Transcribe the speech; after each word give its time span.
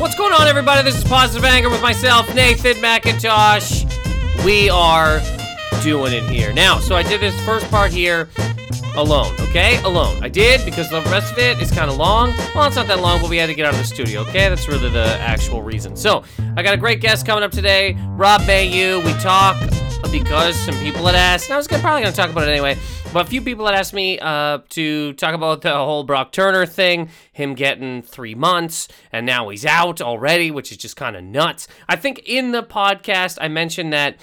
What's 0.00 0.14
going 0.14 0.32
on, 0.32 0.46
everybody? 0.46 0.82
This 0.82 0.96
is 0.96 1.04
Positive 1.04 1.44
Anger 1.44 1.68
with 1.68 1.82
myself, 1.82 2.34
Nathan 2.34 2.80
Macintosh. 2.80 3.84
We 4.46 4.70
are 4.70 5.20
doing 5.82 6.14
it 6.14 6.22
here. 6.22 6.54
Now, 6.54 6.78
so 6.78 6.96
I 6.96 7.02
did 7.02 7.20
this 7.20 7.38
first 7.44 7.70
part 7.70 7.90
here 7.90 8.30
alone, 8.96 9.34
okay? 9.40 9.76
Alone. 9.82 10.24
I 10.24 10.30
did 10.30 10.64
because 10.64 10.88
the 10.88 11.02
rest 11.10 11.32
of 11.32 11.38
it 11.38 11.60
is 11.60 11.70
kind 11.70 11.90
of 11.90 11.98
long. 11.98 12.32
Well, 12.54 12.64
it's 12.64 12.76
not 12.76 12.86
that 12.86 13.00
long, 13.00 13.20
but 13.20 13.28
we 13.28 13.36
had 13.36 13.48
to 13.48 13.54
get 13.54 13.66
out 13.66 13.74
of 13.74 13.78
the 13.78 13.84
studio, 13.84 14.22
okay? 14.22 14.48
That's 14.48 14.66
really 14.68 14.88
the 14.88 15.18
actual 15.20 15.60
reason. 15.60 15.94
So, 15.94 16.24
I 16.56 16.62
got 16.62 16.72
a 16.72 16.78
great 16.78 17.02
guest 17.02 17.26
coming 17.26 17.44
up 17.44 17.52
today, 17.52 17.94
Rob 18.12 18.40
Mayu. 18.40 19.04
We 19.04 19.12
talk 19.20 19.60
because 20.10 20.56
some 20.56 20.74
people 20.76 21.06
had 21.06 21.14
asked, 21.14 21.46
and 21.46 21.54
I 21.54 21.56
was 21.56 21.66
gonna, 21.66 21.82
probably 21.82 22.02
going 22.02 22.12
to 22.12 22.16
talk 22.16 22.30
about 22.30 22.48
it 22.48 22.50
anyway, 22.50 22.76
but 23.12 23.26
a 23.26 23.28
few 23.28 23.40
people 23.42 23.66
had 23.66 23.74
asked 23.74 23.92
me 23.92 24.18
uh, 24.18 24.58
to 24.70 25.12
talk 25.14 25.34
about 25.34 25.62
the 25.62 25.72
whole 25.72 26.04
Brock 26.04 26.32
Turner 26.32 26.66
thing, 26.66 27.10
him 27.32 27.54
getting 27.54 28.02
three 28.02 28.34
months, 28.34 28.88
and 29.12 29.26
now 29.26 29.48
he's 29.48 29.66
out 29.66 30.00
already, 30.00 30.50
which 30.50 30.72
is 30.72 30.78
just 30.78 30.96
kind 30.96 31.16
of 31.16 31.24
nuts. 31.24 31.68
I 31.88 31.96
think 31.96 32.22
in 32.24 32.52
the 32.52 32.62
podcast, 32.62 33.38
I 33.40 33.48
mentioned 33.48 33.92
that 33.92 34.16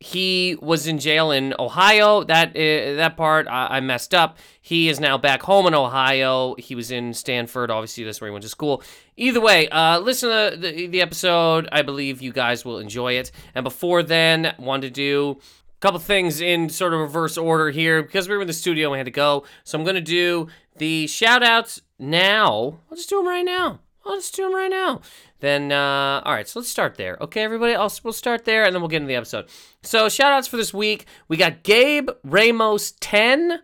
he 0.00 0.56
was 0.62 0.86
in 0.86 0.98
jail 0.98 1.30
in 1.30 1.54
Ohio. 1.58 2.24
That 2.24 2.50
uh, 2.56 2.96
that 2.96 3.16
part 3.18 3.46
I, 3.46 3.76
I 3.76 3.80
messed 3.80 4.14
up. 4.14 4.38
He 4.62 4.88
is 4.88 4.98
now 4.98 5.18
back 5.18 5.42
home 5.42 5.66
in 5.66 5.74
Ohio. 5.74 6.54
He 6.56 6.74
was 6.74 6.90
in 6.90 7.12
Stanford. 7.12 7.70
Obviously, 7.70 8.04
that's 8.04 8.20
where 8.20 8.28
he 8.28 8.32
went 8.32 8.42
to 8.42 8.48
school. 8.48 8.82
Either 9.20 9.40
way, 9.40 9.68
uh, 9.68 9.98
listen 9.98 10.30
to 10.30 10.56
the, 10.56 10.86
the 10.86 11.02
episode. 11.02 11.68
I 11.70 11.82
believe 11.82 12.22
you 12.22 12.32
guys 12.32 12.64
will 12.64 12.78
enjoy 12.78 13.18
it. 13.18 13.30
And 13.54 13.62
before 13.62 14.02
then, 14.02 14.54
wanted 14.58 14.86
to 14.86 14.90
do 14.90 15.40
a 15.76 15.80
couple 15.80 16.00
things 16.00 16.40
in 16.40 16.70
sort 16.70 16.94
of 16.94 17.00
reverse 17.00 17.36
order 17.36 17.70
here 17.70 18.02
because 18.02 18.30
we 18.30 18.34
were 18.34 18.40
in 18.40 18.46
the 18.46 18.54
studio 18.54 18.86
and 18.86 18.92
we 18.92 18.98
had 18.98 19.04
to 19.04 19.10
go. 19.10 19.44
So 19.62 19.78
I'm 19.78 19.84
gonna 19.84 20.00
do 20.00 20.48
the 20.78 21.06
shout 21.06 21.42
outs 21.42 21.82
now. 21.98 22.78
I'll 22.90 22.96
just 22.96 23.10
do 23.10 23.18
them 23.18 23.28
right 23.28 23.44
now. 23.44 23.80
I'll 24.06 24.16
just 24.16 24.34
do 24.34 24.44
them 24.44 24.54
right 24.54 24.70
now. 24.70 25.02
Then, 25.40 25.70
uh, 25.70 26.22
all 26.24 26.32
right, 26.32 26.48
so 26.48 26.60
let's 26.60 26.70
start 26.70 26.94
there. 26.94 27.18
Okay, 27.20 27.42
everybody, 27.42 27.74
I'll, 27.74 27.92
we'll 28.02 28.14
start 28.14 28.46
there 28.46 28.64
and 28.64 28.74
then 28.74 28.80
we'll 28.80 28.88
get 28.88 29.02
into 29.02 29.08
the 29.08 29.16
episode. 29.16 29.50
So, 29.82 30.08
shout 30.08 30.32
outs 30.32 30.48
for 30.48 30.56
this 30.56 30.72
week. 30.72 31.04
We 31.28 31.36
got 31.36 31.62
Gabe 31.62 32.08
Ramos 32.24 32.92
10. 33.00 33.60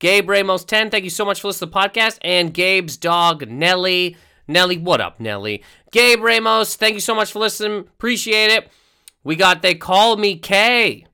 Gabe 0.00 0.28
Ramos 0.28 0.64
10, 0.64 0.90
thank 0.90 1.04
you 1.04 1.10
so 1.10 1.24
much 1.24 1.40
for 1.40 1.48
listening 1.48 1.70
to 1.70 1.74
the 1.74 1.80
podcast. 1.80 2.18
And 2.20 2.52
Gabe's 2.52 2.98
dog, 2.98 3.48
Nelly. 3.48 4.14
Nelly, 4.48 4.78
what 4.78 5.02
up, 5.02 5.20
Nelly? 5.20 5.62
Gabe 5.92 6.22
Ramos, 6.22 6.74
thank 6.74 6.94
you 6.94 7.00
so 7.00 7.14
much 7.14 7.32
for 7.32 7.38
listening. 7.38 7.80
Appreciate 7.80 8.50
it. 8.50 8.68
We 9.22 9.36
got 9.36 9.60
They 9.60 9.74
Call 9.74 10.16
Me 10.16 10.36
K. 10.36 11.04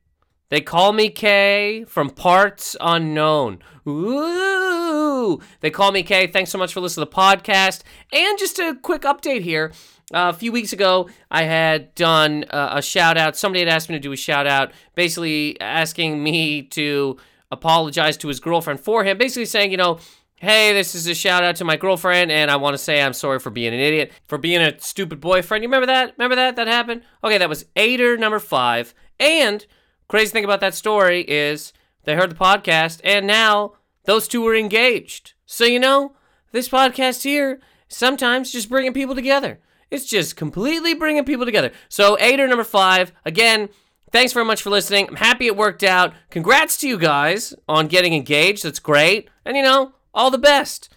They 0.51 0.61
Call 0.61 0.93
Me 0.93 1.11
K 1.11 1.85
from 1.89 2.11
Parts 2.11 2.77
Unknown. 2.81 3.59
Ooh. 3.89 5.41
They 5.61 5.71
Call 5.71 5.91
Me 5.91 6.05
K. 6.05 6.29
Thanks 6.29 6.53
so 6.53 6.59
much 6.59 6.73
for 6.73 6.81
listening 6.81 7.07
to 7.07 7.11
the 7.11 7.17
podcast. 7.17 7.83
And 8.13 8.39
just 8.39 8.61
a 8.61 8.79
quick 8.81 9.03
update 9.03 9.43
here. 9.43 9.73
Uh, 10.13 10.31
a 10.33 10.33
few 10.33 10.53
weeks 10.53 10.73
ago, 10.73 11.09
I 11.29 11.43
had 11.43 11.93
done 11.97 12.45
uh, 12.51 12.75
a 12.75 12.83
shout 12.83 13.17
out. 13.17 13.37
Somebody 13.37 13.65
had 13.65 13.69
asked 13.69 13.89
me 13.89 13.97
to 13.97 14.01
do 14.01 14.13
a 14.13 14.17
shout 14.17 14.47
out, 14.47 14.71
basically 14.95 15.61
asking 15.61 16.23
me 16.23 16.63
to 16.63 17.17
apologize 17.51 18.17
to 18.19 18.29
his 18.29 18.39
girlfriend 18.39 18.79
for 18.79 19.03
him, 19.03 19.19
basically 19.19 19.47
saying, 19.47 19.73
you 19.73 19.77
know, 19.77 19.99
hey, 20.45 20.73
this 20.73 20.95
is 20.95 21.07
a 21.07 21.15
shout 21.15 21.43
out 21.43 21.57
to 21.57 21.65
my 21.65 21.77
girlfriend, 21.77 22.31
and 22.31 22.51
I 22.51 22.57
want 22.57 22.75
to 22.75 22.79
say 22.79 23.03
I'm 23.03 23.13
sorry 23.13 23.39
for 23.39 23.51
being 23.51 23.73
an 23.73 23.81
idiot, 23.81 24.13
for 24.27 24.39
being 24.39 24.61
a 24.61 24.79
stupid 24.79 25.21
boyfriend. 25.21 25.65
You 25.65 25.69
remember 25.69 25.87
that? 25.87 26.15
Remember 26.19 26.37
that? 26.37 26.57
That 26.57 26.69
happened? 26.69 27.03
Okay, 27.23 27.39
that 27.39 27.49
was 27.49 27.65
Aider 27.77 28.17
number 28.17 28.39
five. 28.39 28.95
And 29.19 29.67
crazy 30.09 30.33
thing 30.33 30.45
about 30.45 30.61
that 30.61 30.75
story 30.75 31.23
is 31.23 31.73
they 32.05 32.15
heard 32.15 32.31
the 32.31 32.37
podcast, 32.37 33.01
and 33.03 33.27
now 33.27 33.75
those 34.05 34.29
two 34.29 34.47
are 34.47 34.55
engaged. 34.55 35.33
So, 35.47 35.65
you 35.65 35.79
know, 35.79 36.15
this 36.53 36.69
podcast 36.69 37.23
here, 37.23 37.61
sometimes 37.89 38.53
just 38.53 38.69
bringing 38.69 38.93
people 38.93 39.15
together. 39.15 39.61
It's 39.91 40.07
just 40.07 40.37
completely 40.37 40.95
bringing 40.95 41.25
people 41.25 41.47
together. 41.47 41.73
So, 41.89 42.19
Aider 42.21 42.47
number 42.49 42.65
five, 42.65 43.13
again, 43.25 43.69
thanks 44.13 44.33
very 44.33 44.45
much 44.45 44.63
for 44.63 44.71
listening. 44.71 45.09
I'm 45.09 45.17
happy 45.17 45.47
it 45.47 45.57
worked 45.57 45.83
out. 45.83 46.13
Congrats 46.31 46.77
to 46.79 46.89
you 46.89 46.99
guys 46.99 47.55
on 47.69 47.89
getting 47.89 48.13
engaged. 48.13 48.65
That's 48.65 48.79
great. 48.79 49.29
And, 49.45 49.57
you 49.57 49.63
know, 49.63 49.93
all 50.15 50.31
the 50.31 50.39
best. 50.39 50.89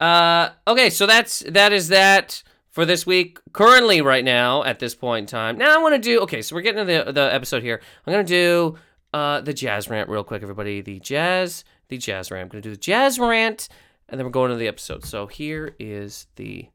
Uh, 0.00 0.50
okay, 0.66 0.90
so 0.90 1.06
that's 1.06 1.40
that 1.40 1.72
is 1.72 1.88
that 1.88 2.42
for 2.70 2.84
this 2.84 3.06
week. 3.06 3.38
Currently, 3.52 4.00
right 4.00 4.24
now, 4.24 4.64
at 4.64 4.78
this 4.78 4.94
point 4.94 5.24
in 5.24 5.26
time. 5.26 5.58
Now 5.58 5.74
I 5.74 5.82
want 5.82 5.94
to 5.94 6.00
do. 6.00 6.20
Okay, 6.20 6.42
so 6.42 6.54
we're 6.54 6.62
getting 6.62 6.86
to 6.86 7.04
the 7.04 7.12
the 7.12 7.34
episode 7.34 7.62
here. 7.62 7.80
I'm 8.06 8.12
gonna 8.12 8.24
do 8.24 8.76
uh 9.12 9.40
the 9.40 9.54
jazz 9.54 9.88
rant 9.88 10.08
real 10.08 10.24
quick, 10.24 10.42
everybody. 10.42 10.80
The 10.80 11.00
jazz, 11.00 11.64
the 11.88 11.98
jazz 11.98 12.30
rant. 12.30 12.44
I'm 12.44 12.48
gonna 12.48 12.62
do 12.62 12.70
the 12.70 12.76
jazz 12.76 13.18
rant, 13.18 13.68
and 14.08 14.18
then 14.18 14.26
we're 14.26 14.32
going 14.32 14.50
to 14.50 14.56
the 14.56 14.68
episode. 14.68 15.04
So 15.04 15.26
here 15.26 15.74
is 15.78 16.26
the 16.36 16.68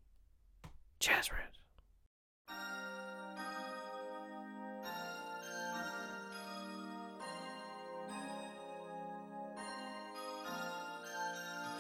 jazz 0.99 1.31
rant. 1.31 1.48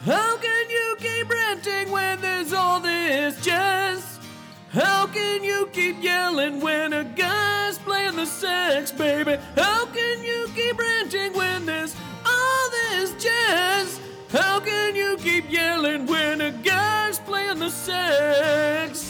How 0.05 0.37
can 0.37 0.69
you 0.69 0.95
keep 0.97 1.29
ranting 1.29 1.91
when 1.91 2.21
there's 2.21 2.53
all 2.53 2.79
this 2.79 3.39
jazz? 3.43 4.19
How 4.71 5.07
can 5.07 5.43
you 5.43 5.67
keep 5.73 6.01
yelling 6.01 6.61
when 6.61 6.93
a 6.93 7.03
guy's 7.03 7.77
playing 7.79 8.15
the 8.15 8.25
sax, 8.25 8.93
baby? 8.93 9.37
How 9.55 9.85
can 9.87 10.23
you 10.23 10.49
keep 10.55 10.79
ranting 10.79 11.33
when 11.33 11.65
there's 11.65 11.93
all 12.25 12.69
this 12.69 13.11
jazz? 13.21 13.99
How 14.31 14.61
can 14.61 14.95
you 14.95 15.17
keep 15.17 15.51
yelling 15.51 16.05
when 16.05 16.39
a 16.39 16.51
guy's 16.51 17.19
playing 17.19 17.59
the 17.59 17.69
sax? 17.69 19.05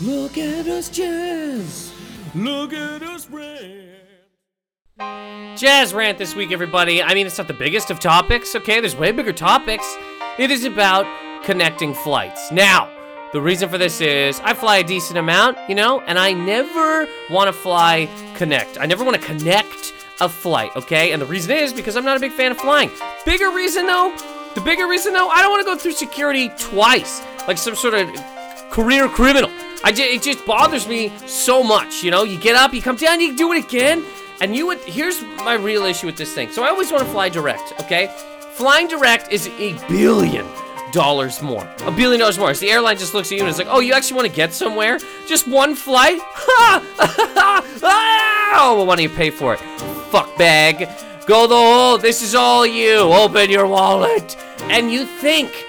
Look 0.00 0.36
at 0.36 0.66
us 0.66 0.88
jazz. 0.88 1.92
Look 2.34 2.72
at 2.72 3.02
us 3.02 3.30
rant. 3.30 3.91
Jazz 4.98 5.94
rant 5.94 6.18
this 6.18 6.34
week, 6.34 6.52
everybody. 6.52 7.02
I 7.02 7.14
mean, 7.14 7.26
it's 7.26 7.38
not 7.38 7.48
the 7.48 7.54
biggest 7.54 7.90
of 7.90 7.98
topics, 7.98 8.54
okay? 8.56 8.80
There's 8.80 8.94
way 8.94 9.10
bigger 9.10 9.32
topics. 9.32 9.86
It 10.38 10.50
is 10.50 10.64
about 10.64 11.06
connecting 11.44 11.94
flights. 11.94 12.52
Now, 12.52 12.90
the 13.32 13.40
reason 13.40 13.70
for 13.70 13.78
this 13.78 14.02
is 14.02 14.38
I 14.40 14.52
fly 14.52 14.78
a 14.78 14.84
decent 14.84 15.18
amount, 15.18 15.56
you 15.68 15.74
know, 15.74 16.00
and 16.02 16.18
I 16.18 16.32
never 16.34 17.08
want 17.30 17.48
to 17.48 17.52
fly 17.54 18.08
connect. 18.34 18.78
I 18.78 18.86
never 18.86 19.02
want 19.02 19.18
to 19.18 19.26
connect 19.26 19.94
a 20.20 20.28
flight, 20.28 20.70
okay? 20.76 21.12
And 21.12 21.22
the 21.22 21.26
reason 21.26 21.52
is 21.52 21.72
because 21.72 21.96
I'm 21.96 22.04
not 22.04 22.18
a 22.18 22.20
big 22.20 22.32
fan 22.32 22.50
of 22.50 22.58
flying. 22.58 22.90
Bigger 23.24 23.50
reason, 23.50 23.86
though, 23.86 24.14
the 24.54 24.60
bigger 24.60 24.86
reason, 24.86 25.14
though, 25.14 25.28
I 25.28 25.40
don't 25.40 25.50
want 25.50 25.62
to 25.62 25.72
go 25.72 25.76
through 25.76 25.92
security 25.92 26.50
twice, 26.58 27.22
like 27.48 27.56
some 27.56 27.76
sort 27.76 27.94
of 27.94 28.10
career 28.70 29.08
criminal. 29.08 29.50
I 29.84 29.90
just, 29.90 30.02
it 30.02 30.22
just 30.22 30.44
bothers 30.44 30.86
me 30.86 31.10
so 31.26 31.62
much, 31.62 32.02
you 32.02 32.10
know? 32.10 32.24
You 32.24 32.38
get 32.38 32.56
up, 32.56 32.74
you 32.74 32.82
come 32.82 32.96
down, 32.96 33.20
you 33.20 33.34
do 33.36 33.52
it 33.52 33.64
again. 33.64 34.04
And 34.40 34.56
you 34.56 34.66
would, 34.66 34.80
here's 34.80 35.22
my 35.22 35.54
real 35.54 35.84
issue 35.84 36.06
with 36.06 36.16
this 36.16 36.34
thing. 36.34 36.50
So 36.50 36.62
I 36.64 36.68
always 36.68 36.90
want 36.90 37.04
to 37.04 37.10
fly 37.10 37.28
direct, 37.28 37.74
okay? 37.82 38.08
Flying 38.52 38.88
direct 38.88 39.32
is 39.32 39.48
a 39.48 39.72
billion 39.88 40.46
dollars 40.92 41.42
more. 41.42 41.68
A 41.80 41.90
billion 41.90 42.20
dollars 42.20 42.38
more. 42.38 42.54
So 42.54 42.60
the 42.66 42.70
airline 42.70 42.98
just 42.98 43.14
looks 43.14 43.32
at 43.32 43.36
you 43.36 43.40
and 43.40 43.48
it's 43.48 43.58
like, 43.58 43.68
oh, 43.70 43.80
you 43.80 43.94
actually 43.94 44.16
want 44.16 44.28
to 44.28 44.34
get 44.34 44.52
somewhere? 44.52 44.98
Just 45.26 45.48
one 45.48 45.74
flight? 45.74 46.18
Ha! 46.22 47.62
oh, 48.54 48.76
well, 48.76 48.86
why 48.86 48.96
don't 48.96 49.02
you 49.02 49.08
pay 49.08 49.30
for 49.30 49.54
it? 49.54 49.60
Fuck 50.10 50.36
bag. 50.36 50.88
Go 51.26 51.46
the 51.46 51.54
hole. 51.54 51.98
This 51.98 52.20
is 52.22 52.34
all 52.34 52.66
you. 52.66 52.98
Open 52.98 53.50
your 53.50 53.66
wallet. 53.66 54.36
And 54.64 54.90
you 54.90 55.06
think, 55.06 55.66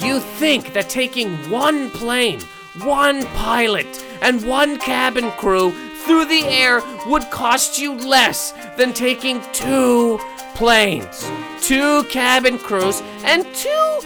you 0.00 0.20
think 0.20 0.72
that 0.72 0.88
taking 0.88 1.36
one 1.50 1.90
plane, 1.90 2.40
one 2.82 3.24
pilot, 3.26 4.04
and 4.20 4.46
one 4.46 4.78
cabin 4.78 5.30
crew 5.32 5.72
through 6.04 6.26
the 6.26 6.44
air 6.44 6.82
would 7.06 7.30
cost 7.30 7.78
you 7.78 7.94
less 7.94 8.52
than 8.76 8.92
taking 8.92 9.40
two 9.52 10.18
planes, 10.54 11.30
two 11.60 12.04
cabin 12.04 12.58
crews, 12.58 13.02
and 13.24 13.44
two 13.54 14.00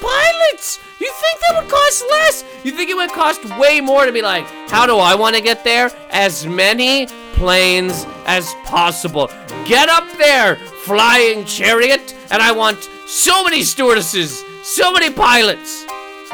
pilots. 0.00 0.78
You 1.00 1.12
think 1.12 1.40
that 1.40 1.62
would 1.62 1.70
cost 1.70 2.04
less? 2.10 2.44
You 2.64 2.72
think 2.72 2.90
it 2.90 2.96
would 2.96 3.10
cost 3.10 3.44
way 3.58 3.80
more 3.80 4.06
to 4.06 4.12
be 4.12 4.22
like, 4.22 4.46
how 4.68 4.86
do 4.86 4.96
I 4.96 5.14
want 5.14 5.36
to 5.36 5.42
get 5.42 5.64
there? 5.64 5.90
As 6.10 6.46
many 6.46 7.06
planes 7.34 8.06
as 8.26 8.52
possible. 8.64 9.30
Get 9.64 9.88
up 9.88 10.06
there, 10.18 10.56
flying 10.84 11.44
chariot, 11.44 12.14
and 12.30 12.42
I 12.42 12.52
want 12.52 12.88
so 13.06 13.44
many 13.44 13.62
stewardesses, 13.62 14.42
so 14.62 14.92
many 14.92 15.12
pilots. 15.12 15.81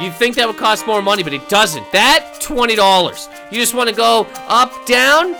You 0.01 0.13
think 0.13 0.37
that 0.37 0.47
would 0.47 0.57
cost 0.57 0.87
more 0.87 1.03
money, 1.03 1.23
but 1.23 1.33
it 1.33 1.49
doesn't. 1.49 1.91
That 1.93 2.39
$20. 2.41 3.53
You 3.53 3.59
just 3.59 3.75
want 3.75 3.91
to 3.91 3.95
go 3.95 4.27
up, 4.47 4.73
down, 4.87 5.35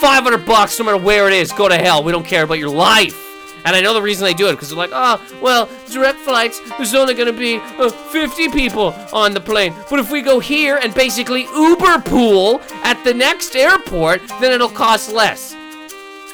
500 0.00 0.46
bucks 0.46 0.78
no 0.78 0.86
matter 0.86 0.96
where 0.96 1.28
it 1.28 1.34
is. 1.34 1.52
Go 1.52 1.68
to 1.68 1.76
hell. 1.76 2.02
We 2.02 2.10
don't 2.10 2.26
care 2.26 2.44
about 2.44 2.58
your 2.58 2.70
life. 2.70 3.18
And 3.64 3.76
I 3.76 3.80
know 3.80 3.94
the 3.94 4.02
reason 4.02 4.24
they 4.24 4.34
do 4.34 4.48
it 4.48 4.52
because 4.52 4.70
they're 4.70 4.78
like, 4.78 4.90
oh, 4.92 5.22
well, 5.40 5.68
direct 5.90 6.18
flights, 6.20 6.60
there's 6.76 6.94
only 6.94 7.14
going 7.14 7.32
to 7.32 7.38
be 7.38 7.58
uh, 7.78 7.90
50 7.90 8.48
people 8.48 8.94
on 9.12 9.34
the 9.34 9.40
plane. 9.40 9.74
But 9.88 10.00
if 10.00 10.10
we 10.10 10.20
go 10.20 10.40
here 10.40 10.80
and 10.82 10.92
basically 10.94 11.42
Uber 11.54 12.00
pool 12.00 12.60
at 12.82 13.02
the 13.04 13.14
next 13.14 13.54
airport, 13.54 14.26
then 14.40 14.52
it'll 14.52 14.68
cost 14.68 15.12
less. 15.12 15.54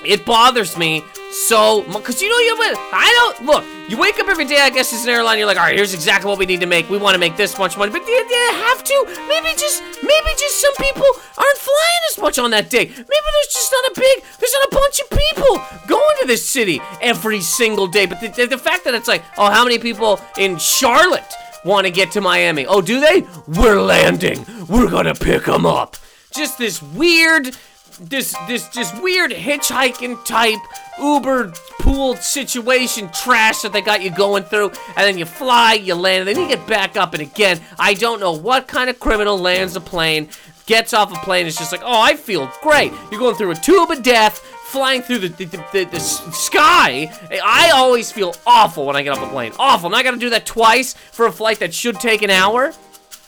It 0.04 0.24
bothers 0.24 0.78
me 0.78 1.04
so 1.46 1.82
because 1.82 2.20
you 2.20 2.28
know 2.28 2.38
you. 2.38 2.58
I 2.92 3.34
don't 3.36 3.46
look. 3.46 3.64
You 3.88 3.96
wake 3.96 4.18
up 4.18 4.28
every 4.28 4.44
day. 4.44 4.60
I 4.60 4.70
guess 4.70 4.92
as 4.92 5.04
an 5.04 5.10
airline, 5.10 5.38
you're 5.38 5.46
like, 5.46 5.56
all 5.56 5.64
right, 5.64 5.76
here's 5.76 5.94
exactly 5.94 6.28
what 6.28 6.38
we 6.38 6.46
need 6.46 6.60
to 6.60 6.66
make. 6.66 6.90
We 6.90 6.98
want 6.98 7.14
to 7.14 7.18
make 7.18 7.36
this 7.36 7.58
much 7.58 7.76
money, 7.78 7.92
but 7.92 8.04
do 8.04 8.10
you 8.10 8.26
have 8.52 8.84
to? 8.84 9.04
Maybe 9.28 9.48
just 9.56 9.82
maybe 10.02 10.30
just 10.36 10.60
some 10.60 10.74
people 10.74 11.06
aren't 11.36 11.58
flying 11.58 12.02
as 12.10 12.18
much 12.18 12.38
on 12.38 12.50
that 12.50 12.68
day. 12.70 12.84
Maybe 12.86 12.96
there's 12.96 13.52
just 13.52 13.72
not 13.72 13.84
a 13.92 14.00
big, 14.00 14.24
there's 14.38 14.52
not 14.52 14.72
a 14.72 14.74
bunch 14.74 15.00
of 15.00 15.10
people 15.10 15.62
going 15.86 16.16
to 16.20 16.26
this 16.26 16.48
city 16.48 16.80
every 17.00 17.40
single 17.40 17.86
day. 17.86 18.06
But 18.06 18.20
the, 18.20 18.28
the, 18.28 18.46
the 18.46 18.58
fact 18.58 18.84
that 18.84 18.94
it's 18.94 19.08
like, 19.08 19.22
oh, 19.36 19.50
how 19.50 19.64
many 19.64 19.78
people 19.78 20.20
in 20.38 20.58
Charlotte 20.58 21.32
want 21.64 21.86
to 21.86 21.92
get 21.92 22.10
to 22.12 22.20
Miami? 22.20 22.66
Oh, 22.66 22.80
do 22.80 23.00
they? 23.00 23.24
We're 23.46 23.80
landing. 23.80 24.44
We're 24.68 24.90
gonna 24.90 25.14
pick 25.14 25.44
them 25.44 25.66
up. 25.66 25.96
Just 26.34 26.58
this 26.58 26.82
weird 26.82 27.56
this 28.00 28.36
this 28.46 28.68
just 28.68 29.00
weird 29.02 29.30
hitchhiking 29.30 30.24
type 30.24 30.58
Uber 31.00 31.52
pool 31.80 32.16
situation 32.16 33.10
trash 33.12 33.62
that 33.62 33.72
they 33.72 33.80
got 33.80 34.02
you 34.02 34.10
going 34.10 34.42
through, 34.44 34.68
and 34.68 34.96
then 34.96 35.18
you 35.18 35.24
fly, 35.24 35.74
you 35.74 35.94
land, 35.94 36.28
and 36.28 36.36
then 36.36 36.48
you 36.48 36.56
get 36.56 36.66
back 36.66 36.96
up, 36.96 37.14
and 37.14 37.22
again, 37.22 37.60
I 37.78 37.94
don't 37.94 38.20
know 38.20 38.32
what 38.32 38.68
kind 38.68 38.90
of 38.90 38.98
criminal 39.00 39.38
lands 39.38 39.76
a 39.76 39.80
plane, 39.80 40.28
gets 40.66 40.92
off 40.92 41.12
a 41.12 41.20
plane, 41.24 41.46
is 41.46 41.56
just 41.56 41.72
like, 41.72 41.82
oh, 41.82 42.00
I 42.00 42.14
feel 42.14 42.50
great. 42.62 42.92
You're 43.10 43.20
going 43.20 43.36
through 43.36 43.52
a 43.52 43.56
tube 43.56 43.90
of 43.90 44.02
death, 44.02 44.38
flying 44.38 45.02
through 45.02 45.20
the 45.20 45.28
the, 45.28 45.44
the, 45.46 45.64
the, 45.72 45.84
the 45.84 46.00
sky. 46.00 47.12
I 47.30 47.70
always 47.74 48.12
feel 48.12 48.34
awful 48.46 48.86
when 48.86 48.96
I 48.96 49.02
get 49.02 49.16
off 49.16 49.26
a 49.26 49.30
plane. 49.30 49.52
Awful. 49.58 49.90
Now 49.90 49.96
I 49.96 50.02
gotta 50.02 50.18
do 50.18 50.30
that 50.30 50.46
twice 50.46 50.94
for 50.94 51.26
a 51.26 51.32
flight 51.32 51.60
that 51.60 51.72
should 51.72 51.98
take 52.00 52.22
an 52.22 52.30
hour. 52.30 52.72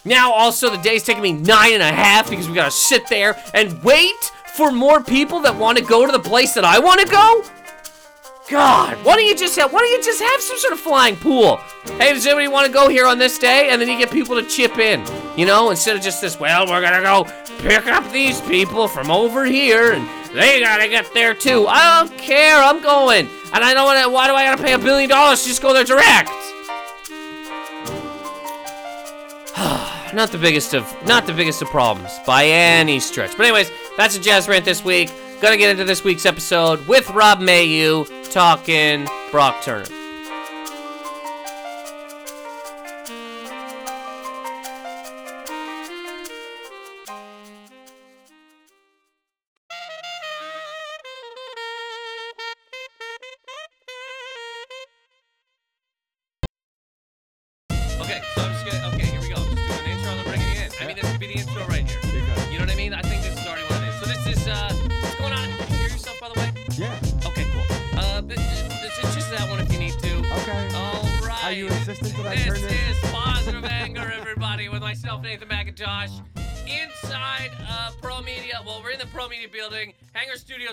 Now 0.05 0.33
also 0.33 0.71
the 0.71 0.79
day's 0.79 1.03
taking 1.03 1.23
me 1.23 1.33
nine 1.33 1.75
and 1.75 1.83
a 1.83 1.93
half 1.93 2.31
because 2.31 2.49
we 2.49 2.55
gotta 2.55 2.71
sit 2.71 3.09
there 3.09 3.41
and 3.55 3.83
wait 3.83 4.33
for 4.57 4.71
more 4.71 5.03
people 5.03 5.41
that 5.41 5.57
want 5.57 5.79
to 5.79 5.85
go 5.85 6.07
to 6.07 6.13
the 6.13 6.21
place 6.21 6.55
that 6.55 6.65
I 6.65 6.79
want 6.79 7.01
to 7.01 7.07
go? 7.07 7.45
God, 8.51 8.97
why 9.05 9.15
don't 9.15 9.27
you 9.27 9.37
just 9.37 9.57
have 9.61 9.73
why 9.73 9.79
don't 9.79 9.91
you 9.93 10.03
just 10.03 10.21
have 10.21 10.41
some 10.41 10.59
sort 10.59 10.73
of 10.73 10.81
flying 10.81 11.15
pool? 11.15 11.59
Hey, 11.99 12.13
does 12.13 12.27
anybody 12.27 12.49
want 12.49 12.67
to 12.67 12.73
go 12.73 12.89
here 12.89 13.07
on 13.07 13.17
this 13.17 13.39
day? 13.39 13.69
And 13.71 13.81
then 13.81 13.89
you 13.89 13.97
get 13.97 14.11
people 14.11 14.35
to 14.41 14.49
chip 14.49 14.77
in, 14.79 15.05
you 15.37 15.47
know, 15.47 15.71
instead 15.71 15.95
of 15.95 16.03
just 16.03 16.21
this, 16.21 16.41
well, 16.41 16.67
we're 16.67 16.81
gonna 16.81 17.01
go 17.01 17.25
pick 17.61 17.87
up 17.87 18.11
these 18.11 18.41
people 18.43 18.89
from 18.89 19.09
over 19.09 19.45
here 19.45 19.93
and 19.93 20.09
they 20.35 20.59
gotta 20.59 20.89
get 20.89 21.15
there 21.15 21.33
too. 21.33 21.67
I 21.69 22.01
don't 22.01 22.19
care, 22.19 22.61
I'm 22.61 22.83
going. 22.83 23.29
And 23.53 23.65
I 23.65 23.73
don't 23.73 23.85
wanna 23.85 24.11
why 24.11 24.27
do 24.27 24.35
I 24.35 24.45
gotta 24.45 24.63
pay 24.63 24.73
a 24.73 24.79
billion 24.79 25.09
dollars 25.09 25.43
to 25.43 25.49
just 25.49 25.63
go 25.63 25.73
there 25.73 25.85
direct? 25.85 26.31
not 30.13 30.33
the 30.33 30.39
biggest 30.39 30.75
of 30.75 30.93
not 31.07 31.25
the 31.25 31.33
biggest 31.33 31.63
of 31.63 31.69
problems 31.69 32.19
by 32.27 32.47
any 32.47 32.99
stretch. 32.99 33.37
But 33.37 33.47
anyways, 33.47 33.71
that's 34.01 34.17
a 34.17 34.21
jazz 34.21 34.49
rant 34.49 34.65
this 34.65 34.83
week. 34.83 35.13
Gonna 35.43 35.59
get 35.59 35.71
into 35.71 35.85
this 35.85 36.03
week's 36.03 36.25
episode 36.25 36.87
with 36.89 37.09
Rob 37.11 37.41
Mayu 37.41 38.07
talking 38.33 39.07
Brock 39.31 39.63
Turner. 39.63 40.00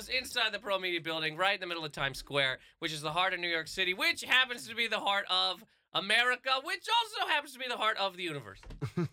Studios, 0.02 0.22
inside 0.22 0.52
the 0.52 0.60
Pro 0.60 0.78
Media 0.78 1.02
building, 1.02 1.36
right 1.38 1.56
in 1.56 1.62
the 1.62 1.68
middle 1.68 1.84
of 1.84 1.92
Times 1.92 2.18
Square, 2.20 2.60
which 2.80 2.92
is 2.92 3.02
the 3.02 3.12
heart 3.12 3.34
of 3.34 3.40
New 3.40 3.48
York 3.48 3.68
City, 3.68 3.94
which 3.94 4.24
happens 4.24 4.68
to 4.68 4.76
be 4.76 4.88
the 4.88 5.00
heart 5.00 5.26
of 5.30 5.64
America, 5.94 6.50
which 6.64 6.88
also 6.88 7.28
happens 7.28 7.54
to 7.54 7.60
be 7.60 7.66
the 7.68 7.78
heart 7.78 7.98
of 7.98 8.18
the 8.18 8.24
universe. 8.24 8.60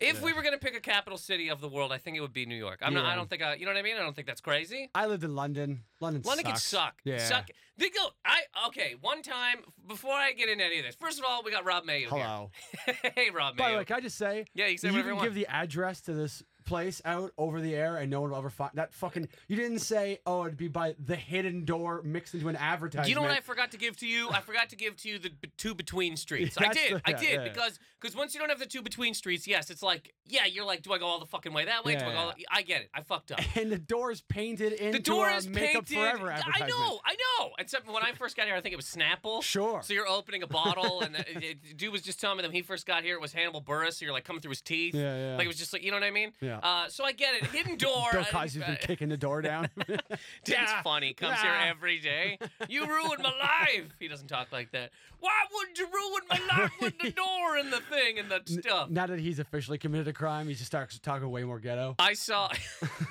If 0.00 0.22
we 0.22 0.32
were 0.32 0.42
gonna 0.42 0.58
pick 0.58 0.76
a 0.76 0.80
capital 0.80 1.18
city 1.18 1.48
of 1.48 1.60
the 1.60 1.68
world, 1.68 1.92
I 1.92 1.98
think 1.98 2.16
it 2.16 2.20
would 2.20 2.32
be 2.32 2.46
New 2.46 2.56
York. 2.56 2.80
I'm 2.82 2.94
not. 2.94 3.04
I 3.06 3.14
don't 3.14 3.28
think. 3.28 3.42
I, 3.42 3.54
you 3.54 3.64
know 3.64 3.72
what 3.72 3.78
I 3.78 3.82
mean? 3.82 3.96
I 3.96 4.00
don't 4.00 4.14
think 4.14 4.26
that's 4.26 4.40
crazy. 4.40 4.90
I 4.94 5.06
lived 5.06 5.24
in 5.24 5.34
London. 5.34 5.82
London, 6.00 6.22
London 6.24 6.46
can 6.46 6.56
sucks. 6.56 6.64
suck. 6.64 6.94
Yeah. 7.04 7.18
Suck. 7.18 7.48
They 7.76 7.88
go. 7.90 8.08
I 8.24 8.42
okay. 8.68 8.94
One 9.00 9.22
time 9.22 9.58
before 9.86 10.12
I 10.12 10.32
get 10.32 10.48
into 10.48 10.64
any 10.64 10.78
of 10.78 10.84
this, 10.84 10.94
first 10.94 11.18
of 11.18 11.24
all, 11.28 11.42
we 11.42 11.50
got 11.50 11.64
Rob 11.64 11.84
Mayo 11.84 12.08
Hello. 12.08 12.50
hey, 13.16 13.30
Rob 13.30 13.56
By 13.56 13.72
the 13.72 13.78
way, 13.78 13.84
can 13.84 13.96
I 13.96 14.00
just 14.00 14.18
say? 14.18 14.44
Yeah, 14.54 14.66
you 14.66 14.72
can 14.72 14.78
say 14.78 14.88
you 14.88 14.94
whatever 14.94 15.10
can 15.10 15.18
you 15.18 15.24
give 15.24 15.34
the 15.34 15.46
address 15.46 16.00
to 16.02 16.12
this 16.12 16.42
place 16.70 17.02
out 17.04 17.32
over 17.36 17.60
the 17.60 17.74
air, 17.74 17.96
and 17.96 18.08
no 18.10 18.20
one 18.20 18.30
will 18.30 18.38
ever 18.38 18.48
find 18.48 18.70
that 18.74 18.94
fucking. 18.94 19.28
You 19.48 19.56
didn't 19.56 19.80
say, 19.80 20.20
oh, 20.24 20.42
it'd 20.44 20.56
be 20.56 20.68
by 20.68 20.94
the 21.04 21.16
hidden 21.16 21.64
door 21.64 22.00
mixed 22.04 22.32
into 22.32 22.48
an 22.48 22.54
advertisement. 22.54 23.08
You 23.08 23.16
know 23.16 23.22
what 23.22 23.32
I 23.32 23.40
forgot 23.40 23.72
to 23.72 23.76
give 23.76 23.96
to 23.98 24.06
you? 24.06 24.30
I 24.30 24.40
forgot 24.40 24.68
to 24.70 24.76
give 24.76 24.96
to 24.98 25.08
you 25.08 25.18
the 25.18 25.30
b- 25.30 25.50
two 25.56 25.74
between 25.74 26.16
streets. 26.16 26.56
I 26.58 26.68
did. 26.72 26.92
the- 26.92 27.00
I 27.04 27.12
did 27.12 27.30
yeah. 27.40 27.42
because 27.44 27.78
because 28.00 28.16
once 28.16 28.32
you 28.34 28.40
don't 28.40 28.48
have 28.48 28.60
the 28.60 28.66
two 28.66 28.82
between 28.82 29.12
streets, 29.14 29.46
yes, 29.48 29.68
it's 29.68 29.82
like 29.82 30.14
yeah, 30.26 30.46
you're 30.46 30.64
like, 30.64 30.82
do 30.82 30.92
I 30.92 30.98
go 30.98 31.06
all 31.06 31.18
the 31.18 31.26
fucking 31.26 31.52
way 31.52 31.64
that 31.64 31.84
way? 31.84 31.96
do 31.96 32.04
I 32.04 32.12
go? 32.12 32.16
All, 32.18 32.32
I 32.50 32.62
get 32.62 32.82
it. 32.82 32.90
I 32.94 33.02
fucked 33.02 33.32
up. 33.32 33.40
And 33.56 33.70
the 33.72 33.78
door 33.78 34.12
is 34.12 34.20
painted 34.22 34.72
into 34.74 34.98
The 34.98 35.02
door 35.02 35.28
is 35.30 35.48
Makeup 35.48 35.86
painted. 35.86 35.96
Forever 35.96 36.30
advertisement. 36.30 36.62
I 36.62 36.68
know, 36.68 37.00
I 37.04 37.16
know. 37.40 37.50
Except 37.58 37.86
when 37.88 38.02
I 38.04 38.12
first 38.12 38.36
got 38.36 38.46
here, 38.46 38.54
I 38.54 38.60
think 38.60 38.72
it 38.72 38.76
was 38.76 38.86
Snapple. 38.86 39.42
Sure. 39.42 39.82
So 39.82 39.92
you're 39.92 40.06
opening 40.08 40.42
a 40.44 40.46
bottle, 40.46 41.00
and 41.00 41.14
the, 41.16 41.20
it- 41.50 41.76
dude 41.76 41.90
was 41.92 42.02
just 42.02 42.20
telling 42.20 42.36
me 42.36 42.42
that 42.42 42.48
when 42.48 42.54
he 42.54 42.62
first 42.62 42.86
got 42.86 43.02
here, 43.02 43.14
it 43.16 43.20
was 43.20 43.32
Hannibal 43.32 43.60
Buress. 43.60 43.94
So 43.94 44.04
you're 44.04 44.14
like 44.14 44.24
coming 44.24 44.40
through 44.40 44.50
his 44.50 44.62
teeth. 44.62 44.94
Yeah, 44.94 45.16
yeah. 45.32 45.36
Like 45.36 45.46
it 45.46 45.48
was 45.48 45.58
just 45.58 45.72
like 45.72 45.82
you 45.82 45.90
know 45.90 45.96
what 45.96 46.04
I 46.04 46.10
mean. 46.12 46.32
Yeah. 46.40 46.59
Uh, 46.62 46.88
so 46.88 47.04
I 47.04 47.12
get 47.12 47.34
it. 47.34 47.44
Hidden 47.46 47.76
door. 47.78 48.08
Bill 48.12 48.24
Cosby's 48.24 48.62
been 48.64 48.76
kicking 48.80 49.08
the 49.08 49.16
door 49.16 49.42
down. 49.50 49.68
That's 49.86 50.10
Yeah. 50.48 50.82
funny. 50.82 51.12
Comes 51.14 51.40
here 51.40 51.54
every 51.66 51.98
day. 51.98 52.38
You 52.68 52.86
ruined 52.86 53.22
my 53.22 53.32
life. 53.38 53.88
He 53.98 54.06
doesn't 54.08 54.28
talk 54.28 54.52
like 54.52 54.70
that. 54.72 54.90
Why 55.18 55.32
would 55.52 55.76
you 55.78 55.86
ruin 55.86 56.22
my 56.30 56.56
life 56.58 56.72
with 56.80 56.98
the 56.98 57.10
door 57.10 57.56
and 57.56 57.72
the 57.72 57.80
thing 57.80 58.18
and 58.18 58.30
the 58.30 58.40
stuff? 58.46 58.90
now 58.90 59.06
that 59.06 59.18
he's 59.18 59.38
officially 59.38 59.76
committed 59.78 60.06
a 60.08 60.12
crime, 60.12 60.46
he 60.46 60.54
just 60.54 60.66
starts 60.66 60.98
talking 60.98 61.28
way 61.30 61.42
more 61.44 61.58
ghetto. 61.58 61.94
I 61.98 62.12
saw 62.14 62.50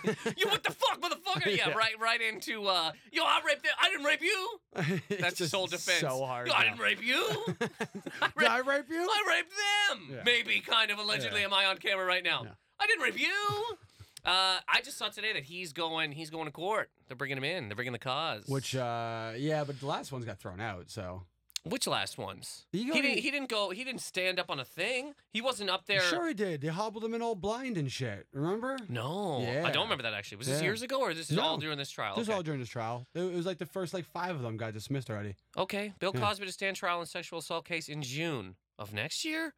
you. 0.04 0.46
What 0.48 0.64
the 0.64 0.72
fuck, 0.72 1.02
motherfucker? 1.02 1.46
Yeah, 1.48 1.70
Yeah. 1.70 1.74
right, 1.74 2.00
right 2.00 2.22
into. 2.22 2.66
uh 2.68 2.92
Yo, 3.12 3.24
I 3.24 3.42
raped. 3.46 3.66
It. 3.66 3.72
I 3.80 3.90
didn't 3.90 4.06
rape 4.06 4.22
you. 4.22 4.60
That's 5.10 5.38
his 5.38 5.50
just 5.50 5.56
whole 5.56 5.68
defense. 5.68 6.00
So 6.00 6.26
hard. 6.26 6.48
Yo, 6.48 6.54
I 6.54 6.64
didn't 6.66 6.80
rape 6.80 7.04
you. 7.04 7.26
I 8.22 8.30
Did 8.38 8.48
I 8.48 8.58
raped, 8.58 8.68
rape 8.68 8.86
you? 8.90 9.02
I 9.10 9.24
raped 9.28 9.52
them. 9.90 10.08
Yeah. 10.16 10.22
Maybe, 10.26 10.60
kind 10.62 10.92
of, 10.92 11.00
allegedly. 11.00 11.42
Yeah. 11.42 11.48
Am 11.48 11.54
I 11.54 11.66
on 11.66 11.78
camera 11.78 12.06
right 12.06 12.24
now? 12.24 12.46
Yeah. 12.80 12.84
I 12.84 12.88
didn't 12.88 13.04
review. 13.04 13.78
Uh, 14.26 14.60
I 14.68 14.82
just 14.84 14.98
saw 14.98 15.08
today 15.10 15.34
that 15.34 15.44
he's 15.44 15.72
going. 15.74 16.12
He's 16.12 16.30
going 16.30 16.46
to 16.46 16.52
court. 16.52 16.90
They're 17.08 17.16
bringing 17.18 17.38
him 17.38 17.44
in. 17.44 17.70
They're 17.70 17.76
bringing 17.76 17.94
the 17.94 18.00
cause. 18.00 18.44
Which, 18.48 18.76
uh, 18.76 19.32
yeah, 19.38 19.64
but 19.64 19.80
the 19.80 19.86
last 19.86 20.12
one's 20.12 20.26
got 20.26 20.40
thrown 20.40 20.60
out, 20.60 20.90
so. 20.90 21.24
Which 21.66 21.88
last 21.88 22.18
ones? 22.18 22.66
He 22.72 22.84
He, 22.84 23.02
didn't. 23.02 23.18
He 23.20 23.32
didn't 23.32 23.50
go. 23.50 23.70
He 23.72 23.84
didn't 23.84 24.00
stand 24.02 24.40
up 24.40 24.50
on 24.50 24.60
a 24.62 24.66
thing. 24.66 25.14
He 25.34 25.42
wasn't 25.42 25.70
up 25.70 25.86
there. 25.88 26.00
Sure 26.02 26.28
he 26.30 26.34
did. 26.34 26.62
They 26.62 26.70
hobbled 26.70 27.04
him 27.04 27.14
in 27.14 27.22
all 27.22 27.36
blind 27.36 27.78
and 27.78 27.92
shit. 27.92 28.28
Remember? 28.34 28.78
No, 28.88 29.40
I 29.66 29.70
don't 29.72 29.84
remember 29.84 30.04
that 30.04 30.14
actually. 30.14 30.38
Was 30.38 30.48
this 30.48 30.60
Yeah. 30.62 30.68
years 30.68 30.82
ago 30.84 31.02
or 31.02 31.14
this 31.14 31.30
is 31.30 31.36
No. 31.36 31.44
all 31.44 31.58
during 31.58 31.78
this 31.78 31.92
trial? 31.92 32.16
This 32.16 32.22
was 32.22 32.30
okay. 32.30 32.36
all 32.38 32.44
during 32.44 32.62
this 32.62 32.70
trial. 32.70 33.08
It, 33.14 33.22
it 33.24 33.36
was 33.36 33.46
like 33.46 33.58
the 33.58 33.66
first 33.66 33.94
like 33.94 34.06
five 34.06 34.36
of 34.38 34.42
them 34.42 34.56
got 34.56 34.72
dismissed 34.74 35.10
already. 35.10 35.36
okay. 35.58 35.94
Bill 36.00 36.12
Yeah. 36.16 36.22
Cosby 36.22 36.46
to 36.46 36.52
stand 36.52 36.78
trial 36.78 37.02
in 37.02 37.08
sexual 37.08 37.40
assault 37.40 37.66
case 37.66 37.90
in 37.90 38.04
June 38.04 38.56
of 38.78 38.94
next 38.94 39.26
year. 39.26 39.54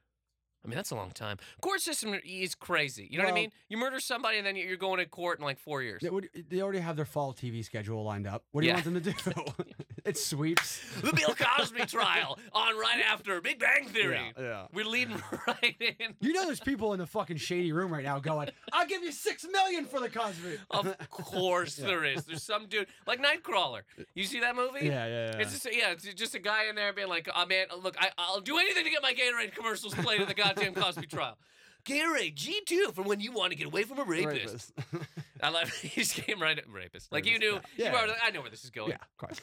I 0.64 0.68
mean, 0.68 0.76
that's 0.76 0.92
a 0.92 0.96
long 0.96 1.10
time. 1.12 1.38
Court 1.62 1.82
system 1.82 2.16
is 2.24 2.54
crazy. 2.56 3.08
You 3.10 3.18
know 3.18 3.24
what 3.24 3.32
I 3.32 3.36
mean? 3.36 3.52
You 3.70 3.78
murder 3.78 4.00
somebody 4.00 4.38
and 4.38 4.46
then 4.46 4.56
you're 4.56 4.78
going 4.78 5.00
to 5.00 5.06
court 5.08 5.40
in 5.40 5.46
like 5.46 5.58
four 5.58 5.82
years. 5.82 6.02
They, 6.04 6.10
would- 6.10 6.30
they 6.50 6.62
already 6.62 6.80
have 6.80 6.96
their 6.96 7.06
fall 7.06 7.34
TV 7.34 7.66
schedule 7.66 8.04
lined 8.04 8.28
up. 8.28 8.44
What 8.52 8.62
do 8.62 8.68
you 8.68 8.72
Yeah. 8.74 8.76
want 8.84 8.86
them 8.86 9.02
to 9.02 9.34
do? 9.34 9.44
it 10.06 10.18
sweeps. 10.18 10.80
The 11.02 11.14
Bill 11.14 11.34
Cosby 11.36 11.86
trial 11.86 12.38
on 12.54 12.78
right 12.78 13.02
after 13.12 13.40
Big 13.42 13.60
Bang 13.60 13.88
Theory. 13.88 14.20
Yeah, 14.38 14.44
yeah. 14.44 14.68
We're 14.74 14.86
leading 14.86 15.22
right 15.48 15.76
in. 15.80 16.16
You 16.20 16.34
know, 16.34 16.46
there's 16.46 16.60
people 16.60 16.94
in 16.94 17.00
the 17.00 17.08
fucking 17.08 17.38
shady 17.38 17.72
room 17.72 17.92
right 17.92 18.04
now 18.04 18.20
going, 18.20 18.50
"I'll 18.72 18.86
give 18.88 19.04
you 19.04 19.12
six 19.12 19.46
million 19.52 19.86
for 19.86 20.00
the 20.00 20.10
Cosby." 20.10 20.58
Of 20.70 20.96
course 21.10 21.76
there 21.76 22.04
is. 22.06 22.26
There's 22.26 22.44
some 22.44 22.68
dude 22.68 22.88
like 23.08 23.20
Nightcrawler. 23.22 23.82
You 24.14 24.24
see 24.26 24.40
that 24.42 24.56
movie? 24.56 24.86
Yeah, 24.86 25.06
yeah, 25.08 25.32
yeah. 25.32 25.38
It's 25.40 25.52
just 25.54 25.68
yeah, 25.76 25.92
it's 25.92 26.04
just 26.14 26.36
a 26.36 26.40
guy 26.40 26.66
in 26.66 26.76
there 26.76 26.94
being 26.94 27.10
like, 27.10 27.30
"Oh 27.36 27.46
man, 27.46 27.68
look, 27.82 27.96
I, 28.00 28.10
I'll 28.18 28.42
do 28.42 28.58
anything 28.58 28.84
to 28.84 28.90
get 28.90 29.02
my 29.02 29.14
Gatorade 29.14 29.54
commercials 29.56 29.94
played 29.96 30.22
at 30.22 30.28
the 30.28 30.34
goddamn 30.56 30.74
Cosby 30.74 31.08
trial." 31.08 31.38
Gatorade 31.86 32.36
G2 32.36 32.94
from 32.94 33.06
when 33.06 33.20
you 33.20 33.32
want 33.32 33.52
to 33.52 33.58
get 33.58 33.66
away 33.66 33.84
from 33.84 34.00
a 34.00 34.04
rapist. 34.04 34.72
Rapist. 34.78 35.08
I 35.42 35.50
love 35.50 35.72
he 35.82 36.02
just 36.02 36.14
came 36.14 36.42
right 36.42 36.58
at 36.58 36.70
rapist. 36.70 37.12
Like 37.12 37.26
you 37.26 37.40
knew, 37.40 37.60
yeah. 37.76 37.92
you 37.92 38.08
Yeah. 38.08 38.14
I 38.24 38.32
know 38.32 38.42
where 38.42 38.50
this 38.50 38.64
is 38.64 38.70
going. 38.70 38.92
yeah, 38.92 38.98
of 38.98 39.18
course. 39.18 39.42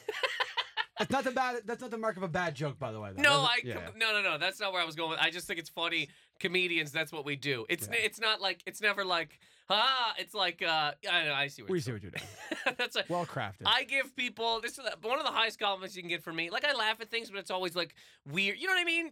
that's 0.98 1.10
not 1.10 1.24
the 1.24 1.32
bad. 1.32 1.62
That's 1.64 1.80
not 1.80 1.90
the 1.90 1.98
mark 1.98 2.16
of 2.16 2.22
a 2.22 2.28
bad 2.28 2.54
joke, 2.54 2.78
by 2.78 2.92
the 2.92 3.00
way. 3.00 3.10
though. 3.14 3.22
No, 3.22 3.40
I 3.40 3.58
yeah, 3.64 3.88
no 3.96 4.12
no 4.12 4.22
no. 4.22 4.38
That's 4.38 4.60
not 4.60 4.72
where 4.72 4.80
I 4.80 4.84
was 4.84 4.94
going. 4.94 5.10
with 5.10 5.18
I 5.20 5.30
just 5.30 5.46
think 5.46 5.58
it's 5.58 5.70
funny 5.70 6.08
comedians, 6.38 6.92
that's 6.92 7.12
what 7.12 7.24
we 7.24 7.36
do. 7.36 7.66
It's 7.68 7.88
it's 7.92 8.20
not 8.20 8.40
like 8.40 8.62
it's 8.66 8.80
never 8.80 9.04
like 9.04 9.38
ah. 9.70 10.14
It's 10.18 10.34
like 10.34 10.62
uh, 10.62 10.92
I 11.10 11.24
know. 11.24 11.34
I 11.34 11.46
see 11.48 11.62
what 11.62 11.70
We 11.70 11.76
you're 11.78 11.82
see 11.82 11.92
what 11.92 12.02
you're 12.02 12.10
doing. 12.10 12.28
that's 12.78 12.96
like 12.96 13.08
Well 13.08 13.26
crafted. 13.26 13.62
I 13.66 13.84
give 13.84 14.14
people 14.16 14.60
this 14.60 14.72
is 14.78 14.84
one 15.02 15.18
of 15.18 15.24
the 15.24 15.30
highest 15.32 15.58
compliments 15.60 15.94
you 15.96 16.02
can 16.02 16.08
get 16.08 16.22
from 16.22 16.36
me. 16.36 16.50
Like 16.50 16.64
I 16.66 16.72
laugh 16.74 17.00
at 17.00 17.10
things, 17.10 17.30
but 17.30 17.38
it's 17.38 17.50
always 17.50 17.76
like 17.76 17.94
weird. 18.30 18.58
You 18.58 18.66
know 18.66 18.74
what 18.74 18.80
I 18.80 18.84
mean? 18.84 19.10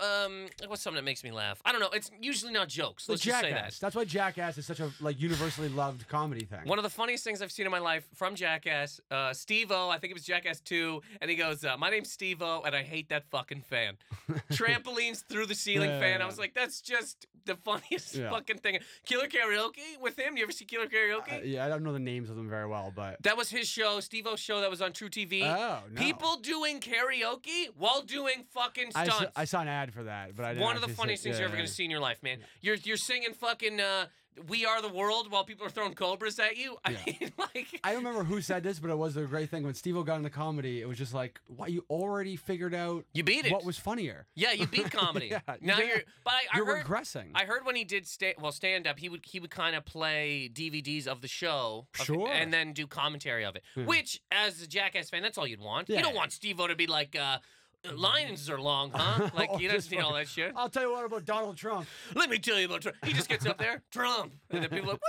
Uh, 0.00 0.24
um, 0.26 0.46
what's 0.68 0.82
something 0.82 0.96
that 0.96 1.04
makes 1.04 1.22
me 1.24 1.30
laugh? 1.32 1.60
I 1.64 1.72
don't 1.72 1.80
know. 1.80 1.90
It's 1.92 2.10
usually 2.20 2.52
not 2.52 2.68
jokes. 2.68 3.08
Let's 3.08 3.22
just 3.22 3.40
say 3.40 3.50
that. 3.52 3.74
That's 3.80 3.94
why 3.94 4.04
Jackass 4.04 4.56
is 4.58 4.64
such 4.66 4.80
a 4.80 4.90
like 5.00 5.20
universally 5.20 5.68
loved 5.68 6.08
comedy 6.08 6.44
thing. 6.46 6.60
One 6.64 6.78
of 6.78 6.82
the 6.84 6.90
funniest 6.90 7.22
things 7.24 7.42
I've 7.42 7.52
seen 7.52 7.66
in 7.66 7.72
my 7.72 7.78
life 7.78 8.06
from 8.14 8.34
Jackass, 8.34 9.00
uh, 9.10 9.32
Steve-O, 9.34 9.90
I 9.90 9.98
think 9.98 10.10
it 10.12 10.14
was 10.14 10.24
Jackass 10.24 10.60
2, 10.60 11.00
and 11.20 11.30
he 11.30 11.36
goes, 11.36 11.64
uh, 11.64 11.76
My 11.76 11.90
name's 11.90 12.10
Steve-O, 12.10 12.62
and 12.64 12.74
I 12.74 12.82
hate 12.82 13.08
that 13.10 13.24
fucking 13.30 13.60
fan. 13.62 13.96
Trampolines 14.52 15.24
through 15.28 15.46
the 15.46 15.54
ceiling 15.54 15.90
Yeah, 15.90 16.00
fan. 16.00 16.18
yeah, 16.18 16.24
I 16.24 16.26
was 16.26 16.38
like, 16.38 16.54
That's 16.54 16.65
just 16.80 17.26
the 17.44 17.54
funniest 17.56 18.14
Yeah. 18.14 18.30
fucking 18.30 18.58
thing. 18.58 18.80
Killer 19.04 19.28
Karaoke 19.28 19.98
with 20.00 20.18
him. 20.18 20.36
You 20.36 20.42
ever 20.42 20.52
see 20.52 20.64
Killer 20.64 20.86
Karaoke? 20.86 21.32
Uh, 21.40 21.42
yeah, 21.44 21.64
I 21.64 21.68
don't 21.68 21.82
know 21.84 21.92
the 21.92 21.98
names 21.98 22.28
of 22.30 22.36
them 22.36 22.48
very 22.48 22.66
well, 22.66 22.92
but 22.94 23.22
that 23.22 23.36
was 23.36 23.48
his 23.50 23.68
show, 23.68 24.00
Steve-O's 24.00 24.40
show 24.40 24.60
that 24.60 24.70
was 24.70 24.82
on 24.82 24.92
truTV. 24.92 25.42
oh 25.44 25.80
no. 25.90 26.00
People 26.00 26.36
doing 26.36 26.80
karaoke 26.80 27.66
while 27.76 28.02
doing 28.02 28.44
fucking 28.52 28.90
I 28.94 29.04
stunts. 29.04 29.32
saw, 29.34 29.40
I 29.40 29.44
saw 29.44 29.60
an 29.60 29.68
ad 29.68 29.92
for 29.92 30.04
that, 30.04 30.34
but 30.34 30.44
I 30.44 30.54
didn't 30.54 30.64
One 30.64 30.76
of 30.76 30.82
the 30.82 30.88
funniest 30.88 31.22
see- 31.22 31.30
things 31.30 31.38
you're 31.38 31.48
yeah, 31.48 31.52
ever 31.52 31.56
gonna 31.56 31.68
see 31.68 31.84
in 31.84 31.90
your 31.90 32.00
life, 32.00 32.22
man. 32.22 32.38
You're 32.60 32.76
you're 32.76 32.96
singing 32.96 33.32
fucking 33.32 33.80
uh, 33.80 34.06
"We 34.48 34.64
Are 34.66 34.80
the 34.82 34.88
World" 34.88 35.30
while 35.30 35.44
people 35.44 35.66
are 35.66 35.70
throwing 35.70 35.94
cobras 35.94 36.38
at 36.38 36.56
you. 36.56 36.76
I 36.84 36.90
Yeah. 36.90 36.98
mean, 37.06 37.32
like, 37.38 37.80
I 37.84 37.92
don't 37.92 38.04
remember 38.04 38.24
who 38.24 38.40
said 38.40 38.62
this, 38.62 38.78
but 38.78 38.90
it 38.90 38.98
was 38.98 39.16
a 39.16 39.22
great 39.22 39.50
thing 39.50 39.62
when 39.64 39.74
Steve-O 39.74 40.02
got 40.02 40.16
into 40.18 40.30
comedy. 40.30 40.80
It 40.80 40.86
was 40.88 40.98
just 40.98 41.14
like, 41.14 41.40
what 41.46 41.70
you 41.72 41.84
already 41.90 42.36
figured 42.36 42.74
out 42.74 43.04
you 43.14 43.22
beat 43.24 43.46
it. 43.46 43.52
what 43.52 43.64
was 43.64 43.78
funnier. 43.78 44.26
yeah, 44.34 44.52
you 44.52 44.66
beat 44.66 44.90
comedy. 44.90 45.28
Yeah, 45.30 45.40
now 45.60 45.78
yeah. 45.78 45.84
you're. 45.86 45.96
But 46.24 46.34
I, 46.34 46.42
I 46.52 46.56
You're 46.58 46.66
heard. 46.76 46.84
regressing. 46.86 47.30
I 47.34 47.44
heard 47.44 47.64
when 47.64 47.76
he 47.76 47.84
did 47.84 48.06
sta- 48.06 48.34
well 48.40 48.52
stand 48.52 48.86
up, 48.86 48.98
he 48.98 49.08
would 49.08 49.24
he 49.24 49.40
would 49.40 49.50
kind 49.50 49.74
of 49.76 49.84
play 49.84 50.50
DVDs 50.52 51.06
of 51.06 51.20
the 51.20 51.28
show, 51.28 51.86
of- 51.98 52.06
Sure. 52.06 52.28
and 52.32 52.52
then 52.52 52.72
do 52.72 52.86
commentary 52.86 53.44
of 53.44 53.56
it. 53.56 53.62
Yeah. 53.74 53.84
Which, 53.86 54.20
as 54.30 54.62
a 54.62 54.66
Jackass 54.66 55.10
fan, 55.10 55.22
that's 55.22 55.36
all 55.38 55.46
you'd 55.46 55.60
want. 55.60 55.88
You 55.88 56.00
don't 56.02 56.14
want 56.14 56.32
Steve-O 56.32 56.66
to 56.66 56.76
be 56.76 56.86
like, 56.86 57.16
uh, 57.16 57.38
"Lions 57.94 58.48
are 58.50 58.60
long, 58.60 58.90
huh?" 58.94 59.30
Like 59.34 59.58
you 59.60 59.68
don't 59.68 59.80
see 59.82 59.98
all 59.98 60.14
that 60.14 60.28
shit. 60.28 60.52
I'll 60.56 60.68
tell 60.68 60.82
you 60.82 60.92
what 60.92 61.04
about 61.04 61.24
Donald 61.24 61.56
Trump. 61.56 61.86
Let 62.14 62.30
me 62.30 62.38
tell 62.38 62.58
you 62.58 62.66
about 62.66 62.82
Trump. 62.82 62.96
He 63.04 63.12
just 63.12 63.28
gets 63.28 63.46
up 63.46 63.58
there, 63.58 63.82
Trump, 63.90 64.32
and 64.50 64.62
then 64.62 64.70
people 64.70 64.90
are 64.90 64.92
like, 64.94 65.00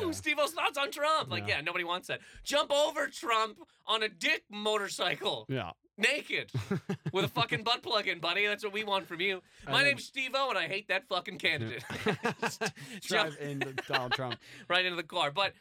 "Woo!" 0.00 0.06
Yeah. 0.06 0.10
Steve-O's 0.12 0.52
thoughts 0.52 0.78
on 0.78 0.90
Trump. 0.90 1.30
Like, 1.30 1.46
Yeah. 1.48 1.56
yeah, 1.56 1.60
nobody 1.62 1.84
wants 1.84 2.08
that. 2.08 2.20
Jump 2.44 2.70
over 2.72 3.08
Trump 3.08 3.58
on 3.86 4.02
a 4.04 4.08
dick 4.08 4.44
motorcycle, 4.48 5.44
Yeah. 5.48 5.72
naked, 5.98 6.50
with 7.12 7.24
a 7.24 7.28
fucking 7.28 7.64
butt 7.64 7.82
plug 7.82 8.06
in, 8.06 8.20
buddy. 8.20 8.46
That's 8.46 8.62
what 8.64 8.72
we 8.72 8.84
want 8.84 9.06
from 9.08 9.20
you. 9.20 9.42
My 9.68 9.82
name's 9.82 10.04
Steve-O, 10.04 10.48
and 10.50 10.56
I 10.58 10.68
hate 10.68 10.86
that 10.88 11.08
fucking 11.08 11.38
candidate. 11.38 11.84
Drive 13.02 13.36
in 13.40 13.62
Donald 13.88 14.12
Trump. 14.12 14.38
right 14.68 14.84
into 14.84 14.96
the 14.96 15.02
car. 15.02 15.30
But 15.30 15.52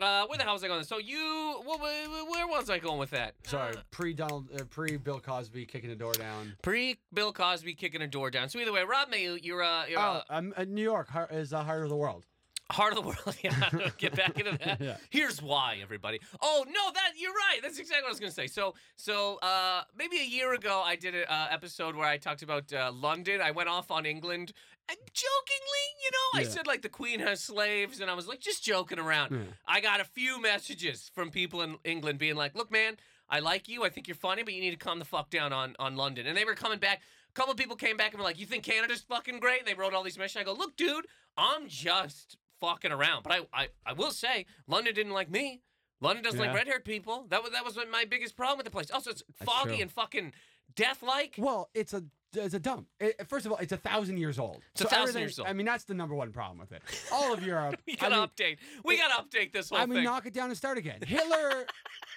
uh, 0.00 0.26
where 0.26 0.38
the 0.38 0.44
hell 0.44 0.54
was 0.54 0.64
I 0.64 0.68
going? 0.68 0.84
So 0.84 0.98
you, 0.98 1.60
wh- 1.66 1.76
wh- 1.78 2.30
where 2.30 2.46
was 2.46 2.70
I 2.70 2.78
going 2.78 2.98
with 2.98 3.10
that? 3.10 3.34
Sorry, 3.44 3.74
pre 3.90 4.14
Donald, 4.14 4.48
uh, 4.58 4.64
pre 4.70 4.96
Bill 4.96 5.20
Cosby 5.20 5.66
kicking 5.66 5.90
the 5.90 5.96
door 5.96 6.12
down. 6.14 6.54
Pre 6.62 6.96
Bill 7.12 7.32
Cosby 7.32 7.74
kicking 7.74 8.02
a 8.02 8.06
door 8.06 8.30
down. 8.30 8.48
So 8.48 8.58
either 8.58 8.72
way, 8.72 8.82
Rob 8.84 9.10
Mayu, 9.10 9.38
you're 9.42 9.62
uh, 9.62 9.86
you're 9.86 9.98
Oh, 10.00 10.02
uh, 10.02 10.22
um, 10.30 10.54
uh, 10.56 10.64
New 10.64 10.82
York 10.82 11.08
is 11.30 11.50
the 11.50 11.62
heart 11.62 11.82
of 11.82 11.88
the 11.90 11.96
world. 11.96 12.24
Heart 12.70 12.92
of 12.92 12.96
the 12.96 13.02
world. 13.02 13.36
Yeah, 13.42 13.90
get 13.96 14.14
back 14.14 14.38
into 14.38 14.58
that. 14.58 14.80
Yeah. 14.88 14.96
Here's 15.10 15.40
why, 15.40 15.78
everybody. 15.82 16.20
Oh 16.42 16.64
no, 16.66 16.92
that 16.92 17.12
you're 17.18 17.32
right. 17.32 17.60
That's 17.62 17.78
exactly 17.78 18.02
what 18.02 18.08
I 18.08 18.10
was 18.10 18.20
gonna 18.20 18.32
say. 18.32 18.46
So, 18.46 18.74
so 18.96 19.38
uh, 19.42 19.82
maybe 19.96 20.18
a 20.18 20.24
year 20.24 20.52
ago, 20.52 20.82
I 20.84 20.96
did 20.96 21.14
an 21.14 21.24
uh, 21.28 21.48
episode 21.50 21.96
where 21.96 22.06
I 22.06 22.18
talked 22.18 22.42
about 22.42 22.70
uh, 22.72 22.92
London. 22.92 23.40
I 23.40 23.52
went 23.52 23.68
off 23.70 23.90
on 23.90 24.04
England, 24.04 24.52
and 24.88 24.98
jokingly, 25.12 25.84
you 26.04 26.10
know, 26.10 26.40
yeah. 26.40 26.40
I 26.40 26.42
said 26.44 26.66
like 26.66 26.82
the 26.82 26.88
Queen 26.90 27.20
has 27.20 27.40
slaves, 27.42 28.00
and 28.00 28.10
I 28.10 28.14
was 28.14 28.28
like 28.28 28.40
just 28.40 28.62
joking 28.64 28.98
around. 28.98 29.32
Yeah. 29.32 29.38
I 29.66 29.80
got 29.80 30.00
a 30.00 30.04
few 30.04 30.40
messages 30.40 31.10
from 31.14 31.30
people 31.30 31.62
in 31.62 31.76
England 31.84 32.18
being 32.18 32.36
like, 32.36 32.54
"Look, 32.54 32.70
man, 32.70 32.96
I 33.30 33.38
like 33.40 33.68
you. 33.68 33.84
I 33.84 33.88
think 33.88 34.08
you're 34.08 34.14
funny, 34.14 34.42
but 34.42 34.52
you 34.52 34.60
need 34.60 34.72
to 34.72 34.76
calm 34.76 34.98
the 34.98 35.04
fuck 35.06 35.30
down 35.30 35.54
on 35.54 35.74
on 35.78 35.96
London." 35.96 36.26
And 36.26 36.36
they 36.36 36.44
were 36.44 36.54
coming 36.54 36.78
back. 36.78 37.00
A 37.30 37.32
couple 37.32 37.54
people 37.54 37.76
came 37.76 37.96
back 37.96 38.12
and 38.12 38.18
were 38.18 38.24
like, 38.24 38.38
"You 38.38 38.46
think 38.46 38.64
Canada's 38.64 39.00
fucking 39.00 39.40
great?" 39.40 39.60
And 39.60 39.68
they 39.68 39.74
wrote 39.74 39.94
all 39.94 40.02
these 40.02 40.18
messages. 40.18 40.42
I 40.42 40.44
go, 40.44 40.52
"Look, 40.52 40.76
dude, 40.76 41.06
I'm 41.36 41.68
just 41.68 42.36
fucking 42.60 42.92
around." 42.92 43.22
But 43.22 43.32
I 43.32 43.40
I, 43.52 43.68
I 43.86 43.92
will 43.92 44.10
say, 44.10 44.46
London 44.66 44.94
didn't 44.94 45.12
like 45.12 45.30
me. 45.30 45.62
London 46.00 46.22
doesn't 46.22 46.38
like 46.38 46.54
red-haired 46.54 46.84
people. 46.84 47.26
That 47.30 47.42
was 47.42 47.52
that 47.52 47.64
was 47.64 47.76
my 47.90 48.04
biggest 48.04 48.36
problem 48.36 48.58
with 48.58 48.64
the 48.66 48.70
place. 48.70 48.90
Also, 48.90 49.10
it's 49.10 49.22
foggy 49.44 49.74
true. 49.74 49.82
and 49.82 49.90
fucking 49.90 50.32
death-like. 50.76 51.34
Well, 51.38 51.70
it's 51.74 51.92
a 51.92 52.04
it's 52.34 52.54
a 52.54 52.60
dump. 52.60 52.86
It, 53.00 53.26
first 53.26 53.46
of 53.46 53.52
all, 53.52 53.58
it's 53.58 53.72
a 53.72 53.76
thousand 53.76 54.18
years 54.18 54.38
old. 54.38 54.62
It's 54.72 54.82
a 54.82 54.84
thousand 54.84 55.00
everything- 55.02 55.22
years 55.22 55.38
old. 55.38 55.48
I 55.48 55.54
mean, 55.54 55.66
that's 55.66 55.84
the 55.84 55.94
number 55.94 56.14
one 56.14 56.30
problem 56.30 56.58
with 56.58 56.72
it. 56.72 56.82
All 57.12 57.32
of 57.32 57.44
Europe. 57.44 57.80
We 57.86 57.96
gotta 57.96 58.16
mean, 58.16 58.26
update. 58.28 58.58
We 58.84 58.96
gotta 58.96 59.22
update 59.22 59.52
this 59.52 59.70
whole 59.70 59.78
I 59.78 59.86
mean, 59.86 59.96
thing. 59.98 60.04
knock 60.04 60.26
it 60.26 60.34
down 60.34 60.50
and 60.50 60.56
start 60.56 60.78
again. 60.78 61.00
Hitler, 61.04 61.66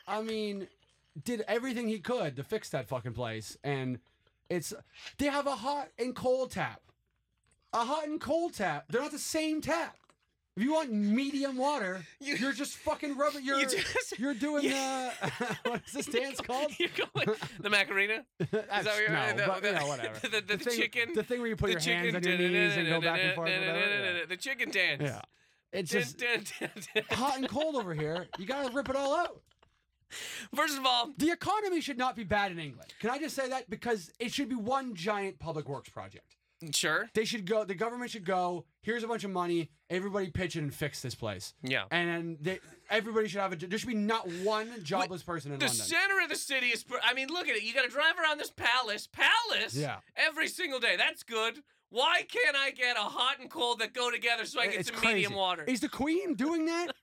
I 0.08 0.22
mean, 0.22 0.68
did 1.24 1.44
everything 1.48 1.88
he 1.88 2.00
could 2.00 2.36
to 2.36 2.44
fix 2.44 2.70
that 2.70 2.88
fucking 2.88 3.14
place, 3.14 3.58
and 3.64 4.00
it's 4.50 4.74
they 5.18 5.26
have 5.28 5.48
a 5.48 5.56
hot 5.56 5.90
and 5.98 6.16
cold 6.16 6.52
tap, 6.52 6.82
a 7.74 7.86
hot 7.86 8.06
and 8.08 8.20
cold 8.20 8.54
tap. 8.54 8.86
They're 8.90 9.02
not 9.02 9.12
the 9.12 9.18
same 9.18 9.62
tap. 9.62 9.98
If 10.58 10.64
you 10.64 10.74
want 10.74 10.92
medium 10.92 11.56
water, 11.58 12.02
You- 12.20 12.48
are 12.50 12.52
just 12.52 12.76
fucking 12.78 13.18
rubbing. 13.18 13.46
You're 13.46 13.60
You 13.60 13.68
just- 13.68 14.20
you're 14.20 14.34
doing 14.34 14.64
you- 14.66 14.72
the 14.72 14.78
uh, 15.22 15.30
what 15.64 15.82
is 15.88 15.94
this 15.94 16.06
dance 16.20 16.42
called? 16.42 16.72
You're 16.78 16.90
going 16.90 17.38
the 17.60 17.70
Macarena. 17.70 18.26
That's, 18.38 18.86
what 18.86 18.98
you're- 19.00 19.10
no, 19.14 19.28
the- 19.38 19.44
but, 19.48 19.62
the- 19.64 19.74
whatever. 19.86 20.20
the- 20.28 20.42
the 20.42 20.58
thing, 20.58 20.78
chicken- 20.78 21.14
the 21.16 21.24
thing 21.24 21.40
where 21.40 21.48
you 21.50 21.56
put 21.56 21.68
the 21.68 21.72
your 21.74 21.80
chicken. 21.80 22.14
hands 22.14 22.16
on 22.16 22.24
your 22.24 22.38
knees 22.38 22.78
and 22.78 22.88
go 22.90 23.00
back 23.02 23.20
and 23.24 23.36
forth. 23.36 24.30
The 24.30 24.38
chicken 24.38 24.72
dance. 24.72 25.02
Yeah, 25.04 25.22
it's 25.72 25.90
just 25.92 26.22
hot 27.12 27.38
and 27.38 27.48
cold 27.48 27.76
over 27.76 27.94
here. 27.94 28.28
You 28.38 28.46
gotta 28.46 28.74
rip 28.74 28.90
it 28.90 28.96
all 28.96 29.16
out. 29.16 29.42
First 30.54 30.78
of 30.78 30.86
all, 30.86 31.14
The 31.18 31.32
economy 31.32 31.80
should 31.80 31.98
not 31.98 32.18
be 32.18 32.26
bad 32.26 32.52
in 32.52 32.60
England. 32.60 32.94
Can 33.00 33.10
I 33.10 33.18
just 33.18 33.34
say 33.34 33.48
that? 33.48 33.70
Because 33.70 34.12
it 34.20 34.34
should 34.34 34.50
be 34.50 34.56
one 34.56 34.94
giant 34.94 35.40
public 35.40 35.70
works 35.70 35.90
project. 35.90 36.36
Sure. 36.72 37.10
They 37.14 37.26
should 37.26 37.46
go, 37.46 37.64
the 37.66 37.76
government 37.76 38.12
should 38.12 38.26
go, 38.26 38.66
here's 38.82 39.04
a 39.04 39.08
bunch 39.08 39.24
of 39.24 39.32
money, 39.32 39.72
everybody 39.90 40.30
pitch 40.30 40.56
in 40.56 40.64
and 40.66 40.74
fix 40.74 41.02
this 41.02 41.16
place. 41.16 41.54
Yeah. 41.64 41.86
And 41.92 42.38
they, 42.42 42.60
everybody 42.90 43.28
should 43.28 43.42
have 43.42 43.54
a, 43.54 43.56
there 43.56 43.78
should 43.80 43.88
be 43.90 43.96
not 43.96 44.28
one 44.44 44.72
jobless 44.84 45.24
person 45.24 45.52
in 45.52 45.60
The 45.60 45.66
London. 45.66 45.80
The 45.80 45.84
center 45.86 46.22
of 46.22 46.30
the 46.30 46.36
city 46.36 46.68
is. 46.68 46.86
I 47.04 47.14
mean, 47.14 47.30
look 47.30 47.48
at 47.48 47.56
it. 47.56 47.64
You 47.64 47.74
got 47.74 47.84
to 47.84 47.90
drive 47.90 48.18
around 48.22 48.40
this 48.40 48.52
palace, 48.52 49.08
palace, 49.08 49.76
Yeah. 49.76 49.98
every 50.16 50.48
single 50.48 50.80
day. 50.80 50.96
That's 50.98 51.24
good. 51.24 51.60
Why 51.90 52.22
can't 52.28 52.56
I 52.56 52.72
get 52.72 52.96
a 52.96 53.02
hot 53.02 53.40
and 53.40 53.50
cold 53.50 53.80
that 53.80 53.94
go 53.94 54.10
together 54.12 54.46
so 54.46 54.62
I 54.62 54.68
get 54.68 54.80
it's 54.82 54.90
some 54.90 54.98
crazy. 54.98 55.16
medium 55.16 55.34
water? 55.34 55.64
Is 55.68 55.82
the 55.82 55.90
Queen 55.90 56.36
doing 56.36 56.66
that? 56.68 56.88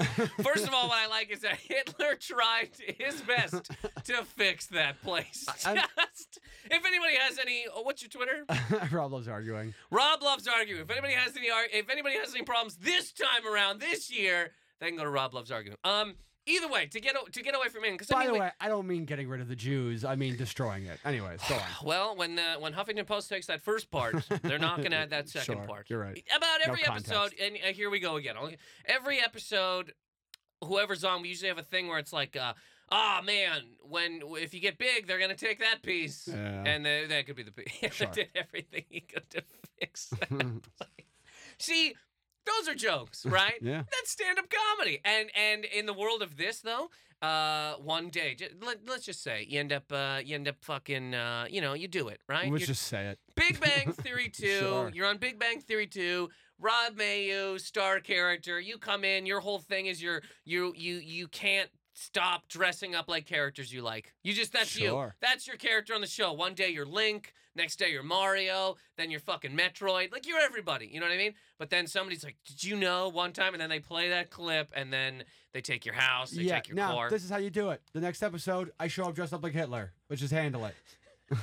First 0.42 0.66
of 0.66 0.72
all, 0.72 0.88
what 0.88 0.96
I 0.98 1.06
like 1.08 1.30
is 1.30 1.40
that 1.40 1.58
Hitler 1.58 2.14
tried 2.18 2.70
his 2.98 3.20
best 3.20 3.70
to 4.04 4.24
fix 4.24 4.66
that 4.68 5.00
place. 5.02 5.46
Just, 5.62 6.38
if 6.70 6.84
anybody 6.86 7.14
has 7.20 7.38
any, 7.38 7.64
oh, 7.74 7.82
what's 7.82 8.02
your 8.02 8.08
Twitter? 8.08 8.44
Rob 8.96 9.12
loves 9.12 9.28
arguing. 9.28 9.74
Rob 9.90 10.22
loves 10.22 10.46
arguing. 10.48 10.82
If 10.82 10.90
anybody 10.90 11.14
has 11.14 11.36
any, 11.36 11.46
if 11.72 11.90
anybody 11.90 12.16
has 12.16 12.34
any 12.34 12.44
problems 12.44 12.76
this 12.76 13.12
time 13.12 13.46
around 13.50 13.80
this 13.80 14.10
year, 14.10 14.50
they 14.80 14.88
can 14.88 14.96
go 14.96 15.04
to 15.04 15.10
Rob 15.10 15.34
loves 15.34 15.50
arguing. 15.50 15.76
Um, 15.84 16.14
either 16.46 16.68
way, 16.68 16.86
to 16.86 17.00
get 17.00 17.14
to 17.32 17.42
get 17.42 17.54
away 17.54 17.68
from 17.68 17.84
England. 17.84 18.08
By 18.10 18.26
the 18.26 18.32
way, 18.34 18.50
I 18.60 18.68
don't 18.68 18.86
mean 18.86 19.04
getting 19.04 19.28
rid 19.28 19.40
of 19.40 19.48
the 19.48 19.56
Jews. 19.56 20.04
I 20.04 20.16
mean 20.16 20.36
destroying 20.36 20.86
it. 20.86 20.98
Anyways, 21.04 21.40
go 21.48 21.54
on. 21.56 21.60
Well, 21.84 22.16
when 22.16 22.38
uh, 22.38 22.56
when 22.58 22.72
Huffington 22.72 23.06
Post 23.06 23.28
takes 23.28 23.46
that 23.46 23.60
first 23.62 23.90
part, 23.90 24.16
they're 24.42 24.58
not 24.58 24.78
going 24.78 24.92
to 24.92 24.96
add 24.96 25.10
that 25.10 25.28
second 25.28 25.56
Sure, 25.56 25.66
part. 25.66 25.90
you're 25.90 26.00
right. 26.00 26.22
About 26.34 26.60
every 26.66 26.82
context. 26.82 27.12
episode, 27.12 27.34
and 27.40 27.56
uh, 27.56 27.72
here 27.72 27.90
we 27.90 28.00
go 28.00 28.16
again. 28.16 28.36
Every 28.86 29.20
episode, 29.20 29.92
whoever's 30.64 31.04
on, 31.04 31.22
we 31.22 31.28
usually 31.28 31.48
have 31.48 31.58
a 31.58 31.62
thing 31.62 31.88
where 31.88 31.98
it's 31.98 32.12
like, 32.12 32.36
uh, 32.36 32.54
"Ah, 32.90 33.22
man, 33.24 33.62
when 33.82 34.20
if 34.38 34.52
you 34.54 34.60
get 34.60 34.78
big, 34.78 35.06
they're 35.06 35.18
to 35.18 35.34
take 35.34 35.58
that 35.60 35.82
piece," 35.82 36.28
Yeah. 36.28 36.64
and 36.64 36.86
uh, 36.86 37.08
that 37.08 37.26
could 37.26 37.36
be 37.36 37.42
the 37.42 37.52
piece. 37.52 37.70
Sure. 37.92 38.06
did 38.08 38.28
everything 38.34 38.84
he 38.88 39.00
could 39.00 39.28
to 39.30 39.42
fix. 39.78 40.06
that. 40.30 40.60
See, 41.58 41.94
those 42.46 42.68
are 42.68 42.74
jokes, 42.74 43.26
right? 43.40 43.58
Yeah. 43.60 43.82
That's 43.90 44.10
stand-up 44.10 44.46
comedy. 44.50 45.00
And 45.04 45.30
and 45.36 45.64
in 45.64 45.86
the 45.86 45.94
world 45.94 46.22
of 46.22 46.36
this 46.36 46.60
though, 46.60 46.88
uh, 47.22 47.74
one 47.74 48.08
day, 48.08 48.34
just, 48.34 48.52
let, 48.62 48.78
let's 48.88 49.04
just 49.04 49.22
say 49.22 49.44
you 49.48 49.60
end 49.60 49.72
up 49.72 49.90
uh, 49.92 50.20
you 50.24 50.34
end 50.34 50.48
up 50.48 50.56
fucking 50.62 51.14
uh, 51.14 51.46
you 51.50 51.60
know, 51.60 51.74
you 51.74 51.88
do 51.88 52.08
it, 52.08 52.20
right? 52.28 52.50
Let's 52.50 52.66
just 52.66 52.84
say 52.84 53.08
it. 53.08 53.18
Big 53.36 53.60
Bang 53.60 53.92
Theory 53.92 54.28
2. 54.28 54.46
Sure. 54.46 54.90
You're 54.92 55.06
on 55.06 55.18
Big 55.18 55.38
Bang 55.38 55.60
Theory 55.60 55.86
2. 55.86 56.28
Rob 56.58 56.96
Mayu, 56.96 57.58
star 57.58 58.00
character. 58.00 58.60
You 58.60 58.76
come 58.76 59.02
in, 59.04 59.24
your 59.26 59.40
whole 59.40 59.58
thing 59.60 59.86
is 59.86 60.02
you're 60.02 60.22
you 60.44 60.74
you 60.76 60.96
you 60.96 61.28
can't 61.28 61.70
stop 62.00 62.48
dressing 62.48 62.94
up 62.94 63.08
like 63.08 63.26
characters 63.26 63.72
you 63.72 63.82
like. 63.82 64.14
You 64.22 64.32
just 64.32 64.52
that's 64.52 64.78
you. 64.78 65.10
That's 65.20 65.46
your 65.46 65.56
character 65.56 65.94
on 65.94 66.00
the 66.00 66.06
show. 66.06 66.32
One 66.32 66.54
day 66.54 66.70
you're 66.70 66.86
Link, 66.86 67.34
next 67.54 67.76
day 67.78 67.90
you're 67.90 68.02
Mario, 68.02 68.76
then 68.96 69.10
you're 69.10 69.20
fucking 69.20 69.56
Metroid. 69.56 70.10
Like 70.12 70.26
you're 70.26 70.40
everybody, 70.40 70.86
you 70.86 70.98
know 71.00 71.06
what 71.06 71.12
I 71.12 71.18
mean? 71.18 71.34
But 71.58 71.70
then 71.70 71.86
somebody's 71.86 72.24
like, 72.24 72.36
"Did 72.46 72.64
you 72.64 72.76
know 72.76 73.08
one 73.08 73.32
time?" 73.32 73.52
and 73.52 73.60
then 73.60 73.68
they 73.68 73.80
play 73.80 74.08
that 74.10 74.30
clip 74.30 74.70
and 74.74 74.92
then 74.92 75.24
they 75.52 75.60
take 75.60 75.84
your 75.84 75.94
house, 75.94 76.30
they 76.30 76.42
yeah. 76.42 76.54
take 76.56 76.68
your 76.68 76.76
Now 76.76 76.92
car. 76.94 77.10
this 77.10 77.22
is 77.22 77.30
how 77.30 77.38
you 77.38 77.50
do 77.50 77.70
it. 77.70 77.82
The 77.92 78.00
next 78.00 78.22
episode, 78.22 78.72
I 78.80 78.88
show 78.88 79.04
up 79.04 79.14
dressed 79.14 79.34
up 79.34 79.42
like 79.42 79.52
Hitler. 79.52 79.92
which 80.08 80.22
is 80.22 80.30
handle 80.30 80.64
it. 80.64 80.74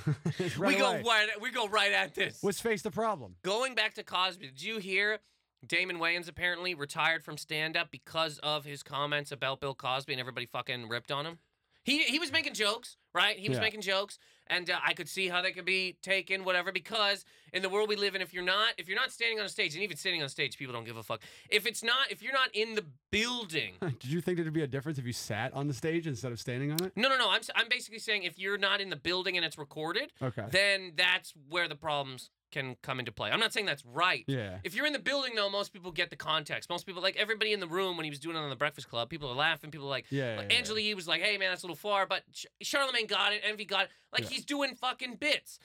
Right 0.57 0.75
we 0.75 0.75
go 0.75 0.99
right. 0.99 1.27
We 1.41 1.49
go 1.49 1.69
right 1.69 1.93
at 1.93 2.13
this. 2.13 2.43
Let's 2.43 2.59
face 2.59 2.81
the 2.81 2.91
problem. 2.91 3.35
Going 3.43 3.73
back 3.73 3.93
to 3.93 4.03
Cosby, 4.03 4.47
did 4.47 4.61
you 4.61 4.79
hear 4.79 5.19
Damon 5.65 5.97
Wayans 5.97 6.27
apparently 6.29 6.73
retired 6.75 7.23
from 7.23 7.37
stand 7.37 7.75
up 7.75 7.91
because 7.91 8.39
of 8.39 8.65
his 8.65 8.83
comments 8.83 9.31
about 9.31 9.59
Bill 9.59 9.75
Cosby 9.75 10.13
and 10.13 10.19
everybody 10.19 10.45
fucking 10.45 10.87
ripped 10.87 11.11
on 11.11 11.25
him? 11.25 11.39
He 11.83 12.03
he 12.03 12.19
was 12.19 12.33
making 12.33 12.53
jokes, 12.53 12.97
right? 13.13 13.37
He 13.39 13.47
was 13.47 13.57
Yeah. 13.59 13.61
making 13.61 13.79
jokes, 13.79 14.19
and 14.47 14.69
uh, 14.69 14.77
I 14.85 14.93
could 14.93 15.07
see 15.07 15.29
how 15.29 15.41
they 15.41 15.53
could 15.53 15.63
be 15.63 15.95
taken, 16.01 16.43
whatever. 16.43 16.73
Because 16.73 17.23
in 17.53 17.61
the 17.61 17.69
world 17.69 17.87
we 17.87 17.95
live 17.95 18.13
in, 18.13 18.21
if 18.21 18.33
you're 18.33 18.43
not 18.43 18.73
if 18.77 18.89
you're 18.89 18.97
not 18.99 19.09
standing 19.09 19.39
on 19.39 19.45
a 19.45 19.49
stage, 19.49 19.73
and 19.73 19.81
even 19.81 19.95
standing 19.95 20.21
on 20.21 20.27
stage, 20.27 20.57
people 20.57 20.73
don't 20.73 20.83
give 20.83 20.97
a 20.97 21.03
fuck. 21.03 21.21
If 21.49 21.65
it's 21.65 21.83
not 21.83 22.11
if 22.11 22.21
you're 22.21 22.33
not 22.33 22.49
in 22.53 22.75
the 22.75 22.83
building. 23.09 23.75
Did 23.81 24.03
you 24.11 24.19
think 24.19 24.37
there'd 24.37 24.51
be 24.51 24.63
a 24.63 24.67
difference 24.67 24.97
if 24.99 25.05
you 25.05 25.13
sat 25.13 25.53
on 25.53 25.67
the 25.69 25.73
stage 25.73 26.07
instead 26.07 26.33
of 26.33 26.41
standing 26.41 26.71
on 26.73 26.83
it? 26.83 26.91
No, 26.97 27.07
no, 27.07 27.17
no. 27.17 27.29
I'm, 27.31 27.39
I'm 27.55 27.69
basically 27.69 27.99
saying 27.99 28.23
if 28.23 28.37
you're 28.37 28.57
not 28.57 28.81
in 28.81 28.89
the 28.89 28.97
building 28.97 29.37
and 29.37 29.45
it's 29.45 29.57
recorded, 29.57 30.11
Okay. 30.21 30.43
then 30.51 30.91
that's 30.97 31.33
where 31.49 31.69
the 31.69 31.75
problems 31.75 32.29
can 32.51 32.75
come 32.81 32.99
into 32.99 33.11
play. 33.11 33.29
I'm 33.31 33.39
not 33.39 33.53
saying 33.53 33.65
that's 33.65 33.85
right. 33.85 34.23
Yeah. 34.27 34.59
If 34.63 34.75
you're 34.75 34.85
in 34.85 34.93
the 34.93 34.99
building, 34.99 35.35
though, 35.35 35.49
most 35.49 35.73
people 35.73 35.91
get 35.91 36.09
the 36.09 36.15
context. 36.15 36.69
Most 36.69 36.85
people, 36.85 37.01
like 37.01 37.15
everybody 37.15 37.53
in 37.53 37.59
the 37.59 37.67
room 37.67 37.97
when 37.97 38.03
he 38.03 38.09
was 38.09 38.19
doing 38.19 38.35
it 38.35 38.39
on 38.39 38.49
the 38.49 38.55
Breakfast 38.55 38.89
Club, 38.89 39.09
people 39.09 39.29
are 39.29 39.35
laughing. 39.35 39.71
People 39.71 39.87
are 39.87 39.91
like, 39.91 40.05
Yeah. 40.09 40.37
like 40.37 40.51
yeah, 40.51 40.57
Angela 40.57 40.79
Yee 40.79 40.93
was 40.93 41.07
like, 41.07 41.21
"Hey, 41.21 41.37
man, 41.37 41.49
that's 41.51 41.63
a 41.63 41.65
little 41.65 41.75
far," 41.75 42.05
but 42.05 42.23
Ch- 42.33 42.45
Charlemagne 42.61 43.07
got 43.07 43.33
it. 43.33 43.41
Envy 43.43 43.65
got 43.65 43.85
it. 43.85 43.89
Like 44.11 44.23
Yeah. 44.23 44.29
he's 44.29 44.45
doing 44.45 44.75
fucking 44.75 45.15
bits. 45.15 45.59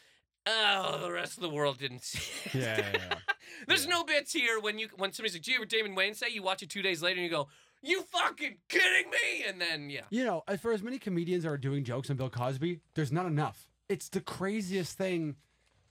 Oh, 0.44 0.98
the 1.00 1.12
rest 1.12 1.36
of 1.36 1.42
the 1.42 1.50
world 1.50 1.78
didn't 1.78 2.02
see. 2.02 2.18
it. 2.58 2.62
Yeah, 2.62 2.78
yeah, 2.78 2.90
yeah. 2.94 3.18
There's 3.68 3.86
no 3.86 4.02
bits 4.02 4.32
here 4.32 4.58
when 4.60 4.78
you 4.78 4.88
when 4.96 5.12
somebody's 5.12 5.34
like, 5.34 5.42
"Gee, 5.42 5.58
what 5.58 5.68
Damon 5.68 5.94
Wayne 5.94 6.14
say?" 6.14 6.30
You 6.30 6.42
watch 6.42 6.62
it 6.62 6.68
two 6.70 6.82
days 6.82 7.00
later 7.00 7.16
and 7.20 7.24
you 7.24 7.30
go, 7.30 7.48
"You 7.80 8.02
fucking 8.02 8.56
kidding 8.68 9.08
me?" 9.10 9.44
And 9.46 9.60
then 9.60 9.88
yeah, 9.88 10.00
You 10.10 10.24
know, 10.24 10.42
as 10.48 10.60
for 10.60 10.72
as 10.72 10.82
many 10.82 10.98
comedians 10.98 11.46
are 11.46 11.56
doing 11.56 11.84
jokes 11.84 12.10
on 12.10 12.16
Bill 12.16 12.28
Cosby, 12.28 12.80
there's 12.94 13.12
not 13.12 13.26
enough. 13.26 13.68
It's 13.88 14.08
the 14.08 14.20
craziest 14.20 14.98
thing. 14.98 15.36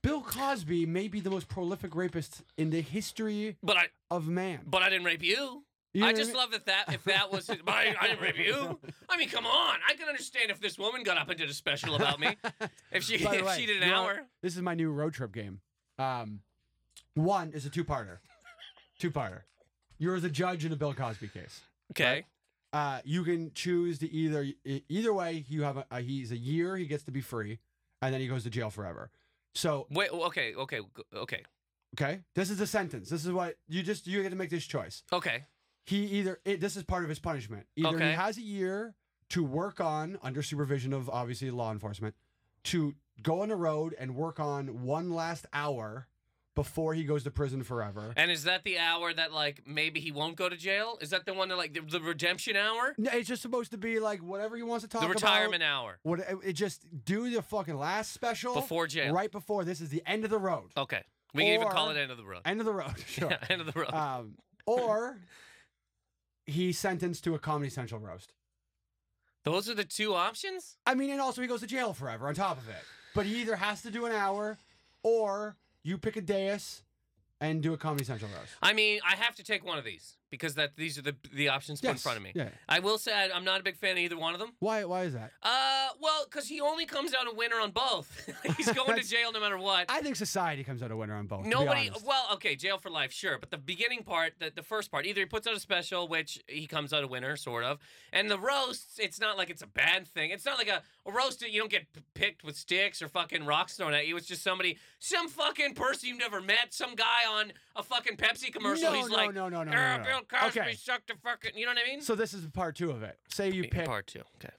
Bill 0.04 0.22
Cosby 0.22 0.86
may 0.86 1.08
be 1.08 1.20
the 1.20 1.30
most 1.30 1.48
prolific 1.48 1.96
rapist 1.96 2.42
in 2.58 2.70
the 2.72 2.82
history 2.82 3.58
but 3.62 3.78
I 3.78 3.86
of 4.10 4.28
man. 4.28 4.62
but 4.66 4.82
I 4.82 4.90
didn't 4.90 5.06
rape 5.06 5.24
you. 5.24 5.64
You 5.94 6.02
know 6.02 6.08
I 6.08 6.10
what 6.12 6.16
just 6.18 6.30
mean? 6.30 6.38
love 6.38 6.52
that 6.52 6.66
that 6.68 6.86
if 6.94 7.04
that 7.04 7.32
was, 7.32 7.48
but 7.48 7.70
I, 7.74 7.94
I 8.00 8.08
didn't 8.08 8.22
rape 8.22 8.38
you. 8.40 8.80
I 9.10 9.18
mean, 9.18 9.30
come 9.30 9.46
on. 9.46 9.78
I 9.88 9.94
can 9.96 10.08
understand 10.08 10.50
if 10.50 10.60
this 10.62 10.78
woman 10.80 11.04
got 11.04 11.18
up 11.18 11.30
and 11.30 11.38
did 11.38 11.50
a 11.50 11.54
special 11.54 11.96
about 11.96 12.20
me. 12.20 12.36
If 12.92 13.04
she 13.04 13.24
By 13.24 13.32
the 13.32 13.40
if 13.40 13.46
way, 13.46 13.58
she 13.60 13.66
did 13.66 13.78
an 13.82 13.90
you 13.90 13.94
know 13.94 14.04
hour. 14.04 14.22
This 14.42 14.56
is 14.56 14.62
my 14.62 14.74
new 14.74 14.90
road 14.92 15.14
trip 15.14 15.34
game. 15.34 15.60
Um, 16.00 16.40
one 17.14 17.52
is 17.54 17.66
a 17.66 17.70
two-parter. 17.70 18.18
two-parter. 19.00 19.42
You're 19.98 20.20
the 20.20 20.30
judge 20.30 20.66
in 20.66 20.72
a 20.72 20.76
Bill 20.76 20.94
Cosby 20.94 21.28
case. 21.30 21.62
Okay. 21.92 22.26
Uh, 22.74 23.00
you 23.04 23.24
can 23.24 23.52
choose 23.54 24.00
to 24.00 24.10
either 24.12 24.44
e- 24.66 24.84
either 24.90 25.14
way. 25.14 25.44
You 25.48 25.64
have 25.64 25.78
a, 25.78 25.86
a 25.92 26.00
he's 26.02 26.32
a 26.32 26.38
year. 26.38 26.76
He 26.78 26.86
gets 26.86 27.04
to 27.04 27.12
be 27.12 27.22
free, 27.22 27.60
and 28.02 28.14
then 28.14 28.20
he 28.22 28.28
goes 28.28 28.44
to 28.44 28.50
jail 28.50 28.70
forever. 28.70 29.10
So 29.56 29.88
Wait. 29.90 30.12
Okay. 30.12 30.54
Okay. 30.56 30.80
Okay. 31.16 31.44
okay, 31.96 32.20
this 32.36 32.50
is 32.50 32.58
the 32.58 32.68
sentence. 32.68 33.10
This 33.10 33.26
is 33.26 33.32
what 33.32 33.56
you 33.68 33.84
just 33.84 34.08
you 34.08 34.22
get 34.24 34.30
to 34.30 34.36
make 34.36 34.50
this 34.50 34.66
choice. 34.66 35.04
Okay. 35.12 35.46
He 35.86 36.06
either 36.06 36.40
it, 36.46 36.62
this 36.62 36.76
is 36.76 36.84
part 36.84 37.04
of 37.04 37.10
his 37.10 37.20
punishment. 37.20 37.66
Either 37.76 37.90
Okay. 37.96 38.10
he 38.10 38.16
has 38.16 38.38
a 38.38 38.42
year 38.42 38.96
to 39.30 39.44
work 39.44 39.80
on 39.82 40.18
under 40.22 40.42
supervision 40.44 40.94
of 40.94 41.10
obviously 41.10 41.52
law 41.52 41.72
enforcement 41.72 42.16
to 42.66 42.94
go 43.22 43.42
on 43.42 43.50
the 43.50 43.56
road 43.56 43.96
and 44.00 44.16
work 44.16 44.40
on 44.40 44.84
one 44.84 45.10
last 45.12 45.46
hour 45.54 46.08
before 46.56 46.94
he 46.94 47.04
goes 47.04 47.24
to 47.24 47.32
prison 47.32 47.64
forever. 47.64 48.14
And 48.18 48.30
is 48.30 48.44
that 48.44 48.64
the 48.64 48.78
hour 48.78 49.14
that 49.14 49.32
like 49.32 49.62
maybe 49.66 50.00
he 50.00 50.12
won't 50.12 50.36
go 50.36 50.50
to 50.50 50.58
jail? 50.58 50.98
Is 51.02 51.12
that 51.12 51.26
the 51.26 51.34
one 51.34 51.50
that 51.50 51.58
like 51.58 51.74
the, 51.74 51.82
the 51.82 52.02
redemption 52.02 52.56
hour? 52.56 52.94
No, 52.98 53.10
it's 53.14 53.28
just 53.28 53.42
supposed 53.42 53.72
to 53.72 53.78
be 53.78 54.00
like 54.00 54.22
whatever 54.22 54.58
he 54.58 54.64
wants 54.64 54.84
to 54.84 54.90
talk 54.90 55.02
about. 55.04 55.10
The 55.10 55.26
retirement 55.26 55.64
about. 55.64 55.84
hour 55.84 56.00
What 56.04 56.20
it, 56.20 56.38
it 56.46 56.54
just 56.54 56.86
do 57.06 57.30
the 57.30 57.42
fucking 57.42 57.78
last 57.78 58.12
special 58.12 58.54
before 58.54 58.88
jail. 58.88 59.14
right 59.14 59.32
before 59.32 59.64
this 59.64 59.80
is 59.82 59.90
the 59.90 60.04
end 60.06 60.24
of 60.26 60.30
the 60.30 60.40
road. 60.40 60.72
Okay. 60.76 61.02
We 61.34 61.44
can 61.46 61.54
even 61.54 61.70
call 61.70 61.90
it 61.90 61.98
end 61.98 62.12
of 62.12 62.18
the 62.18 62.26
road. 62.26 62.42
End 62.44 62.60
of 62.60 62.66
the 62.66 62.74
road. 62.74 62.94
Sure. 63.08 63.30
Yeah, 63.30 63.38
end 63.50 63.62
of 63.62 63.74
the 63.74 63.80
road. 63.80 63.94
um, 63.94 64.36
or 64.66 65.18
he's 66.46 66.78
sentenced 66.78 67.24
to 67.24 67.36
a 67.36 67.40
Comedy 67.40 67.70
Central 67.70 68.02
roast. 68.02 68.34
Those 69.44 69.70
are 69.70 69.74
the 69.74 69.86
two 69.86 70.14
options. 70.14 70.78
I 70.86 70.94
mean, 70.94 71.10
and 71.10 71.22
also 71.22 71.42
he 71.42 71.48
goes 71.48 71.62
to 71.62 71.68
jail 71.68 71.94
forever 71.94 72.28
on 72.28 72.36
top 72.36 72.58
of 72.58 72.68
it. 72.70 72.84
But 73.16 73.26
he 73.26 73.42
either 73.42 73.56
has 73.56 73.82
to 73.84 73.92
do 73.92 74.06
an 74.06 74.12
hour, 74.12 74.58
or 75.04 75.56
you 75.84 75.98
pick 75.98 76.16
a 76.16 76.22
dais 76.22 76.84
and 77.40 77.62
do 77.64 77.74
a 77.74 77.78
Comedy 77.78 78.06
Central 78.06 78.30
roast. 78.38 78.52
I 78.62 78.74
mean, 78.74 79.00
I 79.08 79.16
have 79.16 79.36
to 79.36 79.44
take 79.44 79.66
one 79.66 79.80
of 79.80 79.84
these 79.84 80.18
because 80.30 80.54
that 80.56 80.78
these 80.78 80.98
are 80.98 81.02
the 81.02 81.16
the 81.34 81.50
options 81.50 81.82
put 81.82 81.88
in 81.90 81.94
Yes. 81.96 82.04
front 82.04 82.18
of 82.18 82.24
me. 82.24 82.32
Yeah. 82.36 82.50
I 82.70 82.80
will 82.80 82.98
say 83.00 83.12
I- 83.14 83.36
I'm 83.36 83.44
not 83.44 83.60
a 83.60 83.64
big 83.64 83.76
fan 83.78 83.94
of 83.94 83.98
either 83.98 84.16
one 84.18 84.34
of 84.36 84.40
them. 84.40 84.54
Why? 84.60 84.86
Why 84.86 85.04
is 85.06 85.14
that? 85.14 85.32
Uh, 85.42 85.90
well, 86.00 86.24
because 86.26 86.48
he 86.48 86.62
only 86.62 86.86
comes 86.86 87.14
out 87.16 87.28
a 87.28 87.36
winner 87.36 87.60
on 87.60 87.72
both. 87.72 88.30
He's 88.58 88.68
going 88.68 88.78
to 88.86 88.92
That's- 88.94 89.10
jail 89.10 89.32
no 89.34 89.40
matter 89.42 89.58
what. 89.58 89.88
I 89.90 90.02
think 90.02 90.16
society 90.18 90.64
comes 90.64 90.84
out 90.84 90.92
a 90.92 90.96
winner 90.96 91.16
on 91.16 91.26
both. 91.26 91.40
to 91.40 91.44
be 91.46 91.50
Nobody. 91.50 91.90
honest. 91.90 92.06
Well, 92.06 92.28
okay, 92.34 92.56
jail 92.56 92.78
for 92.78 92.92
life, 92.92 93.12
sure. 93.12 93.40
But 93.40 93.50
the 93.50 93.58
beginning 93.58 94.04
part, 94.04 94.34
the, 94.40 94.52
the 94.56 94.64
first 94.64 94.92
part, 94.92 95.06
either 95.08 95.20
he 95.22 95.26
puts 95.26 95.48
out 95.48 95.56
a 95.56 95.60
special, 95.60 96.08
which 96.08 96.40
he 96.48 96.68
comes 96.68 96.94
out 96.94 97.04
a 97.04 97.08
winner, 97.08 97.36
sort 97.36 97.64
of, 97.66 97.80
and 98.14 98.30
the 98.30 98.38
roasts. 98.40 99.00
It's 99.00 99.20
not 99.20 99.36
like 99.36 99.50
it's 99.50 99.64
a 99.64 99.68
bad 99.68 100.08
thing. 100.08 100.30
It's 100.30 100.46
not 100.46 100.60
like 100.60 100.70
a, 100.70 100.84
a 101.06 101.12
roast. 101.12 101.42
You 101.42 101.60
don't 101.60 101.72
get 101.72 101.92
p- 101.94 102.02
picked 102.14 102.44
with 102.44 102.56
sticks 102.56 103.02
or 103.02 103.08
fucking 103.08 103.46
rocks 103.46 103.76
thrown 103.78 103.94
at 103.94 104.08
you. 104.08 104.18
It's 104.18 104.28
just 104.28 104.44
somebody, 104.44 104.78
some 105.00 105.28
fucking 105.28 105.74
person 105.74 106.10
you've 106.10 106.20
never 106.20 106.42
met, 106.42 106.74
some 106.74 106.96
guy 106.96 107.22
on 107.32 107.54
a 107.76 107.84
fucking 107.84 108.18
Pepsi 108.18 108.52
commercial. 108.54 108.92
No, 108.92 108.98
He's 108.98 109.10
no, 109.10 109.16
like, 109.16 109.34
no, 109.34 109.50
no, 109.50 109.64
no, 109.64 109.72
"Ah, 109.74 109.98
no, 109.98 110.04
no. 110.04 110.10
Bill 110.10 110.22
Cosby 110.40 110.60
Okay. 110.62 110.74
sucked 110.76 111.10
a 111.10 111.16
fucking. 111.18 111.52
You 111.56 111.66
know 111.66 111.72
what 111.72 111.80
I 111.86 111.90
mean? 111.90 112.02
So 112.02 112.16
this 112.16 112.34
is 112.34 112.46
part 112.48 112.76
two 112.76 112.92
of 112.92 113.04
it. 113.04 113.18
Say 113.30 113.50
you 113.52 113.64
pick. 113.68 113.86
part 113.86 114.08
two. 114.08 114.22
Okay. 114.38 114.54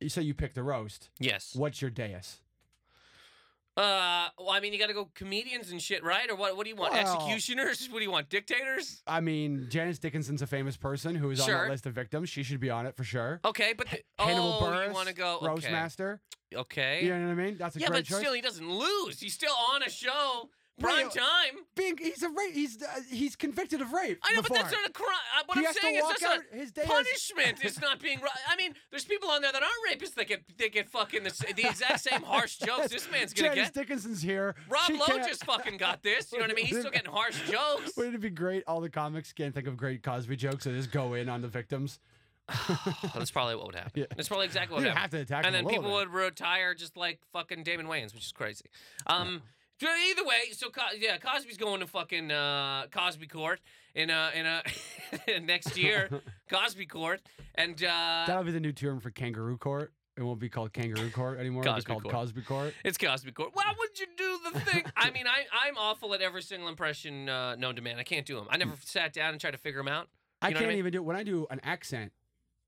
You 0.00 0.08
say 0.08 0.22
you 0.22 0.34
pick 0.34 0.54
the 0.54 0.62
roast. 0.62 1.08
Yes. 1.18 1.54
What's 1.54 1.80
your 1.80 1.90
dais? 1.90 2.40
Uh, 3.76 4.28
well, 4.38 4.50
I 4.50 4.60
mean, 4.60 4.72
you 4.72 4.78
got 4.78 4.86
to 4.86 4.94
go 4.94 5.10
comedians 5.14 5.70
and 5.70 5.82
shit, 5.82 6.02
right? 6.02 6.30
Or 6.30 6.36
what? 6.36 6.56
What 6.56 6.64
do 6.64 6.70
you 6.70 6.76
want? 6.76 6.94
Well- 6.94 7.02
Executioners? 7.02 7.88
What 7.96 7.98
do 7.98 8.04
you 8.04 8.10
want? 8.10 8.28
Dictators? 8.30 9.02
I 9.06 9.20
mean, 9.20 9.66
Janice 9.70 9.98
Dickinson's 9.98 10.42
a 10.42 10.46
famous 10.46 10.76
person 10.76 11.14
who 11.14 11.30
is 11.30 11.40
on 11.40 11.46
Sure. 11.46 11.62
that 11.64 11.70
list 11.70 11.86
of 11.86 11.92
victims. 11.92 12.28
She 12.28 12.42
should 12.42 12.60
be 12.60 12.68
on 12.70 12.86
it 12.86 12.96
for 12.96 13.04
sure. 13.04 13.40
Okay, 13.44 13.74
but 13.76 13.88
the, 13.88 14.00
Hannibal 14.18 14.58
oh, 14.60 14.64
Buress, 14.64 14.88
you 14.88 14.92
want 14.94 15.08
to 15.08 15.14
go? 15.14 15.36
Okay. 15.36 15.46
Roastmaster. 15.46 16.20
Okay. 16.54 17.04
You 17.04 17.10
know 17.14 17.26
what 17.26 17.32
I 17.32 17.34
mean? 17.34 17.56
That's 17.58 17.76
a 17.76 17.80
yeah, 17.80 17.88
but 17.88 18.04
choice. 18.04 18.18
still, 18.18 18.32
he 18.32 18.40
doesn't 18.40 18.68
lose. 18.68 19.20
He's 19.20 19.34
still 19.34 19.54
on 19.72 19.82
a 19.82 19.90
show, 19.90 20.48
prime 20.80 21.08
time. 21.10 21.64
Being, 21.74 21.96
he's 21.98 22.22
a 22.22 22.28
rape. 22.28 22.52
He's 22.52 22.82
uh, 22.82 22.86
he's 23.10 23.36
convicted 23.36 23.80
of 23.80 23.92
rape. 23.92 24.18
I 24.22 24.34
know, 24.34 24.42
before. 24.42 24.56
but 24.56 24.62
that's 24.64 24.74
not 24.74 24.88
a 24.88 24.92
crime. 24.92 25.08
Uh, 25.38 25.42
what 25.46 25.58
he 25.58 25.66
I'm 25.66 25.72
saying 25.74 25.96
is 25.96 26.02
that's 26.08 26.22
out 26.24 26.38
his 26.52 26.72
day 26.72 26.82
punishment. 26.84 27.58
It's 27.62 27.80
not 27.82 28.00
being. 28.00 28.20
ri- 28.20 28.28
I 28.50 28.56
mean, 28.56 28.74
there's 28.90 29.04
people 29.04 29.30
on 29.30 29.42
there 29.42 29.52
that 29.52 29.62
aren't 29.62 30.00
rapists 30.00 30.14
that 30.14 30.28
get 30.28 30.42
they 30.58 30.68
get 30.68 30.88
fucking 30.88 31.22
the, 31.24 31.52
the 31.56 31.66
exact 31.68 32.00
same 32.00 32.22
harsh 32.22 32.56
jokes 32.64 32.88
this 32.88 33.10
man's 33.10 33.32
gonna 33.32 33.54
Janice 33.54 33.70
get. 33.70 33.74
Dickinson's 33.74 34.22
here. 34.22 34.54
Rob 34.68 34.82
She 34.86 34.94
Lowe 34.94 35.06
can't- 35.06 35.26
just 35.26 35.44
fucking 35.44 35.76
got 35.76 36.02
this. 36.02 36.32
You 36.32 36.38
know 36.38 36.44
what 36.44 36.50
I 36.50 36.54
mean? 36.54 36.66
He's 36.66 36.78
still 36.78 36.90
getting 36.90 37.10
harsh 37.12 37.40
jokes. 37.50 37.96
Wouldn't 37.96 38.14
it 38.14 38.20
be 38.20 38.30
great? 38.30 38.64
All 38.66 38.80
the 38.80 38.90
comics 38.90 39.32
can't 39.32 39.54
think 39.54 39.66
of 39.66 39.76
great 39.76 40.02
Cosby 40.02 40.36
jokes, 40.36 40.64
so 40.64 40.72
just 40.72 40.90
go 40.90 41.14
in 41.14 41.28
on 41.28 41.42
the 41.42 41.48
victims. 41.48 41.98
That's 43.14 43.32
probably 43.32 43.56
what 43.56 43.66
would 43.66 43.74
happen. 43.74 43.90
Yeah. 43.96 44.04
That's 44.14 44.28
probably 44.28 44.46
exactly 44.46 44.74
what 44.74 44.82
would 44.82 44.88
happen. 44.92 45.00
have 45.02 45.10
to 45.10 45.18
attack 45.20 45.44
and 45.46 45.54
then 45.54 45.64
a 45.64 45.68
people 45.68 45.84
bit. 45.84 45.92
would 45.92 46.10
retire 46.10 46.74
just 46.74 46.96
like 46.96 47.18
fucking 47.32 47.64
Damon 47.64 47.86
Wayans, 47.86 48.14
which 48.14 48.24
is 48.26 48.32
crazy. 48.32 48.66
Um, 49.08 49.42
so 49.42 49.55
either 49.82 50.24
way, 50.24 50.50
so 50.52 50.68
yeah, 50.98 51.18
Cosby's 51.18 51.56
going 51.58 51.80
to 51.80 51.86
fucking 51.86 52.30
uh, 52.30 52.86
Cosby 52.90 53.26
Court 53.26 53.60
in 53.94 54.10
a 54.10 54.30
in 54.34 54.46
a 55.36 55.40
next 55.40 55.76
year, 55.76 56.08
Cosby 56.50 56.86
Court, 56.86 57.20
and 57.54 57.82
uh, 57.84 58.24
That'll 58.26 58.44
be 58.44 58.52
the 58.52 58.60
new 58.60 58.72
term 58.72 59.00
for 59.00 59.10
kangaroo 59.10 59.58
court. 59.58 59.92
It 60.16 60.22
won't 60.22 60.38
be 60.40 60.48
called 60.48 60.72
kangaroo 60.72 61.10
court 61.10 61.38
anymore. 61.38 61.62
It'll 61.62 61.76
be 61.76 61.82
called 61.82 62.02
court. 62.04 62.14
Cosby 62.14 62.40
court. 62.42 62.72
it's 62.86 62.96
Cosby 62.96 63.32
Court. 63.32 63.50
Why 63.52 63.74
would 63.78 64.00
you 64.00 64.06
do 64.16 64.38
the 64.50 64.60
thing? 64.60 64.84
I 64.96 65.10
mean, 65.10 65.26
I 65.26 65.44
I'm 65.66 65.76
awful 65.76 66.14
at 66.14 66.22
every 66.22 66.40
single 66.42 66.68
impression 66.68 67.28
uh, 67.28 67.54
known 67.56 67.76
to 67.76 67.82
man. 67.82 67.98
I 67.98 68.02
can't 68.02 68.24
do 68.24 68.36
them. 68.36 68.46
I 68.50 68.56
never 68.56 68.72
sat 68.82 69.12
down 69.12 69.32
and 69.32 69.40
tried 69.40 69.50
to 69.50 69.58
figure 69.58 69.80
them 69.80 69.88
out. 69.88 70.08
I 70.40 70.48
You 70.48 70.54
I 70.56 70.58
can't 70.58 70.68
mean? 70.70 70.78
even 70.78 70.92
do 70.92 71.02
when 71.02 71.16
I 71.16 71.22
do 71.22 71.46
an 71.50 71.60
accent. 71.62 72.12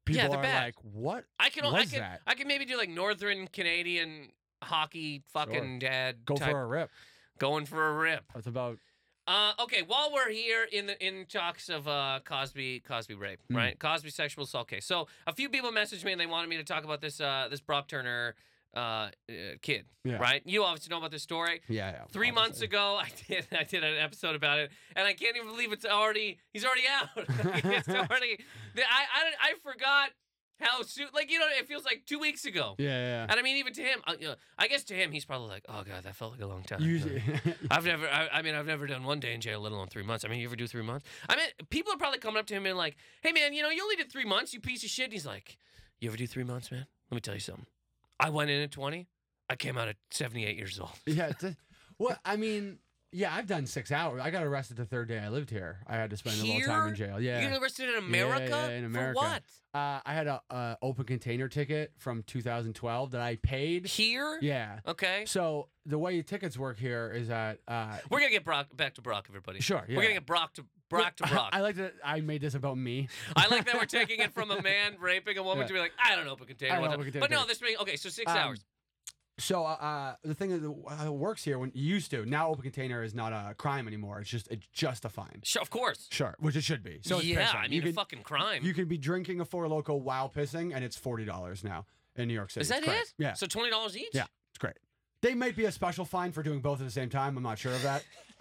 Yeah, 0.07 0.23
People 0.23 0.31
they're 0.31 0.41
are 0.41 0.43
bad. 0.43 0.65
like, 0.65 0.75
"What? 0.83 1.25
I 1.39 1.51
can 1.51 1.65
I 1.67 1.85
can 1.85 2.01
that? 2.01 2.21
I 2.27 2.35
can 2.35 2.49
maybe 2.49 2.65
do 2.65 2.79
like 2.79 2.89
Northern 2.89 3.47
Canadian 3.47 4.31
hockey 4.63 5.23
fucking 5.33 5.79
dad 5.81 6.25
Go 6.25 6.37
type 6.37 6.51
for 6.51 6.63
a 6.63 6.67
rip." 6.67 6.91
going 7.39 7.67
for 7.67 7.89
a 7.89 7.93
rip. 7.97 8.25
That's 8.35 8.47
about. 8.47 8.79
Uh, 9.27 9.53
okay, 9.61 9.83
while 9.87 10.11
we're 10.13 10.31
here 10.31 10.67
in 10.73 10.87
the 10.87 11.07
in 11.07 11.27
talks 11.27 11.69
of 11.69 11.87
uh, 11.87 12.19
Cosby 12.25 12.81
Cosby 12.81 13.15
rape, 13.15 13.41
Hmm. 13.49 13.57
right? 13.57 13.79
Cosby 13.79 14.11
sexual 14.11 14.45
assault 14.45 14.69
case. 14.69 14.87
So 14.87 15.07
a 15.27 15.35
few 15.35 15.49
people 15.51 15.71
messaged 15.71 16.03
me 16.05 16.13
and 16.13 16.21
they 16.21 16.27
wanted 16.27 16.49
me 16.49 16.57
to 16.57 16.65
talk 16.65 16.83
about 16.85 17.01
this 17.03 17.21
uh, 17.21 17.47
this 17.51 17.61
Brock 17.61 17.89
Turner 17.89 18.35
uh, 18.75 18.79
uh, 18.79 19.11
kid, 19.63 19.85
Yeah. 20.05 20.17
right? 20.17 20.43
You 20.47 20.65
obviously 20.65 20.91
know 20.91 20.99
about 20.99 21.11
this 21.11 21.23
story. 21.23 21.61
Yeah, 21.69 21.91
yeah. 21.91 22.05
Three 22.11 22.31
months 22.31 22.61
ago, 22.63 22.99
I 23.01 23.09
did 23.29 23.47
I 23.53 23.65
did 23.65 23.85
an 23.85 23.99
episode 23.99 24.35
about 24.35 24.59
it, 24.61 24.71
and 24.97 25.07
I 25.07 25.13
can't 25.13 25.37
even 25.37 25.49
believe 25.49 25.73
it's 25.73 25.85
already 25.85 26.39
he's 26.55 26.65
already 26.65 26.85
out. 26.91 27.09
it's 27.65 27.89
already 27.89 28.39
I, 28.77 28.81
I 28.81 29.33
I 29.43 29.53
forgot 29.63 30.11
how 30.61 30.83
soon. 30.83 31.09
Like 31.13 31.31
you 31.31 31.39
know, 31.39 31.47
it 31.59 31.67
feels 31.67 31.85
like 31.85 32.03
two 32.07 32.19
weeks 32.19 32.45
ago. 32.45 32.75
Yeah, 32.79 32.89
yeah. 32.89 33.27
And 33.29 33.39
I 33.39 33.43
mean, 33.43 33.57
even 33.57 33.73
to 33.75 33.83
him, 33.83 34.01
uh, 34.07 34.15
you 34.19 34.29
know, 34.29 34.35
I 34.59 34.69
guess 34.69 34.85
to 34.85 34.95
him, 34.95 35.13
he's 35.13 35.25
probably 35.25 35.49
like, 35.49 35.65
"Oh 35.69 35.83
God, 35.83 36.05
that 36.05 36.17
felt 36.17 36.33
like 36.33 36.41
a 36.41 36.47
long 36.47 36.63
time." 36.63 36.81
Usually, 36.81 37.23
I've 37.71 37.85
never, 37.85 38.07
I, 38.09 38.29
I 38.33 38.43
mean, 38.43 38.55
I've 38.55 38.67
never 38.67 38.87
done 38.87 39.05
one 39.05 39.21
day 39.21 39.35
in 39.35 39.41
jail, 39.41 39.61
let 39.61 39.73
alone 39.73 39.89
three 39.89 40.03
months. 40.03 40.25
I 40.25 40.29
mean, 40.29 40.41
you 40.41 40.47
ever 40.47 40.57
do 40.57 40.67
three 40.67 40.83
months? 40.83 41.07
I 41.29 41.37
mean, 41.37 41.47
people 41.71 41.93
are 41.93 41.99
probably 41.99 42.19
coming 42.19 42.39
up 42.39 42.47
to 42.47 42.55
him 42.55 42.67
and 42.67 42.77
like, 42.77 42.97
hey, 43.23 43.33
man, 43.33 43.53
you 43.53 43.63
know, 43.63 43.71
you 43.71 43.83
only 43.83 43.97
did 43.97 44.11
three 44.11 44.25
months, 44.25 44.53
you 44.53 44.61
piece 44.61 44.85
of 44.85 44.91
shit. 44.91 45.05
And 45.05 45.13
he's 45.13 45.27
like, 45.27 45.59
you 46.01 46.09
ever 46.09 46.17
do 46.17 46.27
three 46.27 46.45
months, 46.45 46.71
man? 46.71 46.87
Let 47.11 47.15
me 47.15 47.21
tell 47.21 47.35
you 47.35 47.41
something. 47.41 47.67
I 48.21 48.31
went 48.31 48.51
in 48.51 48.61
at 48.63 48.71
20. 48.71 49.07
I 49.51 49.57
came 49.57 49.79
out 49.79 49.89
at 49.89 49.97
78 50.11 50.57
years 50.57 50.79
old. 50.79 50.91
Yeah. 51.07 51.29
It's 51.29 51.45
well, 51.99 52.17
I 52.25 52.37
mean, 52.37 52.79
yeah, 53.13 53.35
I've 53.35 53.47
done 53.47 53.67
six 53.67 53.91
hours. 53.91 54.21
I 54.23 54.31
got 54.31 54.45
arrested 54.45 54.77
the 54.77 54.85
third 54.85 55.09
day 55.09 55.19
I 55.19 55.29
lived 55.29 55.51
here. 55.51 55.79
I 55.87 55.97
had 55.97 56.11
to 56.11 56.17
spend 56.17 56.41
a 56.41 56.45
little 56.45 56.61
time 56.67 56.89
in 56.89 56.95
jail. 56.95 57.21
Yeah. 57.21 57.41
You 57.41 57.49
got 57.49 57.63
arrested 57.63 57.89
in 57.89 57.97
America? 57.97 58.49
yeah, 58.51 58.69
in 58.71 58.85
America. 58.85 59.19
For 59.19 59.25
what? 59.27 59.43
Uh, 59.75 60.01
I 60.05 60.13
had 60.15 60.27
a, 60.27 60.79
open 60.83 61.05
container 61.05 61.49
ticket 61.49 61.93
from 61.99 62.23
2012 62.25 63.13
that 63.13 63.21
I 63.21 63.37
paid. 63.37 63.87
Here? 63.87 64.39
Yeah. 64.43 64.81
Okay. 64.87 65.25
So 65.27 65.69
the 65.87 65.99
way 65.99 66.21
tickets 66.23 66.59
work 66.59 66.79
here 66.79 67.11
is 67.15 67.29
that 67.29 67.61
uh, 67.67 67.97
We're 68.11 68.21
gonna 68.21 68.31
get 68.31 68.45
Brock 68.45 68.77
back 68.77 68.95
to 68.95 69.03
Brock, 69.03 69.27
everybody. 69.29 69.61
Sure, 69.61 69.85
yeah. 69.89 69.97
We're 69.97 70.03
yeah. 70.03 70.09
gonna 70.09 70.21
get 70.21 70.27
Brock 70.27 70.55
to 70.55 70.67
Brock 70.91 71.17
to 71.17 71.27
Brock. 71.29 71.51
I 71.53 71.61
like 71.61 71.77
that 71.77 71.95
I 72.05 72.21
made 72.21 72.41
this 72.43 72.55
about 72.55 72.77
me. 72.77 73.09
I 73.37 73.49
like 73.49 73.65
that 73.67 73.75
we're 73.79 73.87
taking 73.87 74.21
it 74.21 74.33
from 74.33 74.51
a 74.51 74.61
man 74.61 74.97
raping 75.01 75.39
a 75.39 75.43
woman 75.43 75.63
Yeah. 75.63 75.69
to 75.69 75.73
be 75.75 75.81
like, 75.81 75.93
I 76.03 76.15
don't 76.17 76.29
open 76.29 76.47
container. 76.47 76.73
I 76.73 76.77
don't 76.77 76.83
what's 76.83 76.95
open 76.95 77.05
container 77.05 77.23
But 77.27 77.31
no, 77.31 77.47
this 77.47 77.59
being 77.59 77.77
okay. 77.79 77.97
So 77.97 78.09
six 78.11 78.31
Um, 78.31 78.39
hours. 78.39 78.65
So 79.39 79.65
uh, 79.65 79.69
uh, 79.81 80.15
the 80.25 80.35
thing 80.35 80.51
is, 80.51 80.63
uh, 80.65 81.13
works 81.13 81.45
here 81.45 81.59
when 81.59 81.71
you 81.75 81.85
used 81.85 82.11
to 82.11 82.27
now 82.27 82.49
open 82.49 82.63
container 82.63 83.03
is 83.03 83.15
not 83.15 83.33
a 83.33 83.55
crime 83.55 83.87
anymore. 83.87 84.21
It's 84.21 84.31
just 84.31 84.49
it's 84.51 84.67
just 84.73 85.05
a 85.05 85.09
fine. 85.09 85.41
Sure, 85.45 85.63
of 85.63 85.71
course. 85.71 86.09
Sure, 86.11 86.35
which 86.41 86.57
it 86.57 86.65
should 86.65 86.83
be. 86.83 86.99
So 87.03 87.21
yeah. 87.21 87.51
I 87.55 87.63
mean, 87.63 87.73
you 87.73 87.81
a 87.81 87.85
can, 87.85 87.93
fucking 87.93 88.23
crime. 88.23 88.65
you 88.65 88.75
can 88.75 88.87
be 88.87 88.99
drinking 88.99 89.41
a 89.41 89.45
Four 89.45 89.67
Loko 89.67 90.01
while 90.01 90.29
pissing, 90.29 90.73
and 90.75 90.85
it's 90.85 90.97
forty 90.97 91.25
dollars 91.25 91.63
now 91.63 91.87
in 92.17 92.27
New 92.29 92.35
York 92.35 92.51
City. 92.51 92.63
Is 92.63 92.69
that 92.69 92.83
great. 92.83 92.99
it? 92.99 93.15
Yeah, 93.17 93.35
So 93.35 93.47
twenty 93.47 93.71
dollars 93.71 93.97
each. 93.97 94.09
Yeah. 94.13 94.25
They 95.21 95.35
might 95.35 95.57
be 95.57 95.65
a 95.65 95.73
special 95.73 96.05
fine 96.05 96.31
for 96.33 96.43
doing 96.43 96.61
both 96.61 96.81
at 96.81 96.87
the 96.87 96.93
same 96.93 97.09
time. 97.09 97.37
I'm 97.37 97.43
not 97.43 97.59
sure 97.59 97.73
of 97.73 97.83
that. 97.83 98.05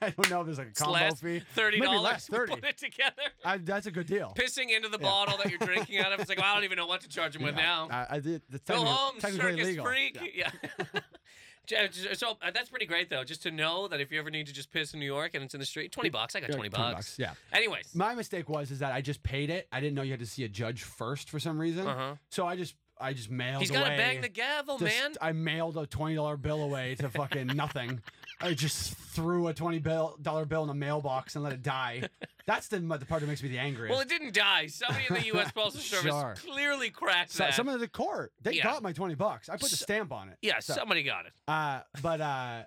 I 0.00 0.08
don't 0.10 0.30
know 0.30 0.40
if 0.40 0.46
there's 0.46 0.56
like 0.58 0.68
a 0.68 0.72
combo 0.72 0.92
less. 0.94 1.20
fee. 1.20 1.42
Thirty 1.54 1.78
dollars. 1.78 2.26
30. 2.30 2.54
Put 2.54 2.64
it 2.64 2.78
together. 2.78 3.22
I, 3.44 3.58
that's 3.58 3.84
a 3.84 3.90
good 3.90 4.06
deal. 4.06 4.32
Pissing 4.34 4.74
into 4.74 4.88
the 4.88 4.96
Yeah. 4.98 5.06
bottle 5.06 5.36
that 5.36 5.50
you're 5.50 5.58
drinking 5.58 5.98
out 5.98 6.12
of. 6.12 6.20
It's 6.20 6.30
like, 6.30 6.38
well, 6.38 6.50
I 6.50 6.54
don't 6.54 6.64
even 6.64 6.76
know 6.78 6.86
what 6.86 7.02
to 7.02 7.08
charge 7.08 7.36
him 7.36 7.42
with 7.42 7.54
now. 7.54 7.88
I, 7.90 8.06
I 8.16 8.20
did. 8.20 8.40
That's 8.48 8.64
Go 8.64 8.82
home, 8.82 9.20
circus 9.20 9.56
legal. 9.66 9.84
freak. 9.84 10.18
Yeah. 10.34 10.50
Yeah. 11.70 11.86
So 12.14 12.36
uh, 12.42 12.50
that's 12.50 12.70
pretty 12.70 12.86
great 12.86 13.10
though, 13.10 13.22
just 13.22 13.42
to 13.44 13.50
know 13.50 13.86
that 13.88 14.00
if 14.00 14.10
you 14.10 14.18
ever 14.18 14.30
need 14.30 14.46
to 14.46 14.52
just 14.52 14.72
piss 14.72 14.92
in 14.94 14.98
New 15.00 15.06
York 15.06 15.32
and 15.34 15.44
it's 15.44 15.54
in 15.54 15.60
the 15.60 15.66
street, 15.66 15.92
twenty 15.92 16.08
bucks. 16.10 16.34
I 16.34 16.40
got 16.40 16.48
Yeah, 16.48 16.54
twenty 16.56 16.68
bucks. 16.70 17.16
Yeah. 17.18 17.34
Anyways. 17.52 17.94
My 17.94 18.14
mistake 18.14 18.48
was 18.48 18.70
is 18.70 18.78
that 18.80 18.92
I 18.92 19.02
just 19.02 19.22
paid 19.22 19.50
it. 19.50 19.68
I 19.70 19.80
didn't 19.80 19.94
know 19.94 20.02
you 20.02 20.10
had 20.12 20.20
to 20.20 20.26
see 20.26 20.44
a 20.44 20.48
judge 20.48 20.82
first 20.82 21.28
for 21.30 21.38
some 21.38 21.60
reason. 21.60 21.86
Uh 21.86 21.94
huh. 21.96 22.14
So 22.30 22.46
I 22.46 22.56
just 22.56 22.74
I 23.00 23.12
just 23.12 23.30
mailed 23.30 23.60
He's 23.62 23.70
away. 23.70 23.80
got 23.80 23.88
to 23.90 23.96
bang 23.96 24.20
the 24.20 24.28
gavel, 24.28 24.78
man. 24.78 25.14
I 25.20 25.32
mailed 25.32 25.76
a 25.76 25.86
twenty 25.86 26.14
dollar 26.16 26.36
bill 26.36 26.62
away 26.62 26.94
to 26.96 27.08
fucking 27.08 27.46
nothing. 27.54 28.00
I 28.40 28.54
just 28.54 28.94
threw 28.94 29.48
a 29.48 29.54
twenty 29.54 29.78
dollar 29.78 30.44
bill 30.46 30.64
in 30.64 30.70
a 30.70 30.74
mailbox 30.74 31.34
and 31.34 31.44
let 31.44 31.52
it 31.52 31.62
die. 31.62 32.02
That's 32.46 32.68
the, 32.68 32.78
the 32.80 33.06
part 33.06 33.20
that 33.20 33.26
makes 33.28 33.42
me 33.42 33.48
the 33.48 33.58
angriest. 33.58 33.90
Well, 33.90 34.00
it 34.00 34.08
didn't 34.08 34.34
die. 34.34 34.66
Somebody 34.66 35.04
in 35.08 35.14
the 35.14 35.26
U.S. 35.26 35.52
Postal 35.54 35.80
Service 35.80 36.10
Sure. 36.12 36.34
clearly 36.50 36.90
cracked 36.90 37.30
so, 37.32 37.44
that. 37.44 37.54
some 37.54 37.68
of 37.68 37.78
the 37.80 37.88
court 37.88 38.32
they 38.42 38.52
Yeah. 38.52 38.64
got 38.64 38.82
my 38.82 38.92
twenty 38.92 39.14
bucks. 39.14 39.48
I 39.48 39.56
put 39.56 39.70
the 39.70 39.76
stamp 39.76 40.12
on 40.12 40.28
it. 40.30 40.38
yeah, 40.42 40.58
So- 40.60 40.74
somebody 40.74 41.02
got 41.02 41.26
it. 41.26 41.32
Uh, 41.46 41.80
but 42.02 42.20
uh, 42.20 42.62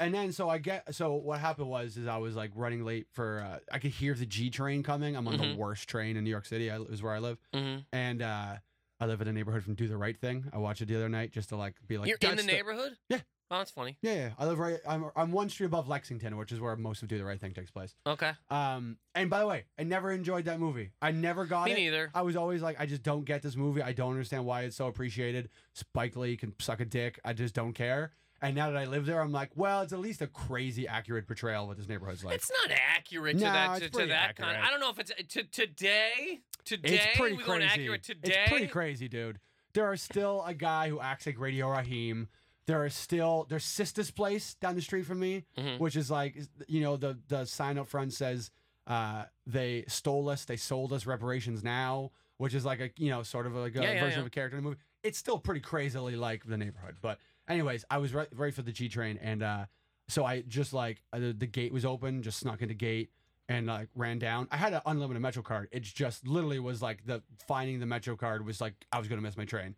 and 0.00 0.12
then 0.12 0.32
so 0.32 0.48
I 0.48 0.58
get 0.58 0.92
so 0.94 1.14
what 1.14 1.38
happened 1.38 1.68
was 1.68 1.96
is 1.96 2.06
I 2.08 2.16
was 2.16 2.34
like 2.34 2.50
running 2.56 2.84
late 2.84 3.06
for 3.12 3.40
uh, 3.46 3.58
I 3.70 3.78
could 3.78 3.92
hear 3.92 4.14
the 4.14 4.26
G 4.26 4.50
train 4.50 4.82
coming. 4.82 5.16
I'm 5.16 5.28
on 5.28 5.38
Mhm. 5.38 5.52
the 5.52 5.56
worst 5.56 5.88
train 5.88 6.16
in 6.16 6.24
New 6.24 6.30
York 6.30 6.46
City. 6.46 6.70
I, 6.70 6.80
is 6.80 7.02
where 7.02 7.12
I 7.14 7.18
live, 7.20 7.38
hmm 7.54 7.76
and 7.92 8.20
uh, 8.22 8.56
I 9.00 9.06
live 9.06 9.20
in 9.20 9.28
a 9.28 9.32
neighborhood 9.32 9.64
from 9.64 9.74
Do 9.74 9.88
the 9.88 9.96
Right 9.96 10.18
Thing. 10.18 10.44
I 10.52 10.58
watched 10.58 10.80
it 10.80 10.86
the 10.88 10.96
other 10.96 11.08
night 11.08 11.32
just 11.32 11.48
to 11.50 11.56
like 11.56 11.74
be 11.86 11.98
like 11.98 12.08
You're 12.08 12.16
in 12.22 12.30
the 12.30 12.36
"That's 12.36 12.46
neighborhood. 12.46 12.92
Yeah. 13.08 13.20
Oh, 13.50 13.58
that's 13.58 13.70
funny. 13.70 13.98
Yeah, 14.00 14.14
yeah. 14.14 14.30
I 14.38 14.46
live 14.46 14.58
right. 14.58 14.78
I'm 14.88 15.10
I'm 15.14 15.30
one 15.30 15.50
street 15.50 15.66
above 15.66 15.86
Lexington, 15.86 16.36
which 16.36 16.50
is 16.50 16.60
where 16.60 16.74
most 16.76 17.02
of 17.02 17.08
Do 17.08 17.18
the 17.18 17.24
Right 17.24 17.38
Thing 17.38 17.52
takes 17.52 17.70
place. 17.70 17.94
Okay. 18.06 18.32
Um, 18.50 18.96
and 19.14 19.28
by 19.28 19.40
the 19.40 19.46
way, 19.46 19.64
I 19.78 19.82
never 19.82 20.10
enjoyed 20.10 20.46
that 20.46 20.58
movie. 20.60 20.92
I 21.02 21.10
never 21.10 21.44
got 21.44 21.66
Me 21.66 21.72
it. 21.72 21.76
neither. 21.76 22.10
I 22.14 22.22
was 22.22 22.36
always 22.36 22.62
like, 22.62 22.80
I 22.80 22.86
just 22.86 23.02
don't 23.02 23.24
get 23.24 23.42
this 23.42 23.54
movie. 23.54 23.82
I 23.82 23.92
don't 23.92 24.10
understand 24.12 24.46
why 24.46 24.62
it's 24.62 24.76
so 24.76 24.86
appreciated. 24.86 25.50
Spike 25.74 26.16
Lee 26.16 26.36
can 26.36 26.54
suck 26.58 26.80
a 26.80 26.84
dick. 26.84 27.20
I 27.24 27.32
just 27.34 27.54
don't 27.54 27.74
care. 27.74 28.12
And 28.44 28.54
now 28.54 28.70
that 28.70 28.76
I 28.76 28.84
live 28.84 29.06
there, 29.06 29.20
I'm 29.20 29.32
like, 29.32 29.50
well, 29.54 29.80
it's 29.82 29.92
at 29.92 29.98
least 30.00 30.20
a 30.22 30.26
crazy 30.26 30.86
accurate 30.86 31.26
portrayal 31.26 31.62
of 31.62 31.68
what 31.68 31.76
this 31.78 31.88
neighborhood's 31.88 32.22
like. 32.24 32.34
It's 32.36 32.50
not 32.68 32.76
accurate 32.94 33.38
to 33.38 33.44
No, 33.44 33.52
that 33.52 33.70
it's 33.70 33.80
to, 33.80 33.86
to 33.86 33.92
pretty 33.92 34.08
that 34.10 34.36
kind. 34.36 34.50
accurate. 34.50 34.66
I 34.68 34.70
don't 34.70 34.80
know 34.80 34.90
if 34.90 34.98
it's 34.98 35.12
to 35.34 35.42
today. 35.44 36.40
Today 36.64 36.94
It's 37.10 37.18
pretty 37.18 37.36
crazy. 37.38 37.64
accurate 37.64 38.02
today. 38.02 38.34
It's 38.42 38.50
pretty 38.50 38.66
crazy, 38.68 39.08
dude. 39.08 39.38
There 39.72 39.86
are 39.90 39.96
still 39.96 40.42
a 40.46 40.54
guy 40.54 40.88
who 40.88 41.00
acts 41.00 41.26
like 41.26 41.38
Radio 41.40 41.70
Raheem. 41.70 42.28
There 42.66 42.82
are 42.84 42.90
still 42.90 43.46
there's 43.50 43.64
Sista's 43.64 44.10
place 44.10 44.54
down 44.54 44.74
the 44.74 44.80
street 44.82 45.04
from 45.06 45.20
me, 45.20 45.44
Mhm. 45.58 45.78
which 45.78 45.96
is 45.96 46.10
like 46.10 46.36
you 46.68 46.80
know 46.80 46.96
the 46.96 47.18
the 47.28 47.44
sign 47.44 47.76
up 47.78 47.88
front 47.88 48.12
says 48.12 48.50
uh, 48.86 49.24
they 49.46 49.84
stole 49.88 50.28
us, 50.28 50.44
they 50.44 50.56
sold 50.56 50.92
us 50.92 51.06
reparations 51.06 51.62
now, 51.64 52.10
which 52.38 52.54
is 52.54 52.64
like 52.64 52.80
a 52.80 52.90
you 52.96 53.10
know 53.10 53.22
sort 53.22 53.46
of 53.46 53.54
like 53.54 53.74
a 53.76 53.82
Yeah, 53.82 53.92
yeah, 53.92 54.00
version 54.00 54.18
yeah. 54.18 54.20
of 54.20 54.26
a 54.26 54.30
character 54.30 54.56
in 54.58 54.62
the 54.64 54.68
movie. 54.70 54.80
It's 55.02 55.18
still 55.18 55.38
pretty 55.38 55.60
crazily 55.60 56.16
like 56.16 56.44
the 56.46 56.56
neighborhood, 56.56 56.96
but 57.02 57.18
anyways, 57.48 57.84
I 57.90 57.98
was 57.98 58.14
right, 58.14 58.28
right 58.34 58.52
for 58.54 58.62
the 58.62 58.72
G 58.72 58.88
train, 58.88 59.18
and 59.22 59.42
uh, 59.42 59.64
so 60.08 60.24
I 60.24 60.42
just 60.42 60.72
like 60.72 61.02
uh, 61.12 61.18
the, 61.18 61.32
the 61.32 61.46
gate 61.46 61.72
was 61.72 61.84
open, 61.84 62.22
just 62.22 62.38
snuck 62.38 62.62
into 62.62 62.68
the 62.68 62.78
gate 62.78 63.10
and 63.48 63.66
like 63.66 63.88
ran 63.94 64.18
down. 64.18 64.48
I 64.50 64.56
had 64.56 64.72
an 64.72 64.80
unlimited 64.86 65.20
Metro 65.22 65.42
card. 65.42 65.68
It 65.72 65.82
just 65.82 66.26
literally 66.26 66.58
was 66.58 66.80
like 66.82 67.04
the 67.06 67.22
finding 67.46 67.80
the 67.80 67.86
Metro 67.86 68.16
card 68.16 68.44
was 68.46 68.60
like 68.60 68.74
I 68.92 68.98
was 68.98 69.08
gonna 69.08 69.20
miss 69.22 69.36
my 69.36 69.44
train, 69.44 69.74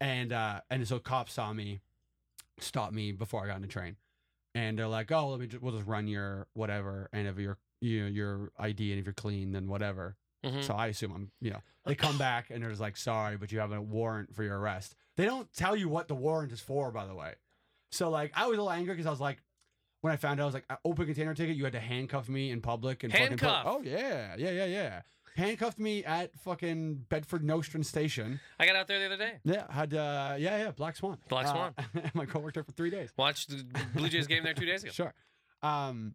and 0.00 0.32
uh, 0.32 0.60
and 0.70 0.86
so 0.86 0.98
cops 0.98 1.32
saw 1.34 1.52
me, 1.52 1.80
stopped 2.58 2.92
me 2.94 3.12
before 3.12 3.44
I 3.44 3.46
got 3.48 3.56
on 3.56 3.62
the 3.62 3.68
train, 3.68 3.96
and 4.54 4.78
they're 4.78 4.86
like, 4.88 5.10
oh, 5.12 5.28
let 5.30 5.40
me 5.40 5.46
just, 5.46 5.62
we'll 5.62 5.74
just 5.74 5.86
run 5.86 6.06
your 6.08 6.46
whatever, 6.54 7.08
and 7.12 7.26
if 7.28 7.38
you're 7.38 7.58
you 7.80 8.02
know, 8.02 8.08
your 8.08 8.52
ID 8.60 8.92
and 8.92 9.00
if 9.00 9.06
you're 9.06 9.12
clean, 9.12 9.50
then 9.52 9.66
whatever. 9.66 10.14
Mhm. 10.44 10.62
So 10.62 10.74
I 10.74 10.86
assume 10.86 11.12
I'm, 11.12 11.30
you 11.40 11.50
know, 11.50 11.60
they 11.84 11.96
come 11.96 12.16
back 12.16 12.50
and 12.50 12.62
they're 12.62 12.70
just 12.70 12.80
like, 12.80 12.96
sorry, 12.96 13.36
but 13.36 13.50
you 13.50 13.58
have 13.58 13.72
a 13.72 13.80
warrant 13.80 14.34
for 14.36 14.44
your 14.44 14.56
arrest. 14.58 14.94
They 15.22 15.26
don't 15.26 15.52
tell 15.54 15.76
you 15.76 15.88
what 15.88 16.08
the 16.08 16.14
warrant 16.14 16.52
is 16.52 16.60
for, 16.60 16.90
by 16.90 17.06
the 17.06 17.14
way. 17.14 17.34
So 17.90 18.10
like, 18.10 18.32
I 18.34 18.42
was 18.46 18.58
a 18.58 18.62
little 18.62 18.70
angry 18.70 18.94
because 18.94 19.06
I 19.06 19.10
was 19.10 19.20
like, 19.20 19.38
when 20.00 20.12
I 20.12 20.16
found 20.16 20.40
out, 20.40 20.44
I 20.44 20.46
was 20.46 20.54
like, 20.54 20.66
open 20.84 21.06
container 21.06 21.32
ticket, 21.34 21.56
you 21.56 21.64
had 21.64 21.74
to 21.74 21.80
handcuff 21.80 22.28
me 22.28 22.50
in 22.50 22.60
public 22.60 23.04
and 23.04 23.12
fucking 23.12 23.28
put- 23.38 23.40
Handcuff. 23.48 23.64
oh 23.66 23.82
yeah, 23.84 24.34
yeah, 24.36 24.50
yeah, 24.50 24.64
yeah. 24.66 25.02
Handcuffed 25.36 25.78
me 25.78 26.04
at 26.04 26.36
fucking 26.40 27.06
Bedford 27.08 27.42
Nostrand 27.42 27.86
Station. 27.86 28.38
I 28.58 28.66
got 28.66 28.76
out 28.76 28.86
there 28.88 28.98
the 28.98 29.06
other 29.06 29.16
day. 29.16 29.38
Yeah, 29.44 29.64
had 29.72 29.94
uh, 29.94 30.34
yeah, 30.38 30.58
yeah, 30.58 30.70
Black 30.72 30.96
Swan. 30.96 31.16
Black 31.28 31.46
Uh, 31.46 31.52
Swan. 31.52 31.74
my 32.14 32.26
co 32.26 32.40
worked 32.40 32.54
there 32.54 32.64
for 32.64 32.72
three 32.72 32.90
days. 32.90 33.10
Watched 33.16 33.48
the 33.50 33.64
Blue 33.94 34.08
Jays 34.10 34.26
game 34.26 34.44
there 34.44 34.52
two 34.54 34.66
days 34.66 34.82
ago. 34.82 34.92
Sure. 34.92 35.14
Um, 35.62 36.14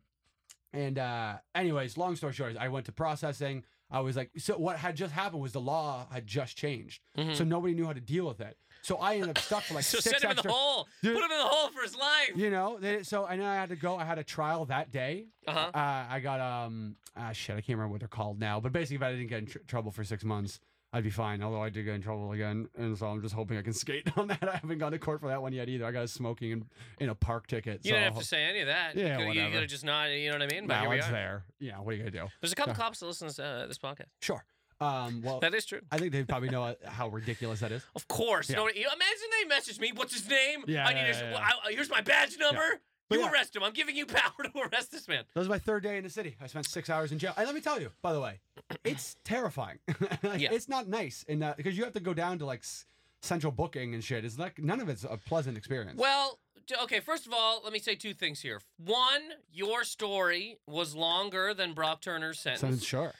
and 0.73 0.99
uh, 0.99 1.37
anyways, 1.55 1.97
long 1.97 2.15
story 2.15 2.33
short, 2.33 2.57
I 2.59 2.67
went 2.67 2.85
to 2.87 2.91
processing. 2.91 3.63
I 3.89 4.01
was 4.01 4.17
like, 4.17 4.31
so 4.37 4.57
what 4.57 4.75
had 4.77 4.95
just 4.97 5.13
happened 5.13 5.41
was 5.41 5.53
the 5.53 5.61
law 5.61 6.07
had 6.11 6.27
just 6.27 6.57
changed, 6.57 7.01
Mhm. 7.17 7.35
so 7.35 7.43
nobody 7.45 7.73
knew 7.73 7.85
how 7.85 7.93
to 7.93 8.01
deal 8.01 8.27
with 8.27 8.41
it. 8.41 8.57
So 8.81 8.97
I 8.97 9.15
ended 9.15 9.29
up 9.31 9.37
stuck 9.39 9.63
for 9.63 9.73
like 9.75 9.83
so 9.85 9.99
six 9.99 10.19
send 10.21 10.23
him 10.31 10.37
in 10.37 10.43
the 10.45 10.51
hole. 10.51 10.87
Dude. 11.03 11.15
Put 11.15 11.23
him 11.25 11.31
in 11.31 11.37
the 11.37 11.43
hole 11.45 11.69
for 11.69 11.81
his 11.81 11.95
life. 11.95 12.31
You 12.35 12.49
know, 12.49 12.77
they, 12.79 13.03
so 13.03 13.25
I 13.25 13.35
know 13.35 13.45
I 13.45 13.55
had 13.55 13.69
to 13.69 13.75
go. 13.75 13.95
I 13.97 14.05
had 14.05 14.17
a 14.19 14.23
trial 14.23 14.65
that 14.65 14.91
day. 14.91 15.27
Uh 15.47 15.53
huh. 15.53 15.71
Uh, 15.73 16.05
I 16.09 16.19
got 16.21 16.39
um, 16.39 16.95
ah, 17.15 17.31
shit, 17.31 17.55
I 17.55 17.61
can't 17.61 17.77
remember 17.77 17.91
what 17.91 17.99
they're 18.01 18.07
called 18.07 18.39
now. 18.39 18.59
But 18.59 18.71
basically, 18.73 18.97
if 18.97 19.01
I 19.03 19.11
didn't 19.11 19.27
get 19.27 19.39
in 19.39 19.45
tr- 19.47 19.57
trouble 19.67 19.91
for 19.91 20.03
six 20.03 20.23
months, 20.23 20.59
I'd 20.93 21.03
be 21.03 21.09
fine. 21.09 21.43
Although 21.43 21.61
I 21.61 21.69
did 21.69 21.83
get 21.83 21.95
in 21.95 22.01
trouble 22.01 22.31
again, 22.31 22.69
and 22.77 22.97
so 22.97 23.07
I'm 23.07 23.21
just 23.21 23.33
hoping 23.35 23.57
I 23.57 23.61
can 23.61 23.73
skate 23.83 24.09
on 24.17 24.27
that. 24.29 24.47
I 24.47 24.55
haven't 24.57 24.77
gone 24.77 24.91
to 24.93 24.99
court 24.99 25.19
for 25.19 25.27
that 25.27 25.41
one 25.41 25.51
yet 25.53 25.67
either. 25.69 25.85
I 25.85 25.91
got 25.91 26.03
a 26.03 26.07
smoking 26.07 26.51
in, 26.51 26.65
in 26.99 27.09
a 27.09 27.15
park 27.15 27.47
ticket. 27.47 27.81
You 27.83 27.89
so 27.89 27.95
didn't 27.95 28.13
have 28.13 28.21
to 28.21 28.27
say 28.27 28.43
any 28.43 28.61
of 28.61 28.67
that. 28.67 28.95
Yeah, 28.95 29.03
you 29.03 29.09
could, 29.09 29.19
You 29.21 29.27
whatever. 29.27 29.51
could 29.51 29.61
have 29.61 29.69
just 29.69 29.83
not. 29.85 30.05
You 30.11 30.29
know 30.29 30.35
what 30.35 30.41
I 30.43 30.47
mean? 30.47 30.67
But 30.67 30.89
we 30.89 30.97
it's 30.97 31.07
there. 31.09 31.43
Yeah, 31.59 31.79
what 31.79 31.93
are 31.93 31.97
you 31.97 32.03
gonna 32.03 32.11
do? 32.11 32.27
There's 32.41 32.53
a 32.53 32.55
couple 32.55 32.73
So- 32.73 32.81
cops 32.81 32.99
that 32.99 33.05
listen 33.07 33.27
to 33.29 33.43
uh, 33.43 33.67
this 33.67 33.77
podcast. 33.77 34.05
Sure. 34.21 34.43
Um, 34.79 35.21
well, 35.23 35.39
That 35.39 35.53
is 35.53 35.65
true. 35.65 35.81
I 35.91 35.97
think 35.97 36.11
they 36.11 36.23
probably 36.23 36.49
know 36.49 36.63
uh, 36.63 36.75
how 36.85 37.07
ridiculous 37.09 37.61
that 37.61 37.71
is. 37.71 37.83
Of 37.95 38.07
course. 38.07 38.49
Yeah. 38.49 38.57
Nobody, 38.57 38.81
imagine 38.81 39.27
they 39.41 39.47
message 39.47 39.79
me. 39.79 39.91
What's 39.93 40.13
his 40.13 40.29
name? 40.29 40.63
Yeah, 40.67 40.85
I 40.87 40.93
need 40.93 40.99
yeah, 41.01 41.07
his, 41.07 41.17
yeah, 41.21 41.31
well. 41.31 41.41
I- 41.65 41.71
here's 41.71 41.89
my 41.89 42.01
badge 42.01 42.37
number. 42.39 42.79
But 43.09 43.19
You 43.19 43.23
yeah. 43.25 43.31
arrest 43.31 43.55
him. 43.55 43.63
I'm 43.63 43.71
giving 43.73 43.95
you 43.95 44.05
power 44.21 44.43
to 44.43 44.51
arrest 44.69 44.91
this 44.91 45.07
man. 45.07 45.23
That 45.33 45.39
was 45.39 45.47
my 45.47 45.57
third 45.59 45.81
day 45.83 45.97
in 45.97 46.03
the 46.03 46.09
city. 46.09 46.35
I 46.41 46.47
spent 46.47 46.65
six 46.67 46.89
hours 46.89 47.11
in 47.13 47.17
jail. 47.19 47.33
And 47.37 47.45
let 47.45 47.55
me 47.55 47.61
tell 47.61 47.79
you, 47.79 47.89
by 48.01 48.11
the 48.13 48.19
way, 48.19 48.39
it's 48.83 49.15
terrifying. 49.23 49.79
Like, 50.23 50.41
Yeah. 50.41 50.51
It's 50.51 50.67
not 50.67 50.87
nice, 50.89 51.23
in 51.27 51.39
that 51.39 51.55
because 51.57 51.77
you 51.77 51.83
have 51.85 51.93
to 51.93 51.99
go 52.01 52.13
down 52.13 52.37
to 52.39 52.45
like 52.45 52.59
s- 52.59 52.85
central 53.21 53.51
booking 53.53 53.93
and 53.93 54.03
shit. 54.03 54.25
It's 54.25 54.37
like 54.37 54.59
none 54.59 54.79
of 54.81 54.89
it's 54.89 55.05
a 55.05 55.15
pleasant 55.17 55.57
experience. 55.57 55.97
Well, 55.97 56.37
okay. 56.83 56.99
First 56.99 57.25
of 57.25 57.33
all, 57.33 57.61
let 57.63 57.71
me 57.71 57.79
say 57.79 57.95
two 57.95 58.13
things 58.13 58.41
here. 58.41 58.59
One, 58.77 59.21
your 59.53 59.85
story 59.85 60.57
was 60.67 60.93
longer 60.93 61.53
than 61.53 61.73
Brock 61.73 62.01
Turner's 62.01 62.39
so 62.39 62.55
sentence. 62.55 62.83
sure. 62.83 63.13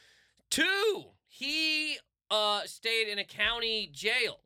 Two, 0.50 1.06
he 1.38 1.98
uh 2.32 2.62
stayed 2.66 3.08
in 3.08 3.20
a 3.20 3.24
county 3.24 3.90
jail. 3.94 4.40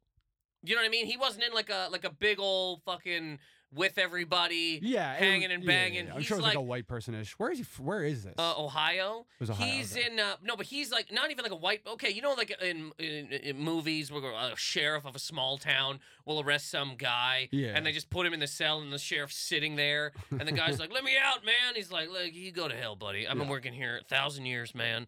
You 0.63 0.75
know 0.75 0.81
what 0.81 0.87
I 0.87 0.91
mean? 0.91 1.05
He 1.07 1.17
wasn't 1.17 1.43
in 1.45 1.53
like 1.53 1.69
a 1.69 1.87
like 1.91 2.03
a 2.03 2.11
big 2.11 2.39
old 2.39 2.81
fucking 2.83 3.39
with 3.73 3.97
everybody. 3.97 4.79
Yeah, 4.83 5.13
hanging 5.15 5.43
was- 5.47 5.55
and 5.55 5.63
yeah, 5.63 5.67
banging. 5.67 6.05
yeah, 6.07 6.11
I'm 6.11 6.17
He's 6.19 6.27
sure 6.27 6.37
it's 6.37 6.43
like, 6.43 6.55
like- 6.55 6.57
a 6.57 6.61
white 6.61 6.87
personish. 6.87 7.31
Where 7.37 7.51
is 7.51 7.59
he? 7.59 7.65
Where 7.81 8.03
is 8.03 8.23
this? 8.25 8.35
Uh, 8.37 8.53
Ohio. 8.61 9.25
Ohio, 9.41 9.55
He's 9.65 9.95
okay. 9.95 10.07
in 10.11 10.19
uh, 10.19 10.35
no, 10.43 10.55
but 10.57 10.65
he's 10.67 10.91
like 10.91 11.11
not 11.11 11.31
even 11.31 11.41
like 11.43 11.53
a 11.53 11.55
white. 11.55 11.81
Okay, 11.87 12.09
you 12.11 12.21
know, 12.21 12.33
like 12.33 12.53
in 12.61 12.91
in, 12.99 13.27
in 13.31 13.57
movies 13.57 14.11
where 14.11 14.21
a 14.31 14.55
sheriff 14.57 15.05
of 15.05 15.15
a 15.15 15.19
small 15.19 15.57
town 15.57 15.99
will 16.25 16.41
arrest 16.41 16.69
some 16.69 16.95
guy, 16.97 17.47
Yeah. 17.51 17.71
and 17.73 17.85
they 17.85 17.91
just 17.93 18.09
put 18.09 18.25
him 18.27 18.33
in 18.33 18.39
the 18.41 18.45
cell, 18.47 18.81
and 18.81 18.91
the 18.93 18.99
sheriff's 18.99 19.37
sitting 19.37 19.77
there, 19.77 20.11
and 20.29 20.41
the 20.47 20.51
guy's 20.51 20.77
like, 20.83 20.91
"Let 20.93 21.03
me 21.05 21.13
out, 21.17 21.43
man." 21.45 21.73
He's 21.73 21.91
like, 21.91 22.09
"Look, 22.09 22.33
you 22.33 22.51
go 22.51 22.67
to 22.67 22.75
hell, 22.75 22.95
buddy. 22.97 23.25
I've 23.27 23.37
been 23.37 23.47
working 23.47 23.73
here 23.73 23.99
a 24.01 24.03
thousand 24.03 24.45
years, 24.45 24.75
man." 24.75 25.07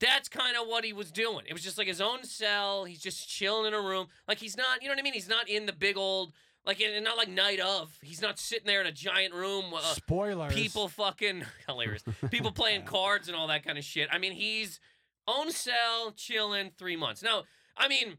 That's 0.00 0.28
kind 0.28 0.56
of 0.56 0.66
what 0.66 0.84
he 0.84 0.92
was 0.92 1.12
doing. 1.12 1.44
It 1.46 1.52
was 1.52 1.62
just 1.62 1.76
like 1.78 1.86
his 1.86 2.00
own 2.00 2.24
cell. 2.24 2.84
He's 2.84 3.00
just 3.00 3.28
chilling 3.28 3.66
in 3.66 3.74
a 3.74 3.80
room. 3.80 4.06
Like 4.26 4.38
he's 4.38 4.56
not, 4.56 4.80
you 4.82 4.88
know 4.88 4.92
what 4.94 4.98
I 5.00 5.02
mean? 5.02 5.12
He's 5.12 5.28
not 5.28 5.48
in 5.48 5.66
the 5.66 5.72
big 5.74 5.96
old 5.98 6.32
like 6.64 6.80
and 6.80 7.04
not 7.04 7.16
like 7.18 7.28
night 7.28 7.60
of. 7.60 7.96
He's 8.02 8.22
not 8.22 8.38
sitting 8.38 8.66
there 8.66 8.80
in 8.80 8.86
a 8.86 8.92
giant 8.92 9.34
room. 9.34 9.66
Uh, 9.74 9.80
Spoilers. 9.80 10.54
people 10.54 10.88
fucking 10.88 11.44
hilarious. 11.66 12.02
People 12.30 12.50
playing 12.52 12.82
cards 12.86 13.28
and 13.28 13.36
all 13.36 13.46
that 13.48 13.62
kind 13.64 13.76
of 13.78 13.84
shit. 13.84 14.08
I 14.10 14.18
mean, 14.18 14.32
he's 14.32 14.80
own 15.28 15.50
cell, 15.52 16.12
chilling, 16.16 16.70
three 16.78 16.96
months. 16.96 17.22
Now, 17.22 17.42
I 17.76 17.86
mean, 17.88 18.16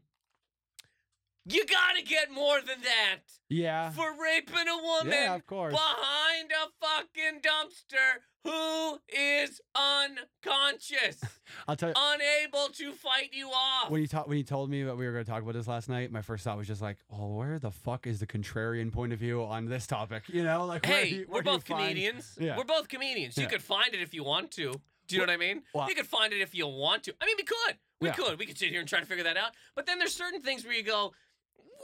you 1.44 1.66
gotta 1.66 2.02
get 2.02 2.30
more 2.30 2.60
than 2.60 2.80
that 2.82 3.22
Yeah. 3.48 3.90
for 3.90 4.12
raping 4.12 4.68
a 4.68 4.76
woman 4.82 5.12
Yeah, 5.12 5.34
of 5.34 5.46
course. 5.46 5.72
behind 5.72 6.50
a 6.52 6.68
fucking 6.86 7.40
dumpster 7.40 8.20
who 8.44 8.98
is 9.08 9.60
unconscious, 9.74 11.20
I'll 11.68 11.76
tell 11.76 11.90
you. 11.90 11.94
unable 11.96 12.68
to 12.74 12.92
fight 12.92 13.30
you 13.32 13.48
off. 13.48 13.90
When 13.90 14.00
you 14.00 14.06
ta- 14.06 14.24
when 14.24 14.38
you 14.38 14.44
told 14.44 14.70
me 14.70 14.82
that 14.84 14.96
we 14.96 15.06
were 15.06 15.12
going 15.12 15.24
to 15.24 15.30
talk 15.30 15.42
about 15.42 15.54
this 15.54 15.66
last 15.68 15.88
night, 15.88 16.10
my 16.10 16.22
first 16.22 16.44
thought 16.44 16.56
was 16.56 16.66
just 16.66 16.82
like, 16.82 16.98
"Oh, 17.12 17.34
where 17.36 17.58
the 17.58 17.70
fuck 17.70 18.06
is 18.06 18.20
the 18.20 18.26
contrarian 18.26 18.92
point 18.92 19.12
of 19.12 19.18
view 19.18 19.42
on 19.44 19.66
this 19.66 19.86
topic?" 19.86 20.24
You 20.28 20.42
know, 20.44 20.66
like 20.66 20.84
hey, 20.86 21.08
you- 21.08 21.26
we're 21.28 21.34
where 21.34 21.42
do 21.42 21.50
you 21.50 21.56
both 21.56 21.66
find- 21.66 21.80
comedians. 21.82 22.36
Yeah. 22.40 22.56
We're 22.56 22.64
both 22.64 22.88
comedians. 22.88 23.36
You 23.36 23.44
Yeah. 23.44 23.48
could 23.50 23.62
find 23.62 23.94
it 23.94 24.00
if 24.00 24.14
you 24.14 24.24
want 24.24 24.50
to. 24.52 24.72
Do 25.08 25.16
you 25.16 25.18
know 25.18 25.24
what 25.26 25.34
I 25.34 25.36
mean? 25.36 25.62
Well- 25.74 25.88
you 25.88 25.94
could 25.94 26.06
find 26.06 26.32
it 26.32 26.40
if 26.40 26.54
you 26.54 26.66
want 26.66 27.04
to. 27.04 27.14
I 27.20 27.26
mean, 27.26 27.34
we 27.36 27.44
could. 27.44 27.76
We 28.00 28.08
Yeah. 28.08 28.14
could. 28.14 28.38
We 28.38 28.46
could 28.46 28.58
sit 28.58 28.70
here 28.70 28.80
and 28.80 28.88
try 28.88 29.00
to 29.00 29.06
figure 29.06 29.24
that 29.24 29.36
out. 29.36 29.52
But 29.74 29.86
then 29.86 29.98
there's 29.98 30.14
certain 30.14 30.40
things 30.40 30.64
where 30.64 30.74
you 30.74 30.82
go, 30.82 31.12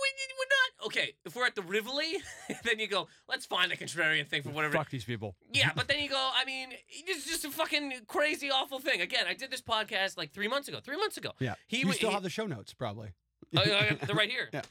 we're 0.01 0.83
not 0.83 0.87
okay. 0.87 1.15
If 1.25 1.35
we're 1.37 1.47
at 1.47 1.55
the 1.55 1.63
Rivoli, 1.63 2.17
then 2.65 2.79
you 2.79 2.87
go, 2.87 3.09
let's 3.29 3.47
find 3.47 3.73
a 3.73 3.77
contrarian 3.77 4.27
thing 4.27 4.43
for 4.43 4.51
whatever. 4.51 4.75
Fuck 4.75 4.91
these 4.91 5.05
people. 5.05 5.35
Yeah, 5.53 5.71
but 5.75 5.89
then 5.89 5.99
you 6.01 6.09
go, 6.19 6.31
I 6.35 6.45
mean, 6.45 6.71
it's 6.89 7.27
just 7.27 7.45
a 7.45 7.51
fucking 7.51 7.93
crazy, 8.07 8.51
awful 8.51 8.79
thing. 8.79 9.01
Again, 9.01 9.25
I 9.29 9.35
did 9.35 9.51
this 9.51 9.63
podcast 9.63 10.17
like 10.17 10.33
three 10.33 10.49
months 10.49 10.69
ago. 10.69 10.79
Three 10.83 10.97
months 10.97 11.17
ago. 11.17 11.33
Yeah. 11.41 11.55
He 11.67 11.79
you 11.81 11.93
still 11.93 12.11
he- 12.11 12.15
have 12.15 12.23
the 12.23 12.31
show 12.31 12.47
notes, 12.47 12.73
probably. 12.75 13.11
Oh, 13.57 13.63
yeah, 13.65 13.95
they're 14.07 14.15
right 14.17 14.31
here. 14.31 14.51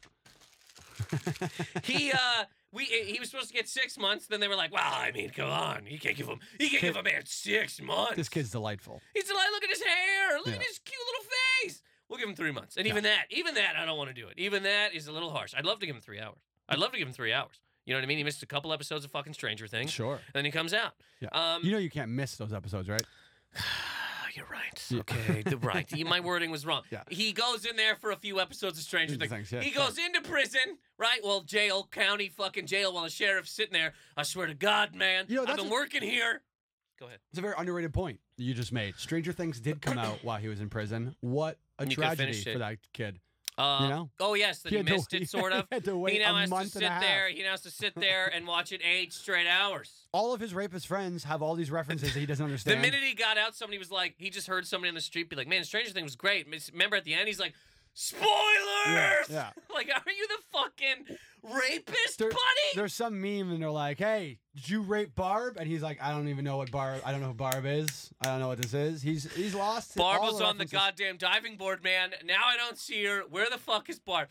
Yeah. 1.11 1.47
he 1.83 2.11
uh 2.11 2.45
we 2.73 2.85
he 2.85 3.19
was 3.19 3.29
supposed 3.29 3.49
to 3.49 3.53
get 3.53 3.67
six 3.69 3.97
months. 3.97 4.27
Then 4.27 4.39
they 4.39 4.47
were 4.47 4.55
like, 4.55 4.71
"Well, 4.73 4.81
I 4.83 5.11
mean, 5.11 5.29
come 5.29 5.49
on, 5.49 5.85
you 5.87 5.99
can't 5.99 6.17
give 6.17 6.27
him, 6.27 6.39
you 6.59 6.69
can't 6.69 6.81
give 6.81 6.95
a 6.95 7.03
man 7.03 7.21
six 7.25 7.79
months." 7.81 8.15
This 8.15 8.29
kid's 8.29 8.49
delightful. 8.51 9.01
He's 9.13 9.29
like, 9.29 9.51
look 9.51 9.63
at 9.63 9.69
his 9.69 9.81
hair, 9.83 10.37
look 10.39 10.47
at 10.55 10.61
his 10.63 10.79
cute 10.79 10.99
little 11.05 11.25
face. 11.61 11.81
We'll 12.09 12.19
give 12.19 12.29
him 12.29 12.35
three 12.35 12.51
months, 12.51 12.77
and 12.77 12.87
even 12.87 13.03
that, 13.03 13.25
even 13.31 13.55
that, 13.55 13.75
I 13.77 13.85
don't 13.85 13.97
want 13.97 14.09
to 14.09 14.13
do 14.13 14.27
it. 14.29 14.35
Even 14.37 14.63
that 14.63 14.93
is 14.93 15.07
a 15.07 15.11
little 15.11 15.29
harsh. 15.29 15.53
I'd 15.57 15.65
love 15.65 15.79
to 15.79 15.85
give 15.85 15.95
him 15.95 16.01
three 16.01 16.19
hours. 16.21 16.37
I'd 16.69 16.79
love 16.79 16.91
to 16.93 16.97
give 16.97 17.07
him 17.07 17.13
three 17.13 17.33
hours. 17.33 17.59
You 17.85 17.93
know 17.93 17.99
what 17.99 18.03
I 18.03 18.07
mean? 18.07 18.17
He 18.17 18.23
missed 18.23 18.43
a 18.43 18.45
couple 18.45 18.71
episodes 18.73 19.03
of 19.05 19.11
fucking 19.11 19.33
Stranger 19.33 19.67
Things, 19.67 19.91
Sure. 19.91 20.13
and 20.15 20.21
then 20.33 20.45
he 20.45 20.51
comes 20.51 20.73
out. 20.73 20.93
Yeah. 21.19 21.29
Um, 21.31 21.63
You 21.63 21.71
know 21.71 21.77
you 21.77 21.89
can't 21.89 22.11
miss 22.11 22.35
those 22.37 22.53
episodes, 22.53 22.87
right? 22.89 23.01
you're 24.35 24.45
right. 24.51 24.85
Yeah. 24.89 24.99
Okay, 24.99 25.41
the 25.43 25.57
right. 25.61 25.91
My 26.05 26.19
wording 26.19 26.51
was 26.51 26.65
wrong. 26.65 26.83
Yeah. 26.91 27.03
He 27.09 27.31
goes 27.33 27.65
in 27.65 27.75
there 27.75 27.95
for 27.95 28.11
a 28.11 28.15
few 28.15 28.39
episodes 28.39 28.77
of 28.77 28.83
Stranger 28.83 29.15
Things. 29.15 29.31
Things, 29.31 29.51
yeah, 29.51 29.61
he 29.61 29.71
goes 29.71 29.97
into 29.97 30.21
prison, 30.21 30.77
right? 30.97 31.19
Well, 31.23 31.41
jail, 31.41 31.87
county, 31.91 32.29
fucking 32.29 32.67
jail, 32.67 32.93
while 32.93 33.03
the 33.03 33.09
sheriff's 33.09 33.51
sitting 33.51 33.73
there. 33.73 33.93
I 34.15 34.23
swear 34.23 34.47
to 34.47 34.53
God, 34.53 34.93
man, 34.95 35.25
You 35.27 35.37
know, 35.37 35.45
I've 35.47 35.57
been 35.57 35.67
a- 35.67 35.71
working 35.71 36.03
here. 36.03 36.41
Go 36.99 37.05
ahead. 37.07 37.19
It's 37.31 37.39
a 37.39 37.41
very 37.41 37.53
underrated 37.57 37.93
point 37.93 38.19
you 38.37 38.53
just 38.53 38.71
made. 38.71 38.95
Stranger 38.97 39.31
Things 39.31 39.59
did 39.59 39.81
come 39.81 39.97
out 39.97 40.23
while 40.23 40.39
he 40.39 40.47
was 40.47 40.59
in 40.61 40.69
prison. 40.69 41.15
What 41.21 41.57
a 41.79 41.83
You 41.83 41.95
could've 41.95 42.03
tragedy 42.17 42.31
finished 42.33 42.49
for 42.51 42.59
that 42.59 42.77
kid. 42.93 43.19
Uh, 43.57 43.79
You 43.81 43.89
know? 43.89 44.09
Oh 44.19 44.35
yes, 44.35 44.59
that 44.59 44.69
he, 44.69 44.75
had 44.77 44.85
to- 44.87 44.93
missed 44.93 45.13
it, 45.15 45.27
sort 45.29 45.51
of. 45.51 45.65
He 45.69 45.75
had 45.77 45.83
to 45.85 45.97
wait 45.97 46.13
he 46.13 46.19
now 46.19 46.35
a 46.35 46.41
has 46.41 46.49
month 46.49 46.73
to 46.73 46.77
and 46.77 46.83
a 46.83 46.87
sit 46.87 46.91
half. 46.91 47.01
there. 47.01 47.29
He 47.29 47.41
now 47.43 47.51
has 47.51 47.61
to 47.61 47.71
sit 47.71 47.95
there 47.95 48.27
and 48.27 48.45
watch 48.45 48.71
it 48.71 48.81
eight 48.83 49.11
straight 49.13 49.47
hours. 49.47 49.91
All 50.11 50.31
of 50.33 50.39
his 50.39 50.53
rapist 50.53 50.85
friends 50.87 51.23
have 51.23 51.41
all 51.41 51.55
these 51.55 51.71
references 51.71 52.13
that 52.13 52.19
he 52.19 52.25
doesn't 52.27 52.43
understand. 52.43 52.73
The 52.75 52.77
understand. 52.77 53.01
minute 53.03 53.09
he 53.09 53.15
got 53.15 53.37
out, 53.39 53.55
somebody 53.55 53.79
was 53.79 53.89
like, 53.91 54.13
he 54.19 54.29
just 54.29 54.45
heard 54.47 54.67
somebody 54.67 54.89
on 54.89 54.95
the 54.95 55.01
street 55.01 55.29
be 55.29 55.35
like, 55.35 55.47
"Man, 55.47 55.63
Stranger 55.63 55.91
Things 55.91 56.05
was 56.05 56.15
great." 56.15 56.47
Remember 56.71 56.95
at 56.97 57.03
the 57.03 57.15
end, 57.15 57.27
he's 57.27 57.39
like, 57.39 57.53
"Spoilers!" 57.97 59.29
yeah. 59.29 59.49
like, 59.73 59.89
are 59.89 60.11
you 60.11 60.27
the 60.27 60.43
fucking 60.51 61.17
rapist, 61.43 62.19
There- 62.19 62.29
buddy? 62.29 62.39
There's 62.75 62.93
some 62.93 63.19
meme 63.21 63.51
and 63.51 63.61
they're 63.61 63.69
like, 63.71 63.97
"Hey, 63.97 64.39
did 64.55 64.69
you 64.69 64.81
rape 64.81 65.15
Barb?" 65.15 65.57
And 65.57 65.67
he's 65.67 65.81
like, 65.81 66.01
"I 66.01 66.11
don't 66.11 66.27
even 66.27 66.45
know 66.45 66.57
what 66.57 66.71
Barb. 66.71 67.01
I 67.05 67.11
don't 67.11 67.21
know 67.21 67.27
who 67.27 67.33
Barb 67.33 67.65
is. 67.65 68.11
I 68.21 68.25
don't 68.27 68.39
know 68.39 68.47
what 68.49 68.61
this 68.61 68.73
is." 68.73 69.01
He's 69.01 69.31
he's 69.33 69.55
lost. 69.55 69.95
Barb 69.95 70.21
was 70.21 70.41
on 70.41 70.57
the 70.57 70.65
goddamn 70.65 71.17
diving 71.17 71.57
board, 71.57 71.83
man. 71.83 72.11
Now 72.25 72.45
I 72.45 72.57
don't 72.57 72.77
see 72.77 73.03
her. 73.05 73.21
Where 73.29 73.49
the 73.49 73.57
fuck 73.57 73.89
is 73.89 73.99
Barb? 73.99 74.27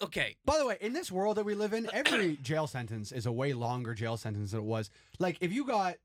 Okay, 0.00 0.36
By 0.44 0.58
the 0.58 0.66
way, 0.66 0.78
in 0.80 0.92
this 0.92 1.10
world 1.10 1.38
that 1.38 1.44
we 1.44 1.56
live 1.56 1.72
in, 1.72 1.88
every 1.92 2.36
jail 2.42 2.68
sentence 2.68 3.10
is 3.10 3.26
a 3.26 3.32
way 3.32 3.52
longer 3.52 3.94
jail 3.94 4.16
sentence 4.16 4.52
than 4.52 4.60
it 4.60 4.64
was. 4.64 4.90
Like 5.18 5.38
if 5.40 5.52
you 5.52 5.64
got 5.64 5.96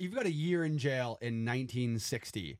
you've 0.00 0.14
got 0.14 0.26
a 0.26 0.32
year 0.32 0.64
in 0.64 0.78
jail 0.78 1.16
in 1.20 1.44
1960 1.44 2.58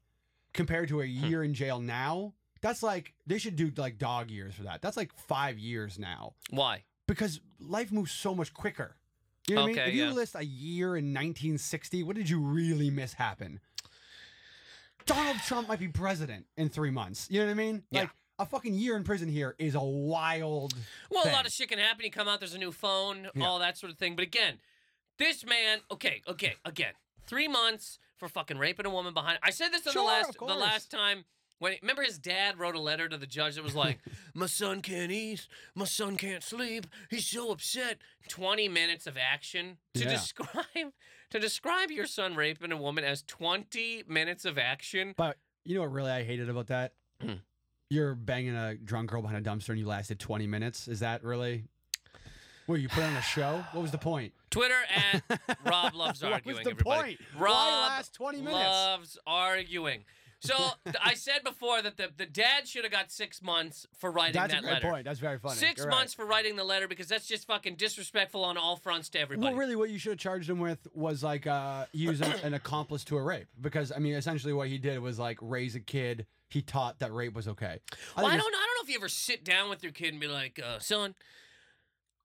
compared 0.52 0.88
to 0.90 1.00
a 1.00 1.06
Hmm. 1.06 1.24
year 1.26 1.42
in 1.42 1.54
jail 1.54 1.80
now, 1.80 2.34
that's 2.66 2.82
like 2.82 3.14
they 3.26 3.38
should 3.38 3.54
do 3.56 3.70
like 3.76 3.96
dog 3.98 4.30
years 4.30 4.54
for 4.54 4.64
that. 4.64 4.82
That's 4.82 4.96
like 4.96 5.12
5 5.16 5.58
years 5.58 5.98
now 5.98 6.34
why? 6.50 6.82
because 7.06 7.40
life 7.60 7.92
moves 7.92 8.10
so 8.12 8.34
much 8.34 8.52
quicker. 8.52 8.96
You 9.46 9.54
know 9.54 9.62
what 9.62 9.68
I 9.68 9.72
Okay, 9.72 9.80
mean? 9.82 9.88
If 9.90 9.94
you 9.94 10.04
yeah. 10.06 10.12
list 10.12 10.34
a 10.34 10.44
year 10.44 10.96
in 10.96 11.14
1960, 11.14 12.02
what 12.02 12.16
did 12.16 12.28
you 12.28 12.40
really 12.40 12.90
miss 12.90 13.12
happen? 13.14 13.60
Donald 15.06 15.36
Trump 15.46 15.68
might 15.68 15.78
be 15.78 15.88
president 15.88 16.46
in 16.56 16.68
3 16.68 16.90
months. 16.90 17.28
You 17.30 17.40
know 17.40 17.46
what 17.46 17.52
I 17.52 17.54
mean? 17.54 17.84
Yeah. 17.90 18.00
Like 18.00 18.10
a 18.40 18.46
fucking 18.46 18.74
year 18.74 18.96
in 18.96 19.04
prison 19.04 19.28
here 19.28 19.54
is 19.58 19.74
a 19.76 19.80
wild 19.80 20.74
Well, 21.10 21.22
a 21.22 21.24
thing. 21.26 21.32
lot 21.32 21.46
of 21.46 21.52
shit 21.52 21.68
can 21.68 21.78
happen. 21.78 22.04
You 22.04 22.10
come 22.10 22.26
out, 22.28 22.40
there's 22.40 22.54
a 22.54 22.58
new 22.58 22.72
phone, 22.72 23.28
all 23.40 23.60
that 23.60 23.78
sort 23.78 23.92
of 23.92 23.98
thing. 23.98 24.16
But 24.16 24.24
again, 24.24 24.54
this 25.18 25.46
man, 25.46 25.78
okay, 25.92 26.22
okay, 26.28 26.54
again, 26.64 26.92
three 27.26 27.46
months 27.48 27.98
for 28.16 28.28
fucking 28.28 28.58
raping 28.58 28.84
a 28.86 28.90
woman 28.90 29.14
behind. 29.14 29.38
I 29.42 29.50
said 29.50 29.68
this 29.70 29.86
on 29.86 29.92
Sure, 29.92 30.02
the 30.02 30.06
last 30.08 30.28
of 30.30 30.34
the 30.34 30.38
course. 30.40 30.56
last 30.60 30.90
time 30.90 31.24
when 31.58 31.74
remember 31.82 32.02
his 32.02 32.18
dad 32.18 32.58
wrote 32.58 32.74
a 32.74 32.80
letter 32.80 33.08
to 33.08 33.16
the 33.16 33.26
judge 33.26 33.54
that 33.56 33.64
was 33.64 33.74
like, 33.84 33.98
"My 34.34 34.46
son 34.46 34.82
can't 34.82 35.10
eat, 35.12 35.46
my 35.74 35.84
son 35.86 36.16
can't 36.16 36.42
sleep, 36.42 36.86
he's 37.10 37.26
so 37.26 37.50
upset." 37.50 37.98
Twenty 38.28 38.68
minutes 38.68 39.06
of 39.06 39.16
action 39.16 39.78
to 39.94 40.04
Yeah. 40.04 40.10
describe 40.10 40.92
to 41.30 41.38
describe 41.38 41.90
your 41.90 42.06
son 42.06 42.34
raping 42.34 42.72
a 42.72 42.76
woman 42.76 43.04
as 43.04 43.22
twenty 43.22 44.02
minutes 44.08 44.44
of 44.44 44.58
action. 44.58 45.14
But 45.16 45.36
you 45.64 45.74
know 45.74 45.82
what 45.82 45.92
really 45.92 46.10
I 46.10 46.22
hated 46.24 46.48
about 46.48 46.66
that? 46.68 46.92
Hmm. 47.20 47.32
You're 47.90 48.16
banging 48.16 48.56
a 48.56 48.74
drunk 48.74 49.10
girl 49.10 49.22
behind 49.22 49.46
a 49.46 49.48
dumpster 49.48 49.68
and 49.68 49.78
you 49.78 49.86
lasted 49.86 50.18
20 50.18 50.48
minutes. 50.48 50.88
Is 50.88 50.98
that 51.00 51.22
really? 51.22 51.66
What, 52.66 52.80
you 52.80 52.88
put 52.88 53.04
on 53.04 53.14
a 53.14 53.22
show? 53.22 53.64
What 53.70 53.82
was 53.82 53.92
the 53.92 53.98
point? 53.98 54.32
Twitter 54.50 54.74
at 55.14 55.40
Rob 55.64 55.94
loves 55.94 56.20
What 56.20 56.30
was 56.44 56.56
arguing. 56.56 56.64
the 56.64 56.70
everybody. 56.72 57.00
point? 57.16 57.20
Rob 57.38 57.52
Why 57.52 57.86
last 57.96 58.12
20 58.14 58.38
minutes? 58.38 58.54
loves 58.64 59.18
arguing. 59.24 60.04
So 60.40 60.54
I 61.02 61.14
said 61.14 61.42
before 61.44 61.82
that 61.82 61.96
the, 61.96 62.10
the 62.16 62.26
dad 62.26 62.68
should 62.68 62.84
have 62.84 62.92
got 62.92 63.10
six 63.10 63.42
months 63.42 63.86
for 63.98 64.10
writing 64.10 64.34
That's 64.34 64.52
that 64.52 64.58
a 64.58 64.62
great 64.62 64.72
letter. 64.74 64.90
point. 64.90 65.04
That's 65.04 65.18
very 65.18 65.38
funny. 65.38 65.56
Six 65.56 65.78
You're 65.78 65.88
right. 65.88 65.96
months 65.96 66.14
for 66.14 66.26
writing 66.26 66.56
the 66.56 66.64
letter 66.64 66.86
because 66.88 67.08
that's 67.08 67.26
just 67.26 67.46
fucking 67.46 67.76
disrespectful 67.76 68.44
on 68.44 68.56
all 68.56 68.76
fronts 68.76 69.08
to 69.10 69.20
everybody. 69.20 69.48
Well, 69.48 69.58
really, 69.58 69.76
what 69.76 69.90
you 69.90 69.98
should 69.98 70.12
have 70.12 70.18
charged 70.18 70.48
him 70.48 70.60
with 70.60 70.86
was 70.94 71.22
like 71.22 71.46
uh, 71.46 71.86
he 71.92 72.08
was 72.08 72.20
an, 72.20 72.32
an 72.42 72.54
accomplice 72.54 73.04
to 73.04 73.16
a 73.16 73.22
rape. 73.22 73.48
Because 73.60 73.92
I 73.92 73.98
mean, 73.98 74.14
essentially, 74.14 74.52
what 74.52 74.68
he 74.68 74.78
did 74.78 74.98
was 75.00 75.18
like 75.18 75.38
raise 75.40 75.74
a 75.74 75.80
kid. 75.80 76.26
He 76.48 76.62
taught 76.62 77.00
that 77.00 77.12
rape 77.12 77.34
was 77.34 77.48
okay. 77.48 77.80
I 78.16 78.22
Well, 78.22 78.26
I 78.26 78.36
don't. 78.36 78.40
I 78.40 78.42
don't 78.42 78.52
know 78.52 78.82
if 78.84 78.88
you 78.90 78.96
ever 78.96 79.08
sit 79.08 79.44
down 79.44 79.68
with 79.68 79.82
your 79.82 79.92
kid 79.92 80.12
and 80.12 80.20
be 80.20 80.28
like, 80.28 80.60
uh, 80.64 80.78
"Son, 80.78 81.14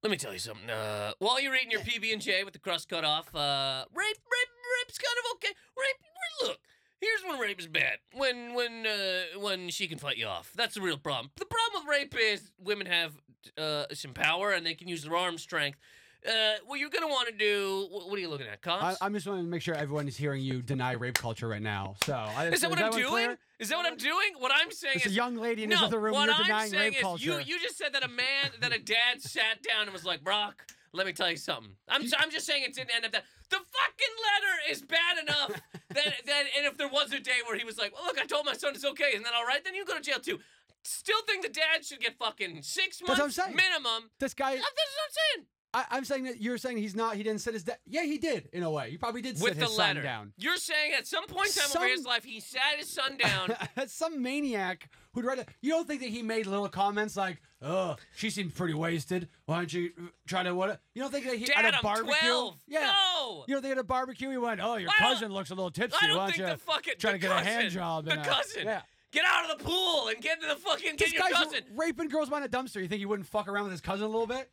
let 0.03 0.11
me 0.11 0.17
tell 0.17 0.33
you 0.33 0.39
something. 0.39 0.69
Uh, 0.69 1.13
while 1.19 1.39
you're 1.39 1.55
eating 1.55 1.71
your 1.71 1.81
PB 1.81 2.11
and 2.11 2.21
J 2.21 2.43
with 2.43 2.53
the 2.53 2.59
crust 2.59 2.89
cut 2.89 3.03
off, 3.03 3.33
uh, 3.33 3.85
rape, 3.93 4.05
rape, 4.05 4.53
rape's 4.85 4.97
kind 4.97 5.17
of 5.25 5.31
okay. 5.35 5.53
Rape, 5.77 5.95
rape, 5.99 6.49
look, 6.49 6.59
here's 7.01 7.23
when 7.27 7.39
rape 7.39 7.59
is 7.59 7.67
bad. 7.67 7.97
When, 8.13 8.53
when, 8.53 8.85
uh, 8.87 9.39
when 9.39 9.69
she 9.69 9.87
can 9.87 9.97
fight 9.97 10.17
you 10.17 10.27
off. 10.27 10.51
That's 10.55 10.75
the 10.75 10.81
real 10.81 10.97
problem. 10.97 11.31
The 11.37 11.45
problem 11.45 11.83
with 11.85 11.91
rape 11.91 12.15
is 12.17 12.51
women 12.63 12.87
have 12.87 13.11
uh, 13.57 13.85
some 13.93 14.13
power 14.13 14.51
and 14.51 14.65
they 14.65 14.75
can 14.75 14.87
use 14.87 15.03
their 15.03 15.15
arm 15.17 15.37
strength. 15.37 15.77
Uh, 16.23 16.53
what 16.67 16.79
you're 16.79 16.91
gonna 16.91 17.07
want 17.07 17.27
to 17.29 17.33
do? 17.35 17.87
What, 17.89 18.07
what 18.07 18.15
are 18.15 18.21
you 18.21 18.29
looking 18.29 18.45
at, 18.45 18.53
I, 18.53 18.55
cops? 18.57 18.97
I'm 19.01 19.11
just 19.11 19.25
wanting 19.25 19.45
to 19.45 19.49
make 19.49 19.63
sure 19.63 19.73
everyone 19.73 20.07
is 20.07 20.15
hearing 20.15 20.43
you 20.43 20.61
deny 20.61 20.91
rape 20.91 21.15
culture 21.15 21.47
right 21.47 21.61
now. 21.61 21.95
So 22.05 22.13
I, 22.13 22.49
is 22.49 22.61
that 22.61 22.69
what 22.69 22.77
I'm 22.77 22.91
one 22.91 23.01
doing? 23.01 23.37
Is 23.57 23.69
that 23.69 23.75
what 23.77 23.87
I'm 23.87 23.97
doing? 23.97 24.33
What 24.37 24.51
I'm 24.53 24.69
saying 24.69 24.97
It's 24.97 25.05
a 25.07 25.09
is 25.09 25.15
young 25.15 25.35
lady 25.35 25.63
in 25.63 25.71
no, 25.71 25.79
the 25.79 25.85
other 25.85 25.99
room. 25.99 26.13
what 26.13 26.25
You're 26.27 26.35
I'm 26.35 26.43
denying 26.43 26.69
saying 26.69 26.83
rape 26.83 26.95
is 26.97 27.01
culture. 27.01 27.25
you 27.25 27.39
you 27.39 27.59
just 27.59 27.75
said 27.75 27.93
that 27.93 28.03
a 28.03 28.07
man 28.07 28.51
that 28.59 28.71
a 28.71 28.77
dad 28.77 29.19
sat 29.19 29.63
down 29.63 29.83
and 29.85 29.93
was 29.93 30.05
like, 30.05 30.23
Brock, 30.23 30.63
let 30.93 31.05
me 31.05 31.13
tell 31.13 31.29
you 31.29 31.37
something. 31.37 31.73
I'm 31.87 32.01
I'm 32.19 32.31
just 32.31 32.45
saying 32.45 32.63
it 32.63 32.73
didn't 32.73 32.91
end 32.95 33.05
up 33.05 33.11
that 33.13 33.23
the 33.49 33.57
fucking 33.57 34.15
letter 34.27 34.71
is 34.71 34.81
bad 34.81 35.17
enough 35.23 35.61
that 35.89 36.13
that 36.25 36.43
and 36.57 36.65
if 36.65 36.77
there 36.77 36.89
was 36.89 37.11
a 37.13 37.19
day 37.19 37.39
where 37.47 37.57
he 37.57 37.63
was 37.63 37.77
like, 37.77 37.93
well, 37.93 38.05
look, 38.05 38.19
I 38.19 38.25
told 38.25 38.45
my 38.45 38.53
son 38.53 38.73
it's 38.75 38.85
okay, 38.85 39.09
isn't 39.13 39.23
that 39.23 39.33
all 39.33 39.45
right? 39.45 39.63
Then 39.63 39.75
you 39.75 39.85
go 39.85 39.95
to 39.95 40.01
jail 40.01 40.19
too. 40.19 40.39
Still 40.83 41.21
think 41.27 41.43
the 41.43 41.49
dad 41.49 41.85
should 41.85 41.99
get 41.99 42.17
fucking 42.17 42.63
six 42.63 42.97
That's 42.99 43.09
what 43.09 43.19
I'm 43.19 43.25
months 43.25 43.37
minimum. 43.55 44.09
this 44.19 44.33
guy, 44.33 44.55
That's 44.55 44.61
what 44.65 44.71
I'm 44.71 45.11
saying. 45.35 45.45
I, 45.73 45.85
I'm 45.91 46.03
saying 46.05 46.23
that 46.25 46.41
you're 46.41 46.57
saying 46.57 46.77
he's 46.77 46.95
not. 46.95 47.15
He 47.15 47.23
didn't 47.23 47.39
sit 47.39 47.53
his. 47.53 47.63
Da- 47.63 47.75
yeah, 47.85 48.03
he 48.03 48.17
did 48.17 48.49
in 48.51 48.63
a 48.63 48.69
way. 48.69 48.89
He 48.91 48.97
probably 48.97 49.21
did 49.21 49.35
With 49.35 49.53
sit 49.53 49.59
the 49.59 49.67
his 49.67 49.77
letter. 49.77 49.99
son 50.01 50.03
down. 50.03 50.33
You're 50.37 50.57
saying 50.57 50.91
at 50.97 51.07
some 51.07 51.25
point 51.27 51.55
in 51.55 51.61
time 51.63 51.77
over 51.83 51.87
his 51.87 52.03
life 52.05 52.23
he 52.25 52.39
sat 52.41 52.61
his 52.77 52.89
son 52.89 53.15
down. 53.17 53.55
Some 53.87 54.21
maniac 54.21 54.89
who'd 55.13 55.23
write 55.23 55.39
it. 55.39 55.47
You 55.61 55.71
don't 55.71 55.87
think 55.87 56.01
that 56.01 56.09
he 56.09 56.23
made 56.23 56.45
little 56.45 56.67
comments 56.67 57.15
like, 57.15 57.41
"Oh, 57.61 57.95
she 58.15 58.29
seemed 58.29 58.55
pretty 58.55 58.73
wasted. 58.73 59.29
Why 59.45 59.57
don't 59.57 59.71
you 59.73 59.91
try 60.27 60.43
to 60.43 60.53
what?" 60.55 60.81
You 60.93 61.01
don't 61.03 61.11
think 61.11 61.25
that 61.25 61.37
he 61.37 61.45
Dad, 61.45 61.65
at 61.65 61.73
a 61.73 61.77
I'm 61.77 61.83
barbecue? 61.83 62.15
12. 62.29 62.57
Yeah. 62.67 62.79
No. 62.91 63.45
You 63.47 63.55
don't 63.55 63.61
think 63.61 63.73
at 63.73 63.77
a 63.77 63.83
barbecue 63.83 64.29
he 64.29 64.37
went, 64.37 64.61
"Oh, 64.61 64.75
your 64.75 64.89
I 64.89 64.93
cousin 64.97 65.31
looks 65.31 65.51
a 65.51 65.55
little 65.55 65.71
tipsy. 65.71 65.97
I 66.01 66.07
don't 66.07 66.17
Why 66.17 66.25
think 66.27 66.37
don't 66.39 66.47
you 66.47 66.53
the 66.55 66.59
fucking 66.61 66.93
try 66.99 67.11
to 67.11 67.17
get 67.17 67.31
a 67.31 67.35
hand 67.43 67.71
job?" 67.71 68.05
The 68.05 68.11
and 68.11 68.21
a-" 68.21 68.23
cousin. 68.25 68.63
Yeah. 68.65 68.81
Get 69.11 69.25
out 69.25 69.51
of 69.51 69.57
the 69.57 69.63
pool 69.65 70.07
and 70.07 70.21
get 70.21 70.37
into 70.37 70.47
the 70.47 70.55
fucking 70.55 70.95
This 70.97 71.11
get 71.11 71.13
your 71.13 71.21
guy's 71.29 71.33
cousin. 71.43 71.63
raping 71.75 72.07
girls 72.07 72.29
behind 72.29 72.45
a 72.45 72.49
dumpster. 72.49 72.81
You 72.81 72.87
think 72.87 72.99
he 72.99 73.05
wouldn't 73.05 73.27
fuck 73.27 73.47
around 73.49 73.63
with 73.65 73.73
his 73.73 73.81
cousin 73.81 74.05
a 74.05 74.09
little 74.09 74.25
bit? 74.25 74.49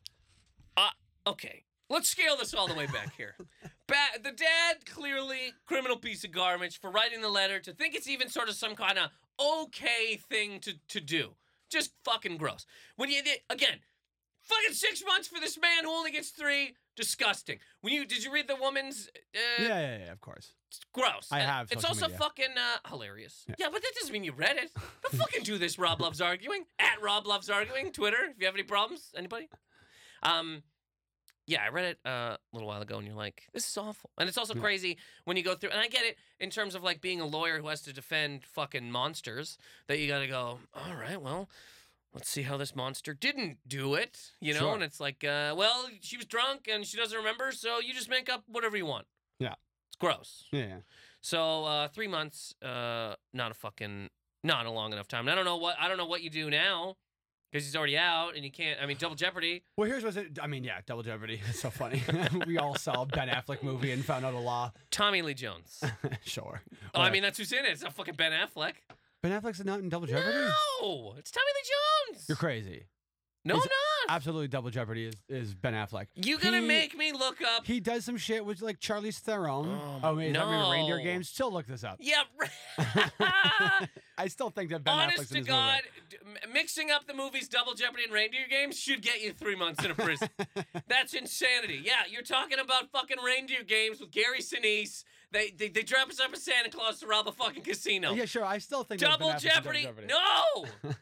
Uh, 0.75 0.89
okay, 1.25 1.63
let's 1.89 2.09
scale 2.09 2.35
this 2.35 2.53
all 2.53 2.67
the 2.67 2.73
way 2.75 2.85
back 2.87 3.15
here. 3.15 3.35
Ba- 3.87 4.19
the 4.21 4.31
dad 4.31 4.85
clearly 4.85 5.53
criminal 5.65 5.95
piece 5.97 6.23
of 6.25 6.31
garbage 6.31 6.79
for 6.79 6.91
writing 6.91 7.21
the 7.21 7.29
letter 7.29 7.59
to 7.59 7.73
think 7.73 7.95
it's 7.95 8.07
even 8.07 8.27
sort 8.29 8.49
of 8.49 8.55
some 8.55 8.75
kind 8.75 8.99
of 8.99 9.09
okay 9.39 10.17
thing 10.29 10.59
to 10.59 10.73
to 10.89 10.99
do. 10.99 11.35
Just 11.69 11.91
fucking 12.03 12.37
gross. 12.37 12.65
When 12.95 13.09
you 13.09 13.21
again, 13.49 13.79
fucking 14.41 14.73
six 14.73 15.03
months 15.05 15.27
for 15.27 15.39
this 15.39 15.57
man 15.59 15.83
who 15.83 15.91
only 15.91 16.11
gets 16.11 16.29
three. 16.29 16.75
Disgusting. 16.95 17.59
When 17.79 17.93
you 17.93 18.05
did 18.05 18.25
you 18.25 18.31
read 18.33 18.49
the 18.49 18.57
woman's? 18.57 19.09
Uh, 19.33 19.39
yeah, 19.63 19.67
yeah, 19.79 19.97
yeah, 20.05 20.11
of 20.11 20.19
course. 20.19 20.51
It's 20.67 20.81
gross. 20.93 21.29
I 21.31 21.39
have 21.39 21.71
It's 21.71 21.85
also 21.85 22.07
media. 22.07 22.17
fucking 22.19 22.55
uh, 22.57 22.89
hilarious. 22.89 23.45
Yeah. 23.47 23.55
Yeah. 23.57 23.67
but 23.71 23.81
that 23.81 23.91
doesn't 23.99 24.11
mean 24.11 24.25
you 24.25 24.33
read 24.33 24.57
it. 24.57 24.69
Don't 24.75 25.15
fucking 25.15 25.43
do 25.43 25.57
this. 25.57 25.79
Rob 25.79 26.01
loves 26.01 26.19
arguing. 26.19 26.65
At 26.77 27.01
Rob 27.01 27.25
loves 27.25 27.49
arguing. 27.49 27.91
Twitter. 27.93 28.17
If 28.31 28.39
you 28.39 28.45
have 28.47 28.55
any 28.55 28.63
problems, 28.63 29.11
anybody. 29.15 29.47
Um, 30.23 30.63
yeah, 31.49 31.63
I 31.65 31.69
read 31.69 31.85
it 31.85 31.99
uh, 32.05 32.37
a 32.37 32.39
little 32.53 32.67
while 32.67 32.81
ago, 32.81 32.97
and 32.97 33.07
you're 33.07 33.15
like, 33.15 33.43
this 33.53 33.67
is 33.67 33.75
awful. 33.77 34.11
And 34.17 34.29
it's 34.29 34.37
also 34.37 34.53
crazy 34.53 34.97
when 35.25 35.35
you 35.35 35.43
go 35.43 35.55
through. 35.55 35.71
And 35.71 35.79
I 35.79 35.87
get 35.87 36.03
it 36.03 36.17
in 36.39 36.49
terms 36.49 36.75
of 36.75 36.83
like 36.83 37.01
being 37.01 37.19
a 37.19 37.25
lawyer 37.25 37.59
who 37.59 37.67
has 37.67 37.81
to 37.81 37.93
defend 37.93 38.45
fucking 38.45 38.91
monsters. 38.91 39.57
That 39.87 39.99
you 39.99 40.07
got 40.07 40.19
to 40.19 40.27
go. 40.27 40.59
All 40.73 40.95
right, 40.95 41.21
well. 41.21 41.49
Let's 42.11 42.27
see 42.27 42.41
how 42.41 42.57
this 42.57 42.75
monster 42.75 43.13
didn't 43.13 43.59
do 43.67 43.93
it, 43.93 44.31
you 44.41 44.55
know? 44.55 44.61
Sure. 44.61 44.73
And 44.73 44.81
it's 44.81 44.99
like, 44.99 45.23
uh, 45.23 45.53
well, 45.55 45.85
she 46.01 46.17
was 46.17 46.25
drunk 46.25 46.67
and 46.67 46.83
she 46.83 46.97
doesn't 46.97 47.15
remember, 47.15 47.51
so 47.51 47.77
you 47.77 47.93
just 47.93 48.09
make 48.09 48.27
up 48.27 48.45
whatever 48.47 48.75
you 48.75 48.87
want. 48.87 49.05
Yeah. 49.37 49.53
It's 49.89 49.95
gross. 49.99 50.45
Yeah, 50.51 50.65
yeah. 50.65 50.77
So 51.21 51.65
uh, 51.65 51.87
three 51.89 52.07
months, 52.07 52.55
uh, 52.63 53.13
not 53.31 53.51
a 53.51 53.53
fucking, 53.53 54.09
not 54.43 54.65
a 54.65 54.71
long 54.71 54.91
enough 54.91 55.07
time. 55.07 55.27
And 55.27 55.29
I 55.29 55.35
don't 55.35 55.45
know 55.45 55.57
what 55.57 55.75
I 55.79 55.87
don't 55.87 55.97
know 55.97 56.07
what 56.07 56.23
you 56.23 56.31
do 56.31 56.49
now 56.49 56.95
because 57.51 57.65
he's 57.65 57.75
already 57.75 57.97
out 57.97 58.35
and 58.35 58.43
you 58.43 58.51
can't. 58.51 58.79
I 58.81 58.85
mean, 58.85 58.97
Double 58.97 59.15
Jeopardy. 59.15 59.63
Well, 59.77 59.87
here's 59.89 60.03
what's 60.03 60.17
it. 60.17 60.39
I 60.41 60.47
mean, 60.47 60.63
yeah, 60.63 60.79
Double 60.85 61.03
Jeopardy. 61.03 61.41
It's 61.49 61.59
so 61.59 61.69
funny. 61.69 62.03
we 62.47 62.57
all 62.57 62.75
saw 62.75 63.05
Ben 63.05 63.27
Affleck 63.27 63.63
movie 63.63 63.91
and 63.91 64.03
found 64.03 64.25
out 64.25 64.33
a 64.33 64.39
law. 64.39 64.71
Tommy 64.91 65.21
Lee 65.21 65.33
Jones. 65.33 65.83
sure. 66.25 66.61
oh, 66.93 67.01
I 67.01 67.09
mean, 67.09 67.23
that's 67.23 67.37
who's 67.37 67.51
in 67.51 67.65
it. 67.65 67.71
It's 67.71 67.83
not 67.83 67.93
fucking 67.93 68.15
Ben 68.15 68.31
Affleck. 68.31 68.73
Ben 69.21 69.39
Affleck's 69.39 69.63
not 69.63 69.79
in 69.79 69.89
Double 69.89 70.07
Jeopardy. 70.07 70.49
No, 70.81 71.15
it's 71.17 71.31
Tommy 71.31 71.45
Lee 71.55 72.13
Jones. 72.13 72.25
You're 72.27 72.37
crazy. 72.37 72.85
No, 73.45 73.55
He's- 73.55 73.65
not. 73.65 74.15
Absolutely, 74.15 74.47
Double 74.47 74.69
Jeopardy 74.71 75.05
is, 75.05 75.15
is 75.29 75.53
Ben 75.53 75.73
Affleck. 75.73 76.07
You 76.15 76.39
gonna 76.39 76.61
He- 76.61 76.67
make 76.67 76.97
me 76.97 77.11
look 77.13 77.41
up? 77.41 77.65
He 77.65 77.79
does 77.79 78.03
some 78.05 78.17
shit 78.17 78.43
with 78.43 78.61
like 78.61 78.79
Charlize 78.79 79.19
Theron. 79.19 79.67
Oh, 79.67 79.99
Oh, 80.03 80.15
wait, 80.15 80.27
is 80.27 80.33
that 80.33 80.47
maybe 80.47 80.71
Reindeer. 80.71 80.99
Games? 80.99 81.29
Still 81.29 81.51
look 81.53 81.67
this 81.67 81.83
up. 81.83 81.97
yeah. 81.99 82.23
right. 82.39 82.49
I 84.17 84.27
still 84.27 84.49
think 84.49 84.71
that 84.71 84.83
Ben 84.83 84.93
Honest 84.93 85.17
Affleck's 85.21 85.29
to 85.29 85.37
in 85.37 85.43
this 85.43 85.47
God, 85.49 85.81
d- 86.09 86.17
m- 86.43 86.51
mixing 86.53 86.91
up 86.91 87.07
the 87.07 87.13
movies 87.13 87.47
Double 87.47 87.73
Jeopardy 87.73 88.03
and 88.03 88.11
Reindeer 88.13 88.47
Games 88.49 88.77
should 88.77 89.01
get 89.01 89.21
you 89.21 89.31
three 89.31 89.55
months 89.55 89.83
in 89.85 89.91
a 89.91 89.95
prison. 89.95 90.27
That's 90.87 91.13
insanity. 91.13 91.79
Yeah, 91.83 91.93
you're 92.09 92.23
talking 92.23 92.59
about 92.59 92.91
fucking 92.91 93.17
reindeer 93.23 93.63
games 93.63 94.01
with 94.01 94.11
Gary 94.11 94.39
Sinise. 94.39 95.03
They 95.31 95.51
they, 95.51 95.69
they 95.69 95.83
dress 95.83 96.19
up 96.19 96.33
as 96.33 96.43
Santa 96.43 96.69
Claus 96.69 96.99
to 97.01 97.07
rob 97.07 97.27
a 97.27 97.31
fucking 97.31 97.63
casino. 97.63 98.13
yeah, 98.13 98.25
sure. 98.25 98.43
I 98.43 98.57
still 98.57 98.83
think 98.83 98.99
that 99.01 99.19
Ben 99.19 99.19
Double 99.19 99.31
Affleck's 99.31 99.43
in 99.45 99.49
Jeopardy? 99.51 99.83
Double 99.83 100.03
No! 100.07 100.93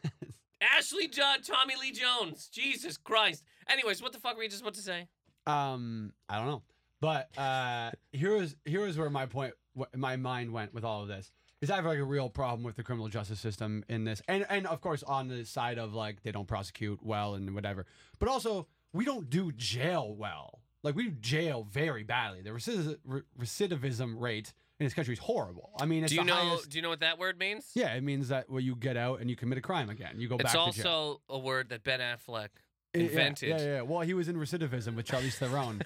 Ashley 0.60 1.08
Judd, 1.08 1.44
Tommy 1.44 1.74
Lee 1.80 1.92
Jones. 1.92 2.48
Jesus 2.48 2.96
Christ. 2.96 3.44
Anyways, 3.68 4.02
what 4.02 4.12
the 4.12 4.18
fuck 4.18 4.36
were 4.36 4.42
you 4.42 4.48
just 4.48 4.62
about 4.62 4.74
to 4.74 4.82
say? 4.82 5.08
Um, 5.46 6.12
I 6.28 6.38
don't 6.38 6.46
know, 6.46 6.62
but 7.00 7.30
uh, 7.38 7.90
here 8.12 8.36
was 8.36 8.54
here 8.64 8.80
was 8.84 8.98
where 8.98 9.08
my 9.10 9.26
point, 9.26 9.54
my 9.94 10.16
mind 10.16 10.52
went 10.52 10.74
with 10.74 10.84
all 10.84 11.02
of 11.02 11.08
this. 11.08 11.30
Is 11.60 11.70
I 11.70 11.76
have 11.76 11.86
like 11.86 11.98
a 11.98 12.04
real 12.04 12.28
problem 12.28 12.62
with 12.62 12.76
the 12.76 12.82
criminal 12.82 13.08
justice 13.08 13.40
system 13.40 13.84
in 13.88 14.04
this, 14.04 14.20
and 14.28 14.46
and 14.48 14.66
of 14.66 14.80
course 14.80 15.02
on 15.02 15.28
the 15.28 15.44
side 15.44 15.78
of 15.78 15.94
like 15.94 16.22
they 16.22 16.32
don't 16.32 16.46
prosecute 16.46 17.00
well 17.02 17.34
and 17.34 17.54
whatever, 17.54 17.86
but 18.18 18.28
also 18.28 18.68
we 18.92 19.04
don't 19.04 19.30
do 19.30 19.52
jail 19.52 20.14
well. 20.14 20.60
Like 20.82 20.94
we 20.94 21.10
jail 21.10 21.66
very 21.68 22.04
badly. 22.04 22.42
The 22.42 22.50
recidiv- 22.50 23.22
recidivism 23.38 24.20
rate 24.20 24.52
in 24.80 24.86
this 24.86 24.94
country 24.94 25.12
is 25.14 25.18
horrible. 25.18 25.70
I 25.80 25.86
mean, 25.86 26.04
it's 26.04 26.10
do 26.12 26.16
you 26.16 26.22
the 26.22 26.28
know 26.28 26.34
highest. 26.34 26.70
do 26.70 26.78
you 26.78 26.82
know 26.82 26.88
what 26.88 27.00
that 27.00 27.18
word 27.18 27.38
means? 27.38 27.66
Yeah, 27.74 27.94
it 27.94 28.02
means 28.02 28.28
that 28.28 28.48
well, 28.48 28.60
you 28.60 28.76
get 28.76 28.96
out 28.96 29.20
and 29.20 29.28
you 29.28 29.36
commit 29.36 29.58
a 29.58 29.60
crime 29.60 29.90
again. 29.90 30.14
You 30.20 30.28
go 30.28 30.36
It's 30.36 30.44
back 30.44 30.52
to 30.52 30.72
jail. 30.82 30.86
also 30.88 31.20
a 31.28 31.38
word 31.38 31.70
that 31.70 31.82
Ben 31.82 32.00
Affleck 32.00 32.48
invented. 32.94 33.48
Yeah, 33.48 33.58
yeah, 33.58 33.64
yeah. 33.76 33.80
Well, 33.82 34.00
he 34.02 34.14
was 34.14 34.28
in 34.28 34.36
recidivism 34.36 34.94
with 34.94 35.06
Charlize 35.06 35.34
Theron, 35.34 35.82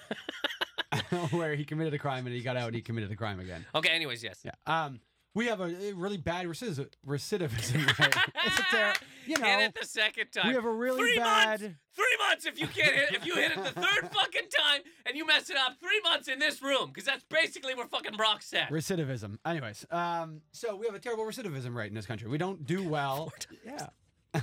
where 1.31 1.55
he 1.55 1.65
committed 1.65 1.93
a 1.93 1.99
crime 1.99 2.25
and 2.27 2.35
he 2.35 2.41
got 2.41 2.55
out 2.55 2.67
and 2.67 2.75
he 2.75 2.81
committed 2.81 3.11
a 3.11 3.15
crime 3.15 3.39
again. 3.39 3.65
Okay, 3.73 3.89
anyways, 3.89 4.23
yes. 4.23 4.39
Yeah. 4.43 4.51
Um, 4.67 4.99
we 5.35 5.47
have 5.47 5.59
a, 5.61 5.93
really 5.95 6.17
bad 6.17 6.45
recidiv- 6.45 6.89
recidivism 7.07 7.99
rate. 7.99 8.15
it's 8.45 8.59
a 8.59 8.63
ter- 8.71 8.93
you 9.25 9.35
Hit 9.35 9.39
know, 9.41 9.59
it 9.59 9.75
the 9.79 9.85
second 9.87 10.27
time. 10.31 10.47
we 10.47 10.53
have 10.53 10.65
a 10.65 10.71
really 10.71 10.99
three 10.99 11.17
bad. 11.17 11.61
months. 11.61 11.75
Three 11.95 12.17
months 12.27 12.45
if 12.45 12.59
you 12.59 12.67
can't 12.67 12.93
hit. 12.95 13.13
If 13.13 13.25
you 13.25 13.35
hit 13.35 13.51
it 13.51 13.57
the 13.57 13.71
third 13.81 14.09
fucking 14.13 14.49
time 14.57 14.81
and 15.05 15.15
you 15.15 15.25
mess 15.25 15.49
it 15.49 15.57
up, 15.57 15.77
three 15.79 16.01
months 16.03 16.27
in 16.27 16.39
this 16.39 16.61
room 16.61 16.87
because 16.87 17.05
that's 17.05 17.23
basically 17.29 17.73
where 17.75 17.85
fucking 17.87 18.15
Brock's 18.17 18.53
at. 18.53 18.69
Recidivism. 18.69 19.37
Anyways, 19.45 19.85
um, 19.91 20.41
so 20.51 20.75
we 20.75 20.85
have 20.85 20.95
a 20.95 20.99
terrible 20.99 21.23
recidivism 21.23 21.73
rate 21.75 21.87
in 21.89 21.93
this 21.95 22.05
country. 22.05 22.27
We 22.29 22.37
don't 22.37 22.65
do 22.65 22.87
well. 22.87 23.31
Yeah. 23.65 23.87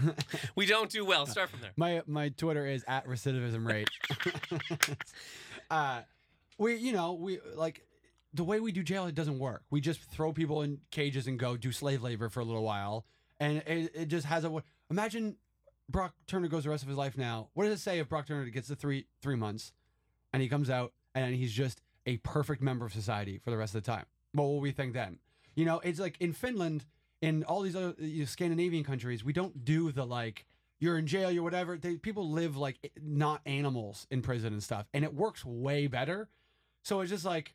We 0.54 0.66
don't 0.66 0.88
do 0.88 1.04
well. 1.04 1.26
Start 1.26 1.50
from 1.50 1.60
there. 1.60 1.72
My 1.76 2.02
my 2.06 2.28
Twitter 2.28 2.64
is 2.66 2.84
at 2.86 3.06
recidivism 3.06 3.66
rate. 3.66 3.88
uh, 5.70 6.02
we 6.58 6.76
you 6.76 6.92
know 6.92 7.14
we 7.14 7.40
like 7.54 7.84
the 8.32 8.44
way 8.44 8.60
we 8.60 8.72
do 8.72 8.82
jail 8.82 9.06
it 9.06 9.14
doesn't 9.14 9.38
work. 9.38 9.62
We 9.70 9.80
just 9.80 10.02
throw 10.02 10.32
people 10.32 10.62
in 10.62 10.78
cages 10.90 11.26
and 11.26 11.38
go 11.38 11.56
do 11.56 11.72
slave 11.72 12.02
labor 12.02 12.28
for 12.28 12.40
a 12.40 12.44
little 12.44 12.62
while, 12.62 13.04
and 13.38 13.58
it, 13.66 13.92
it 13.94 14.06
just 14.06 14.26
has 14.26 14.44
a. 14.44 14.62
Imagine 14.90 15.36
Brock 15.88 16.14
Turner 16.26 16.48
goes 16.48 16.64
the 16.64 16.70
rest 16.70 16.82
of 16.82 16.88
his 16.88 16.98
life 16.98 17.16
now. 17.16 17.48
What 17.54 17.64
does 17.64 17.74
it 17.74 17.82
say 17.82 17.98
if 17.98 18.08
Brock 18.08 18.26
Turner 18.26 18.44
gets 18.46 18.68
the 18.68 18.76
three 18.76 19.06
three 19.20 19.36
months, 19.36 19.72
and 20.32 20.42
he 20.42 20.48
comes 20.48 20.70
out 20.70 20.92
and 21.14 21.34
he's 21.34 21.52
just 21.52 21.80
a 22.06 22.18
perfect 22.18 22.62
member 22.62 22.86
of 22.86 22.92
society 22.92 23.38
for 23.38 23.50
the 23.50 23.56
rest 23.56 23.74
of 23.74 23.82
the 23.82 23.90
time? 23.90 24.06
What 24.32 24.44
will 24.44 24.60
we 24.60 24.70
think 24.70 24.94
then? 24.94 25.18
You 25.56 25.64
know, 25.64 25.80
it's 25.80 25.98
like 25.98 26.16
in 26.20 26.32
Finland, 26.32 26.84
in 27.20 27.42
all 27.44 27.62
these 27.62 27.76
other 27.76 27.94
you 27.98 28.20
know, 28.20 28.26
Scandinavian 28.26 28.84
countries, 28.84 29.24
we 29.24 29.32
don't 29.32 29.64
do 29.64 29.90
the 29.90 30.04
like 30.04 30.46
you're 30.78 30.96
in 30.96 31.06
jail, 31.06 31.30
you're 31.30 31.42
whatever. 31.42 31.76
They, 31.76 31.96
people 31.96 32.30
live 32.30 32.56
like 32.56 32.92
not 33.02 33.42
animals 33.44 34.06
in 34.10 34.22
prison 34.22 34.52
and 34.52 34.62
stuff, 34.62 34.86
and 34.94 35.04
it 35.04 35.14
works 35.14 35.44
way 35.44 35.88
better. 35.88 36.28
So 36.82 37.00
it's 37.00 37.10
just 37.10 37.24
like 37.24 37.54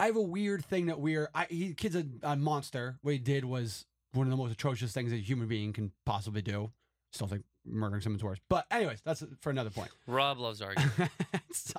I 0.00 0.06
have 0.06 0.16
a 0.16 0.20
weird 0.22 0.64
thing 0.64 0.86
that 0.86 1.00
we're 1.00 1.28
I 1.34 1.46
he 1.48 1.74
kid's 1.74 1.96
a, 1.96 2.04
a 2.22 2.36
monster. 2.36 2.98
What 3.02 3.12
he 3.12 3.18
did 3.18 3.44
was 3.44 3.86
one 4.12 4.26
of 4.26 4.30
the 4.30 4.36
most 4.36 4.52
atrocious 4.52 4.92
things 4.92 5.12
a 5.12 5.16
human 5.16 5.48
being 5.48 5.72
can 5.72 5.92
possibly 6.04 6.42
do. 6.42 6.70
Still 7.12 7.28
think 7.28 7.44
murdering 7.64 8.00
someone's 8.02 8.22
worse, 8.22 8.38
but 8.48 8.64
anyways, 8.70 9.00
that's 9.04 9.24
for 9.40 9.50
another 9.50 9.70
point. 9.70 9.90
Rob 10.06 10.38
loves 10.38 10.60
arguing. 10.60 10.88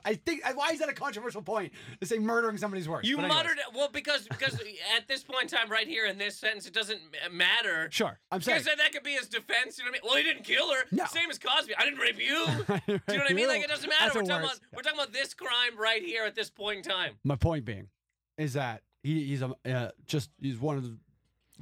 I 0.04 0.16
think 0.16 0.42
why 0.56 0.70
is 0.72 0.80
that 0.80 0.90
a 0.90 0.94
controversial 0.94 1.42
point 1.42 1.72
to 2.02 2.08
say 2.08 2.18
murdering 2.18 2.58
somebody's 2.58 2.90
worse? 2.90 3.06
You 3.06 3.18
But 3.18 3.26
anyways. 3.26 3.38
muttered 3.44 3.58
it. 3.60 3.66
Well, 3.76 3.90
because 3.92 4.28
because 4.28 4.60
at 4.98 5.08
this 5.08 5.24
point 5.24 5.44
in 5.44 5.50
time, 5.58 5.70
right 5.70 5.88
here 5.88 6.06
in 6.08 6.18
this 6.18 6.38
sentence, 6.38 6.66
it 6.66 6.74
doesn't 6.74 7.00
matter. 7.32 7.88
Sure, 7.92 8.18
I'm 8.32 8.42
saying. 8.42 8.56
Because 8.58 8.66
then 8.66 8.78
that 8.80 8.92
could 8.94 9.04
be 9.04 9.12
his 9.12 9.28
defense. 9.28 9.78
You 9.78 9.86
know 9.86 9.92
what 9.92 10.00
I 10.02 10.02
mean? 10.04 10.10
Well, 10.10 10.18
he 10.18 10.24
didn't 10.24 10.44
kill 10.44 10.72
her. 10.74 10.80
No. 10.92 11.06
Same 11.06 11.30
as 11.30 11.38
Cosby. 11.38 11.76
I 11.78 11.84
didn't 11.84 12.00
rape 12.00 12.20
you. 12.20 12.46
Do 12.68 12.82
you 12.88 13.18
know 13.18 13.24
what 13.24 13.32
I 13.32 13.34
mean? 13.34 13.48
Like 13.48 13.62
it 13.64 13.70
doesn't 13.70 13.90
matter. 13.90 14.06
That's 14.06 14.16
We're 14.16 14.22
talking 14.24 14.44
worse- 14.44 14.58
about 14.58 14.60
we're 14.76 14.82
talking 14.82 15.00
about 15.00 15.14
this 15.14 15.34
crime 15.34 15.78
right 15.78 16.02
here 16.04 16.24
at 16.26 16.36
this 16.36 16.50
point 16.50 16.78
in 16.78 16.92
time. 16.92 17.14
My 17.24 17.36
point 17.36 17.64
being 17.66 17.88
is 18.38 18.54
that 18.54 18.82
he, 19.04 19.26
he's 19.26 19.42
a 19.42 19.56
uh, 19.66 19.90
just 20.06 20.30
he's 20.42 20.60
one 20.60 20.78
of 20.78 20.84
the 20.84 20.98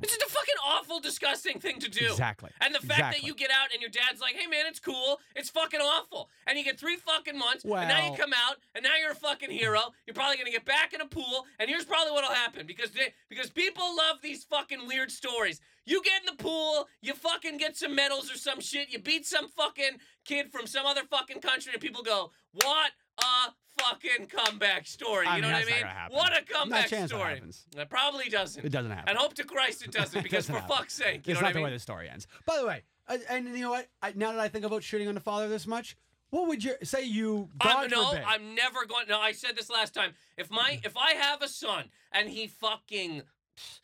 It's 0.01 0.11
just 0.17 0.21
a 0.29 0.33
fucking 0.33 0.55
awful, 0.65 0.99
disgusting 0.99 1.59
thing 1.59 1.79
to 1.79 1.89
do. 1.89 2.07
exactly. 2.11 2.49
And 2.59 2.73
the 2.75 2.79
fact 2.79 2.99
that 3.13 3.23
you 3.23 3.33
get 3.35 3.49
out 3.51 3.71
and 3.71 3.81
your 3.81 3.89
dad's 3.91 4.19
like, 4.19 4.35
"Hey 4.35 4.47
man, 4.47 4.65
it's 4.67 4.79
cool. 4.79 5.19
It's 5.35 5.49
fucking 5.49 5.79
awful," 5.79 6.29
and 6.47 6.57
you 6.57 6.63
get 6.65 6.79
three 6.79 6.97
fucking 6.97 7.37
months, 7.37 7.63
and 7.63 7.89
now 7.89 8.05
you 8.11 8.17
come 8.17 8.33
out, 8.33 8.57
and 8.73 8.83
now 8.83 8.95
you're 8.99 9.11
a 9.11 9.15
fucking 9.15 9.51
hero. 9.51 9.81
You're 10.05 10.13
probably 10.15 10.37
gonna 10.37 10.51
get 10.51 10.65
back 10.65 10.93
in 10.93 11.01
a 11.01 11.05
pool, 11.07 11.45
and 11.59 11.69
here's 11.69 11.85
probably 11.85 12.11
what'll 12.11 12.31
happen 12.31 12.65
because 12.67 12.91
they, 12.91 13.13
because 13.29 13.49
people 13.49 13.95
love 13.95 14.17
these 14.21 14.43
fucking 14.43 14.87
weird 14.87 15.11
stories. 15.11 15.61
You 15.85 16.01
get 16.03 16.21
in 16.27 16.35
the 16.35 16.43
pool, 16.43 16.87
you 17.01 17.13
fucking 17.13 17.57
get 17.57 17.77
some 17.77 17.93
medals 17.93 18.31
or 18.31 18.37
some 18.37 18.59
shit. 18.59 18.89
You 18.89 18.97
beat 18.99 19.25
some 19.25 19.47
fucking 19.47 19.99
kid 20.25 20.51
from 20.51 20.65
some 20.65 20.85
other 20.85 21.03
fucking 21.09 21.41
country, 21.41 21.71
and 21.73 21.81
people 21.81 22.01
go, 22.03 22.31
"What 22.53 22.91
a 23.19 23.53
fucking 23.81 24.27
comeback 24.27 24.87
story!" 24.87 25.25
You 25.25 25.31
I 25.31 25.39
know 25.39 25.47
mean, 25.47 25.53
what 25.55 25.73
I 25.73 25.75
mean? 25.75 26.15
What 26.15 26.27
a 26.27 26.35
Not 26.35 26.41
a 26.41 26.53
comeback 26.53 26.87
chance 26.87 27.11
that 27.11 27.19
happens. 27.19 27.65
It 27.75 27.89
probably 27.89 28.29
doesn't. 28.29 28.63
It 28.65 28.69
doesn't 28.71 28.91
happen. 28.91 29.09
And 29.09 29.17
hope 29.17 29.33
to 29.35 29.43
Christ 29.43 29.83
it 29.83 29.91
doesn't, 29.91 30.19
It 30.19 30.23
because 30.23 30.47
doesn't 30.47 30.55
for 30.55 30.61
happen. 30.61 30.75
fuck's 30.77 30.93
sake, 30.93 31.27
you 31.27 31.31
it's 31.31 31.41
know 31.41 31.41
not 31.41 31.43
what 31.47 31.53
the 31.53 31.59
I 31.59 31.63
way 31.63 31.71
the 31.71 31.79
story 31.79 32.09
ends. 32.09 32.27
By 32.45 32.57
the 32.57 32.65
way, 32.65 32.83
and, 33.07 33.21
and 33.29 33.45
you 33.49 33.63
know 33.63 33.71
what? 33.71 33.87
I, 34.01 34.13
now 34.15 34.31
that 34.31 34.39
I 34.39 34.47
think 34.47 34.65
about 34.65 34.83
shooting 34.83 35.07
on 35.07 35.15
the 35.15 35.21
father 35.21 35.47
this 35.47 35.67
much, 35.67 35.95
what 36.31 36.47
would 36.47 36.63
you 36.63 36.73
say? 36.83 37.03
You 37.03 37.49
God 37.61 37.85
I'm, 37.85 37.89
no, 37.89 38.09
forbid. 38.09 38.23
I'm 38.27 38.55
never 38.55 38.85
going. 38.85 39.07
No, 39.07 39.19
I 39.21 39.31
said 39.31 39.55
this 39.55 39.69
last 39.69 39.93
time. 39.93 40.13
If 40.37 40.49
my 40.51 40.79
if 40.83 40.97
I 40.97 41.11
have 41.11 41.41
a 41.41 41.47
son 41.47 41.85
and 42.11 42.29
he 42.29 42.47
fucking 42.47 43.21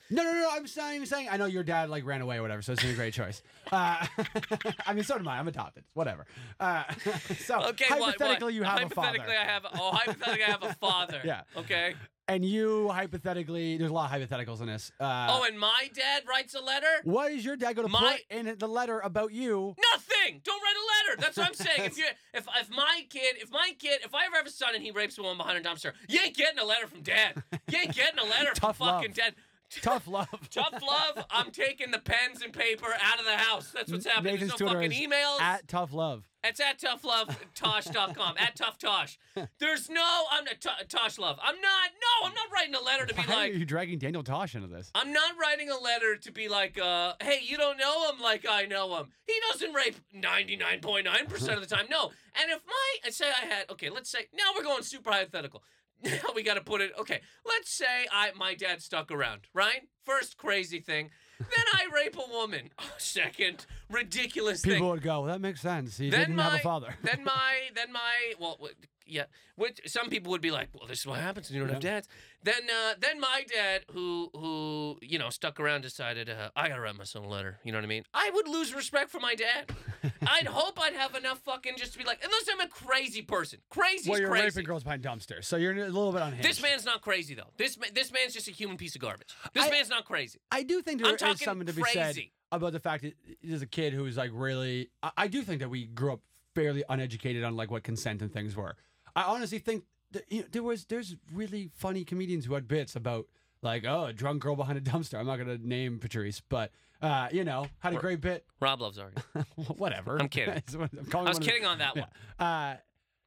no, 0.09 0.23
no, 0.23 0.31
no. 0.33 0.49
I'm 0.51 0.65
not 0.75 0.93
even 0.93 1.05
saying. 1.07 1.29
I 1.31 1.37
know 1.37 1.45
your 1.45 1.63
dad 1.63 1.89
like 1.89 2.05
ran 2.05 2.21
away 2.21 2.37
or 2.37 2.41
whatever, 2.41 2.61
so 2.61 2.73
it's 2.73 2.81
been 2.81 2.91
a 2.91 2.95
great 2.95 3.13
choice. 3.13 3.41
Uh, 3.71 4.05
I 4.85 4.93
mean, 4.93 5.03
so 5.03 5.15
did 5.17 5.23
mine. 5.23 5.39
I'm 5.39 5.47
adopted. 5.47 5.83
Whatever. 5.93 6.25
Uh, 6.59 6.83
so 7.39 7.61
okay, 7.69 7.85
hypothetically, 7.85 8.45
what, 8.45 8.53
you 8.53 8.63
have 8.63 8.83
a 8.83 8.89
father. 8.89 9.19
hypothetically 9.19 9.35
I 9.37 9.45
have 9.45 9.65
oh 9.73 9.91
hypothetically 9.91 10.43
I 10.43 10.49
have 10.51 10.63
a 10.63 10.73
father. 10.81 11.21
Yeah. 11.23 11.41
Okay. 11.55 11.95
and 12.27 12.43
you 12.43 12.89
hypothetically, 12.89 13.77
there's 13.77 13.91
a 13.91 13.93
lot 13.93 14.11
of 14.11 14.29
hypotheticals 14.29 14.59
in 14.61 14.67
this. 14.67 14.91
Uh, 14.99 15.27
oh, 15.29 15.45
and 15.47 15.57
my 15.59 15.89
dad 15.93 16.23
writes 16.27 16.53
a 16.55 16.61
letter. 16.61 16.87
what 17.03 17.31
is 17.31 17.45
your 17.45 17.55
dad 17.55 17.75
going 17.75 17.87
to 17.87 17.91
My- 17.91 18.19
put 18.29 18.37
in 18.37 18.55
the 18.57 18.67
letter 18.67 18.99
about 18.99 19.31
you? 19.31 19.75
Nothing. 19.93 20.41
Don't 20.43 20.61
write 20.61 20.75
a 20.75 20.87
letter. 21.11 21.21
That's 21.21 21.37
what 21.37 21.47
I'm 21.47 21.53
saying. 21.53 21.83
if 21.89 21.97
you, 21.97 22.05
if 22.33 22.45
if 22.59 22.69
my 22.69 23.05
kid, 23.09 23.35
if 23.41 23.51
my 23.51 23.71
kid, 23.79 24.01
if 24.03 24.13
I 24.13 24.25
ever 24.25 24.35
have 24.37 24.45
a 24.47 24.51
son 24.51 24.75
and 24.75 24.83
he 24.83 24.91
rapes 24.91 25.17
a 25.17 25.21
woman 25.21 25.37
behind 25.37 25.57
a 25.57 25.67
dumpster, 25.67 25.93
you 26.09 26.19
ain't 26.23 26.35
getting 26.35 26.59
a 26.59 26.65
letter 26.65 26.87
from 26.87 27.01
dad. 27.01 27.41
You 27.69 27.79
ain't 27.79 27.95
getting 27.95 28.19
a 28.19 28.23
letter 28.25 28.51
from 28.59 28.73
fucking 28.73 29.09
love. 29.09 29.15
dad. 29.15 29.35
Tough 29.81 30.07
love. 30.07 30.27
Tough 30.49 30.81
love. 30.81 31.25
I'm 31.29 31.51
taking 31.51 31.91
the 31.91 31.99
pens 31.99 32.41
and 32.43 32.51
paper 32.51 32.87
out 33.01 33.19
of 33.19 33.25
the 33.25 33.37
house. 33.37 33.71
That's 33.73 33.91
what's 33.91 34.05
happening. 34.05 34.33
Nathan's 34.33 34.51
There's 34.51 34.61
no 34.61 34.67
Twitter 34.67 34.81
fucking 34.83 35.03
is 35.03 35.07
emails. 35.07 35.39
At 35.41 35.67
tough 35.67 35.93
love. 35.93 36.23
It's 36.43 36.59
at 36.59 36.79
toughlovetosh.com. 36.79 38.35
at 38.39 38.55
tough 38.55 38.77
tosh. 38.77 39.19
There's 39.59 39.89
no. 39.89 40.23
I'm 40.31 40.43
not 40.43 40.59
to- 40.61 40.85
Tosh 40.89 41.17
love. 41.19 41.37
I'm 41.41 41.55
not. 41.61 41.89
No, 42.01 42.27
I'm 42.27 42.33
not 42.33 42.51
writing 42.53 42.73
a 42.75 42.81
letter 42.81 43.05
to 43.05 43.13
be 43.13 43.21
Why 43.21 43.33
like. 43.35 43.51
are 43.51 43.55
you 43.57 43.65
dragging 43.65 43.99
Daniel 43.99 44.23
Tosh 44.23 44.55
into 44.55 44.67
this? 44.67 44.91
I'm 44.95 45.13
not 45.13 45.33
writing 45.39 45.69
a 45.69 45.77
letter 45.77 46.15
to 46.17 46.31
be 46.31 46.49
like, 46.49 46.79
uh, 46.79 47.13
hey, 47.21 47.39
you 47.43 47.57
don't 47.57 47.77
know 47.77 48.09
him 48.09 48.19
like 48.21 48.45
I 48.49 48.65
know 48.65 48.97
him. 48.97 49.07
He 49.25 49.33
doesn't 49.51 49.73
rape 49.73 49.95
99.9% 50.15 51.53
of 51.53 51.61
the 51.61 51.75
time. 51.75 51.85
No. 51.89 52.11
And 52.41 52.49
if 52.51 52.61
my, 52.67 52.95
I 53.05 53.09
say 53.11 53.27
I 53.29 53.45
had, 53.45 53.69
okay, 53.71 53.89
let's 53.89 54.09
say, 54.09 54.27
now 54.33 54.51
we're 54.55 54.63
going 54.63 54.83
super 54.83 55.11
hypothetical. 55.11 55.63
Now 56.03 56.31
we 56.35 56.43
got 56.43 56.55
to 56.55 56.61
put 56.61 56.81
it, 56.81 56.91
okay, 56.99 57.21
let's 57.45 57.71
say 57.73 58.07
I 58.11 58.31
my 58.35 58.55
dad 58.55 58.81
stuck 58.81 59.11
around, 59.11 59.41
right? 59.53 59.81
First 60.05 60.37
crazy 60.37 60.79
thing. 60.79 61.09
Then 61.39 61.65
I 61.73 61.87
rape 61.93 62.17
a 62.17 62.31
woman. 62.31 62.69
Second 62.97 63.65
ridiculous 63.91 64.61
People 64.61 64.79
thing. 64.79 64.89
would 64.89 65.01
go, 65.01 65.21
well, 65.21 65.31
that 65.31 65.41
makes 65.41 65.61
sense. 65.61 65.97
He 65.97 66.09
didn't 66.09 66.35
my, 66.35 66.43
have 66.43 66.53
a 66.53 66.59
father. 66.59 66.95
then 67.03 67.23
my, 67.25 67.69
then 67.75 67.91
my, 67.91 68.33
well, 68.39 68.59
yeah. 69.05 69.25
Which 69.55 69.79
some 69.85 70.09
people 70.09 70.31
would 70.31 70.41
be 70.41 70.51
like, 70.51 70.69
well, 70.73 70.87
this 70.87 70.99
is 70.99 71.07
what 71.07 71.19
happens 71.19 71.49
when 71.49 71.57
you 71.57 71.63
don't 71.63 71.73
have 71.73 71.81
dads. 71.81 72.07
Then, 72.43 72.63
uh, 72.69 72.93
then 72.99 73.19
my 73.19 73.45
dad, 73.53 73.81
who, 73.91 74.29
who, 74.33 74.97
you 75.01 75.19
know, 75.19 75.29
stuck 75.29 75.59
around, 75.59 75.81
decided, 75.81 76.29
uh, 76.29 76.49
I 76.55 76.69
gotta 76.69 76.81
write 76.81 76.95
my 76.95 77.03
son 77.03 77.23
a 77.23 77.27
letter. 77.27 77.59
You 77.63 77.71
know 77.71 77.77
what 77.77 77.83
I 77.83 77.87
mean? 77.87 78.03
I 78.13 78.31
would 78.33 78.47
lose 78.47 78.73
respect 78.73 79.09
for 79.11 79.19
my 79.19 79.35
dad. 79.35 79.69
I'd 80.27 80.47
hope 80.47 80.79
I'd 80.81 80.93
have 80.93 81.13
enough 81.15 81.39
fucking 81.39 81.73
just 81.77 81.93
to 81.93 81.99
be 81.99 82.05
like, 82.05 82.23
unless 82.23 82.45
I'm 82.51 82.61
a 82.61 82.67
crazy 82.67 83.21
person. 83.21 83.59
Crazy. 83.69 84.09
well, 84.09 84.19
you're 84.19 84.29
crazy. 84.29 84.45
raping 84.45 84.63
girls 84.63 84.83
behind 84.83 85.03
dumpsters, 85.03 85.45
so 85.45 85.57
you're 85.57 85.73
a 85.73 85.89
little 85.89 86.11
bit 86.11 86.21
unhinged. 86.21 86.47
This 86.47 86.61
man's 86.61 86.85
not 86.85 87.01
crazy 87.01 87.35
though. 87.35 87.51
This 87.57 87.77
this 87.93 88.11
man's 88.11 88.33
just 88.33 88.47
a 88.47 88.51
human 88.51 88.77
piece 88.77 88.95
of 88.95 89.01
garbage. 89.01 89.35
This 89.53 89.65
I- 89.65 89.69
man's 89.69 89.89
not 89.89 90.05
crazy. 90.05 90.39
I 90.51 90.63
do 90.63 90.81
think 90.81 91.01
I'm 91.05 91.15
there 91.17 91.29
is 91.31 91.41
something 91.41 91.67
to 91.67 91.73
be 91.73 91.83
said 91.83 92.15
crazy. 92.15 92.31
About 92.51 92.73
the 92.73 92.79
fact 92.79 93.03
that 93.03 93.13
there's 93.43 93.61
a 93.61 93.67
kid 93.67 93.93
who 93.93 94.05
is 94.05 94.17
like 94.17 94.31
really. 94.33 94.89
I, 95.03 95.11
I 95.17 95.27
do 95.27 95.41
think 95.41 95.59
that 95.61 95.69
we 95.69 95.85
grew 95.85 96.13
up 96.13 96.19
fairly 96.55 96.83
uneducated 96.89 97.43
on 97.43 97.55
like 97.55 97.71
what 97.71 97.83
consent 97.83 98.21
and 98.21 98.31
things 98.31 98.55
were. 98.55 98.75
I 99.15 99.23
honestly 99.23 99.59
think 99.59 99.83
that, 100.11 100.23
you 100.29 100.41
know, 100.41 100.47
there 100.51 100.63
was 100.63 100.85
there's 100.85 101.15
really 101.33 101.69
funny 101.73 102.03
comedians 102.03 102.45
who 102.45 102.53
had 102.53 102.67
bits 102.67 102.95
about 102.95 103.25
like 103.61 103.85
oh 103.85 104.05
a 104.05 104.13
drunk 104.13 104.41
girl 104.41 104.55
behind 104.55 104.77
a 104.77 104.81
dumpster. 104.81 105.19
I'm 105.19 105.25
not 105.27 105.37
gonna 105.37 105.57
name 105.57 105.99
Patrice, 105.99 106.41
but 106.49 106.71
uh, 107.01 107.29
you 107.31 107.43
know 107.43 107.67
had 107.79 107.93
a 107.93 107.97
great 107.97 108.21
bit. 108.21 108.45
Rob 108.59 108.81
loves 108.81 108.97
arguing. 108.99 109.23
Whatever. 109.77 110.17
I'm 110.19 110.29
kidding. 110.29 110.53
I'm 110.73 110.81
I 110.81 110.85
was 110.85 111.13
one 111.13 111.27
of 111.27 111.35
the- 111.39 111.45
kidding 111.45 111.65
on 111.65 111.77
that 111.79 111.95
one. 111.95 112.07
Uh, 112.39 112.75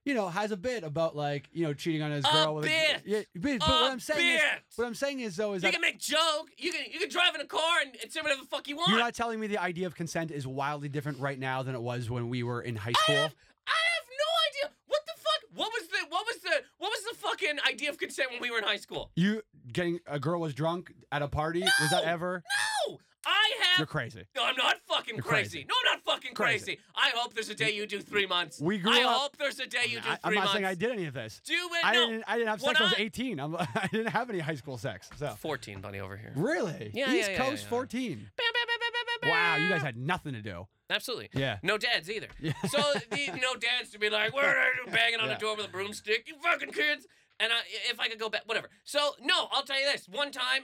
you 0.05 0.15
know, 0.15 0.29
has 0.29 0.51
a 0.51 0.57
bit 0.57 0.85
about 0.85 1.17
like 1.17 1.49
you 1.53 1.65
know 1.65 1.73
cheating 1.75 2.03
on 2.03 2.11
his 2.11 2.25
girl 2.27 2.55
with 2.57 2.65
bit. 2.65 3.03
yeah, 3.07 3.23
bit. 3.39 3.61
But 3.61 3.69
A 3.69 3.71
what 3.71 3.93
I'm 3.93 4.01
saying 4.01 4.37
is, 4.37 4.43
what 4.77 4.87
I'm 4.87 4.95
saying 4.95 5.21
is 5.21 5.37
though 5.37 5.55
is 5.55 5.63
You 5.63 5.69
that 5.69 5.73
can 5.73 5.81
make 5.81 5.99
joke. 5.99 6.49
You 6.59 6.73
can 6.73 6.83
you 6.93 7.01
can 7.01 7.09
drive 7.09 7.35
in 7.35 7.41
a 7.41 7.47
car 7.47 7.79
and, 7.85 7.97
and 8.03 8.13
say 8.13 8.21
whatever 8.21 8.41
the 8.43 8.47
fuck 8.49 8.69
you 8.69 8.77
want. 8.77 8.91
You're 8.91 8.99
not 8.99 9.15
telling 9.15 9.41
me 9.41 9.47
the 9.47 9.59
idea 9.59 9.87
of 9.87 9.95
consent 9.95 10.31
is 10.31 10.47
wildly 10.47 10.89
different 10.89 11.19
right 11.21 11.39
now 11.39 11.63
than 11.63 11.75
it 11.75 11.81
was 11.83 12.11
when 12.11 12.29
we 12.29 12.43
were 12.43 12.61
in 12.63 12.77
high 12.77 12.91
I 12.97 13.01
school. 13.03 13.15
have, 13.17 13.35
I 13.67 13.81
have 13.95 14.07
no 14.11 14.69
idea. 14.69 14.77
What 14.89 15.01
the 15.07 15.13
fuck? 15.17 15.59
What 15.59 15.73
was 15.73 15.89
the 15.89 15.99
what 16.11 16.27
was 16.27 16.37
the 16.43 16.63
what 16.79 16.91
was 16.91 17.03
the 17.11 17.17
fucking 17.17 17.59
idea 17.69 17.89
of 17.91 17.99
consent 17.99 18.31
when 18.31 18.41
we 18.41 18.51
were 18.51 18.59
in 18.59 18.65
high 18.65 18.77
school? 18.77 19.11
You 19.17 19.43
getting 19.73 20.01
a 20.07 20.19
girl 20.21 20.41
was 20.41 20.53
drunk 20.55 20.93
at 21.13 21.23
a 21.23 21.29
party? 21.29 21.63
Was 21.81 21.91
that 21.91 22.05
No! 22.05 22.11
ever? 22.13 22.43
No, 22.89 22.99
I 23.27 23.53
have. 23.63 23.79
You're 23.79 23.87
crazy. 23.87 24.25
No, 24.37 24.45
I'm 24.45 24.57
not 24.57 24.77
fucking 25.05 25.21
crazy. 25.23 25.65
crazy. 25.65 25.67
No, 25.69 25.75
I'm 25.91 25.97
not 25.99 26.05
fucking 26.05 26.35
crazy. 26.35 26.65
Crazy. 26.65 26.81
I 26.95 27.11
hope 27.15 27.35
there's 27.35 27.49
a 27.49 27.55
day 27.55 27.73
you 27.73 27.87
do 27.87 28.01
three 28.01 28.27
months. 28.27 28.61
We 28.61 28.79
grew 28.79 28.93
I 28.93 29.03
up- 29.05 29.21
hope 29.21 29.37
there's 29.37 29.59
a 29.61 29.67
day 29.67 29.85
you 29.89 30.01
do 30.01 30.09
I, 30.09 30.17
3 30.17 30.19
am 30.25 30.35
not 30.35 30.41
months. 30.41 30.53
saying 30.53 30.65
I 30.65 30.75
did 30.75 30.91
any 30.91 31.07
of 31.07 31.15
this. 31.15 31.41
Do 31.45 31.55
it. 31.55 31.85
I 31.85 31.93
no. 31.95 32.07
didn't. 32.11 32.25
I 32.27 32.35
didn't 32.37 32.49
have 32.49 32.61
sex. 32.61 32.67
When 32.67 32.77
I 32.77 32.85
was 32.91 32.95
I- 32.99 33.03
18. 33.03 33.41
I'm, 33.41 33.57
I 33.59 33.89
didn't 33.91 34.09
have 34.13 34.31
any 34.31 34.39
high 34.41 34.55
school 34.55 34.79
sex. 34.79 35.09
So 35.17 35.29
14, 35.39 35.81
buddy, 35.81 36.01
over 36.01 36.17
here. 36.17 36.33
really, 36.37 36.91
Yeah, 36.95 37.13
East 37.13 37.31
yeah, 37.31 37.37
yeah, 37.37 37.45
Coast 37.51 37.65
yeah. 37.65 37.69
14. 37.71 38.09
Bam, 38.09 38.19
bam, 38.19 38.53
bam, 38.55 38.79
bam, 38.81 38.91
bam, 38.93 39.19
bam, 39.23 39.31
Wow, 39.31 39.57
you 39.65 39.69
guys 39.69 39.83
had 39.83 39.97
nothing 39.97 40.33
to 40.35 40.43
do. 40.43 40.67
Absolutely. 40.91 41.31
Yeah. 41.35 41.59
No 41.63 41.79
dads 41.79 42.11
either. 42.11 42.29
Yeah. 42.41 42.53
So 42.69 42.79
the, 43.11 43.41
no 43.41 43.55
dads 43.55 43.91
to 43.93 43.99
be 43.99 44.11
like, 44.11 44.35
what 44.35 44.45
are 44.45 44.55
you 44.85 44.91
banging 44.93 45.21
on 45.21 45.29
Yeah. 45.29 45.35
the 45.35 45.41
door 45.41 45.57
with 45.57 45.67
a 45.67 45.71
broomstick? 45.71 46.29
You 46.29 46.35
fucking 46.43 46.71
kids. 46.73 47.07
And 47.41 47.53
I, 47.53 47.57
if 47.91 47.99
I 47.99 48.09
could 48.09 48.19
go 48.21 48.29
back, 48.29 48.43
whatever. 48.47 48.69
So 48.85 49.13
no, 49.23 49.49
I'll 49.51 49.63
tell 49.65 49.79
you 49.81 49.87
this. 49.91 50.07
One 50.09 50.31
time, 50.31 50.63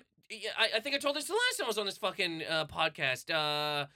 I, 0.59 0.77
I 0.77 0.81
think 0.81 0.95
I 0.95 0.99
told 0.99 1.17
this 1.17 1.25
the 1.27 1.33
last 1.33 1.57
time 1.59 1.65
I 1.65 1.69
was 1.69 1.79
on 1.79 1.87
this 1.87 1.99
fucking 1.99 2.43
uh, 2.49 2.67
podcast. 2.67 3.31
Uh, 3.31 3.87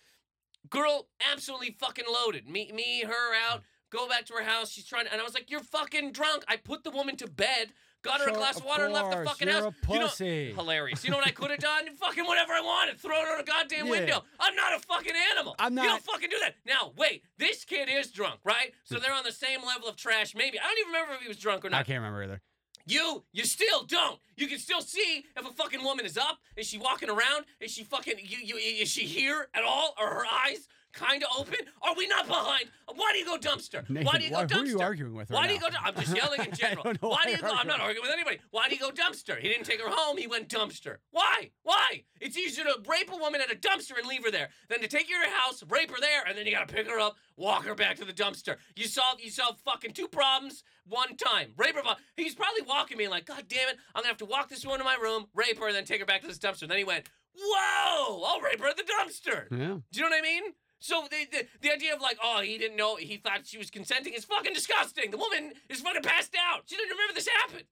girl, 0.70 1.08
absolutely 1.32 1.70
fucking 1.78 2.04
loaded. 2.12 2.48
Me, 2.48 2.70
me, 2.72 3.02
her 3.06 3.34
out. 3.50 3.62
Go 3.90 4.08
back 4.08 4.24
to 4.26 4.34
her 4.34 4.42
house. 4.42 4.70
She's 4.72 4.84
trying, 4.84 5.04
to, 5.06 5.12
and 5.12 5.20
I 5.20 5.24
was 5.24 5.34
like, 5.34 5.50
"You're 5.50 5.60
fucking 5.60 6.12
drunk." 6.12 6.44
I 6.48 6.56
put 6.56 6.82
the 6.82 6.90
woman 6.90 7.14
to 7.18 7.28
bed, 7.28 7.68
got 8.02 8.20
her 8.20 8.28
a 8.30 8.32
glass 8.32 8.56
of 8.58 8.64
water, 8.64 8.86
and 8.86 8.92
left 8.92 9.10
the 9.10 9.16
course, 9.16 9.28
fucking 9.28 9.46
you're 9.48 9.56
house. 9.62 10.20
a 10.20 10.24
You 10.26 10.48
know- 10.48 10.54
hilarious. 10.56 11.04
You 11.04 11.10
know 11.12 11.16
what 11.18 11.26
I 11.28 11.30
could 11.30 11.50
have 11.52 11.60
done? 11.72 11.94
fucking 11.94 12.24
whatever 12.24 12.52
I 12.54 12.60
wanted. 12.60 12.98
Throw 12.98 13.16
it 13.20 13.28
out 13.28 13.40
a 13.40 13.44
goddamn 13.44 13.84
Yeah. 13.86 13.90
window. 13.92 14.24
I'm 14.40 14.56
not 14.56 14.74
a 14.74 14.80
fucking 14.80 15.12
animal. 15.32 15.54
I'm 15.60 15.74
not. 15.76 15.82
You 15.84 15.88
don't 15.90 16.02
fucking 16.02 16.28
do 16.28 16.38
that. 16.40 16.56
Now, 16.66 16.92
wait. 16.96 17.22
This 17.38 17.64
kid 17.64 17.88
is 17.88 18.10
drunk, 18.10 18.40
right? 18.42 18.72
So 18.82 18.98
they're 18.98 19.12
on 19.14 19.22
the 19.22 19.30
same 19.32 19.62
level 19.64 19.86
of 19.88 19.94
trash. 19.96 20.34
Maybe 20.34 20.58
I 20.58 20.64
don't 20.64 20.78
even 20.80 20.92
remember 20.92 21.14
if 21.14 21.20
he 21.20 21.28
was 21.28 21.38
drunk 21.38 21.64
or 21.64 21.70
not. 21.70 21.80
I 21.80 21.84
can't 21.84 21.98
remember 22.02 22.24
either. 22.24 22.40
You, 22.86 23.24
you 23.32 23.44
still 23.44 23.84
don't. 23.84 24.18
You 24.36 24.46
can 24.46 24.58
still 24.58 24.80
see 24.82 25.24
if 25.36 25.46
a 25.46 25.52
fucking 25.52 25.82
woman 25.82 26.04
is 26.04 26.18
up. 26.18 26.38
Is 26.56 26.66
she 26.66 26.78
walking 26.78 27.08
around? 27.08 27.46
Is 27.60 27.70
she 27.70 27.82
fucking? 27.84 28.14
You, 28.22 28.38
you, 28.38 28.56
is 28.56 28.88
she 28.88 29.04
here 29.04 29.48
at 29.54 29.64
all? 29.64 29.94
Are 29.98 30.14
her 30.14 30.24
eyes 30.26 30.68
kind 30.94 31.22
of 31.22 31.28
open? 31.38 31.56
Are 31.82 31.94
we 31.96 32.06
not 32.06 32.26
behind? 32.26 32.66
Why 32.94 33.10
do 33.12 33.18
you 33.18 33.24
go 33.24 33.36
dumpster? 33.36 33.88
Nathan, 33.90 34.06
why 34.06 34.18
do 34.18 34.24
you 34.24 34.30
go 34.30 34.36
why- 34.36 34.44
dumpster? 34.46 34.54
who 34.54 34.60
are 34.62 34.66
you 34.66 34.80
arguing 34.80 35.14
with 35.14 35.30
Why 35.30 35.46
do 35.46 35.54
you 35.54 35.60
now? 35.60 35.68
go? 35.70 35.76
I'm 35.84 35.94
just 35.94 36.16
yelling 36.22 36.40
in 36.44 36.52
general. 36.52 36.84
why 36.84 36.94
why 37.08 37.18
do 37.24 37.30
you 37.32 37.38
go? 37.38 37.52
I'm 37.52 37.66
not 37.66 37.80
arguing 37.80 38.02
with 38.06 38.12
anybody. 38.12 38.38
Why 38.50 38.68
do 38.68 38.74
you 38.74 38.80
go 38.80 38.90
dumpster? 38.90 39.38
He 39.38 39.48
didn't 39.48 39.64
take 39.64 39.80
her 39.80 39.88
home. 39.90 40.16
He 40.16 40.26
went 40.26 40.48
dumpster. 40.48 40.96
Why? 41.10 41.50
Why? 41.62 42.04
It's 42.20 42.38
easier 42.38 42.64
to 42.64 42.76
rape 42.88 43.10
a 43.12 43.16
woman 43.16 43.40
at 43.40 43.50
a 43.52 43.56
dumpster 43.56 43.98
and 43.98 44.06
leave 44.06 44.24
her 44.24 44.30
there 44.30 44.48
than 44.68 44.80
to 44.80 44.88
take 44.88 45.08
her 45.10 45.22
to 45.24 45.28
her 45.30 45.36
house, 45.36 45.62
rape 45.68 45.90
her 45.90 46.00
there, 46.00 46.22
and 46.26 46.38
then 46.38 46.46
you 46.46 46.52
gotta 46.52 46.72
pick 46.72 46.88
her 46.88 46.98
up, 47.00 47.16
walk 47.36 47.64
her 47.66 47.74
back 47.74 47.96
to 47.96 48.04
the 48.04 48.12
dumpster. 48.12 48.56
You 48.76 48.86
solve 48.86 49.20
you 49.20 49.30
solve 49.30 49.58
fucking 49.64 49.92
two 49.92 50.08
problems 50.08 50.62
one 50.86 51.16
time. 51.16 51.52
Rape 51.56 51.74
her. 51.76 51.82
He's 52.16 52.34
probably 52.34 52.62
walking 52.62 52.96
me 52.98 53.08
like, 53.08 53.26
God 53.26 53.44
damn 53.48 53.68
it, 53.68 53.76
I'm 53.94 54.02
gonna 54.02 54.08
have 54.08 54.18
to 54.18 54.24
walk 54.26 54.48
this 54.48 54.64
woman 54.64 54.78
to 54.80 54.84
my 54.84 54.96
room, 55.02 55.26
rape 55.34 55.58
her, 55.58 55.66
and 55.66 55.74
then 55.76 55.84
take 55.84 56.00
her 56.00 56.06
back 56.06 56.20
to 56.22 56.26
this 56.28 56.38
dumpster. 56.38 56.62
And 56.62 56.70
then 56.70 56.78
he 56.78 56.84
went, 56.84 57.06
Whoa! 57.36 58.22
I'll 58.24 58.40
rape 58.40 58.60
her 58.60 58.68
at 58.68 58.76
the 58.76 58.84
dumpster. 58.84 59.46
Yeah. 59.50 59.58
Do 59.58 59.82
you 59.92 60.02
know 60.02 60.08
what 60.08 60.18
I 60.18 60.22
mean? 60.22 60.42
So 60.84 61.08
the, 61.10 61.24
the 61.32 61.46
the 61.62 61.72
idea 61.72 61.94
of 61.94 62.02
like, 62.02 62.18
oh, 62.22 62.42
he 62.42 62.58
didn't 62.58 62.76
know, 62.76 62.96
he 62.96 63.16
thought 63.16 63.46
she 63.46 63.56
was 63.56 63.70
consenting 63.70 64.12
is 64.12 64.26
fucking 64.26 64.52
disgusting. 64.52 65.10
The 65.10 65.16
woman 65.16 65.54
is 65.70 65.80
fucking 65.80 66.02
passed 66.02 66.34
out. 66.38 66.64
She 66.66 66.76
didn't 66.76 66.90
remember 66.90 67.14
this 67.14 67.26
happened. 67.26 67.64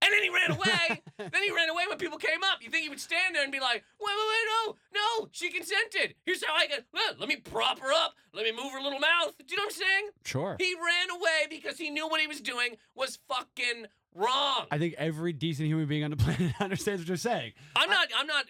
And 0.00 0.12
then 0.12 0.22
he 0.22 0.30
ran 0.30 0.50
away. 0.56 1.02
then 1.18 1.42
he 1.42 1.50
ran 1.50 1.68
away 1.70 1.82
when 1.88 1.98
people 1.98 2.18
came 2.18 2.38
up. 2.44 2.62
You 2.62 2.70
think 2.70 2.84
he 2.84 2.88
would 2.88 3.00
stand 3.00 3.34
there 3.34 3.42
and 3.42 3.50
be 3.50 3.58
like, 3.58 3.82
wait, 4.00 4.14
wait, 4.14 4.28
wait, 4.30 4.46
no, 4.68 4.76
no, 4.94 5.28
she 5.32 5.50
consented. 5.50 6.14
Here's 6.24 6.44
how 6.44 6.54
I 6.54 6.68
get, 6.68 6.84
let, 6.94 7.18
let 7.18 7.28
me 7.28 7.36
prop 7.36 7.80
her 7.80 7.92
up. 7.92 8.14
Let 8.32 8.44
me 8.44 8.52
move 8.52 8.70
her 8.72 8.80
little 8.80 9.00
mouth. 9.00 9.34
Do 9.38 9.44
you 9.48 9.56
know 9.56 9.64
what 9.64 9.74
I'm 9.74 9.80
saying? 9.80 10.10
Sure. 10.24 10.56
He 10.60 10.74
ran 10.74 11.18
away 11.18 11.46
because 11.50 11.78
he 11.78 11.90
knew 11.90 12.06
what 12.06 12.20
he 12.20 12.28
was 12.28 12.40
doing 12.40 12.76
was 12.94 13.18
fucking 13.28 13.86
wrong. 14.14 14.66
I 14.70 14.78
think 14.78 14.94
every 14.98 15.32
decent 15.32 15.66
human 15.66 15.86
being 15.86 16.04
on 16.04 16.10
the 16.10 16.16
planet 16.16 16.52
understands 16.60 17.00
what 17.02 17.08
you're 17.08 17.16
saying. 17.16 17.52
I'm 17.74 17.90
not, 17.90 18.06
I'm 18.16 18.28
not, 18.28 18.44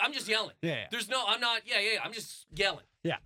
I'm 0.00 0.12
just 0.12 0.28
yelling. 0.28 0.54
Yeah. 0.62 0.70
yeah. 0.70 0.86
There's 0.90 1.08
no, 1.08 1.24
I'm 1.26 1.40
not. 1.40 1.62
Yeah, 1.66 1.80
yeah. 1.80 1.92
yeah, 1.94 2.00
I'm 2.04 2.12
just 2.12 2.46
yelling. 2.54 2.84
Yeah. 3.02 3.16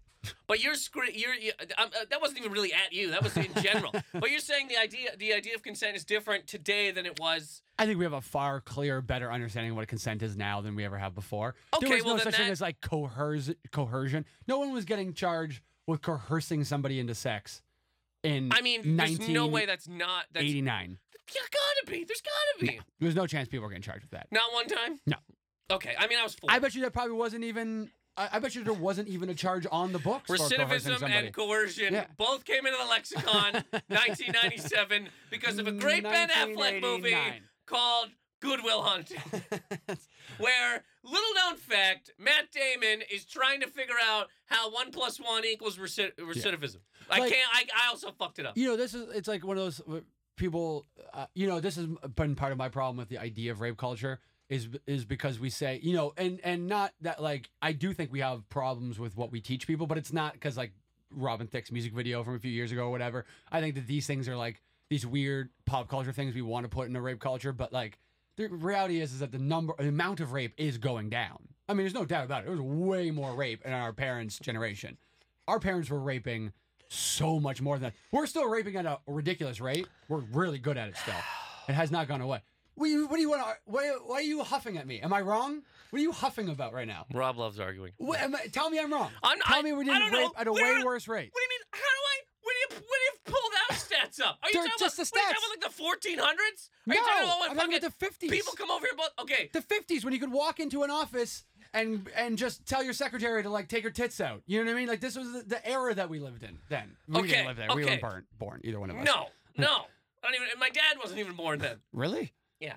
But 0.46 0.62
you're 0.62 0.74
scre- 0.74 1.10
you're, 1.12 1.34
you 1.34 1.52
um, 1.78 1.88
uh, 1.88 2.04
that 2.10 2.20
wasn't 2.20 2.38
even 2.40 2.52
really 2.52 2.72
at 2.72 2.92
you. 2.92 3.10
That 3.10 3.22
was 3.24 3.36
in 3.36 3.52
general. 3.60 3.92
but 4.12 4.30
you're 4.30 4.38
saying 4.38 4.68
the 4.68 4.78
idea 4.78 5.16
the 5.16 5.32
idea 5.34 5.54
of 5.56 5.62
consent 5.62 5.96
is 5.96 6.04
different 6.04 6.46
today 6.46 6.92
than 6.92 7.06
it 7.06 7.18
was. 7.18 7.62
I 7.78 7.86
think 7.86 7.98
we 7.98 8.04
have 8.04 8.12
a 8.12 8.20
far 8.20 8.60
clearer, 8.60 9.00
better 9.00 9.32
understanding 9.32 9.72
of 9.72 9.76
what 9.76 9.88
consent 9.88 10.22
is 10.22 10.36
now 10.36 10.60
than 10.60 10.76
we 10.76 10.84
ever 10.84 10.96
have 10.96 11.14
before. 11.14 11.56
Okay, 11.74 11.88
there 11.88 11.96
was 11.96 12.04
well, 12.04 12.16
no 12.18 12.22
such 12.22 12.36
thing 12.36 12.50
as 12.50 12.60
like 12.60 12.80
coerce- 12.80 13.54
coercion. 13.72 14.24
No 14.46 14.60
one 14.60 14.72
was 14.72 14.84
getting 14.84 15.12
charged 15.12 15.60
with 15.88 16.02
coercing 16.02 16.62
somebody 16.62 17.00
into 17.00 17.16
sex 17.16 17.62
in 18.22 18.50
I 18.52 18.60
mean, 18.60 18.96
there's 18.96 19.28
no 19.28 19.46
way 19.46 19.66
that's 19.66 19.88
not. 19.88 20.26
That's 20.32 20.44
89. 20.44 20.98
yeah, 21.34 21.40
gotta 21.50 21.90
be. 21.90 22.04
There's 22.04 22.22
gotta 22.22 22.66
be. 22.72 22.80
There's 23.00 23.16
no 23.16 23.26
chance 23.26 23.48
people 23.48 23.64
were 23.64 23.70
getting 23.70 23.82
charged 23.82 24.02
with 24.02 24.12
that. 24.12 24.28
Not 24.30 24.52
one 24.52 24.66
time. 24.66 24.98
No. 25.06 25.16
Okay. 25.72 25.94
I 25.98 26.06
mean, 26.06 26.18
I 26.18 26.22
was 26.22 26.34
four. 26.34 26.50
I 26.50 26.58
bet 26.58 26.74
you 26.74 26.82
that 26.82 26.92
probably 26.92 27.14
wasn't 27.14 27.44
even. 27.44 27.90
I, 28.16 28.28
I 28.34 28.38
bet 28.40 28.54
you 28.54 28.62
there 28.62 28.74
wasn't 28.74 29.08
even 29.08 29.30
a 29.30 29.34
charge 29.34 29.66
on 29.72 29.92
the 29.92 29.98
books 29.98 30.28
Recidivism 30.30 31.02
and 31.02 31.32
coercion 31.32 31.94
Yeah. 31.94 32.04
both 32.18 32.44
came 32.44 32.66
into 32.66 32.76
the 32.78 32.84
lexicon 32.90 33.54
1997 33.88 35.08
because 35.30 35.58
of 35.58 35.66
a 35.66 35.72
great 35.72 36.02
Ben 36.02 36.28
Affleck 36.28 36.82
movie 36.82 37.16
called 37.66 38.10
Good 38.40 38.60
Will 38.62 38.82
Hunting. 38.82 39.16
where 40.38 40.84
little 41.04 41.34
known 41.36 41.56
fact, 41.56 42.10
Matt 42.18 42.50
Damon 42.52 43.02
is 43.10 43.24
trying 43.24 43.60
to 43.62 43.66
figure 43.66 43.94
out 44.06 44.28
how 44.46 44.70
one 44.70 44.90
plus 44.90 45.18
one 45.18 45.44
equals 45.44 45.78
reci- 45.78 46.14
recidivism. 46.16 46.78
I 47.10 47.20
Like- 47.20 47.32
can't. 47.32 47.48
I, 47.52 47.64
I 47.86 47.88
also 47.88 48.10
fucked 48.10 48.38
it 48.38 48.46
up. 48.46 48.56
you 48.58 48.68
know, 48.68 48.76
this 48.76 48.92
is 48.94 49.08
it's 49.14 49.28
like 49.28 49.44
one 49.44 49.56
of 49.56 49.64
those. 49.64 49.80
uh, 49.88 50.00
people, 50.36 50.86
uh, 51.12 51.26
you 51.34 51.46
know, 51.46 51.60
this 51.60 51.76
has 51.76 51.86
been 52.16 52.34
part 52.34 52.52
of 52.52 52.58
my 52.58 52.68
problem 52.68 52.96
with 52.96 53.08
the 53.08 53.18
idea 53.18 53.52
of 53.52 53.60
rape 53.60 53.76
culture 53.76 54.18
is 54.49 54.68
is 54.86 55.05
because 55.05 55.38
we 55.40 55.51
say, 55.51 55.80
you 55.82 55.95
know, 55.95 56.12
and 56.16 56.40
and 56.45 56.66
not 56.66 56.93
that 57.01 57.22
like 57.22 57.51
I 57.61 57.72
do 57.72 57.93
think 57.93 58.12
we 58.12 58.20
have 58.20 58.49
problems 58.49 58.99
with 58.99 59.16
what 59.16 59.32
we 59.32 59.40
teach 59.40 59.66
people, 59.66 59.86
but 59.86 59.99
it's 59.99 60.12
not 60.12 60.34
because 60.34 60.57
like 60.57 60.72
Robin 61.11 61.47
Thicke's 61.47 61.72
music 61.72 61.93
video 61.93 62.22
from 62.22 62.34
a 62.34 62.38
few 62.38 62.51
years 62.51 62.72
ago 62.72 62.86
or 62.86 62.90
whatever. 62.90 63.24
I 63.51 63.61
think 63.61 63.74
that 63.76 63.86
these 63.86 64.07
things 64.07 64.28
are 64.28 64.36
like 64.36 64.62
these 64.88 65.07
weird 65.07 65.51
pop 65.64 65.88
culture 65.88 66.12
things 66.12 66.34
we 66.34 66.43
want 66.43 66.64
to 66.64 66.68
put 66.68 66.88
in 66.88 66.97
a 66.97 67.01
rape 67.01 67.20
culture, 67.20 67.53
but 67.53 67.72
like 67.72 67.99
the 68.36 68.49
reality 68.49 69.01
is 69.01 69.12
is 69.12 69.20
that 69.20 69.32
the 69.32 69.38
number 69.38 69.74
the 69.78 69.88
amount 69.88 70.20
of 70.20 70.32
rape 70.32 70.55
is 70.57 70.78
going 70.78 71.09
down. 71.09 71.38
I 71.68 71.74
mean, 71.74 71.84
there's 71.84 71.95
no 71.95 72.05
doubt 72.05 72.24
about 72.24 72.43
it. 72.43 72.47
There 72.47 72.57
was 72.57 72.61
way 72.61 73.11
more 73.11 73.34
rape 73.34 73.64
in 73.64 73.72
our 73.72 73.93
parents' 73.93 74.38
generation. 74.38 74.99
Our 75.49 75.59
parents 75.59 75.88
were 75.88 76.01
raping 76.01 76.53
so 76.88 77.40
much 77.40 77.62
more 77.62 77.76
than 77.76 77.84
that. 77.84 77.95
We're 78.11 78.26
still 78.26 78.49
raping 78.49 78.76
at 78.76 78.84
a 78.84 78.99
ridiculous 79.07 79.61
rate. 79.61 79.88
We're 80.09 80.18
really 80.32 80.59
good 80.59 80.76
at 80.76 80.88
it 80.88 80.97
still. 80.97 81.14
It 81.68 81.72
has 81.72 81.90
not 81.90 82.09
gone 82.09 82.20
away. 82.20 82.43
What 82.74 82.86
do 82.86 82.90
you, 82.90 83.06
what 83.06 83.16
do 83.16 83.22
you 83.22 83.30
want? 83.30 83.42
Why, 83.66 83.90
why 84.04 84.16
are 84.16 84.22
you 84.22 84.42
huffing 84.42 84.76
at 84.78 84.86
me? 84.86 85.00
Am 85.00 85.12
I 85.12 85.20
wrong? 85.20 85.62
What 85.90 85.98
are 85.98 86.02
you 86.02 86.12
huffing 86.12 86.48
about 86.48 86.72
right 86.72 86.88
now? 86.88 87.04
Rob 87.12 87.36
loves 87.36 87.60
arguing. 87.60 87.92
What, 87.98 88.20
am 88.20 88.34
I, 88.34 88.46
tell 88.46 88.70
me 88.70 88.78
I'm 88.80 88.92
wrong. 88.92 89.10
I'm- 89.22 89.38
tell 89.46 89.58
I- 89.58 89.62
me 89.62 89.72
we 89.72 89.80
I 89.82 89.84
didn't 89.84 90.00
don't 90.00 90.12
know. 90.12 90.18
rape 90.28 90.30
at 90.40 90.46
a 90.46 90.52
Where- 90.52 90.78
way 90.78 90.84
worse 90.84 91.06
rate. 91.06 91.30
What 91.32 91.40
do 91.40 91.44
you 91.44 91.48
mean? 91.50 91.60
How 91.72 91.78
do 91.78 91.84
I? 91.84 92.16
When 92.44 92.54
do 92.54 92.74
you 92.74 92.80
when 92.80 92.98
do 92.98 93.04
you 93.04 93.12
pull 93.24 93.50
those 93.70 93.78
stats 93.84 94.20
up? 94.26 94.38
Are 94.42 94.48
you 94.48 94.54
They're 94.54 94.62
talking 94.64 94.76
just 94.80 94.98
about, 94.98 95.06
the 95.06 95.16
what 95.16 95.22
are 95.22 95.28
you 95.28 95.34
talking 95.34 95.58
about 95.58 95.62
like 95.62 95.76
the 95.76 95.82
1400s? 96.18 96.68
Are 96.68 96.88
No, 96.88 96.94
you 96.94 97.00
talking 97.00 97.24
about 97.24 97.40
when 97.40 97.50
I'm 97.50 97.56
talking 97.56 97.74
about 97.76 97.98
the 98.00 98.06
50s. 98.06 98.30
people 98.30 98.52
come 98.54 98.70
over 98.70 98.84
here? 98.86 98.94
But 98.96 99.12
okay, 99.22 99.50
the 99.52 99.60
50s 99.60 100.04
when 100.04 100.12
you 100.12 100.18
could 100.18 100.32
walk 100.32 100.58
into 100.60 100.82
an 100.82 100.90
office 100.90 101.44
and 101.72 102.08
and 102.16 102.36
just 102.36 102.66
tell 102.66 102.82
your 102.82 102.94
secretary 102.94 103.42
to 103.44 103.48
like 103.50 103.68
take 103.68 103.84
her 103.84 103.90
tits 103.90 104.20
out. 104.20 104.42
You 104.46 104.58
know 104.58 104.70
what 104.70 104.76
I 104.76 104.80
mean? 104.80 104.88
Like 104.88 105.00
this 105.00 105.16
was 105.16 105.30
the, 105.32 105.42
the 105.46 105.68
era 105.68 105.94
that 105.94 106.10
we 106.10 106.18
lived 106.18 106.42
in 106.42 106.58
then. 106.68 106.96
We 107.06 107.20
Okay, 107.20 107.28
didn't 107.28 107.46
live 107.46 107.56
there. 107.58 107.68
We 107.76 107.84
weren't 107.84 108.00
born, 108.00 108.24
born 108.38 108.60
either 108.64 108.80
one 108.80 108.90
of 108.90 108.96
us. 108.96 109.06
no, 109.06 109.28
no. 109.56 109.84
I 110.24 110.32
don't 110.32 110.34
even. 110.34 110.48
My 110.58 110.70
dad 110.70 110.96
wasn't 111.00 111.20
even 111.20 111.34
born 111.34 111.58
then. 111.60 111.76
Really? 111.92 112.32
Yeah, 112.62 112.74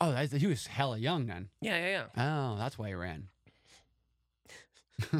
Oh, 0.00 0.12
that's, 0.12 0.32
he 0.32 0.46
was 0.46 0.66
hella 0.66 0.98
young 0.98 1.26
then. 1.26 1.48
yeah, 1.60 1.78
yeah, 1.78 2.06
yeah. 2.16 2.52
Oh, 2.52 2.58
that's 2.58 2.78
why 2.78 2.88
he 2.88 2.94
ran. 2.94 3.28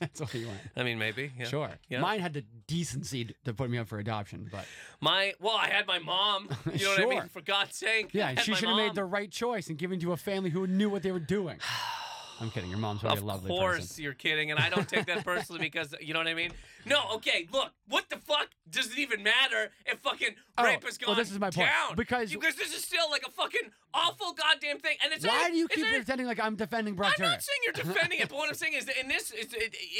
that's 0.00 0.20
why 0.20 0.26
he 0.28 0.44
went. 0.44 0.58
I 0.76 0.84
mean, 0.84 0.98
maybe. 0.98 1.32
Yeah. 1.36 1.46
Sure. 1.46 1.70
Yeah. 1.88 2.00
Mine 2.00 2.20
had 2.20 2.34
the 2.34 2.44
decency 2.68 3.34
to- 3.44 3.52
put 3.54 3.68
me 3.68 3.78
up 3.78 3.88
for 3.88 3.98
adoption, 3.98 4.48
but 4.50 4.64
My 5.00 5.34
well, 5.40 5.56
I 5.56 5.68
had 5.68 5.86
my 5.88 5.98
mom. 5.98 6.48
You 6.72 6.84
know 6.84 6.90
what 6.92 7.00
I 7.02 7.20
mean? 7.20 7.28
For 7.28 7.40
God's 7.40 7.76
sake. 7.76 8.10
Yeah, 8.12 8.34
she 8.40 8.54
should 8.54 8.68
have 8.68 8.76
made 8.76 8.94
the 8.94 9.04
right 9.04 9.30
choice 9.30 9.68
and 9.68 9.76
given 9.76 9.98
to 10.00 10.12
a 10.12 10.16
family 10.16 10.50
who 10.50 10.66
knew 10.68 10.88
what 10.88 11.02
they 11.02 11.10
were 11.12 11.18
doing. 11.18 11.58
I'm 12.40 12.50
kidding. 12.50 12.70
Your 12.70 12.78
mom's 12.78 13.02
really 13.02 13.16
Of 13.16 13.22
a 13.22 13.26
lovely 13.26 13.48
course, 13.50 13.78
person. 13.80 14.04
you're 14.04 14.12
kidding, 14.14 14.50
and 14.52 14.60
I 14.60 14.68
don't 14.70 14.88
take 14.88 15.06
that 15.06 15.24
personally 15.24 15.60
because 15.60 15.94
you 16.00 16.12
know 16.14 16.20
what 16.20 16.28
I 16.28 16.34
mean. 16.34 16.52
No, 16.86 17.02
okay, 17.14 17.48
look, 17.52 17.72
what 17.88 18.08
the 18.10 18.16
fuck 18.16 18.48
does 18.70 18.92
it 18.92 18.98
even 18.98 19.22
matter 19.24 19.70
if 19.86 19.98
fucking 19.98 20.36
Oh, 20.56 20.64
rape 20.64 20.84
has 20.84 20.96
gone 20.98 21.08
well, 21.08 21.16
this 21.16 21.30
is 21.32 21.38
my 21.40 21.50
point. 21.50 21.68
down? 21.68 21.96
Because- 21.96 22.30
because 22.32 22.54
this 22.54 22.72
is 22.74 22.84
still 22.84 23.10
like 23.10 23.24
a 23.26 23.30
fucking 23.32 23.70
awful 23.92 24.32
goddamn 24.34 24.78
thing, 24.78 24.96
and 25.02 25.12
it's 25.12 25.26
Why 25.26 25.32
not- 25.36 25.50
do 25.50 25.56
you 25.56 25.66
keep 25.68 25.84
not- 25.84 25.94
pretending 25.94 26.26
like 26.28 26.38
I'm 26.38 26.54
defending 26.54 26.94
Brock 26.94 27.14
I'm 27.18 27.24
Turner? 27.24 27.30
not 27.32 27.42
saying 27.42 27.58
you're 27.64 27.72
defending 27.94 28.20
it, 28.20 28.28
but 28.28 28.36
what 28.38 28.48
I'm 28.48 28.54
saying 28.54 28.74
is 28.74 28.84
that 28.86 28.96
in 29.00 29.08
this 29.08 29.32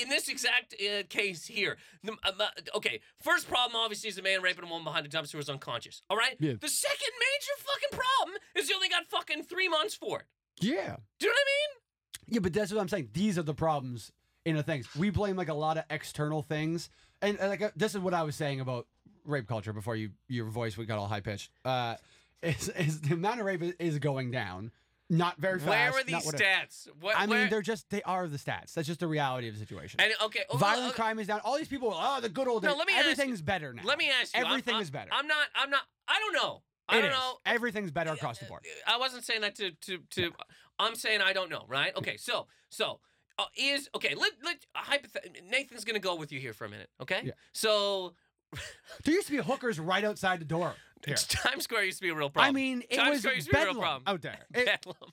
in 0.00 0.08
this 0.08 0.28
exact 0.28 0.74
uh, 0.74 1.02
case 1.08 1.44
here, 1.46 1.76
the, 2.04 2.12
uh, 2.22 2.32
okay, 2.76 3.00
first 3.20 3.48
problem 3.48 3.74
obviously 3.76 4.08
is 4.10 4.16
the 4.16 4.22
man 4.22 4.42
raping 4.42 4.64
a 4.64 4.68
woman 4.68 4.84
behind 4.84 5.04
a 5.06 5.08
dumpster 5.08 5.34
was 5.34 5.48
unconscious. 5.50 6.02
All 6.08 6.16
right. 6.16 6.36
Yeah. 6.38 6.54
The 6.60 6.68
second 6.68 7.12
major 7.18 7.54
fucking 7.58 7.98
problem 7.98 8.36
is 8.54 8.68
you 8.68 8.76
only 8.76 8.88
got 8.88 9.06
fucking 9.06 9.42
three 9.42 9.68
months 9.68 9.94
for 9.96 10.20
it. 10.20 10.26
yeah. 10.60 10.96
Do 11.18 11.26
you 11.26 11.32
know 11.32 11.34
what 11.34 11.38
I 11.38 11.50
mean? 11.50 11.82
Yeah, 12.28 12.40
but 12.40 12.52
that's 12.52 12.72
what 12.72 12.80
I'm 12.80 12.88
saying. 12.88 13.08
These 13.12 13.38
are 13.38 13.42
the 13.42 13.54
problems 13.54 14.12
in 14.44 14.56
the 14.56 14.62
things. 14.62 14.88
We 14.96 15.10
blame 15.10 15.36
like 15.36 15.48
a 15.48 15.54
lot 15.54 15.78
of 15.78 15.84
external 15.90 16.42
things, 16.42 16.90
and 17.22 17.38
uh, 17.40 17.48
like 17.48 17.62
uh, 17.62 17.70
this 17.76 17.94
is 17.94 18.00
what 18.00 18.14
I 18.14 18.22
was 18.22 18.36
saying 18.36 18.60
about 18.60 18.86
rape 19.24 19.46
culture 19.46 19.72
before 19.72 19.96
you 19.96 20.10
your 20.28 20.46
voice 20.46 20.76
we 20.76 20.86
got 20.86 20.98
all 20.98 21.08
high 21.08 21.20
pitched. 21.20 21.50
Uh, 21.64 21.96
is, 22.42 22.68
is 22.70 23.00
the 23.00 23.14
amount 23.14 23.40
of 23.40 23.46
rape 23.46 23.62
is, 23.62 23.74
is 23.78 23.98
going 23.98 24.30
down, 24.30 24.70
not 25.10 25.38
very 25.38 25.58
fast. 25.58 25.92
Where 25.92 26.00
are 26.00 26.04
these 26.04 26.24
stats? 26.30 26.88
What, 27.00 27.14
I 27.18 27.26
mean, 27.26 27.48
they're 27.48 27.62
just 27.62 27.90
they 27.90 28.02
are 28.02 28.26
the 28.26 28.38
stats. 28.38 28.74
That's 28.74 28.86
just 28.86 29.00
the 29.00 29.08
reality 29.08 29.48
of 29.48 29.54
the 29.54 29.60
situation. 29.60 30.00
and 30.00 30.12
okay, 30.24 30.42
oh, 30.50 30.56
Violent 30.56 30.92
oh, 30.92 30.94
crime 30.94 31.18
is 31.18 31.26
down. 31.26 31.40
All 31.44 31.56
these 31.56 31.68
people, 31.68 31.92
oh, 31.94 32.20
the 32.20 32.28
good 32.28 32.46
old 32.46 32.62
No, 32.62 32.70
days. 32.70 32.78
let 32.78 32.86
me 32.86 32.92
ask 32.94 33.04
you- 33.04 33.10
Everything's 33.10 33.42
better 33.42 33.72
now. 33.72 33.82
Let 33.84 33.98
me 33.98 34.10
ask 34.10 34.34
you. 34.34 34.42
I'm- 34.42 34.52
Everything 34.52 34.76
I'm, 34.76 34.82
is 34.82 34.90
better. 34.90 35.10
I'm 35.12 35.26
not. 35.26 35.46
I'm 35.54 35.70
not. 35.70 35.82
I 36.06 36.18
don't 36.20 36.34
know. 36.34 36.62
I 36.88 36.98
It 36.98 37.02
don't 37.02 37.10
is. 37.10 37.16
know. 37.16 37.38
Everything's 37.46 37.90
better 37.90 38.12
across 38.12 38.38
the 38.38 38.46
board. 38.46 38.62
I 38.86 38.96
wasn't 38.98 39.24
saying 39.24 39.42
that 39.42 39.54
to 39.56 39.72
to 39.72 39.98
to. 40.10 40.32
I'm 40.78 40.94
saying 40.94 41.20
I 41.20 41.32
don't 41.32 41.50
know. 41.50 41.64
Right? 41.68 41.94
Okay. 41.96 42.16
So 42.16 42.46
so 42.70 43.00
uh, 43.38 43.44
is 43.56 43.88
okay. 43.94 44.14
Let 44.14 44.32
let 44.44 44.56
Nathan's 45.50 45.84
gonna 45.84 45.98
go 45.98 46.16
with 46.16 46.32
you 46.32 46.40
here 46.40 46.52
for 46.52 46.64
a 46.64 46.68
minute. 46.68 46.88
Okay. 47.00 47.20
Yeah. 47.24 47.32
So 47.52 48.14
There 49.04 49.14
used 49.14 49.26
to 49.28 49.32
be 49.32 49.42
hookers 49.42 49.78
right 49.78 50.04
outside 50.04 50.40
the 50.40 50.44
door. 50.46 50.74
Here. 51.06 51.14
Times 51.14 51.62
Square 51.64 51.84
used 51.84 51.98
to 51.98 52.02
be 52.02 52.08
a 52.08 52.14
real 52.14 52.28
problem. 52.28 52.48
I 52.48 52.52
mean, 52.52 52.82
it 52.90 52.96
Times 52.96 53.10
was 53.10 53.18
Square 53.20 53.34
used 53.36 53.46
to 53.50 53.54
be 53.54 53.60
a 53.60 53.64
real 53.66 53.74
problem. 53.76 54.02
out 54.08 54.20
there. 54.20 54.38
It- 54.54 54.66
Bedlam. 54.66 55.12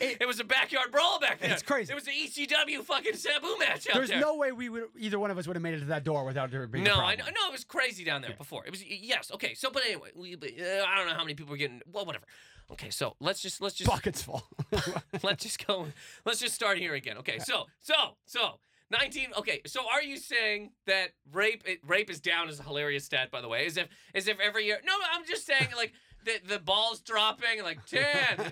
It- 0.00 0.18
It 0.20 0.26
was 0.26 0.40
a 0.40 0.44
backyard 0.44 0.90
brawl 0.92 1.18
back 1.20 1.40
there. 1.40 1.50
It's 1.52 1.62
crazy. 1.62 1.92
It 1.92 1.94
was 1.94 2.06
an 2.06 2.12
ECW 2.14 2.82
fucking 2.84 3.14
Sabu 3.14 3.58
match 3.58 3.88
out 3.88 3.94
There's 3.94 4.08
there. 4.08 4.20
no 4.20 4.36
way 4.36 4.52
we 4.52 4.68
would 4.68 4.84
either 4.98 5.18
one 5.18 5.30
of 5.30 5.38
us 5.38 5.46
would 5.46 5.56
have 5.56 5.62
made 5.62 5.74
it 5.74 5.80
to 5.80 5.84
that 5.86 6.04
door 6.04 6.24
without 6.24 6.50
there 6.50 6.66
being 6.66 6.84
No. 6.84 6.96
I 7.00 7.14
know, 7.16 7.24
no, 7.24 7.48
it 7.48 7.52
was 7.52 7.64
crazy 7.64 8.04
down 8.04 8.20
there 8.22 8.30
Yeah. 8.30 8.36
before. 8.36 8.64
It 8.66 8.70
was 8.70 8.84
yes, 8.84 9.30
okay. 9.32 9.54
So, 9.54 9.70
but 9.70 9.84
anyway, 9.84 10.10
we, 10.14 10.34
but, 10.36 10.50
uh, 10.50 10.84
I 10.86 10.96
don't 10.96 11.06
know 11.06 11.14
how 11.14 11.22
many 11.24 11.34
people 11.34 11.50
were 11.52 11.56
getting. 11.56 11.80
Well, 11.90 12.04
whatever. 12.04 12.26
Okay, 12.70 12.90
so 12.90 13.16
let's 13.20 13.40
just 13.42 13.60
let's 13.60 13.74
just 13.74 13.90
Buckets 13.90 14.22
full. 14.22 14.42
let's 15.22 15.42
just 15.42 15.64
go. 15.66 15.86
Let's 16.24 16.40
just 16.40 16.54
start 16.54 16.78
here 16.78 16.94
again. 16.94 17.18
Okay, 17.18 17.38
so 17.38 17.66
so 17.80 18.16
so. 18.24 18.60
19 18.90 19.28
okay 19.38 19.62
so 19.64 19.80
are 19.90 20.02
you 20.02 20.18
saying 20.18 20.70
that 20.84 21.12
rape 21.32 21.62
it, 21.64 21.78
rape 21.86 22.10
is 22.10 22.20
down 22.20 22.50
as 22.50 22.60
a 22.60 22.62
hilarious 22.62 23.06
stat 23.06 23.30
by 23.30 23.40
the 23.40 23.48
way 23.48 23.64
as 23.64 23.78
if 23.78 23.88
as 24.14 24.28
if 24.28 24.38
every 24.38 24.66
year 24.66 24.78
no 24.84 24.92
i'm 25.14 25.24
just 25.24 25.46
saying 25.46 25.68
like 25.74 25.94
the, 26.24 26.54
the 26.54 26.58
ball's 26.58 27.00
dropping 27.00 27.62
like 27.62 27.84
10 27.86 28.02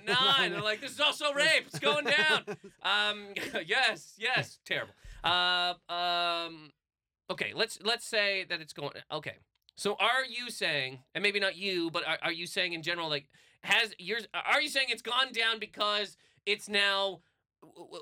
9 0.06 0.52
and 0.52 0.62
like 0.62 0.80
this 0.80 0.92
is 0.92 1.00
also 1.00 1.32
rape. 1.32 1.64
It's 1.66 1.78
going 1.78 2.04
down. 2.04 2.56
Um 2.82 3.28
yes 3.66 4.14
yes. 4.18 4.58
Terrible. 4.64 4.94
Uh, 5.22 5.74
um 5.92 6.72
okay 7.30 7.52
let's 7.54 7.78
let's 7.82 8.06
say 8.06 8.44
that 8.48 8.60
it's 8.60 8.72
going 8.72 8.92
okay. 9.12 9.36
So 9.76 9.94
are 9.94 10.24
you 10.28 10.50
saying 10.50 11.00
and 11.14 11.22
maybe 11.22 11.40
not 11.40 11.56
you 11.56 11.90
but 11.90 12.06
are, 12.06 12.18
are 12.22 12.32
you 12.32 12.46
saying 12.46 12.72
in 12.72 12.82
general 12.82 13.08
like 13.08 13.26
has 13.62 13.94
yours 13.98 14.26
are 14.32 14.60
you 14.60 14.68
saying 14.68 14.88
it's 14.90 15.02
gone 15.02 15.32
down 15.32 15.58
because 15.58 16.16
it's 16.46 16.68
now 16.68 17.20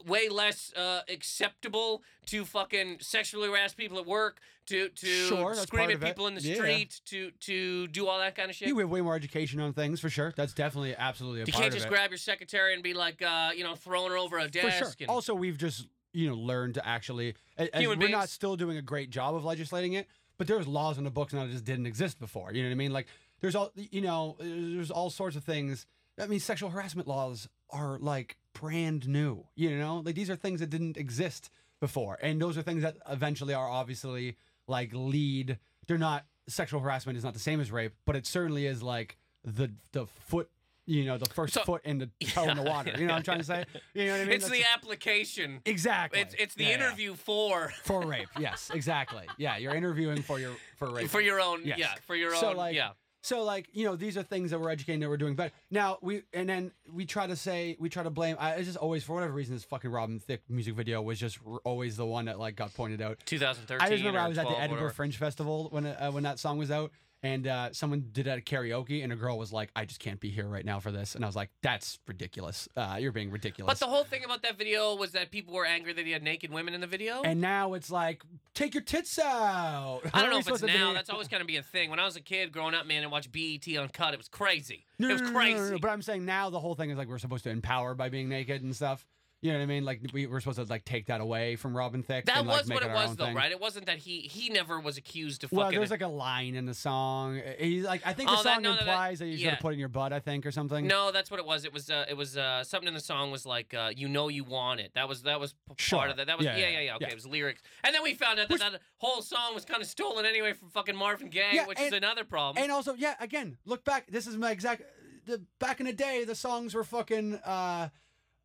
way 0.06 0.28
less 0.28 0.72
uh, 0.76 1.00
acceptable 1.08 2.02
to 2.26 2.44
fucking 2.44 2.98
sexually 3.00 3.48
harass 3.48 3.74
people 3.74 3.98
at 3.98 4.06
work 4.06 4.40
to 4.68 4.88
to 4.88 5.06
Sure, 5.06 5.54
scream 5.54 5.90
at 5.90 6.00
people 6.00 6.26
in 6.26 6.34
the 6.34 6.40
Yeah. 6.40 6.54
street 6.54 7.00
to 7.06 7.30
to 7.40 7.86
do 7.88 8.06
all 8.06 8.18
that 8.18 8.34
kind 8.34 8.50
of 8.50 8.56
shit 8.56 8.68
you 8.68 8.78
have 8.78 8.88
way 8.90 9.00
more 9.00 9.14
education 9.16 9.60
on 9.60 9.72
things 9.72 10.00
for 10.00 10.08
sure. 10.08 10.32
That's 10.36 10.52
definitely 10.54 10.94
absolutely 10.96 11.42
a 11.42 11.44
you 11.44 11.52
can't 11.52 11.72
just 11.72 11.88
grab 11.88 12.10
your 12.10 12.18
secretary 12.18 12.74
and 12.74 12.82
be 12.82 12.94
like 12.94 13.20
uh, 13.22 13.50
you 13.56 13.64
know 13.64 13.74
throwing 13.74 14.10
her 14.10 14.16
over 14.18 14.38
a 14.38 14.44
for 14.44 14.48
desk 14.50 14.78
sure. 14.78 14.92
and 15.00 15.10
Also, 15.10 15.34
we've 15.34 15.58
just 15.58 15.86
you 16.12 16.28
know 16.28 16.34
learned 16.36 16.74
to 16.74 16.86
actually. 16.86 17.34
a- 17.58 17.74
as 17.76 17.86
we're 17.86 18.08
not 18.08 18.28
still 18.28 18.56
doing 18.56 18.76
a 18.76 18.82
great 18.82 19.10
job 19.10 19.34
of 19.34 19.44
legislating 19.44 19.92
it, 19.94 20.06
but 20.38 20.46
there's 20.46 20.66
laws 20.66 20.98
in 20.98 21.04
the 21.04 21.10
books 21.10 21.32
now 21.32 21.44
that 21.44 21.52
just 21.52 21.64
didn't 21.64 21.86
exist 21.86 22.18
before. 22.18 22.52
You 22.52 22.62
know 22.62 22.68
what 22.68 22.72
I 22.72 22.76
mean? 22.76 22.92
Like 22.92 23.06
there's 23.40 23.54
all 23.54 23.72
you 23.74 24.00
know 24.00 24.36
there's 24.40 24.90
all 24.90 25.10
sorts 25.10 25.36
of 25.36 25.44
things. 25.44 25.86
I 26.20 26.26
mean, 26.26 26.40
sexual 26.40 26.70
harassment 26.70 27.06
laws 27.06 27.48
are 27.70 27.98
like 28.00 28.36
brand 28.54 29.06
new. 29.08 29.46
You 29.54 29.78
know, 29.78 30.02
like 30.04 30.14
these 30.16 30.30
are 30.30 30.36
things 30.36 30.58
that 30.60 30.68
didn't 30.70 30.96
exist 30.96 31.48
before, 31.80 32.18
and 32.20 32.40
those 32.42 32.58
are 32.58 32.62
things 32.62 32.82
that 32.82 32.96
eventually 33.08 33.54
are 33.54 33.68
obviously 33.68 34.36
like 34.68 34.90
lead. 34.92 35.58
They're 35.86 35.98
not 35.98 36.24
sexual 36.48 36.80
harassment 36.80 37.18
is 37.18 37.24
not 37.24 37.34
the 37.34 37.40
same 37.40 37.60
as 37.60 37.70
rape, 37.72 37.92
but 38.04 38.14
it 38.16 38.26
certainly 38.26 38.66
is 38.66 38.82
like 38.82 39.16
the 39.44 39.72
the 39.92 40.06
foot. 40.06 40.48
You 40.86 41.04
know, 41.04 41.18
the 41.18 41.26
first 41.26 41.52
So- 41.52 41.64
foot 41.64 41.82
in 41.84 41.98
the 41.98 42.08
toe 42.28 42.48
in 42.48 42.56
the 42.56 42.62
water. 42.62 42.92
You 42.96 43.06
know 43.06 43.12
what 43.12 43.18
I'm 43.18 43.22
trying 43.22 43.38
to 43.40 43.44
say? 43.44 43.66
You 43.94 44.06
know 44.06 44.12
what 44.12 44.20
I 44.20 44.24
mean? 44.24 44.32
it's 44.32 44.44
the 44.46 44.52
That's- 44.52 44.74
application 44.74 45.60
exactly. 45.66 46.20
it's 46.20 46.34
it's 46.38 46.54
the 46.54 46.64
Yeah, 46.64 46.68
yeah. 46.70 46.74
interview 46.76 47.14
for 47.14 47.72
for 47.84 48.00
rape. 48.06 48.28
Yes, 48.38 48.70
exactly. 48.72 49.26
Yeah, 49.36 49.58
you're 49.58 49.74
interviewing 49.74 50.22
for 50.22 50.38
your 50.40 50.54
for 50.78 50.90
rape. 50.90 51.08
for 51.10 51.20
your 51.20 51.40
own 51.42 51.60
Yes. 51.64 51.78
yeah 51.78 51.94
for 52.06 52.16
your 52.16 52.34
So, 52.36 52.50
own 52.50 52.56
like, 52.56 52.74
yeah 52.74 52.92
So 53.28 53.42
like 53.42 53.68
you 53.74 53.84
know 53.84 53.94
these 53.94 54.16
are 54.16 54.22
things 54.22 54.52
that 54.52 54.58
we're 54.58 54.70
educating 54.70 55.00
that 55.00 55.08
we're 55.10 55.18
doing 55.18 55.34
better. 55.34 55.52
Now 55.70 55.98
we 56.00 56.22
and 56.32 56.48
then 56.48 56.72
we 56.90 57.04
try 57.04 57.26
to 57.26 57.36
say 57.36 57.76
we 57.78 57.90
try 57.90 58.02
to 58.02 58.08
blame. 58.08 58.36
I 58.40 58.52
it's 58.52 58.64
just 58.68 58.78
always 58.78 59.04
for 59.04 59.12
whatever 59.12 59.34
reason 59.34 59.54
this 59.54 59.64
fucking 59.64 59.90
Robin 59.90 60.18
Thicke 60.18 60.40
music 60.48 60.74
video 60.74 61.02
was 61.02 61.18
just 61.18 61.38
r- 61.46 61.60
always 61.62 61.98
the 61.98 62.06
one 62.06 62.24
that 62.24 62.38
like 62.38 62.56
got 62.56 62.72
pointed 62.72 63.02
out. 63.02 63.18
2013 63.26 63.86
I 63.86 63.90
just 63.90 64.00
remember 64.00 64.20
I 64.20 64.28
was 64.28 64.38
at 64.38 64.48
the 64.48 64.58
Edinburgh. 64.58 64.92
Fringe 64.92 65.14
Festival 65.18 65.68
when 65.70 65.84
uh, 65.84 66.10
when 66.10 66.22
that 66.22 66.38
song 66.38 66.56
was 66.56 66.70
out, 66.70 66.90
and 67.22 67.46
uh, 67.46 67.72
someone 67.72 68.04
did 68.12 68.28
at 68.28 68.44
karaoke, 68.44 69.02
and 69.02 69.12
a 69.12 69.16
girl 69.16 69.36
was 69.38 69.52
like, 69.52 69.70
"I 69.74 69.84
just 69.84 70.00
can't 70.00 70.20
be 70.20 70.30
here 70.30 70.46
right 70.46 70.64
now 70.64 70.78
for 70.80 70.92
this," 70.92 71.14
and 71.14 71.24
I 71.24 71.28
was 71.28 71.34
like, 71.36 71.50
"That's 71.62 71.98
ridiculous. 72.06 72.68
Uh, 72.76 72.96
you're 73.00 73.12
being 73.12 73.30
ridiculous." 73.30 73.68
But 73.68 73.78
the 73.84 73.90
whole 73.90 74.04
thing 74.04 74.24
about 74.24 74.42
that 74.42 74.56
video 74.56 74.94
was 74.94 75.12
that 75.12 75.30
people 75.30 75.54
were 75.54 75.64
angry 75.66 75.92
that 75.92 76.06
he 76.06 76.12
had 76.12 76.22
naked 76.22 76.52
women 76.52 76.74
in 76.74 76.80
the 76.80 76.86
video. 76.86 77.22
and 77.22 77.40
now 77.40 77.74
it's 77.74 77.90
like, 77.90 78.22
take 78.54 78.74
your 78.74 78.82
tits 78.84 79.18
out. 79.18 80.00
I 80.14 80.22
don't 80.22 80.30
know 80.30 80.38
if 80.38 80.48
it's 80.48 80.62
now. 80.62 80.88
be- 80.90 80.94
That's 80.94 81.10
always 81.10 81.28
going 81.28 81.40
to 81.40 81.46
be 81.46 81.56
a 81.56 81.62
thing. 81.62 81.90
When 81.90 81.98
I 81.98 82.04
was 82.04 82.16
a 82.16 82.20
kid 82.20 82.52
growing 82.52 82.74
up, 82.74 82.86
man, 82.86 83.02
and 83.02 83.10
watched 83.10 83.32
BET 83.32 83.66
Uncut, 83.76 84.14
it 84.14 84.18
was 84.18 84.28
crazy. 84.28 84.84
No, 84.98 85.08
it 85.08 85.12
was 85.14 85.22
no, 85.22 85.28
no, 85.28 85.34
crazy. 85.34 85.78
But 85.80 85.90
I'm 85.90 86.02
saying 86.02 86.24
now 86.24 86.50
the 86.50 86.60
whole 86.60 86.74
thing 86.74 86.90
is 86.90 86.98
like 86.98 87.08
we're 87.08 87.18
supposed 87.18 87.44
to 87.44 87.50
empower 87.50 87.94
by 87.94 88.08
being 88.08 88.28
naked 88.28 88.62
and 88.62 88.74
stuff. 88.74 89.06
You 89.40 89.52
know 89.52 89.58
what 89.58 89.62
I 89.62 89.66
mean? 89.66 89.84
Like 89.84 90.00
we 90.12 90.26
were 90.26 90.40
supposed 90.40 90.58
to 90.58 90.64
like 90.64 90.84
take 90.84 91.06
that 91.06 91.20
away 91.20 91.54
from 91.54 91.76
Robin 91.76 92.02
Thicke. 92.02 92.24
That 92.24 92.38
and, 92.38 92.48
like, 92.48 92.62
was 92.62 92.70
what 92.70 92.82
it 92.82 92.90
was, 92.90 93.14
though, 93.14 93.26
thing. 93.26 93.36
right? 93.36 93.52
It 93.52 93.60
wasn't 93.60 93.86
that 93.86 93.98
he 93.98 94.22
he 94.22 94.48
never 94.48 94.80
was 94.80 94.96
accused 94.96 95.44
of 95.44 95.52
Well, 95.52 95.70
there's 95.70 95.92
like 95.92 96.02
a 96.02 96.08
line 96.08 96.56
in 96.56 96.66
the 96.66 96.74
song. 96.74 97.40
He's 97.56 97.84
like, 97.84 98.02
I 98.04 98.14
think 98.14 98.28
the 98.30 98.34
Oh, 98.34 98.42
that- 98.42 98.54
song 98.54 98.62
no, 98.62 98.70
no, 98.70 98.74
that- 98.78 98.88
implies 98.88 99.20
that, 99.20 99.26
you 99.26 99.34
should 99.36 99.44
yeah. 99.44 99.50
have 99.50 99.60
put 99.60 99.68
it 99.70 99.72
in 99.74 99.78
your 99.78 99.88
butt. 99.90 100.12
I 100.12 100.18
think 100.18 100.44
or 100.44 100.50
something. 100.50 100.88
no, 100.88 101.12
that's 101.12 101.30
what 101.30 101.38
it 101.38 101.46
was. 101.46 101.64
It 101.64 101.72
was 101.72 101.88
uh, 101.88 102.04
it 102.08 102.16
was 102.16 102.36
uh, 102.36 102.64
something 102.64 102.88
in 102.88 102.94
the 102.94 102.98
song 103.00 103.30
was 103.30 103.46
like 103.46 103.72
uh, 103.74 103.92
you 103.94 104.08
know 104.08 104.26
you 104.26 104.42
want 104.42 104.80
it. 104.80 104.90
That 104.94 105.08
was 105.08 105.22
that 105.22 105.38
was 105.38 105.52
p- 105.52 105.74
Sure. 105.76 106.00
part 106.00 106.10
of 106.10 106.16
that. 106.16 106.26
That 106.26 106.36
was 106.38 106.44
yeah 106.44 106.56
Yeah, 106.56 106.68
yeah 106.70 106.80
yeah, 106.80 106.94
okay, 106.96 107.04
yeah. 107.06 107.12
it 107.12 107.14
was 107.14 107.26
lyrics, 107.26 107.62
and 107.84 107.94
then 107.94 108.02
we 108.02 108.14
found 108.14 108.40
out 108.40 108.48
that 108.48 108.58
that 108.58 108.80
whole 108.96 109.22
song 109.22 109.54
was 109.54 109.64
kind 109.64 109.80
of 109.80 109.86
stolen 109.86 110.26
anyway 110.26 110.52
from 110.52 110.68
fucking 110.70 110.96
Marvin 110.96 111.28
Gaye, 111.28 111.62
which 111.64 111.78
is 111.78 111.92
another 111.92 112.24
problem. 112.24 112.60
And 112.60 112.72
also, 112.72 112.94
yeah, 112.94 113.14
again, 113.20 113.56
look 113.64 113.84
back. 113.84 114.10
This 114.10 114.26
is 114.26 114.36
my 114.36 114.50
exact. 114.50 114.82
The 115.26 115.40
back 115.60 115.78
in 115.78 115.86
the 115.86 115.92
day, 115.92 116.24
the 116.24 116.34
songs 116.34 116.74
were 116.74 116.82
fucking. 116.82 117.34
uh 117.44 117.90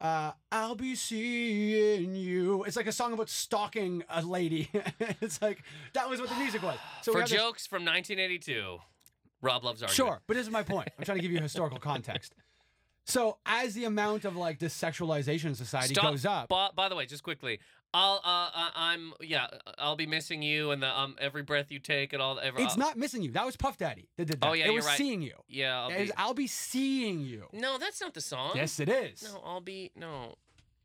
uh, 0.04 0.32
I'll 0.52 0.76
be 0.76 0.96
seeing 0.96 2.16
you. 2.16 2.64
It's 2.66 2.76
like 2.76 2.88
a 2.88 2.92
song 2.92 3.14
about 3.14 3.30
stalking 3.30 4.04
a 4.10 4.22
lady. 4.22 4.70
it's 5.00 5.42
like 5.42 5.64
that 5.94 6.10
was 6.10 6.20
what 6.20 6.30
the 6.30 6.36
music 6.36 6.62
was. 6.62 6.78
So 7.02 7.14
For 7.14 7.22
have 7.22 7.30
this- 7.30 7.40
jokes 7.40 7.66
from 7.66 7.84
1982, 7.86 8.78
Rob 9.42 9.64
loves 9.64 9.82
arguing. 9.82 9.96
Sure, 9.96 10.22
but 10.28 10.36
this 10.36 10.46
is 10.46 10.52
my 10.52 10.64
point. 10.64 10.90
I'm 11.00 11.06
trying 11.06 11.18
to 11.18 11.22
give 11.22 11.32
you 11.32 11.40
historical 11.40 11.80
context. 11.80 12.36
So 13.06 13.38
as 13.46 13.74
the 13.74 13.84
amount 13.86 14.24
of 14.26 14.36
like 14.38 14.60
this 14.60 14.78
sexualization 14.80 15.46
in 15.46 15.56
society 15.56 15.94
Stop. 15.94 16.12
goes 16.12 16.26
up, 16.26 16.48
By, 16.50 16.70
by 16.76 16.88
the 16.90 16.96
way, 16.96 17.06
just 17.06 17.24
quickly, 17.24 17.60
I'll 17.94 18.22
uh, 18.24 18.50
uh, 18.56 18.70
I'm 18.76 19.14
yeah, 19.22 19.48
I'll 19.78 19.96
be 19.96 20.08
missing 20.08 20.42
you 20.42 20.72
and 20.72 20.82
the 20.82 20.88
um 21.00 21.16
every 21.20 21.44
breath 21.44 21.68
you 21.70 21.80
take 21.80 22.12
and 22.14 22.22
all. 22.22 22.40
Every, 22.40 22.64
it's 22.64 22.76
not 22.78 22.98
missing 22.98 23.22
you. 23.22 23.32
That 23.32 23.46
was 23.46 23.56
Puff 23.56 23.78
Daddy 23.78 24.10
that 24.18 24.26
did 24.26 24.42
that. 24.42 24.48
Oh, 24.50 24.54
yeah, 24.54 24.64
it 24.64 24.68
you're 24.68 24.76
was 24.76 24.86
right. 24.86 24.98
seeing 24.98 25.22
you. 25.22 25.34
Yeah, 25.48 25.80
I'll 25.82 25.90
It 25.92 26.06
be. 26.08 26.12
I'll 26.18 26.34
be 26.34 26.48
seeing 26.48 27.22
you. 27.22 27.46
No, 27.54 27.78
that's 27.78 28.02
not 28.02 28.14
the 28.14 28.22
song. 28.22 28.52
Yes, 28.56 28.80
it 28.80 28.90
is. 28.90 29.24
No, 29.24 29.42
I'll 29.46 29.62
be 29.62 29.92
no. 29.96 30.36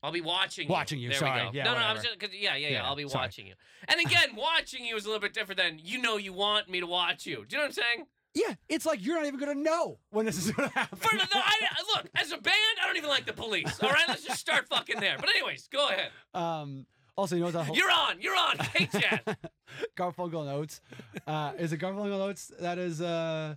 I'll 0.03 0.13
be 0.13 0.21
watching 0.21 0.69
you. 0.69 0.73
Watching 0.73 1.01
you, 1.01 1.09
There 1.09 1.19
sorry. 1.19 1.41
we 1.41 1.47
go. 1.47 1.51
Yeah, 1.55 1.65
no, 1.65 1.73
no, 1.73 1.79
I'm 1.79 1.97
whatever. 1.97 2.07
just 2.07 2.21
cause, 2.21 2.29
yeah, 2.33 2.55
yeah, 2.55 2.69
yeah, 2.69 2.73
Yeah, 2.75 2.85
I'll 2.87 2.95
be 2.95 3.09
sorry. 3.09 3.25
watching 3.25 3.47
you. 3.49 3.55
And 3.89 4.01
again, 4.01 4.29
watching 4.37 4.85
you 4.85 4.95
is 4.97 5.05
a 5.07 5.09
little 5.09 5.21
bit 5.21 5.33
different 5.35 5.59
than 5.59 5.81
you 5.83 6.01
know 6.01 6.19
you 6.19 6.33
want 6.33 6.69
me 6.69 6.79
to 6.81 6.87
watch 6.87 7.27
you. 7.27 7.45
Do 7.49 7.57
you 7.57 7.57
know 7.57 7.63
what 7.63 7.67
I'm 7.69 7.73
saying? 7.73 8.07
Yeah, 8.35 8.55
it's 8.69 8.87
like 8.87 9.05
you're 9.05 9.17
not 9.17 9.27
even 9.27 9.41
gonna 9.41 9.55
know 9.57 9.99
when 10.11 10.25
this 10.27 10.37
is 10.39 10.53
gonna 10.53 10.69
happen. 10.69 10.99
For 10.99 11.17
no, 11.17 11.25
I, 11.35 11.53
look, 11.97 12.07
as 12.15 12.31
a 12.31 12.37
band, 12.37 12.55
I 12.81 12.87
don't 12.87 12.97
even 12.97 13.09
like 13.09 13.25
the 13.27 13.33
police. 13.33 13.83
All 13.83 13.89
right, 13.91 14.05
let's 14.07 14.23
just 14.25 14.39
start 14.39 14.69
fucking 14.69 15.01
there. 15.01 15.17
But 15.19 15.31
anyways, 15.31 15.67
go 15.69 15.89
ahead. 15.89 16.11
um. 16.35 16.85
Also, 17.19 17.35
you 17.35 17.41
know 17.41 17.51
what 17.51 17.65
whole 17.65 17.75
You're 17.75 17.91
on. 17.91 18.21
You're 18.21 18.37
on. 18.37 18.59
Hey, 18.59 18.87
Chad. 18.87 19.23
Garfunkel 19.97 20.47
notes. 20.47 20.81
Uh, 21.27 21.51
is 21.59 21.73
it 21.73 21.81
Garfunkel 21.81 22.17
notes 22.17 22.53
that 22.61 22.79
is 22.79 23.01
uh, 23.01 23.57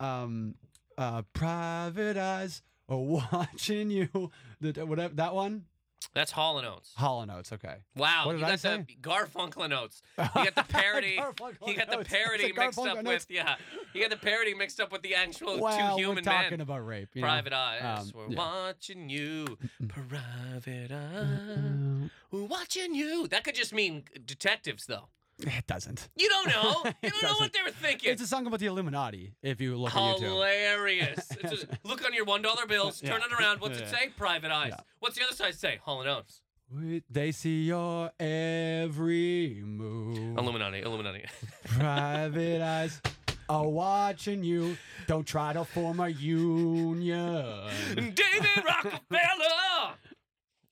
um, 0.00 0.56
uh, 0.98 1.22
private 1.32 2.16
eyes 2.16 2.62
are 2.88 2.98
watching 2.98 3.90
you. 3.90 4.08
The, 4.60 4.84
whatever 4.84 5.14
that 5.14 5.34
one. 5.34 5.66
That's 6.14 6.32
Hall 6.32 6.58
and 6.58 6.66
Oates. 6.66 6.92
Hollow 6.96 7.24
notes. 7.24 7.52
Okay. 7.52 7.76
Wow, 7.94 8.22
What 8.26 8.32
you 8.32 8.38
did 8.38 8.48
I 8.48 8.56
say? 8.56 8.84
the 8.88 8.96
Garfunkel 9.08 9.68
notes. 9.68 10.02
You 10.18 10.26
got 10.50 10.54
the 10.54 10.64
parody. 10.64 11.20
You 11.66 11.76
got 11.76 11.90
the 11.90 12.04
parody 12.04 12.52
mixed 12.52 12.78
Garfunkel 12.78 12.98
up 12.98 13.04
with 13.04 13.26
yeah. 13.28 13.54
You 13.94 14.00
got 14.00 14.10
the 14.10 14.16
parody 14.16 14.54
mixed 14.54 14.80
up 14.80 14.90
with 14.92 15.02
the 15.02 15.14
actual 15.14 15.60
Well, 15.60 15.76
two 15.76 15.84
we're 15.94 15.98
human 16.08 16.24
talking 16.24 16.50
men. 16.50 16.60
about 16.60 16.84
rape. 16.86 17.10
you 17.14 17.20
know? 17.22 17.26
Private 17.28 17.52
eyes, 17.52 17.82
Um, 18.00 18.12
we're 18.14 18.28
yeah. 18.30 18.38
watching 18.38 19.08
you. 19.08 19.58
Private 19.88 20.90
eyes, 20.92 22.10
we're 22.30 22.44
watching 22.44 22.94
you. 22.94 23.28
That 23.28 23.44
could 23.44 23.54
just 23.54 23.72
mean 23.74 24.04
detectives, 24.24 24.86
though. 24.86 25.08
It 25.42 25.66
doesn't. 25.66 26.08
You 26.16 26.28
don't 26.28 26.48
know. 26.48 26.82
You 27.02 27.10
don't 27.10 27.22
know 27.22 27.34
what 27.38 27.52
they 27.52 27.62
were 27.64 27.70
thinking. 27.70 28.10
It's 28.12 28.22
a 28.22 28.26
song 28.26 28.46
about 28.46 28.60
the 28.60 28.66
Illuminati. 28.66 29.32
If 29.42 29.60
you 29.60 29.76
look 29.76 29.94
at 29.94 30.16
YouTube. 30.16 30.20
Hilarious. 30.20 31.26
It's 31.40 31.50
just, 31.50 31.66
look 31.84 32.04
on 32.04 32.12
your 32.14 32.24
one 32.24 32.42
dollar 32.42 32.66
bills. 32.66 33.00
Turn 33.00 33.20
it 33.22 33.32
around. 33.38 33.60
What's 33.60 33.78
it 33.78 33.84
Yeah. 33.90 33.98
say? 33.98 34.08
Private 34.16 34.50
eyes. 34.50 34.72
Yeah. 34.76 34.80
What's 35.00 35.16
the 35.16 35.24
other 35.24 35.34
side 35.34 35.54
say? 35.54 35.78
Hall 35.82 36.00
and 36.00 36.10
Oates. 36.10 36.42
We- 36.72 37.02
They 37.10 37.32
see 37.32 37.62
your 37.64 38.10
every 38.20 39.62
move. 39.64 40.38
Illuminati. 40.38 40.80
Illuminati. 40.82 41.24
Private 41.64 42.62
eyes 42.62 43.00
are 43.48 43.66
watching 43.68 44.44
you. 44.44 44.76
Don't 45.06 45.26
try 45.26 45.52
to 45.52 45.64
form 45.64 46.00
a 46.00 46.08
union. 46.08 47.68
David 47.94 48.64
Rockefeller. 48.64 49.94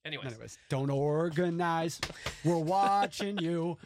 Anyways. 0.04 0.32
Anyways, 0.32 0.58
don't 0.68 0.90
organize. 0.90 2.00
We're 2.44 2.56
watching 2.58 3.38
you. 3.38 3.76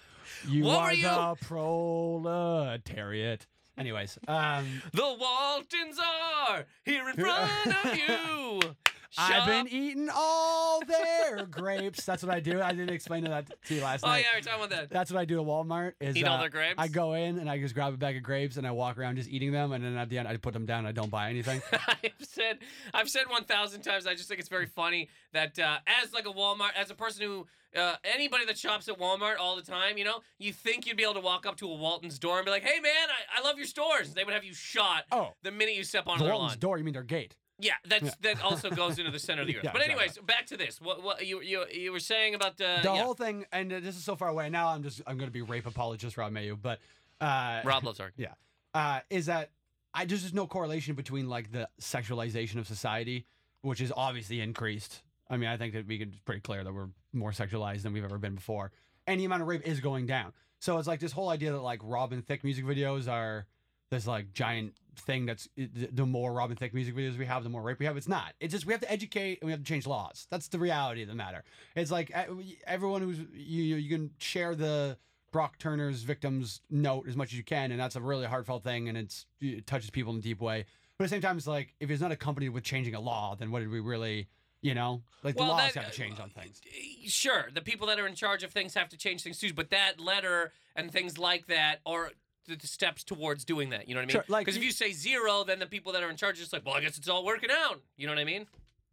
You 0.48 0.64
What 0.64 0.78
are 0.80 0.92
you- 0.94 1.04
the 1.04 1.36
proletariat. 1.40 3.46
Anyways, 3.78 4.18
um, 4.28 4.82
The 4.92 5.16
Waltons 5.18 5.98
are 5.98 6.66
here 6.84 7.08
in 7.08 7.16
front 7.16 7.84
of 7.84 7.96
you. 7.96 8.60
I've 9.18 9.46
been 9.46 9.68
eating 9.68 10.08
all 10.14 10.80
their 10.84 11.46
grapes. 11.50 12.04
That's 12.04 12.22
what 12.22 12.34
I 12.34 12.40
do. 12.40 12.60
I 12.62 12.70
didn't 12.70 12.90
explain 12.90 13.24
that 13.24 13.50
to 13.66 13.74
you 13.74 13.82
last 13.82 14.04
Oh 14.04 14.08
night. 14.08 14.16
Oh 14.16 14.18
yeah, 14.20 14.36
we're 14.36 14.40
talking 14.42 14.64
about 14.64 14.70
that. 14.70 14.90
That's 14.90 15.10
what 15.12 15.20
I 15.20 15.24
do 15.24 15.40
at 15.40 15.46
Walmart. 15.46 15.92
Is 16.00 16.16
Eat 16.16 16.26
all 16.26 16.36
uh, 16.38 16.40
their 16.40 16.48
grapes? 16.50 16.74
I 16.78 16.88
go 16.88 17.14
in 17.14 17.38
and 17.38 17.48
I 17.50 17.58
just 17.58 17.74
grab 17.74 17.92
a 17.94 17.96
bag 17.96 18.16
of 18.16 18.22
grapes 18.22 18.56
and 18.56 18.66
I 18.66 18.70
walk 18.70 18.98
around 18.98 19.16
just 19.16 19.28
eating 19.28 19.52
them, 19.52 19.72
and 19.72 19.84
then 19.84 19.96
at 19.96 20.08
the 20.08 20.18
end 20.18 20.28
I 20.28 20.36
put 20.36 20.52
them 20.54 20.66
down. 20.66 20.80
and 20.80 20.88
I 20.88 20.92
don't 20.92 21.10
buy 21.10 21.28
anything. 21.30 21.60
I've 21.72 22.12
said 22.22 22.58
I've 22.94 23.08
said 23.08 23.24
one 23.28 23.44
thousand 23.44 23.82
times. 23.82 24.06
I 24.06 24.14
just 24.14 24.28
think 24.28 24.40
it's 24.40 24.48
very 24.48 24.66
funny 24.66 25.08
that 25.32 25.58
uh, 25.58 25.78
as 26.02 26.12
like 26.12 26.26
a 26.26 26.32
Walmart, 26.32 26.70
as 26.76 26.90
a 26.90 26.94
person 26.94 27.22
who 27.22 27.46
uh, 27.78 27.94
anybody 28.04 28.44
that 28.46 28.58
shops 28.58 28.88
at 28.88 28.98
Walmart 28.98 29.36
all 29.40 29.56
the 29.56 29.62
time, 29.62 29.96
you 29.96 30.04
know, 30.04 30.20
you 30.38 30.52
think 30.52 30.86
you'd 30.86 30.96
be 30.96 31.02
able 31.04 31.14
to 31.14 31.20
walk 31.20 31.46
up 31.46 31.56
to 31.56 31.66
a 31.66 31.74
Walton's 31.74 32.18
door 32.18 32.36
and 32.38 32.44
be 32.44 32.50
like, 32.50 32.62
"Hey 32.64 32.80
man, 32.80 32.92
I, 33.08 33.40
I 33.40 33.44
love 33.44 33.56
your 33.56 33.66
stores." 33.66 34.12
They 34.14 34.24
would 34.24 34.34
have 34.34 34.44
you 34.44 34.54
shot 34.54 35.04
Oh. 35.12 35.34
the 35.42 35.50
minute 35.50 35.74
you 35.74 35.84
step 35.84 36.06
on 36.06 36.18
the 36.18 36.24
their 36.24 36.32
Walton's 36.34 36.52
lawn. 36.52 36.58
door. 36.60 36.78
You 36.78 36.84
mean 36.84 36.94
their 36.94 37.02
gate? 37.02 37.34
Yeah, 37.62 37.74
that's 37.86 38.16
that 38.16 38.42
also 38.42 38.70
goes 38.82 38.98
into 38.98 39.12
the 39.12 39.20
center 39.20 39.42
of 39.42 39.46
the 39.46 39.56
earth. 39.56 39.64
Yeah, 39.64 39.72
but 39.72 39.82
exactly. 39.82 40.04
anyways, 40.04 40.18
back 40.26 40.46
to 40.46 40.56
this. 40.56 40.80
What 40.80 41.02
what 41.02 41.26
you 41.26 41.40
you 41.40 41.64
you 41.72 41.92
were 41.92 42.00
saying 42.00 42.34
about 42.34 42.56
the, 42.56 42.80
the 42.82 42.92
yeah. 42.92 43.02
whole 43.02 43.14
thing, 43.14 43.46
and 43.52 43.72
uh, 43.72 43.80
this 43.80 43.96
is 43.96 44.04
so 44.04 44.16
far 44.16 44.28
away. 44.28 44.50
Now 44.50 44.68
I'm 44.68 44.82
just 44.82 45.00
I'm 45.06 45.16
going 45.16 45.28
to 45.28 45.32
be 45.32 45.42
rape 45.42 45.66
apologist 45.66 46.16
Rob 46.16 46.32
Mailloux, 46.32 46.58
but 46.60 46.80
uh, 47.20 47.60
Rob 47.64 47.84
loves 47.84 48.00
arguing. 48.00 48.30
yeah, 48.74 48.80
uh, 48.80 49.00
is 49.10 49.26
that 49.26 49.50
I 49.94 50.04
just 50.04 50.24
there's 50.24 50.34
no 50.34 50.46
correlation 50.46 50.96
between 50.96 51.28
like 51.28 51.52
the 51.52 51.68
sexualization 51.80 52.56
of 52.56 52.66
society, 52.66 53.26
which 53.60 53.80
is 53.80 53.92
obviously 53.96 54.40
increased. 54.40 55.02
I 55.30 55.36
mean, 55.36 55.48
I 55.48 55.56
think 55.56 55.74
that 55.74 55.86
we 55.86 55.98
can 55.98 56.12
pretty 56.24 56.40
clear 56.40 56.64
that 56.64 56.74
we're 56.74 56.88
more 57.12 57.30
sexualized 57.30 57.82
than 57.82 57.92
we've 57.92 58.04
ever 58.04 58.18
been 58.18 58.34
before, 58.34 58.72
and 59.06 59.20
the 59.20 59.24
amount 59.24 59.42
of 59.42 59.48
rape 59.48 59.66
is 59.66 59.78
going 59.78 60.06
down. 60.06 60.32
So 60.58 60.78
it's 60.78 60.88
like 60.88 61.00
this 61.00 61.12
whole 61.12 61.28
idea 61.28 61.52
that 61.52 61.60
like 61.60 61.80
Robin 61.84 62.22
Thicke 62.22 62.42
music 62.42 62.64
videos 62.64 63.10
are 63.10 63.46
this 63.90 64.06
like 64.06 64.32
giant 64.32 64.74
thing 64.96 65.26
that's 65.26 65.48
the 65.56 66.06
more 66.06 66.32
Robin 66.32 66.56
Thicke 66.56 66.74
music 66.74 66.94
videos 66.94 67.18
we 67.18 67.26
have, 67.26 67.42
the 67.44 67.50
more 67.50 67.62
rape 67.62 67.78
we 67.78 67.86
have. 67.86 67.96
It's 67.96 68.08
not. 68.08 68.34
It's 68.40 68.52
just 68.52 68.66
we 68.66 68.72
have 68.72 68.80
to 68.82 68.90
educate 68.92 69.38
and 69.40 69.46
we 69.46 69.52
have 69.52 69.60
to 69.60 69.66
change 69.66 69.86
laws. 69.86 70.26
That's 70.30 70.48
the 70.48 70.58
reality 70.58 71.02
of 71.02 71.08
the 71.08 71.14
matter. 71.14 71.44
It's 71.74 71.90
like 71.90 72.10
uh, 72.14 72.24
everyone 72.66 73.02
who's 73.02 73.18
you 73.34 73.74
know 73.74 73.78
you 73.78 73.88
can 73.90 74.10
share 74.18 74.54
the 74.54 74.96
Brock 75.32 75.58
Turner's 75.58 76.02
victims 76.02 76.60
note 76.70 77.08
as 77.08 77.16
much 77.16 77.32
as 77.32 77.38
you 77.38 77.44
can, 77.44 77.70
and 77.72 77.80
that's 77.80 77.96
a 77.96 78.00
really 78.00 78.26
heartfelt 78.26 78.62
thing, 78.64 78.88
and 78.88 78.98
it's 78.98 79.26
it 79.40 79.66
touches 79.66 79.90
people 79.90 80.12
in 80.12 80.18
a 80.18 80.22
deep 80.22 80.40
way. 80.40 80.66
But 80.98 81.04
at 81.04 81.10
the 81.10 81.14
same 81.16 81.22
time, 81.22 81.38
it's 81.38 81.46
like 81.46 81.74
if 81.80 81.90
it's 81.90 82.02
not 82.02 82.12
accompanied 82.12 82.50
with 82.50 82.64
changing 82.64 82.94
a 82.94 83.00
law, 83.00 83.34
then 83.34 83.50
what 83.50 83.60
did 83.60 83.70
we 83.70 83.80
really, 83.80 84.28
you 84.60 84.74
know, 84.74 85.02
like 85.24 85.34
the 85.36 85.40
Well, 85.42 85.52
laws 85.52 85.72
that- 85.72 85.84
have 85.84 85.92
to 85.92 85.98
change 85.98 86.20
on 86.20 86.28
things. 86.30 86.60
Sure, 87.06 87.48
the 87.52 87.62
people 87.62 87.86
that 87.86 87.98
are 87.98 88.06
in 88.06 88.14
charge 88.14 88.42
of 88.42 88.52
things 88.52 88.74
have 88.74 88.90
to 88.90 88.96
change 88.98 89.22
things 89.22 89.38
too, 89.38 89.52
but 89.54 89.70
that 89.70 89.98
letter 89.98 90.52
and 90.76 90.92
things 90.92 91.16
like 91.18 91.46
that 91.46 91.80
are 91.86 92.10
the, 92.46 92.56
the 92.56 92.66
steps 92.66 93.04
towards 93.04 93.44
doing 93.44 93.70
that. 93.70 93.88
You 93.88 93.94
know 93.94 94.00
what 94.00 94.04
I 94.04 94.06
mean? 94.06 94.12
Sure, 94.12 94.24
like 94.28 94.44
Because 94.46 94.56
if 94.56 94.62
you- 94.62 94.68
you 94.68 94.72
say 94.72 94.92
zero, 94.92 95.44
then 95.44 95.58
the 95.58 95.66
people 95.66 95.92
that 95.92 96.02
are 96.02 96.10
in 96.10 96.16
charge 96.16 96.36
are 96.38 96.40
just 96.40 96.52
like, 96.52 96.64
well, 96.66 96.74
I 96.74 96.80
guess 96.80 96.98
it's 96.98 97.08
all 97.08 97.24
working 97.24 97.50
out. 97.50 97.80
You 97.96 98.06
know 98.06 98.12
what 98.12 98.20
I 98.20 98.24
mean? 98.24 98.46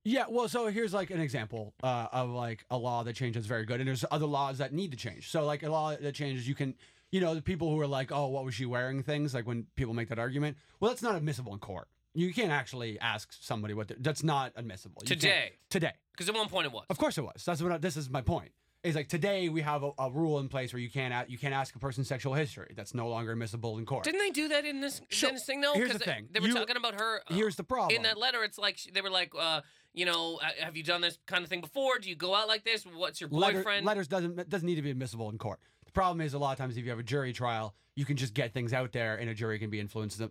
Yeah, 0.06 0.26
well, 0.30 0.48
so 0.48 0.68
here's 0.68 0.94
like 0.94 1.10
an 1.12 1.20
example 1.20 1.74
uh, 1.84 2.08
of 2.12 2.30
like 2.30 2.66
a 2.70 2.78
law 2.78 3.04
that 3.04 3.16
changes 3.16 3.46
very 3.46 3.66
good, 3.66 3.80
and 3.82 3.88
there's 3.88 4.06
other 4.10 4.26
laws 4.26 4.60
that 4.60 4.74
need 4.74 4.92
to 4.92 4.98
change. 4.98 5.30
So 5.30 5.46
like 5.46 5.62
a 5.64 5.70
law 5.70 5.94
that 5.96 6.16
changes, 6.16 6.48
you 6.48 6.56
can, 6.56 6.74
you 7.12 7.20
know, 7.20 7.36
the 7.36 7.42
people 7.42 7.70
who 7.70 7.80
are 7.82 7.88
like, 7.88 8.12
oh, 8.12 8.28
what 8.28 8.46
was 8.46 8.56
she 8.56 8.66
wearing? 8.66 9.04
Things 9.04 9.34
like 9.34 9.46
when 9.46 9.68
people 9.76 9.94
make 9.94 10.08
that 10.10 10.18
argument. 10.20 10.58
Well, 10.80 10.90
that's 10.90 11.02
not 11.02 11.16
admissible 11.16 11.54
in 11.54 11.60
court. 11.60 11.88
You 12.16 12.34
can't 12.34 12.52
actually 12.52 13.00
ask 13.00 13.32
somebody 13.40 13.74
what. 13.74 13.92
That's 14.02 14.24
not 14.24 14.54
admissible. 14.56 15.02
You 15.04 15.08
Today. 15.16 15.52
Today. 15.70 15.92
Because 16.14 16.30
at 16.30 16.36
one 16.36 16.48
point 16.48 16.66
it 16.66 16.72
was. 16.72 16.86
Of 16.90 16.98
course 16.98 17.18
it 17.18 17.22
was. 17.24 17.44
That's 17.46 17.62
what 17.62 17.72
I, 17.72 17.78
this 17.78 17.98
is 17.98 18.10
my 18.10 18.22
point. 18.22 18.52
Is 18.82 18.96
like 18.96 19.10
today 19.10 19.50
we 19.50 19.60
have 19.62 19.84
a, 19.84 19.92
a 20.00 20.10
rule 20.10 20.40
in 20.40 20.48
place 20.48 20.72
where 20.72 20.80
you 20.80 20.90
can't 20.90 21.14
a- 21.14 21.30
you 21.30 21.38
can't 21.38 21.54
ask 21.54 21.76
a 21.76 21.80
person's 21.80 22.08
sexual 22.08 22.34
history. 22.34 22.72
That's 22.78 22.94
no 22.94 23.10
longer 23.10 23.34
admissible 23.34 23.78
in 23.78 23.86
court. 23.86 24.06
Didn't 24.06 24.22
they 24.22 24.30
do 24.30 24.48
that 24.48 24.64
in 24.64 24.80
this, 24.80 25.02
Sure. 25.10 25.28
in 25.30 25.36
this 25.36 25.46
thing 25.46 25.60
though? 25.60 25.74
Here's 25.74 25.92
the 25.92 25.98
they- 26.00 26.06
thing. 26.06 26.30
They 26.32 26.40
were 26.40 26.48
You- 26.48 26.54
talking 26.54 26.78
about 26.78 26.94
her. 26.94 27.22
uh, 27.30 27.34
Here's 27.34 27.58
the 27.58 27.66
problem. 27.66 27.94
in 27.98 28.04
that 28.04 28.18
letter, 28.18 28.42
it's 28.42 28.58
like 28.58 28.80
they 28.94 29.02
were 29.02 29.10
like, 29.10 29.34
uh, 29.38 29.62
you 29.94 30.06
know, 30.06 30.38
uh, 30.42 30.48
have 30.64 30.78
you 30.78 30.84
done 30.84 31.02
this 31.02 31.20
kind 31.26 31.44
of 31.44 31.50
thing 31.50 31.60
before? 31.60 32.00
Do 32.00 32.08
you 32.08 32.16
go 32.16 32.34
out 32.34 32.48
like 32.48 32.64
this? 32.64 32.86
What's 32.86 33.20
your 33.20 33.30
Letter- 33.32 33.58
boyfriend? 33.58 33.86
letters 33.86 34.08
doesn't 34.08 34.48
doesn't 34.48 34.66
need 34.66 34.76
to 34.76 34.82
be 34.82 34.92
admissible 34.92 35.30
in 35.30 35.38
court. 35.38 35.60
The 35.86 35.92
problem 35.92 36.22
is 36.22 36.34
a 36.34 36.40
lot 36.40 36.54
of 36.54 36.58
times 36.58 36.78
if 36.78 36.86
you 36.86 36.90
have 36.92 37.00
a 37.00 37.04
jury 37.04 37.34
trial, 37.34 37.76
you 37.96 38.06
can 38.06 38.16
just 38.16 38.34
get 38.34 38.54
things 38.54 38.72
out 38.72 38.94
there, 38.94 39.18
and 39.18 39.30
a 39.30 39.34
jury 39.34 39.60
can 39.60 39.70
be 39.70 39.82
influenced. 39.82 40.22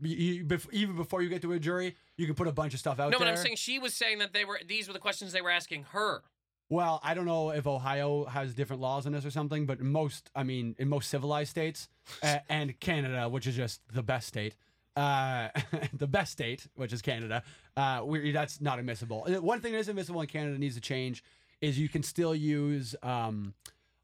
You- 0.00 0.48
even 0.72 0.96
before 0.96 1.20
you 1.20 1.28
get 1.28 1.42
to 1.42 1.52
a 1.52 1.58
jury, 1.58 1.94
you 2.16 2.24
can 2.24 2.34
put 2.34 2.48
a 2.48 2.52
bunch 2.52 2.72
of 2.72 2.80
stuff 2.80 2.92
out 2.92 3.10
there. 3.10 3.10
no, 3.10 3.18
there. 3.18 3.26
but 3.26 3.38
I'm 3.38 3.44
saying 3.44 3.56
she 3.56 3.78
was 3.78 3.92
saying 3.92 4.20
that 4.20 4.32
they 4.32 4.46
were. 4.46 4.58
These 4.66 4.86
were 4.88 4.94
the 4.94 4.98
questions 5.00 5.32
they 5.32 5.42
were 5.42 5.50
asking 5.50 5.82
her. 5.90 6.22
Well, 6.70 7.00
I 7.02 7.14
don't 7.14 7.26
know 7.26 7.50
if 7.50 7.66
Ohio 7.66 8.26
has 8.26 8.54
different 8.54 8.80
laws 8.80 9.04
on 9.04 9.10
this 9.12 9.26
or 9.26 9.32
something, 9.32 9.66
but 9.66 9.80
most, 9.80 10.30
I 10.36 10.44
mean, 10.44 10.76
in 10.78 10.88
most 10.88 11.10
civilized 11.10 11.50
states 11.50 11.88
uh, 12.22 12.38
and 12.48 12.78
Canada, 12.78 13.28
which 13.28 13.48
is 13.48 13.56
just 13.56 13.80
the 13.92 14.04
best 14.04 14.28
state, 14.28 14.54
uh, 14.94 15.48
the 15.92 16.06
best 16.06 16.30
state, 16.30 16.68
which 16.76 16.92
is 16.92 17.02
Canada, 17.02 17.42
uh, 17.76 18.02
we 18.04 18.30
that's 18.30 18.60
not 18.60 18.78
admissible. 18.78 19.26
One 19.40 19.60
thing 19.60 19.72
that 19.72 19.80
is 19.80 19.88
admissible 19.88 20.20
in 20.20 20.28
Canada 20.28 20.56
needs 20.58 20.76
to 20.76 20.80
change 20.80 21.24
is 21.60 21.76
you 21.76 21.88
can 21.88 22.04
still 22.04 22.36
use, 22.36 22.94
um, 23.02 23.52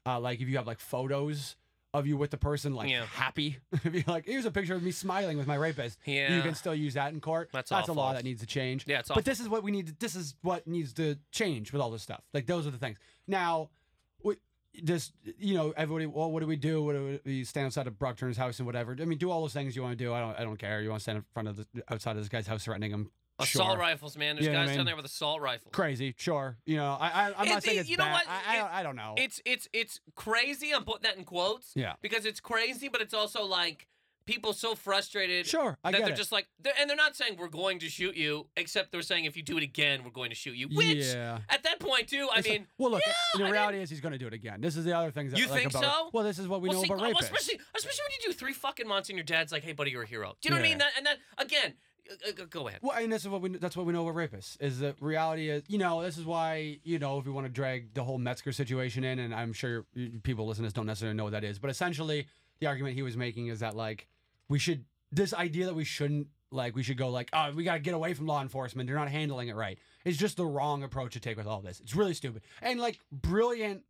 uh, 0.05 0.19
like 0.19 0.41
if 0.41 0.49
you 0.49 0.57
have 0.57 0.67
like 0.67 0.81
photos 0.81 1.55
of 1.97 2.07
you 2.07 2.17
with 2.17 2.31
the 2.31 2.37
person 2.37 2.73
like 2.73 2.89
Yeah. 2.89 3.05
happy, 3.05 3.57
you 3.83 4.03
like, 4.07 4.25
here's 4.25 4.45
a 4.45 4.51
picture 4.51 4.75
of 4.75 4.83
me 4.83 4.91
smiling 4.91 5.37
with 5.37 5.47
my 5.47 5.55
rapist. 5.55 5.99
You 6.05 6.13
Yeah. 6.15 6.41
can 6.41 6.55
still 6.55 6.75
use 6.75 6.93
that 6.95 7.13
in 7.13 7.19
court. 7.19 7.49
That's 7.51 7.69
that's 7.69 7.89
a 7.89 7.93
law 7.93 8.13
that 8.13 8.23
needs 8.23 8.41
to 8.41 8.47
change. 8.47 8.85
Yeah, 8.87 8.99
it's 8.99 9.09
But 9.09 9.25
this 9.25 9.39
is 9.39 9.49
what 9.49 9.63
we 9.63 9.71
need. 9.71 9.87
To, 9.87 9.95
this 9.99 10.15
is 10.15 10.35
what 10.41 10.67
needs 10.67 10.93
to 10.93 11.17
change 11.31 11.71
with 11.73 11.81
all 11.81 11.91
this 11.91 12.03
stuff. 12.03 12.23
Like 12.33 12.45
those 12.45 12.65
are 12.67 12.71
the 12.71 12.77
things. 12.77 12.97
Now, 13.27 13.69
we, 14.23 14.35
just 14.83 15.13
you 15.37 15.55
know, 15.55 15.73
everybody. 15.75 16.05
Well, 16.05 16.31
what 16.31 16.39
do 16.41 16.47
we 16.47 16.55
do? 16.55 16.83
What 16.83 16.93
do 16.93 17.19
we, 17.25 17.31
we 17.39 17.43
stand 17.43 17.65
outside 17.65 17.87
of 17.87 17.97
Brock 17.97 18.17
Turner's 18.17 18.37
house 18.37 18.59
and 18.59 18.65
whatever? 18.65 18.95
I 18.99 19.05
mean, 19.05 19.17
do 19.17 19.31
all 19.31 19.41
those 19.41 19.53
things 19.53 19.75
you 19.75 19.81
want 19.81 19.97
to 19.97 20.03
do. 20.03 20.13
I 20.13 20.19
don't. 20.19 20.39
I 20.39 20.43
don't 20.43 20.57
care. 20.57 20.81
You 20.81 20.89
want 20.89 20.99
to 20.99 21.03
stand 21.03 21.17
in 21.17 21.25
front 21.33 21.47
of 21.47 21.57
the 21.57 21.65
outside 21.89 22.11
of 22.11 22.17
this 22.17 22.29
guy's 22.29 22.47
house 22.47 22.63
threatening 22.65 22.91
him? 22.91 23.11
Assault 23.39 23.71
sure. 23.71 23.77
rifles, 23.79 24.17
man. 24.17 24.35
There's 24.35 24.47
You 24.47 24.51
know 24.51 24.59
what 24.59 24.63
I 24.63 24.67
guys 24.67 24.75
down 24.77 24.85
there 24.87 24.95
with 24.95 25.05
assault 25.05 25.41
rifles. 25.41 25.71
Crazy, 25.71 26.15
sure. 26.17 26.57
You 26.65 26.77
know, 26.77 26.97
I, 26.99 27.07
I 27.07 27.33
I'm 27.37 27.47
It- 27.47 27.49
not 27.51 27.63
saying 27.63 27.79
it's 27.79 27.89
you 27.89 27.97
know 27.97 28.03
bad. 28.05 28.13
what? 28.13 28.23
I, 28.27 28.31
I, 28.33 28.55
It- 28.55 28.59
don't, 28.59 28.73
I 28.73 28.83
don't 28.83 28.95
know. 28.95 29.13
It's 29.17 29.41
it's 29.45 29.69
it's 29.73 29.99
crazy. 30.15 30.73
I'm 30.73 30.83
putting 30.83 31.03
that 31.03 31.17
in 31.17 31.23
quotes. 31.23 31.71
Yeah. 31.75 31.93
Because 32.01 32.25
it's 32.25 32.39
crazy, 32.39 32.87
but 32.87 33.01
it's 33.01 33.13
also 33.13 33.43
like 33.43 33.87
people 34.25 34.51
so 34.51 34.75
frustrated 34.75 35.45
sure, 35.47 35.77
I 35.85 35.91
that 35.91 35.99
get 35.99 36.03
they're 36.05 36.13
it. 36.13 36.17
just 36.17 36.33
like, 36.33 36.47
they're, 36.59 36.73
and 36.77 36.89
they're 36.89 36.97
not 36.97 37.15
saying 37.15 37.37
we're 37.39 37.47
going 37.47 37.79
to 37.79 37.87
shoot 37.87 38.13
you, 38.17 38.47
except 38.57 38.91
they're 38.91 39.01
saying 39.01 39.23
if 39.23 39.37
you 39.37 39.41
do 39.43 39.55
it 39.57 39.63
again, 39.63 40.01
we're 40.03 40.09
going 40.11 40.31
to 40.31 40.35
shoot 40.35 40.57
you. 40.57 40.67
Which 40.67 41.05
yeah. 41.05 41.37
at 41.47 41.63
that 41.63 41.79
point 41.79 42.09
too, 42.09 42.27
I 42.33 42.39
It's 42.39 42.47
like- 42.49 42.59
mean, 42.59 42.67
well, 42.77 42.91
look. 42.91 43.03
yeah, 43.07 43.45
the 43.45 43.49
reality 43.49 43.79
is 43.79 43.89
he's 43.89 44.01
going 44.01 44.11
to 44.11 44.17
do 44.17 44.27
it 44.27 44.33
again. 44.33 44.59
This 44.59 44.75
is 44.75 44.83
the 44.83 44.91
other 44.97 45.11
things. 45.11 45.31
That, 45.31 45.39
You 45.39 45.47
like, 45.47 45.59
think 45.59 45.71
about, 45.71 45.83
so? 45.83 46.09
Well, 46.11 46.25
this 46.25 46.39
is 46.39 46.47
what 46.49 46.61
we 46.61 46.67
well, 46.67 46.79
know 46.79 46.83
see, 46.83 46.93
about 46.93 47.05
oh, 47.05 47.13
rapists. 47.13 47.21
especially 47.21 47.59
especially 47.77 48.03
when 48.03 48.11
you 48.19 48.27
do 48.27 48.33
three 48.33 48.51
fucking 48.53 48.85
months 48.87 49.07
and 49.09 49.17
your 49.17 49.23
dad's 49.23 49.53
like, 49.53 49.63
hey 49.63 49.71
buddy, 49.71 49.91
you're 49.91 50.03
a 50.03 50.07
hero. 50.07 50.35
Do 50.41 50.49
you 50.49 50.55
know 50.55 50.59
what 50.59 50.65
I 50.65 50.69
mean? 50.69 50.77
That, 50.79 50.91
and 50.97 51.05
that 51.05 51.17
again, 51.37 51.75
Uh, 52.09 52.29
uh, 52.29 52.45
go 52.49 52.67
ahead. 52.67 52.79
Well, 52.81 52.97
and 52.97 53.11
this 53.11 53.23
is 53.23 53.29
what 53.29 53.41
we 53.41 53.49
that's 53.57 53.75
what 53.75 53.85
we 53.85 53.93
know 53.93 54.07
about 54.07 54.15
rapists 54.15 54.57
is 54.61 54.79
that 54.79 54.95
reality 55.01 55.49
is 55.49 55.63
you 55.67 55.77
know 55.77 56.01
this 56.01 56.17
is 56.17 56.25
why 56.25 56.79
you 56.83 56.99
know 56.99 57.19
if 57.19 57.25
we 57.25 57.31
want 57.31 57.45
to 57.45 57.51
drag 57.51 57.93
the 57.93 58.03
whole 58.03 58.17
Metzger 58.17 58.51
situation 58.51 59.03
in, 59.03 59.19
and 59.19 59.33
I'm 59.33 59.53
sure 59.53 59.85
people 60.23 60.47
this 60.47 60.73
don't 60.73 60.85
necessarily 60.85 61.15
know 61.15 61.25
what 61.25 61.33
that 61.33 61.43
is, 61.43 61.59
but 61.59 61.69
essentially 61.69 62.27
the 62.59 62.67
argument 62.67 62.95
he 62.95 63.01
was 63.01 63.17
making 63.17 63.47
is 63.47 63.59
that 63.59 63.75
like 63.75 64.07
we 64.49 64.59
should 64.59 64.85
this 65.11 65.33
idea 65.33 65.65
that 65.65 65.75
we 65.75 65.83
shouldn't 65.83 66.27
like 66.51 66.75
we 66.75 66.83
should 66.83 66.97
go 66.97 67.09
like 67.09 67.29
oh 67.33 67.51
we 67.53 67.63
got 67.63 67.73
to 67.73 67.79
get 67.79 67.93
away 67.93 68.13
from 68.13 68.25
law 68.25 68.41
enforcement 68.41 68.87
they're 68.87 68.97
not 68.97 69.09
handling 69.09 69.49
it 69.49 69.55
right 69.55 69.79
it's 70.05 70.17
just 70.17 70.37
the 70.37 70.45
wrong 70.45 70.83
approach 70.83 71.13
to 71.13 71.19
take 71.19 71.37
with 71.37 71.47
all 71.47 71.61
this 71.61 71.79
it's 71.81 71.95
really 71.95 72.13
stupid 72.13 72.41
and 72.61 72.79
like 72.79 72.99
brilliant 73.11 73.83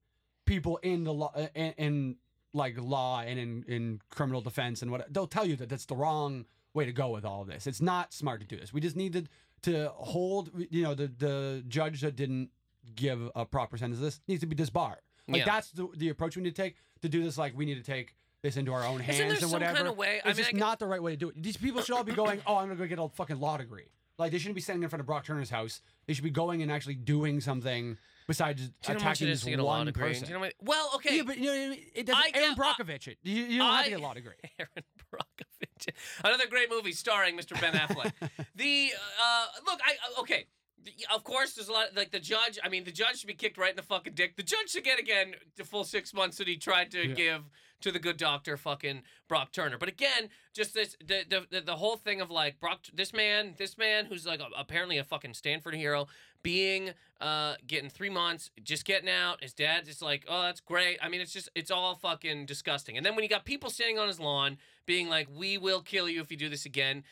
people 0.46 0.78
in 0.78 1.04
the 1.04 1.14
law 1.14 1.32
in, 1.54 1.74
in 1.78 2.16
like 2.54 2.76
law 2.80 3.22
and 3.22 3.40
in, 3.40 3.64
in 3.68 4.02
criminal 4.10 4.42
defense 4.42 4.82
and 4.82 4.90
what 4.90 5.12
they'll 5.14 5.28
tell 5.28 5.46
you 5.46 5.56
that 5.56 5.70
that's 5.70 5.86
the 5.86 5.96
wrong 5.96 6.46
way 6.78 6.86
to 6.86 6.94
go 6.94 7.10
with 7.10 7.26
all 7.26 7.42
of 7.42 7.48
this 7.48 7.68
it's 7.68 7.82
not 7.82 8.14
smart 8.14 8.40
to 8.40 8.48
do 8.48 8.56
this 8.58 8.72
we 8.72 8.80
just 8.80 8.96
needed 8.96 9.28
to 9.64 9.90
hold 9.96 10.50
you 10.70 10.84
know 10.84 10.94
the 10.94 11.08
the 11.08 11.64
judge 11.68 12.02
that 12.02 12.16
didn't 12.16 12.50
give 12.96 13.20
a 13.36 13.46
proper 13.46 13.78
sentence 13.78 14.00
this 14.00 14.20
needs 14.28 14.40
to 14.42 14.48
be 14.48 14.56
disbarred 14.56 15.00
like 15.28 15.40
Yeah. 15.40 15.46
that's 15.46 15.72
the, 15.72 15.88
the 15.98 16.10
approach 16.10 16.38
we 16.38 16.44
need 16.44 16.56
to 16.56 16.62
take 16.62 16.76
to 17.02 17.10
do 17.10 17.24
this 17.24 17.38
like 17.38 17.58
we 17.58 17.66
need 17.66 17.76
to 17.76 17.84
take 17.84 18.16
this 18.44 18.56
into 18.56 18.72
our 18.72 18.86
own 18.86 19.00
hands 19.02 19.18
there 19.18 19.30
and 19.30 19.38
some 19.40 19.52
whatever 19.52 19.76
kind 19.76 19.88
of 19.90 19.98
way- 19.98 20.18
it's 20.18 20.26
I 20.26 20.30
mean, 20.30 20.36
just 20.38 20.50
I 20.50 20.52
g- 20.54 20.58
not 20.60 20.80
the 20.80 20.88
right 20.88 21.02
way 21.04 21.12
to 21.12 21.18
do 21.18 21.30
it 21.30 21.42
these 21.44 21.58
people 21.58 21.82
should 21.82 21.96
all 21.96 22.04
be 22.04 22.14
going 22.14 22.40
oh 22.48 22.56
i'm 22.58 22.68
gonna 22.68 22.76
go 22.80 22.86
get 22.86 23.00
a 23.00 23.10
fucking 23.10 23.40
law 23.40 23.58
degree 23.58 23.90
like 24.20 24.32
they 24.32 24.38
shouldn't 24.38 24.56
be 24.56 24.62
standing 24.62 24.84
in 24.84 24.90
front 24.90 25.00
of 25.02 25.06
brock 25.08 25.26
turner's 25.26 25.50
house 25.50 25.82
they 26.06 26.14
should 26.14 26.24
be 26.24 26.30
going 26.30 26.62
and 26.62 26.72
actually 26.72 26.96
doing 26.96 27.42
something 27.42 27.98
besides 28.28 28.62
Do 28.62 28.64
you 28.64 28.70
know 28.70 29.00
how 29.02 29.10
much 29.10 29.18
attacking 29.18 29.28
is 29.30 29.40
this 29.40 29.44
to 29.46 29.50
get 29.52 29.60
a 29.60 29.64
law 29.64 29.78
one 29.78 29.86
degree? 29.88 30.10
person 30.10 30.28
you 30.28 30.34
know 30.36 30.40
what, 30.42 30.54
well, 30.62 30.92
okay. 30.96 31.18
yeah, 31.18 31.24
but 31.26 31.38
you 31.38 31.46
know 31.46 31.52
what 31.58 31.66
I 31.66 31.70
mean? 31.70 31.80
It 31.96 32.06
doesn't. 32.06 32.24
I 32.24 32.32
Erin 32.38 32.50
I- 32.50 32.52
uh, 32.52 32.56
Brockovich, 32.56 33.08
it. 33.08 33.18
You, 33.24 33.44
you 33.44 33.58
don't 33.60 33.68
have 33.74 33.86
to 33.86 33.88
I- 33.88 33.90
get 33.92 34.00
a 34.00 34.04
law 34.04 34.14
degree. 34.22 34.34
Erin 34.60 34.84
Brockovich. 35.14 35.47
Another 36.24 36.48
great 36.48 36.70
movie 36.70 36.92
starring 36.92 37.38
Mr. 37.38 37.60
Ben 37.60 37.74
Affleck. 37.74 38.12
the 38.56 38.92
uh, 39.22 39.46
look, 39.66 39.80
I 39.86 39.94
uh, 40.18 40.22
okay. 40.22 40.46
Of 41.14 41.26
course, 41.26 41.54
there's 41.54 41.68
a 41.68 41.74
lot 41.74 41.88
like 41.98 42.12
the 42.12 42.20
judge. 42.20 42.58
I 42.64 42.70
mean, 42.70 42.86
the 42.86 42.92
judge 42.94 43.18
should 43.18 43.28
be 43.28 43.34
kicked 43.34 43.58
right 43.58 43.72
in 43.72 43.76
the 43.76 43.82
fucking 43.84 44.14
dick. 44.14 44.38
The 44.38 44.44
judge 44.44 44.70
should 44.70 44.86
get 44.86 45.00
again 45.00 45.36
the 45.58 45.66
full 45.66 45.84
six 45.84 46.14
months 46.14 46.38
that 46.38 46.48
he 46.48 46.56
tried 46.56 46.92
to 46.92 47.08
Yeah. 47.10 47.14
give 47.14 47.42
to 47.82 47.92
the 47.92 48.00
good 48.00 48.18
doctor, 48.18 48.56
fucking 48.58 49.04
Brock 49.28 49.52
Turner. 49.52 49.78
But 49.78 49.90
again, 49.90 50.30
just 50.54 50.74
this 50.74 50.96
the 51.06 51.24
the, 51.30 51.46
the, 51.52 51.62
the 51.62 51.76
whole 51.76 51.98
thing 51.98 52.22
of 52.22 52.32
like 52.32 52.60
Brock, 52.60 52.86
this 52.94 53.12
man, 53.14 53.56
this 53.58 53.78
man 53.78 54.06
who's 54.06 54.26
like 54.26 54.40
a, 54.40 54.48
apparently 54.58 54.98
a 54.98 55.04
fucking 55.04 55.34
Stanford 55.34 55.76
hero, 55.76 56.08
being 56.48 56.92
uh 57.20 57.56
getting 57.68 57.90
three 57.90 58.10
months, 58.10 58.52
just 58.64 58.86
getting 58.86 59.10
out. 59.10 59.44
His 59.44 59.54
dad's 59.54 59.88
just 59.90 60.02
like, 60.02 60.24
oh, 60.30 60.44
that's 60.44 60.62
great. 60.62 60.98
I 61.02 61.10
mean, 61.10 61.20
it's 61.20 61.34
just 61.34 61.50
it's 61.56 61.72
all 61.72 61.96
fucking 61.96 62.46
disgusting. 62.46 62.96
And 62.96 63.06
then 63.06 63.16
when 63.16 63.24
you 63.24 63.30
got 63.30 63.44
people 63.44 63.70
standing 63.70 64.00
on 64.00 64.08
his 64.08 64.20
lawn 64.20 64.58
being 64.86 65.10
like, 65.10 65.28
we 65.36 65.58
will 65.58 65.82
kill 65.82 66.08
you 66.08 66.22
if 66.22 66.32
you 66.32 66.38
do 66.38 66.48
this 66.48 66.66
again. 66.66 67.04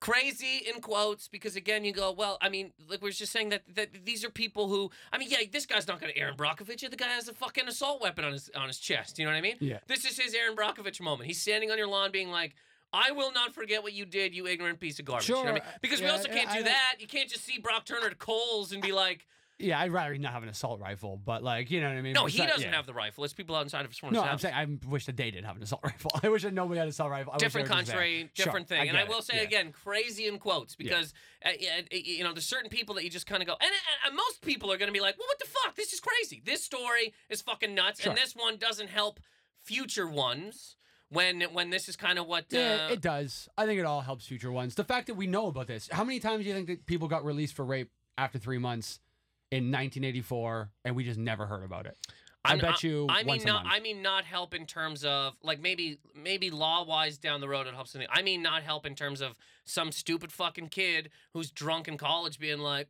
Crazy 0.00 0.62
in 0.66 0.80
quotes 0.80 1.28
because 1.28 1.56
again 1.56 1.84
you 1.84 1.92
go 1.92 2.10
well 2.10 2.38
I 2.40 2.48
mean 2.48 2.72
like 2.88 3.02
we 3.02 3.10
are 3.10 3.12
just 3.12 3.32
saying 3.32 3.50
that 3.50 3.62
that 3.74 4.06
these 4.06 4.24
are 4.24 4.30
people 4.30 4.66
who 4.66 4.90
I 5.12 5.18
mean 5.18 5.28
yeah 5.30 5.40
this 5.52 5.66
guy's 5.66 5.86
not 5.86 6.00
gonna 6.00 6.14
Erin 6.16 6.36
Brockovich 6.38 6.88
the 6.88 6.96
guy 6.96 7.08
has 7.08 7.28
a 7.28 7.34
fucking 7.34 7.68
assault 7.68 8.00
weapon 8.00 8.24
on 8.24 8.32
his 8.32 8.50
on 8.56 8.68
his 8.68 8.78
chest 8.78 9.18
you 9.18 9.26
know 9.26 9.30
what 9.30 9.36
I 9.36 9.42
mean 9.42 9.56
Yeah. 9.60 9.80
this 9.88 10.06
is 10.06 10.18
his 10.18 10.32
Erin 10.34 10.56
Brockovich 10.56 11.02
moment 11.02 11.26
he's 11.26 11.38
standing 11.42 11.70
on 11.70 11.76
your 11.76 11.86
lawn 11.86 12.10
being 12.12 12.30
like 12.30 12.54
I 12.92 13.12
will 13.12 13.32
not 13.32 13.54
forget 13.54 13.82
what 13.82 13.92
you 13.92 14.04
did 14.06 14.34
you 14.34 14.46
ignorant 14.46 14.80
piece 14.80 14.98
of 14.98 15.04
garbage 15.04 15.28
you 15.28 15.34
know 15.36 15.40
I 15.42 15.44
Sure, 15.44 15.52
mean? 15.54 15.62
because 15.80 16.00
we 16.00 16.08
also 16.08 16.28
can't 16.28 16.48
I 16.50 16.52
do 16.52 16.58
don't- 16.58 16.64
that 16.66 16.94
you 16.98 17.06
can't 17.06 17.28
just 17.28 17.44
see 17.44 17.58
Brock 17.58 17.84
Turner 17.84 18.06
at 18.08 18.18
Coles 18.18 18.72
and 18.72 18.82
be 18.82 18.92
like 18.92 19.26
Yeah, 19.58 19.78
I'd 19.78 19.92
rather 19.92 20.16
not 20.16 20.32
have 20.32 20.42
an 20.42 20.48
assault 20.48 20.80
rifle, 20.80 21.16
but 21.22 21.42
like, 21.42 21.70
you 21.70 21.80
know 21.82 21.88
what 21.88 21.98
I 21.98 22.02
mean? 22.02 22.14
no 22.14 22.24
he 22.26 22.38
doesn't 22.38 22.62
yeah. 22.70 22.74
have 22.74 22.86
the 22.86 22.94
rifle 22.94 23.24
it's 23.24 23.32
people 23.34 23.54
outside 23.54 23.84
of 23.84 23.90
his 23.92 24.02
No, 24.02 24.22
house 24.22 24.32
I'm 24.32 24.38
saying 24.38 24.54
I 24.54 24.88
wish 24.88 25.06
that 25.06 25.16
they 25.16 25.30
didn't 25.30 25.44
have 25.46 25.56
an 25.56 25.62
assault 25.62 25.82
rifle. 25.84 26.10
I 26.22 26.28
wish 26.30 26.42
that 26.42 26.54
nobody 26.54 26.78
had 26.78 26.84
an 26.86 26.90
assault 26.90 27.10
rifle. 27.10 27.32
I 27.34 27.36
different 27.36 27.68
they 27.68 27.74
were 27.74 27.80
just 27.80 27.88
there. 27.92 27.96
country, 27.98 28.30
Sure, 28.34 28.44
different 28.46 28.68
thing. 28.68 28.88
and 28.88 28.96
I 28.96 29.04
will 29.04 29.18
it, 29.18 29.24
say 29.24 29.36
yeah. 29.36 29.42
again, 29.42 29.72
crazy 29.72 30.26
in 30.26 30.38
quotes 30.38 30.74
because 30.76 31.12
uh, 31.44 31.50
yeah, 31.60 31.80
uh, 31.92 31.96
you 31.96 32.24
know 32.24 32.32
there's 32.32 32.46
certain 32.46 32.70
people 32.70 32.94
that 32.96 33.04
you 33.04 33.10
just 33.10 33.26
kind 33.26 33.42
of 33.42 33.46
go, 33.46 33.54
and, 33.60 33.70
and, 33.70 34.08
and 34.08 34.16
most 34.16 34.40
people 34.42 34.72
are 34.72 34.78
going 34.78 34.88
to 34.88 34.92
be 34.92 35.00
like, 35.00 35.18
well, 35.18 35.28
what 35.28 35.38
the 35.38 35.46
fuck? 35.46 35.76
This 35.76 35.92
is 35.92 36.00
crazy. 36.00 36.42
This 36.44 36.64
story 36.64 37.12
is 37.28 37.40
fucking 37.42 37.74
nuts, 37.74 38.00
Sure. 38.00 38.10
and 38.12 38.18
this 38.18 38.34
one 38.34 38.56
doesn't 38.56 38.88
help 38.88 39.20
future 39.62 40.08
ones 40.08 40.76
when 41.10 41.42
when 41.52 41.70
this 41.70 41.88
is 41.88 41.96
kind 41.96 42.18
of 42.18 42.26
what. 42.26 42.46
Yeah, 42.50 42.88
uh, 42.88 42.92
it 42.92 43.00
does. 43.00 43.48
I 43.58 43.66
think 43.66 43.78
it 43.78 43.86
all 43.86 44.00
helps 44.00 44.26
future 44.26 44.52
ones. 44.52 44.74
The 44.74 44.84
fact 44.84 45.06
that 45.08 45.14
we 45.14 45.26
know 45.26 45.46
about 45.46 45.66
this. 45.66 45.88
How 45.90 46.04
many 46.04 46.20
times 46.20 46.44
do 46.44 46.48
you 46.48 46.54
think 46.54 46.68
that 46.68 46.86
people 46.86 47.08
got 47.08 47.24
released 47.24 47.54
for 47.54 47.64
rape 47.64 47.90
after 48.16 48.38
three 48.38 48.58
months 48.58 49.00
in 49.50 49.64
1984 49.64 50.70
and 50.84 50.96
we 50.96 51.04
just 51.04 51.18
never 51.18 51.46
heard 51.46 51.64
about 51.64 51.86
it? 51.86 51.96
I 52.42 52.56
bet 52.56 52.82
you 52.82 53.06
I 53.10 53.18
mean, 53.18 53.26
once 53.26 53.42
a 53.44 53.48
not. 53.48 53.66
I 53.68 53.80
mean, 53.80 54.00
not 54.00 54.24
help 54.24 54.54
in 54.54 54.64
terms 54.64 55.04
of 55.04 55.34
like 55.42 55.60
maybe 55.60 55.98
maybe 56.14 56.50
law 56.50 56.84
wise 56.84 57.18
down 57.18 57.40
the 57.40 57.48
road 57.48 57.66
it 57.66 57.74
helps 57.74 57.90
something. 57.92 58.08
I 58.10 58.22
mean, 58.22 58.42
not 58.42 58.62
help 58.62 58.86
in 58.86 58.94
terms 58.94 59.20
of 59.20 59.34
some 59.64 59.92
stupid 59.92 60.32
fucking 60.32 60.68
kid 60.68 61.10
who's 61.34 61.50
drunk 61.50 61.86
in 61.86 61.98
college 61.98 62.38
being 62.38 62.60
like! 62.60 62.88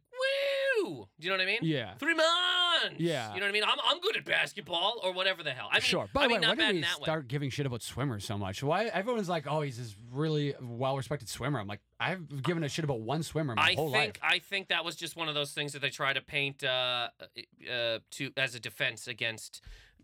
Do 0.84 1.06
you 1.20 1.30
know 1.30 1.36
what 1.36 1.42
I 1.42 1.46
mean? 1.46 1.58
Yeah. 1.62 1.94
Three 1.98 2.14
months. 2.14 2.96
Yeah. 2.98 3.34
You 3.34 3.40
know 3.40 3.46
what 3.46 3.50
I 3.50 3.52
mean? 3.52 3.64
I'm, 3.64 3.78
I'm 3.84 4.00
good 4.00 4.16
at 4.16 4.24
basketball 4.24 5.00
or 5.02 5.12
whatever 5.12 5.42
the 5.42 5.50
hell. 5.52 5.68
I 5.70 5.76
mean, 5.76 5.82
sure. 5.82 6.08
By 6.12 6.22
I 6.22 6.24
the 6.24 6.28
mean, 6.28 6.40
way, 6.40 6.46
not 6.46 6.56
bad 6.56 6.66
did 6.66 6.70
in 6.70 6.76
we 6.76 6.82
that 6.82 7.00
way. 7.00 7.04
start 7.04 7.28
giving 7.28 7.50
shit 7.50 7.66
about 7.66 7.82
swimmers 7.82 8.24
so 8.24 8.38
much? 8.38 8.62
Why 8.62 8.86
everyone's 8.86 9.28
like, 9.28 9.46
oh, 9.48 9.60
he's 9.60 9.78
this 9.78 9.96
really 10.12 10.54
well-respected 10.60 11.28
swimmer. 11.28 11.60
I'm 11.60 11.66
like, 11.66 11.80
I've 11.98 12.42
given 12.42 12.64
a 12.64 12.68
shit 12.68 12.84
about 12.84 13.00
one 13.00 13.22
swimmer 13.22 13.54
my 13.54 13.62
I 13.62 13.74
whole 13.74 13.90
think 13.90 14.18
life. 14.22 14.32
I 14.34 14.38
think 14.38 14.68
that 14.68 14.84
was 14.84 14.96
just 14.96 15.16
one 15.16 15.28
of 15.28 15.34
those 15.34 15.52
things 15.52 15.72
that 15.74 15.82
they 15.82 15.90
try 15.90 16.12
to 16.12 16.20
paint 16.20 16.64
uh, 16.64 17.08
uh, 17.70 17.98
to 18.12 18.30
as 18.36 18.54
a 18.54 18.60
defense 18.60 19.06
against 19.06 19.60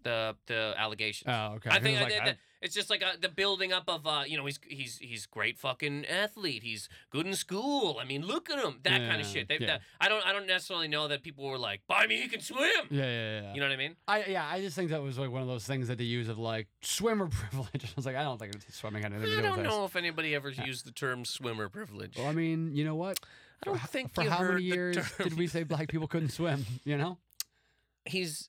the 0.06 0.36
the 0.46 0.74
allegations. 0.78 1.28
Oh, 1.34 1.54
okay. 1.56 1.70
I 1.70 1.80
think 1.80 2.00
like, 2.00 2.12
I- 2.12 2.30
I- 2.30 2.36
it's 2.62 2.74
just 2.74 2.88
like 2.88 3.02
uh 3.02 3.12
the 3.20 3.28
building 3.28 3.70
up 3.72 3.84
of 3.86 4.06
uh, 4.06 4.22
you 4.26 4.36
know 4.38 4.46
he's 4.46 4.58
he's 4.66 4.96
he's 4.98 5.26
great 5.26 5.58
fucking 5.58 6.06
athlete. 6.06 6.62
He's 6.62 6.88
good 7.10 7.26
in 7.26 7.34
school. 7.34 7.98
I 8.00 8.04
mean, 8.06 8.22
look 8.26 8.48
at 8.50 8.58
him. 8.58 8.80
That 8.82 8.98
kind 9.08 9.20
of 9.20 9.26
shit. 9.26 9.46
They, 9.48 9.58
yeah. 9.60 9.66
that, 9.66 9.80
I 10.00 10.08
don't 10.08 10.24
I 10.26 10.32
don't 10.32 10.46
necessarily 10.46 10.88
know 10.88 11.06
that 11.08 11.22
people 11.22 11.44
were 11.44 11.58
like, 11.58 11.82
"Buy 11.86 12.06
me, 12.06 12.16
he 12.22 12.28
can 12.28 12.40
swim." 12.40 12.86
yeah, 12.90 13.04
yeah, 13.04 13.40
yeah. 13.42 13.54
You 13.54 13.60
know 13.60 13.66
what 13.66 13.74
I 13.74 13.76
mean? 13.76 13.94
I 14.08 14.24
yeah, 14.24 14.48
I 14.50 14.60
just 14.62 14.74
think 14.74 14.90
that 14.90 15.02
was 15.02 15.18
like 15.18 15.30
one 15.30 15.42
of 15.42 15.48
those 15.48 15.66
things 15.66 15.86
that 15.88 15.98
they 15.98 16.04
use 16.04 16.28
of 16.30 16.38
like 16.38 16.66
swimmer 16.80 17.28
privilege. 17.40 17.84
I 17.84 17.92
was 17.94 18.06
like, 18.06 18.16
I 18.16 18.22
don't 18.24 18.38
think 18.38 18.54
it's 18.54 18.74
swimming 18.74 19.02
had 19.02 19.12
anything 19.12 19.30
to 19.30 19.38
I 19.38 19.42
do 19.42 19.42
with 19.42 19.54
don't 19.56 19.64
this. 19.64 19.72
know 19.72 19.84
if 19.84 19.94
anybody 19.94 20.34
ever 20.34 20.48
used 20.50 20.86
the 20.86 20.92
term 20.92 21.24
swimmer 21.26 21.68
privilege. 21.68 22.14
Well, 22.16 22.26
I 22.26 22.32
mean, 22.32 22.74
you 22.74 22.84
know 22.84 22.94
what? 22.96 23.20
I 23.62 23.66
don't 23.66 23.78
For- 23.80 23.86
think 23.88 24.14
for 24.14 24.22
how 24.24 24.42
many 24.42 24.62
years 24.62 24.96
did 25.18 25.36
we 25.36 25.46
say 25.46 25.62
black 25.62 25.88
people 25.88 26.08
couldn't 26.08 26.30
swim? 26.30 26.64
You 26.84 26.96
know, 26.96 27.18
He's 28.06 28.48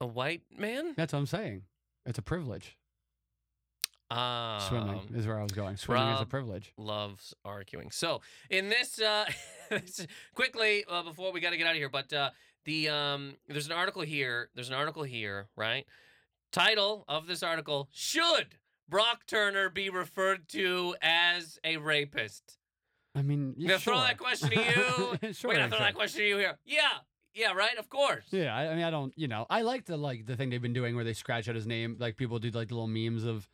a 0.00 0.06
white 0.06 0.42
man. 0.56 0.94
that's 0.96 1.12
what 1.12 1.20
I'm 1.20 1.26
saying. 1.26 1.62
It's 2.04 2.18
a 2.18 2.22
privilege. 2.22 2.76
Um, 4.10 4.60
Swimming 4.60 5.00
is 5.16 5.26
where 5.26 5.38
I 5.38 5.42
was 5.42 5.50
going. 5.50 5.76
Swimming 5.76 6.14
is 6.14 6.20
a 6.20 6.26
privilege. 6.26 6.72
loves 6.76 7.34
arguing. 7.44 7.90
So 7.90 8.20
in 8.50 8.68
this, 8.68 9.00
uh, 9.00 9.24
quickly 10.34 10.84
uh, 10.88 11.02
before 11.02 11.32
we 11.32 11.40
got 11.40 11.50
to 11.50 11.56
get 11.56 11.66
out 11.66 11.72
of 11.72 11.76
here, 11.76 11.88
but 11.88 12.12
uh, 12.12 12.30
the 12.64 12.88
um, 12.88 13.34
there's 13.48 13.66
an 13.66 13.72
article 13.72 14.02
here. 14.02 14.48
There's 14.54 14.68
an 14.68 14.74
article 14.74 15.02
here, 15.02 15.48
right? 15.56 15.86
Title 16.52 17.04
of 17.08 17.26
this 17.26 17.42
article: 17.42 17.88
Should 17.92 18.58
Brock 18.88 19.26
Turner 19.26 19.70
be 19.70 19.90
referred 19.90 20.48
to 20.50 20.94
as 21.02 21.58
a 21.64 21.78
rapist? 21.78 22.58
I 23.16 23.22
mean, 23.22 23.54
yeah, 23.56 23.68
gonna 23.70 23.80
throw 23.80 24.00
that 24.00 24.18
question 24.18 24.50
to 24.50 24.56
you. 24.56 25.32
sure. 25.32 25.50
We're 25.50 25.56
gonna 25.56 25.68
throw 25.68 25.78
that 25.80 25.94
question 25.94 26.20
to 26.20 26.28
you 26.28 26.36
here. 26.38 26.58
Yeah, 26.64 26.82
yeah, 27.36 27.52
right. 27.52 27.76
Of 27.78 27.88
course. 27.88 28.24
Yeah, 28.30 28.54
I, 28.56 28.68
I 28.70 28.74
mean, 28.74 28.84
I 28.84 28.90
don't, 28.90 29.12
you 29.16 29.28
know, 29.28 29.46
I 29.50 29.62
like 29.62 29.84
the 29.84 29.96
like 29.96 30.26
the 30.26 30.36
thing 30.36 30.50
they've 30.50 30.62
been 30.62 30.72
doing 30.72 30.96
where 30.96 31.04
they 31.04 31.12
scratch 31.12 31.48
out 31.48 31.54
his 31.54 31.66
name. 31.66 31.96
Like 31.98 32.16
people 32.16 32.38
do 32.38 32.50
like 32.50 32.68
the 32.68 32.74
little 32.74 32.88
memes 32.88 33.24
of 33.24 33.48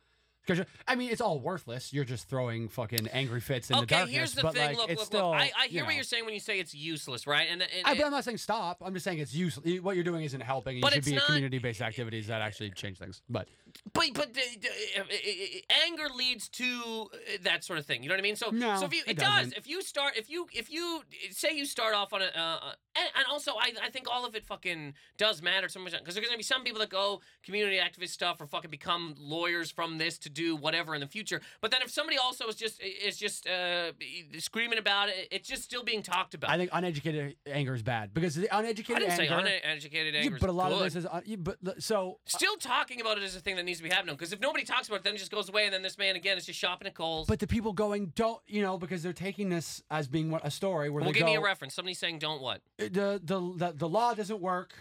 I 0.87 0.95
mean, 0.95 1.09
it's 1.09 1.21
all 1.21 1.39
worthless. 1.39 1.93
You're 1.93 2.03
just 2.03 2.27
throwing 2.27 2.67
fucking 2.67 3.07
angry 3.13 3.39
fits 3.39 3.69
in 3.69 3.77
the 3.77 3.83
okay, 3.83 3.95
darkness. 3.95 4.15
here's 4.15 4.33
the 4.33 4.41
but 4.41 4.53
thing. 4.53 4.67
like, 4.67 4.77
look, 4.77 4.89
it's 4.89 4.99
look, 4.99 5.05
still, 5.05 5.29
look. 5.29 5.39
I, 5.39 5.51
I 5.57 5.63
you 5.65 5.69
hear 5.71 5.83
what 5.83 5.89
know. 5.91 5.95
you're 5.95 6.03
saying 6.03 6.25
when 6.25 6.33
you 6.33 6.41
say 6.41 6.59
it's 6.59 6.73
useless, 6.73 7.25
right? 7.25 7.47
And, 7.49 7.61
and 7.61 7.71
I, 7.85 7.95
but 7.95 8.05
I'm 8.05 8.11
not 8.11 8.25
saying 8.25 8.37
stop. 8.39 8.81
I'm 8.85 8.93
just 8.93 9.05
saying 9.05 9.19
it's 9.19 9.33
useless. 9.33 9.79
What 9.79 9.95
you're 9.95 10.03
doing 10.03 10.25
isn't 10.25 10.41
helping. 10.41 10.75
and 10.75 10.81
But 10.81 10.93
you 10.93 10.97
it's 10.97 11.07
should 11.07 11.11
be 11.11 11.15
not- 11.15 11.25
community-based 11.27 11.81
activities 11.81 12.27
that 12.27 12.41
actually 12.41 12.71
change 12.71 12.97
things. 12.99 13.21
But 13.29 13.47
But 13.93 14.09
but 14.13 14.33
the, 14.33 14.41
the, 14.61 14.67
uh, 14.99 15.03
uh, 15.03 15.05
uh, 15.05 15.85
anger 15.87 16.09
leads 16.13 16.49
to 16.49 17.09
uh, 17.13 17.17
that 17.43 17.63
sort 17.63 17.79
of 17.79 17.85
thing. 17.85 18.03
You 18.03 18.09
know 18.09 18.13
what 18.15 18.19
I 18.19 18.23
mean? 18.23 18.35
So 18.35 18.49
No, 18.49 18.77
so 18.77 18.85
if 18.85 18.93
you 18.93 19.03
it 19.07 19.11
it, 19.11 19.17
does. 19.19 19.35
doesn't. 19.35 19.53
If 19.57 19.67
you 19.69 19.81
start 19.81 20.17
if 20.17 20.29
you 20.29 20.47
if 20.53 20.69
you 20.69 21.03
say 21.31 21.55
you 21.55 21.65
start 21.65 21.95
off 21.95 22.11
on 22.11 22.21
a 22.21 22.25
uh, 22.35 22.73
and, 22.95 23.07
and 23.15 23.25
also 23.29 23.51
I, 23.59 23.73
I 23.83 23.89
think 23.89 24.07
all 24.09 24.25
of 24.25 24.35
it 24.35 24.45
fucking 24.45 24.93
does 25.17 25.41
matter 25.41 25.67
so 25.69 25.79
much 25.79 25.91
because 25.93 26.15
there's 26.15 26.25
gonna 26.25 26.37
be 26.37 26.43
some 26.43 26.63
people 26.63 26.79
that 26.79 26.89
go 26.89 27.21
community 27.43 27.77
activist 27.77 28.09
stuff 28.09 28.39
or 28.41 28.47
fucking 28.47 28.71
become 28.71 29.15
lawyers 29.19 29.71
from 29.71 29.97
this 29.97 30.17
to 30.19 30.29
do 30.29 30.55
whatever 30.55 30.93
in 30.95 31.01
the 31.01 31.07
future. 31.07 31.41
But 31.61 31.71
then 31.71 31.81
if 31.81 31.89
somebody 31.91 32.17
also 32.17 32.47
is 32.47 32.55
just 32.55 32.81
is 32.81 33.17
just 33.17 33.47
uh, 33.47 33.91
screaming 34.37 34.79
about 34.79 35.09
it, 35.09 35.27
it's 35.31 35.47
just 35.47 35.63
still 35.63 35.83
being 35.83 36.03
talked 36.03 36.33
about. 36.33 36.49
I 36.49 36.57
think 36.57 36.69
uneducated 36.73 37.35
anger 37.47 37.73
is 37.73 37.83
bad 37.83 38.13
because 38.13 38.35
the 38.35 38.49
I 38.53 38.59
uneducated 38.59 39.03
didn't 39.03 39.17
say 39.17 39.27
uneducated 39.27 40.15
anger. 40.15 40.35
is 40.35 40.41
but 40.41 40.49
a 40.49 40.53
lot 40.53 40.69
good. 40.69 40.77
of 40.77 40.83
this 40.83 40.95
is. 40.95 41.05
Un, 41.05 41.21
yeah, 41.25 41.35
but 41.37 41.57
so 41.81 42.19
Still 42.25 42.55
talking 42.57 43.01
about 43.01 43.17
it 43.17 43.23
is 43.23 43.35
a 43.35 43.39
thing 43.39 43.55
that 43.55 43.63
needs 43.63 43.79
to 43.79 43.83
be 43.83 43.89
happening 43.89 44.15
because 44.15 44.33
if 44.33 44.39
nobody 44.39 44.63
talks 44.63 44.87
about 44.87 44.97
it, 44.97 45.03
then 45.03 45.15
it 45.15 45.19
just 45.19 45.31
goes 45.31 45.49
away, 45.49 45.65
and 45.65 45.73
then 45.73 45.81
this 45.81 45.97
man 45.97 46.15
again 46.15 46.37
is 46.37 46.45
just 46.45 46.59
shopping 46.59 46.87
at 46.87 46.93
Kohl's. 46.93 47.27
But 47.27 47.39
the 47.39 47.47
people 47.47 47.73
going 47.73 48.11
don't, 48.15 48.41
you 48.47 48.61
know, 48.61 48.77
because 48.77 49.03
they're 49.03 49.13
taking 49.13 49.49
this 49.49 49.81
as 49.89 50.07
being 50.07 50.31
what- 50.31 50.45
a 50.45 50.51
story 50.51 50.89
where 50.89 51.01
well, 51.01 51.11
they 51.11 51.19
give 51.19 51.25
go, 51.27 51.31
me 51.31 51.35
a 51.37 51.41
reference. 51.41 51.73
Somebody 51.73 51.93
saying 51.93 52.19
don't 52.19 52.41
what? 52.41 52.61
The, 52.89 53.21
the 53.23 53.53
the 53.57 53.71
the 53.75 53.89
law 53.89 54.13
doesn't 54.13 54.39
work, 54.41 54.73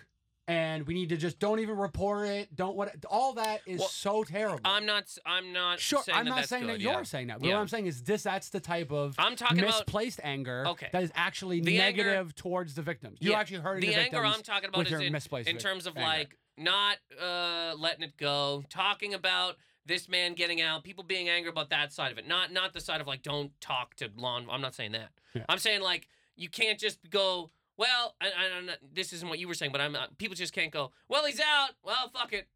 and 0.49 0.87
we 0.87 0.95
need 0.95 1.09
to 1.11 1.17
just 1.17 1.39
don't 1.39 1.61
even 1.61 1.77
report 1.77 2.29
it. 2.29 2.55
Don't 2.55 2.77
what 2.77 2.95
all 3.09 3.35
that 3.35 3.61
is 3.67 3.81
Well, 3.81 3.89
so 3.89 4.25
terrible. 4.25 4.61
I'm 4.65 4.85
not. 4.87 5.05
I'm 5.25 5.53
not. 5.53 5.79
sure, 5.81 6.03
Saying 6.03 6.19
I'm 6.19 6.25
not 6.27 6.37
that's 6.37 6.49
saying 6.49 6.63
good, 6.67 6.75
that 6.75 6.81
you're 6.81 7.05
saying 7.05 7.29
that. 7.29 7.41
But 7.41 7.49
Yeah. 7.49 7.55
what 7.55 7.61
I'm 7.61 7.69
saying 7.69 7.87
is 7.87 8.03
this. 8.03 8.23
That's 8.25 8.49
the 8.51 8.61
type 8.61 8.91
of 8.93 9.15
I'm 9.19 9.37
talking 9.37 9.59
about 9.61 9.69
misplaced 9.81 10.21
anger 10.23 10.65
Okay. 10.69 10.89
that 10.93 11.03
is 11.03 11.13
actually 11.15 11.61
The 11.61 11.81
anger- 11.81 12.05
negative 12.05 12.35
towards 12.35 12.75
the 12.75 12.83
victims. 12.83 13.19
You 13.21 13.31
Yeah, 13.33 13.39
actually 13.41 13.61
hurting 13.61 13.89
the 13.89 13.95
the, 13.95 14.01
anger 14.01 14.25
I'm 14.25 14.43
talking 14.43 14.69
about 14.69 14.87
is 14.87 15.01
in, 15.01 15.13
misplaced 15.13 15.49
in 15.49 15.59
terms 15.59 15.87
of 15.87 15.97
anger. 15.97 16.07
like 16.09 16.37
not 16.59 16.99
uh, 17.21 17.75
letting 17.79 18.03
it 18.03 18.17
go, 18.17 18.63
talking 18.69 19.15
about 19.15 19.57
this 19.87 20.09
man 20.09 20.35
getting 20.35 20.61
out, 20.61 20.85
people 20.85 21.03
being 21.03 21.29
angry 21.29 21.51
about 21.51 21.71
that 21.71 21.93
side 21.93 22.13
of 22.13 22.19
it, 22.19 22.29
not 22.29 22.53
not 22.53 22.73
the 22.73 22.81
side 22.81 23.01
of 23.01 23.07
like 23.07 23.23
don't 23.23 23.53
talk 23.61 23.95
to 23.97 24.09
lawn. 24.17 24.47
I'm 24.51 24.61
not 24.61 24.75
saying 24.75 24.93
that. 24.93 25.09
Yeah. 25.35 25.45
I'm 25.49 25.59
saying 25.59 25.81
like 25.81 26.09
you 26.37 26.49
can't 26.49 26.79
just 26.79 26.99
go. 27.11 27.51
Well, 27.83 28.15
I, 28.21 28.27
I, 28.27 28.59
I'm 28.59 28.67
not, 28.67 28.79
this 28.95 29.13
isn't 29.13 29.29
what 29.29 29.39
you 29.41 29.49
were 29.49 29.55
saying, 29.55 29.73
but 29.73 29.81
I'm 29.81 29.97
uh, 29.97 30.07
people 30.19 30.37
just 30.37 30.53
can't 30.53 30.71
go. 30.71 30.93
Well, 31.09 31.27
he's 31.27 31.41
out. 31.41 31.71
Well, 31.85 32.11
fuck 32.15 32.33
it. 32.33 32.47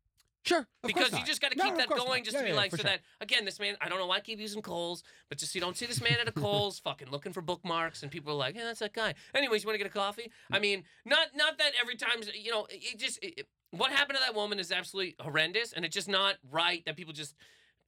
Sure, 0.44 0.64
because 0.86 1.10
you 1.12 1.24
just 1.24 1.40
got 1.40 1.50
to 1.50 1.56
keep 1.58 1.72
of 1.72 1.78
that 1.78 1.88
going, 1.88 2.20
not. 2.20 2.24
just 2.24 2.34
Yeah, 2.34 2.42
to 2.42 2.44
be 2.44 2.50
yeah, 2.50 2.56
like, 2.56 2.70
so 2.70 2.76
sure. 2.76 2.84
that 2.84 3.00
again, 3.20 3.44
this 3.44 3.58
man, 3.58 3.74
I 3.80 3.88
don't 3.88 3.98
know 3.98 4.06
why 4.06 4.18
I 4.18 4.20
keep 4.20 4.38
using 4.38 4.62
Coles, 4.62 5.02
but 5.28 5.38
just 5.38 5.52
you 5.56 5.60
don't 5.60 5.76
see 5.76 5.86
this 5.86 6.00
man 6.00 6.18
at 6.20 6.28
a 6.28 6.32
Coles, 6.32 6.78
fucking 6.78 7.10
looking 7.10 7.32
for 7.32 7.40
bookmarks, 7.42 8.04
and 8.04 8.12
people 8.12 8.32
are 8.32 8.36
like, 8.36 8.54
yeah, 8.54 8.62
that's 8.62 8.78
that 8.78 8.92
guy. 8.92 9.14
Anyways, 9.34 9.64
you 9.64 9.66
want 9.66 9.74
to 9.74 9.78
get 9.84 9.88
a 9.88 9.98
coffee? 9.98 10.30
I 10.52 10.60
mean, 10.60 10.84
not 11.04 11.28
not 11.34 11.58
that 11.58 11.72
every 11.82 11.96
time, 11.96 12.20
you 12.40 12.52
know, 12.52 12.68
it 12.70 12.96
just 12.96 13.18
it- 13.22 13.48
what 13.72 13.90
happened 13.90 14.18
to 14.18 14.24
that 14.24 14.36
woman 14.36 14.60
is 14.60 14.70
absolutely 14.70 15.16
horrendous, 15.18 15.72
and 15.72 15.84
it's 15.84 15.94
just 15.94 16.08
not 16.08 16.36
right 16.48 16.84
that 16.86 16.94
people 16.96 17.12
just 17.12 17.34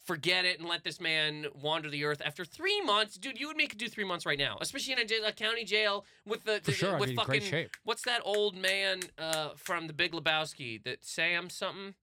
forget 0.05 0.45
it 0.45 0.59
and 0.59 0.69
let 0.69 0.85
this 0.85 1.01
man 1.01 1.47
wander 1.55 1.91
the 1.91 2.05
earth 2.05 2.23
after 2.25 2.45
three 2.45 2.81
months, 2.83 3.17
dude. 3.17 3.39
You 3.39 3.53
me 3.55 3.67
could 3.67 3.79
do 3.79 3.89
three 3.89 4.05
months 4.05 4.25
right 4.25 4.39
now, 4.39 4.57
especially 4.61 4.95
in 4.95 4.99
a, 5.01 5.05
jail, 5.05 5.25
a 5.27 5.33
county 5.33 5.65
jail 5.65 6.05
with 6.27 6.45
the, 6.45 6.61
the- 6.63 6.73
sure, 6.73 6.99
with 6.99 7.15
fucking 7.15 7.25
great 7.27 7.43
shape. 7.43 7.71
what's 7.85 8.03
that 8.03 8.21
old 8.25 8.57
man 8.57 9.01
uh, 9.19 9.51
from 9.57 9.87
The 9.87 9.93
Big 9.93 10.13
Lebowski? 10.13 10.83
That 10.85 11.05
Sam 11.05 11.51
something. 11.51 11.95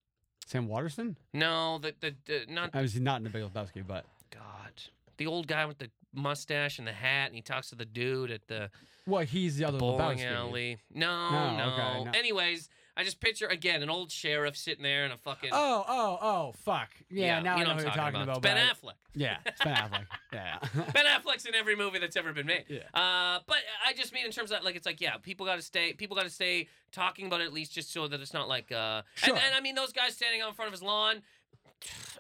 Sam 0.46 0.68
Waterston? 0.68 1.18
No, 1.34 1.80
the 1.80 1.96
the, 2.00 2.16
the 2.26 2.46
not 2.48 2.70
I 2.74 2.82
was 2.82 3.00
not 3.00 3.18
in 3.18 3.24
the 3.24 3.30
Big 3.32 3.44
Lebowski, 3.44 3.86
but 3.86 4.06
God, 4.32 4.74
the 5.18 5.26
old 5.26 5.48
guy 5.48 5.66
with 5.66 5.80
the 5.80 5.90
mustache 6.14 6.78
and 6.78 6.88
the 6.88 6.92
hat, 6.94 7.28
and 7.28 7.36
he 7.36 7.42
talks 7.42 7.70
to 7.70 7.76
the 7.76 7.86
dude 7.86 8.30
at 8.32 8.48
the 8.48 8.70
well, 9.08 9.24
he's 9.26 9.58
the 9.58 9.66
other 9.66 9.78
bowling 9.80 10.20
Lebowski. 10.20 10.32
alley. 10.36 10.78
No, 10.94 11.32
No, 11.32 11.58
no. 11.58 11.74
okay, 11.74 12.04
no. 12.06 12.12
Anyways, 12.12 12.70
I 12.98 13.04
just 13.04 13.20
picture 13.20 13.48
again 13.48 13.84
an 13.84 13.90
old 13.90 14.10
sheriff 14.12 14.56
sitting 14.56 14.84
there 14.84 15.06
in 15.06 15.12
a 15.12 15.18
fucking 15.18 15.50
Oh, 15.52 15.84
oh, 15.88 16.18
oh, 16.22 16.54
fuck. 16.64 16.90
Yeah, 17.10 17.42
now 17.42 17.58
you 17.58 17.64
I 17.64 17.66
know 17.68 17.74
what 17.76 17.84
you're 17.84 17.92
talking 17.92 18.22
about. 18.22 18.42
Ben 18.42 18.56
Affleck. 18.58 18.94
Yeah, 19.14 19.38
it's 19.46 19.62
Ben 19.62 19.76
Affleck. 19.76 20.06
Yeah. 20.34 20.60
Ben 20.94 21.06
Affleck's 21.06 21.46
in 21.46 21.56
every 21.56 21.76
movie 21.76 22.00
that's 22.00 22.16
ever 22.16 22.32
been 22.34 22.46
made. 22.48 22.66
Yeah. 22.70 22.80
Uh, 22.94 23.40
but 23.48 23.58
I 23.86 23.94
just 23.94 24.14
mean 24.14 24.26
in 24.26 24.32
terms 24.32 24.52
of 24.52 24.64
like 24.64 24.76
it's 24.76 24.86
like 24.86 25.02
yeah, 25.02 25.18
people 25.18 25.46
got 25.46 25.56
to 25.58 25.62
stay. 25.62 25.94
People 25.94 26.16
got 26.16 26.24
to 26.24 26.30
stay 26.30 26.68
talking 26.92 27.28
about 27.28 27.42
it 27.42 27.46
at 27.46 27.54
least 27.54 27.74
just 27.74 27.92
so 27.92 28.08
that 28.08 28.20
it's 28.22 28.34
not 28.34 28.48
like 28.48 28.72
uh. 28.72 29.02
Sure. 29.16 29.36
And, 29.36 29.44
and 29.46 29.56
I 29.56 29.62
mean 29.62 29.76
those 29.76 29.92
guys 29.94 30.14
standing 30.16 30.42
out 30.42 30.50
in 30.50 30.54
front 30.56 30.68
of 30.68 30.74
his 30.74 30.82
lawn, 30.82 31.22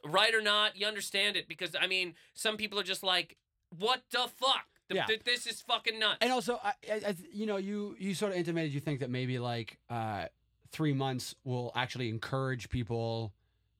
right 0.03 0.33
or 0.33 0.41
not, 0.41 0.77
you 0.77 0.85
understand 0.87 1.35
it 1.35 1.47
because 1.47 1.75
I 1.79 1.87
mean 1.87 2.15
some 2.33 2.57
people 2.57 2.79
are 2.79 2.83
just 2.83 3.03
like, 3.03 3.37
what 3.77 4.01
the 4.11 4.27
fuck? 4.35 4.65
The, 4.87 4.95
Yeah. 4.95 5.05
th- 5.05 5.23
this 5.23 5.47
is 5.47 5.61
fucking 5.61 5.97
nuts. 5.99 6.17
And 6.21 6.31
also, 6.31 6.59
I, 6.63 6.73
I, 6.91 6.95
I, 7.07 7.15
you 7.33 7.45
know, 7.45 7.57
you 7.57 7.95
you 7.99 8.13
sort 8.13 8.31
of 8.33 8.37
intimated 8.37 8.71
you 8.73 8.79
think 8.79 8.99
that 8.99 9.09
maybe 9.09 9.39
like 9.39 9.79
uh, 9.89 10.25
three 10.75 10.93
months 10.93 11.33
will 11.45 11.71
actually 11.73 12.09
encourage 12.09 12.69
people 12.69 13.33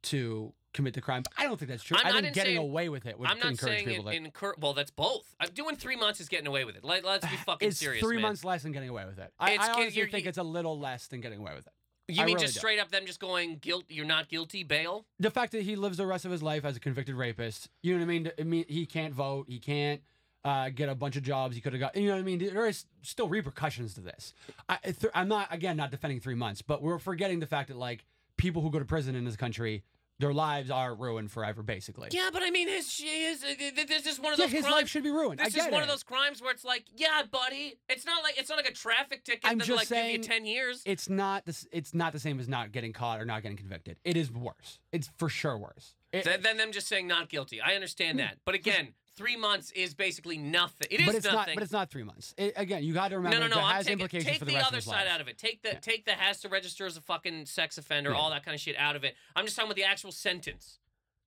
to 0.03 0.53
commit 0.73 0.93
the 0.93 1.01
crime. 1.01 1.23
But 1.23 1.33
I 1.37 1.45
don't 1.45 1.57
think 1.57 1.69
that's 1.69 1.83
true. 1.83 1.97
I'm 1.99 2.07
I 2.07 2.11
think 2.11 2.27
in 2.27 2.33
getting 2.33 2.57
away 2.57 2.87
with 2.87 3.05
it 3.05 3.19
would 3.19 3.29
I'm 3.29 3.37
not 3.37 3.57
saying 3.57 3.85
people 3.85 4.07
it, 4.07 4.11
to. 4.11 4.17
incur- 4.17 4.55
well, 4.59 4.73
that's 4.73 4.91
both. 4.91 5.35
I'm 5.39 5.49
doing 5.49 5.75
three 5.75 5.97
months 5.97 6.21
is 6.21 6.29
getting 6.29 6.47
away 6.47 6.63
with 6.63 6.77
it. 6.77 6.85
Let, 6.85 7.03
let's 7.03 7.25
be 7.25 7.35
fucking 7.45 7.67
it's 7.67 7.79
serious, 7.79 8.01
three 8.01 8.15
man. 8.15 8.23
months 8.23 8.45
less 8.45 8.63
than 8.63 8.71
getting 8.71 8.89
away 8.89 9.05
with 9.05 9.19
it. 9.19 9.33
I, 9.37 9.57
I 9.57 9.71
honestly 9.73 10.05
think 10.07 10.25
it's 10.25 10.37
a 10.37 10.43
little 10.43 10.79
less 10.79 11.07
than 11.07 11.19
getting 11.19 11.39
away 11.39 11.53
with 11.53 11.67
it. 11.67 11.73
You 12.07 12.21
I 12.21 12.25
mean 12.25 12.35
really 12.35 12.45
just 12.45 12.57
straight 12.57 12.79
up 12.79 12.91
them 12.91 13.05
just 13.05 13.19
going 13.19 13.57
guilt? 13.57 13.85
You're 13.89 14.05
not 14.05 14.29
guilty, 14.29 14.63
bail. 14.63 15.05
The 15.19 15.31
fact 15.31 15.51
that 15.53 15.63
he 15.63 15.75
lives 15.75 15.97
the 15.97 16.05
rest 16.05 16.23
of 16.23 16.31
his 16.31 16.43
life 16.43 16.63
as 16.63 16.77
a 16.77 16.79
convicted 16.79 17.15
rapist, 17.15 17.69
you 17.81 17.93
know 17.93 17.99
what 17.99 18.05
I 18.05 18.07
mean? 18.07 18.31
I 18.39 18.43
mean, 18.43 18.65
he 18.69 18.85
can't 18.85 19.13
vote. 19.13 19.47
He 19.49 19.59
can't 19.59 20.01
uh, 20.45 20.69
get 20.69 20.87
a 20.87 20.95
bunch 20.95 21.17
of 21.17 21.23
jobs. 21.23 21.55
you 21.55 21.61
could 21.61 21.73
have 21.73 21.79
got, 21.79 21.95
you 21.97 22.07
know 22.07 22.13
what 22.13 22.19
I 22.19 22.23
mean? 22.23 22.39
There 22.39 22.67
is 22.67 22.85
still 23.01 23.27
repercussions 23.27 23.95
to 23.95 24.01
this. 24.01 24.33
I, 24.69 24.77
th- 24.83 25.11
I'm 25.13 25.27
not, 25.27 25.47
again, 25.51 25.75
not 25.75 25.91
defending 25.91 26.19
three 26.19 26.35
months, 26.35 26.61
but 26.61 26.81
we're 26.81 26.99
forgetting 26.99 27.39
the 27.39 27.47
fact 27.47 27.67
that, 27.69 27.77
like, 27.77 28.05
people 28.37 28.61
who 28.61 28.69
go 28.69 28.79
to 28.79 28.85
prison 28.85 29.15
in 29.15 29.25
this 29.25 29.35
country, 29.35 29.83
their 30.19 30.33
lives 30.33 30.69
are 30.69 30.95
ruined 30.95 31.31
forever, 31.31 31.61
basically. 31.63 32.07
Yeah, 32.11 32.29
but 32.31 32.41
I 32.41 32.49
mean, 32.49 32.69
his 32.69 32.97
his 32.97 33.41
this 33.41 34.05
is 34.05 34.17
one 34.17 34.31
of 34.31 34.37
those. 34.39 34.47
Yeah, 34.49 34.57
his 34.57 34.61
crimes. 34.65 34.75
life 34.75 34.87
should 34.87 35.03
be 35.03 35.11
ruined. 35.11 35.39
This 35.41 35.57
is 35.57 35.63
one 35.65 35.73
it. 35.73 35.81
of 35.81 35.87
those 35.89 36.03
crimes 36.03 36.41
where 36.41 36.51
it's 36.51 36.63
like, 36.63 36.85
yeah, 36.95 37.23
buddy, 37.29 37.79
it's 37.89 38.05
not 38.05 38.23
like 38.23 38.37
it's 38.37 38.47
not 38.49 38.55
like 38.57 38.69
a 38.69 38.73
traffic 38.73 39.25
ticket 39.25 39.41
I'm 39.43 39.57
that 39.57 39.65
just 39.67 39.77
like 39.77 39.89
give 39.89 39.97
you 39.97 40.03
saying 40.03 40.21
ten 40.21 40.45
years. 40.45 40.83
It's 40.85 41.09
not 41.09 41.45
this. 41.45 41.67
It's 41.73 41.93
not 41.93 42.13
the 42.13 42.19
same 42.19 42.39
as 42.39 42.47
not 42.47 42.71
getting 42.71 42.93
caught 42.93 43.19
or 43.19 43.25
not 43.25 43.41
getting 43.41 43.57
convicted. 43.57 43.97
It 44.05 44.15
is 44.15 44.31
worse. 44.31 44.79
It's 44.93 45.09
for 45.17 45.27
sure 45.27 45.57
worse. 45.57 45.95
It- 46.13 46.23
Th- 46.23 46.39
Then 46.39 46.55
them 46.55 46.71
just 46.71 46.87
saying 46.87 47.07
not 47.07 47.27
guilty. 47.27 47.59
I 47.59 47.75
understand 47.75 48.19
that, 48.19 48.37
but 48.45 48.55
again, 48.55 48.93
three 49.15 49.35
months 49.35 49.71
is 49.71 49.93
basically 49.93 50.37
nothing. 50.37 50.87
It 50.91 50.99
is 51.01 51.05
but 51.05 51.15
it's 51.15 51.25
nothing. 51.25 51.37
not. 51.37 51.49
But 51.55 51.63
it's 51.63 51.71
not 51.71 51.89
three 51.89 52.03
months. 52.03 52.33
It, 52.37 52.53
again, 52.55 52.83
you 52.83 52.93
got 52.93 53.09
to 53.09 53.17
remember 53.17 53.37
no, 53.37 53.47
no, 53.47 53.47
no. 53.47 53.55
that 53.55 53.63
I'm 53.63 53.75
has 53.75 53.85
taking 53.85 53.99
implications 53.99 54.29
take 54.29 54.39
for 54.39 54.45
the, 54.45 54.51
the, 54.51 54.55
rest 54.57 54.67
other 54.67 54.77
of 54.77 54.83
his 54.83 54.91
side 54.91 55.05
life. 55.05 55.13
out 55.13 55.21
of 55.21 55.27
it. 55.27 55.37
Take 55.37 55.61
the 55.61 55.69
Yeah. 55.69 55.79
take 55.79 56.05
the 56.05 56.11
has 56.13 56.39
to 56.41 56.49
register 56.49 56.85
as 56.85 56.97
a 56.97 57.01
fucking 57.01 57.45
sex 57.45 57.77
offender, 57.77 58.11
Yeah. 58.11 58.17
all 58.17 58.29
that 58.29 58.43
kind 58.43 58.53
of 58.55 58.61
shit 58.61 58.75
out 58.77 58.95
of 58.95 59.03
it. 59.03 59.15
I'm 59.35 59.45
just 59.45 59.55
talking 59.55 59.67
about 59.69 59.75
the 59.77 59.83
actual 59.83 60.11
sentence. 60.11 60.79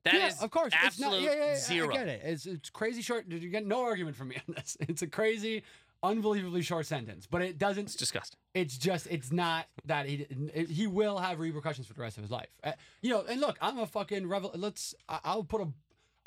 That 0.05 0.15
is 0.15 0.37
yeah, 0.39 0.45
of 0.45 0.51
course. 0.51 0.73
absolute 0.73 1.15
it's 1.17 1.25
not, 1.27 1.33
yeah, 1.33 1.39
yeah, 1.39 1.53
yeah, 1.53 1.57
zero. 1.59 1.91
I 1.91 1.93
get 1.93 2.09
it. 2.09 2.21
It's 2.25 2.47
it's 2.47 2.71
crazy 2.71 3.03
short. 3.03 3.29
Did 3.29 3.43
You 3.43 3.51
get 3.51 3.67
no 3.67 3.83
argument 3.83 4.17
from 4.17 4.29
me 4.29 4.37
on 4.49 4.55
this. 4.55 4.77
It's 4.89 5.03
a 5.03 5.07
crazy, 5.09 5.65
unbelievably 6.03 6.63
short 6.63 6.87
sentence. 6.87 7.27
But 7.27 7.43
it 7.43 7.59
doesn't. 7.59 7.85
It's 7.85 7.97
disgusting. 7.97 8.39
It's 8.55 8.79
just. 8.79 9.09
It's 9.11 9.33
not 9.33 9.67
that 9.87 10.07
he. 10.07 10.27
It, 10.55 10.71
he 10.71 10.87
will 10.87 11.19
have 11.19 11.41
repercussions 11.41 11.87
for 11.89 11.95
the 11.95 12.01
rest 12.01 12.17
of 12.17 12.23
his 12.23 12.31
life. 12.31 12.49
Uh, 12.63 12.73
you 13.03 13.11
know. 13.11 13.25
And 13.29 13.41
look, 13.41 13.59
I'm 13.61 13.79
a 13.79 13.87
fucking 13.87 14.29
rebel. 14.29 14.53
Let's. 14.55 14.95
I, 15.09 15.19
I'll 15.25 15.45
put 15.45 15.61
a. 15.63 15.69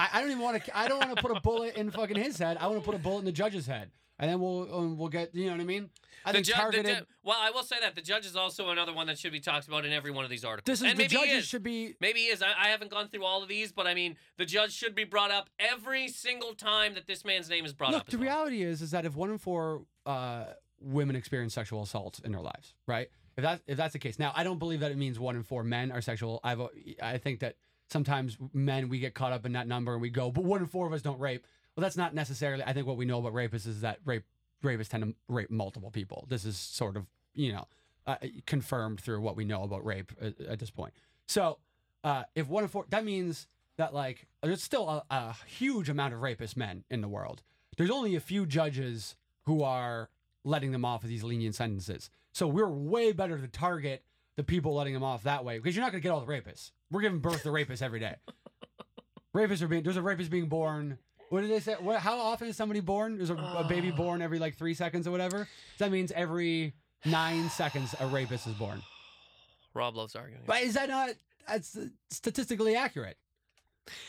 I, 0.01 0.09
I 0.17 0.21
don't 0.21 0.31
even 0.31 0.41
want 0.43 0.63
to. 0.63 0.77
I 0.77 0.87
don't 0.87 0.99
want 0.99 1.15
to 1.15 1.21
put 1.21 1.35
a 1.35 1.39
bullet 1.41 1.75
in 1.75 1.91
fucking 1.91 2.17
his 2.17 2.37
head. 2.37 2.57
I 2.59 2.67
want 2.67 2.79
to 2.79 2.85
put 2.85 2.95
a 2.95 2.99
bullet 2.99 3.19
in 3.19 3.25
the 3.25 3.31
judge's 3.31 3.67
head, 3.67 3.91
and 4.19 4.29
then 4.29 4.39
we'll 4.39 4.73
um, 4.73 4.97
we'll 4.97 5.09
get. 5.09 5.33
You 5.35 5.45
know 5.45 5.51
what 5.51 5.61
I 5.61 5.65
mean? 5.65 5.89
I 6.23 6.31
The 6.31 6.35
think 6.37 6.45
ju- 6.47 6.51
the 6.53 6.57
targeted. 6.59 6.97
ju- 6.99 7.05
well, 7.23 7.37
I 7.39 7.49
will 7.51 7.63
say 7.63 7.77
that 7.81 7.95
the 7.95 8.01
judge 8.01 8.25
is 8.25 8.35
also 8.35 8.69
another 8.69 8.93
one 8.93 9.07
that 9.07 9.17
should 9.17 9.31
be 9.31 9.39
talked 9.39 9.67
about 9.67 9.85
in 9.85 9.91
every 9.91 10.11
one 10.11 10.23
of 10.23 10.29
these 10.29 10.45
articles. 10.45 10.65
this 10.65 10.79
is 10.85 10.91
and 10.91 10.99
the 10.99 11.03
maybe 11.03 11.15
he 11.15 11.21
judges 11.27 11.43
is. 11.43 11.49
should 11.49 11.63
be. 11.63 11.95
Maybe 11.99 12.19
he 12.21 12.25
is. 12.27 12.41
I, 12.41 12.47
I 12.65 12.67
haven't 12.69 12.91
gone 12.91 13.07
through 13.07 13.25
all 13.25 13.41
of 13.43 13.49
these, 13.49 13.71
but 13.71 13.87
I 13.87 13.93
mean, 13.93 14.17
the 14.37 14.45
judge 14.45 14.71
should 14.73 14.95
be 14.95 15.03
brought 15.03 15.31
up 15.31 15.49
every 15.59 16.07
single 16.07 16.53
time 16.53 16.93
that 16.95 17.07
this 17.07 17.23
man's 17.25 17.49
name 17.49 17.65
is 17.65 17.73
brought 17.73 17.91
Look, 17.91 18.01
up. 18.01 18.07
the 18.09 18.17
well. 18.17 18.25
reality 18.27 18.61
is, 18.63 18.81
is 18.81 18.91
that 18.91 19.05
if 19.05 19.15
one 19.15 19.29
in 19.31 19.37
four 19.37 19.83
uh, 20.05 20.45
women 20.79 21.15
experience 21.15 21.53
sexual 21.53 21.81
assault 21.83 22.19
in 22.23 22.31
their 22.31 22.41
lives, 22.41 22.73
right? 22.87 23.07
If 23.37 23.43
that 23.43 23.61
if 23.65 23.77
that's 23.77 23.93
the 23.93 23.99
case, 23.99 24.19
now 24.19 24.31
I 24.35 24.43
don't 24.43 24.59
believe 24.59 24.81
that 24.81 24.91
it 24.91 24.97
means 24.97 25.17
one 25.19 25.35
in 25.35 25.43
four 25.43 25.63
men 25.63 25.91
are 25.91 26.01
sexual. 26.01 26.39
I've 26.43 26.61
I 27.01 27.17
think 27.17 27.39
that 27.39 27.55
sometimes 27.91 28.37
men 28.53 28.89
we 28.89 28.99
get 28.99 29.13
caught 29.13 29.33
up 29.33 29.45
in 29.45 29.53
that 29.53 29.67
number 29.67 29.93
and 29.93 30.01
we 30.01 30.09
go, 30.09 30.31
but 30.31 30.43
one 30.43 30.61
in 30.61 30.67
four 30.67 30.87
of 30.87 30.93
us 30.93 31.01
don't 31.01 31.19
rape. 31.19 31.45
Well, 31.75 31.81
that's 31.81 31.97
not 31.97 32.13
necessarily. 32.13 32.63
I 32.63 32.73
think 32.73 32.87
what 32.87 32.97
we 32.97 33.05
know 33.05 33.19
about 33.19 33.33
rapists 33.33 33.67
is 33.67 33.81
that 33.81 33.99
rape 34.05 34.23
rapists 34.63 34.89
tend 34.89 35.03
to 35.03 35.15
rape 35.27 35.49
multiple 35.49 35.91
people. 35.91 36.25
This 36.29 36.45
is 36.45 36.57
sort 36.57 36.95
of 36.97 37.05
you 37.33 37.53
know 37.53 37.67
uh, 38.07 38.15
confirmed 38.45 38.99
through 38.99 39.21
what 39.21 39.35
we 39.35 39.45
know 39.45 39.63
about 39.63 39.85
rape 39.85 40.11
at, 40.21 40.39
at 40.41 40.59
this 40.59 40.71
point. 40.71 40.93
So 41.27 41.59
uh, 42.03 42.23
if 42.35 42.47
one 42.47 42.63
in 42.63 42.69
four, 42.69 42.85
that 42.89 43.05
means 43.05 43.47
that 43.77 43.93
like 43.93 44.27
there's 44.41 44.63
still 44.63 44.87
a, 44.89 45.03
a 45.09 45.35
huge 45.45 45.89
amount 45.89 46.13
of 46.13 46.21
rapist 46.21 46.57
men 46.57 46.83
in 46.89 47.01
the 47.01 47.07
world. 47.07 47.41
There's 47.77 47.91
only 47.91 48.15
a 48.15 48.19
few 48.19 48.45
judges 48.45 49.15
who 49.43 49.63
are 49.63 50.09
letting 50.43 50.71
them 50.71 50.85
off 50.85 51.03
of 51.03 51.09
these 51.09 51.23
lenient 51.23 51.55
sentences. 51.55 52.09
So 52.33 52.47
we're 52.47 52.69
way 52.69 53.11
better 53.11 53.37
to 53.37 53.47
target 53.47 54.03
the 54.35 54.43
people 54.43 54.73
letting 54.75 54.93
them 54.93 55.03
off 55.03 55.23
that 55.23 55.45
way 55.45 55.57
because 55.57 55.75
you're 55.75 55.83
not 55.83 55.91
going 55.91 56.01
to 56.01 56.03
get 56.03 56.11
all 56.11 56.21
the 56.21 56.31
rapists. 56.31 56.71
We're 56.91 57.01
giving 57.01 57.19
birth 57.19 57.43
to 57.43 57.49
rapists 57.49 57.81
every 57.81 57.99
day. 57.99 58.15
Rapists 59.35 59.61
are 59.61 59.67
being 59.67 59.83
there's 59.83 59.97
a 59.97 60.01
rapist 60.01 60.29
being 60.29 60.47
born. 60.47 60.97
What 61.29 61.41
did 61.41 61.49
they 61.49 61.61
say? 61.61 61.75
What, 61.79 61.99
how 61.99 62.19
often 62.19 62.49
is 62.49 62.57
somebody 62.57 62.81
born? 62.81 63.17
There's 63.17 63.29
a, 63.29 63.35
a 63.35 63.65
baby 63.67 63.89
born 63.89 64.21
every 64.21 64.37
like 64.37 64.57
three 64.57 64.73
seconds 64.73 65.07
or 65.07 65.11
whatever. 65.11 65.47
So 65.77 65.85
that 65.85 65.91
means 65.91 66.11
every 66.11 66.73
nine 67.05 67.49
seconds 67.49 67.95
a 68.01 68.07
rapist 68.07 68.47
is 68.47 68.53
born. 68.53 68.81
Rob 69.73 69.95
loves 69.95 70.15
arguing. 70.15 70.43
But 70.45 70.63
is 70.63 70.73
that 70.73 70.89
not 70.89 71.11
that's 71.47 71.77
statistically 72.09 72.75
accurate? 72.75 73.17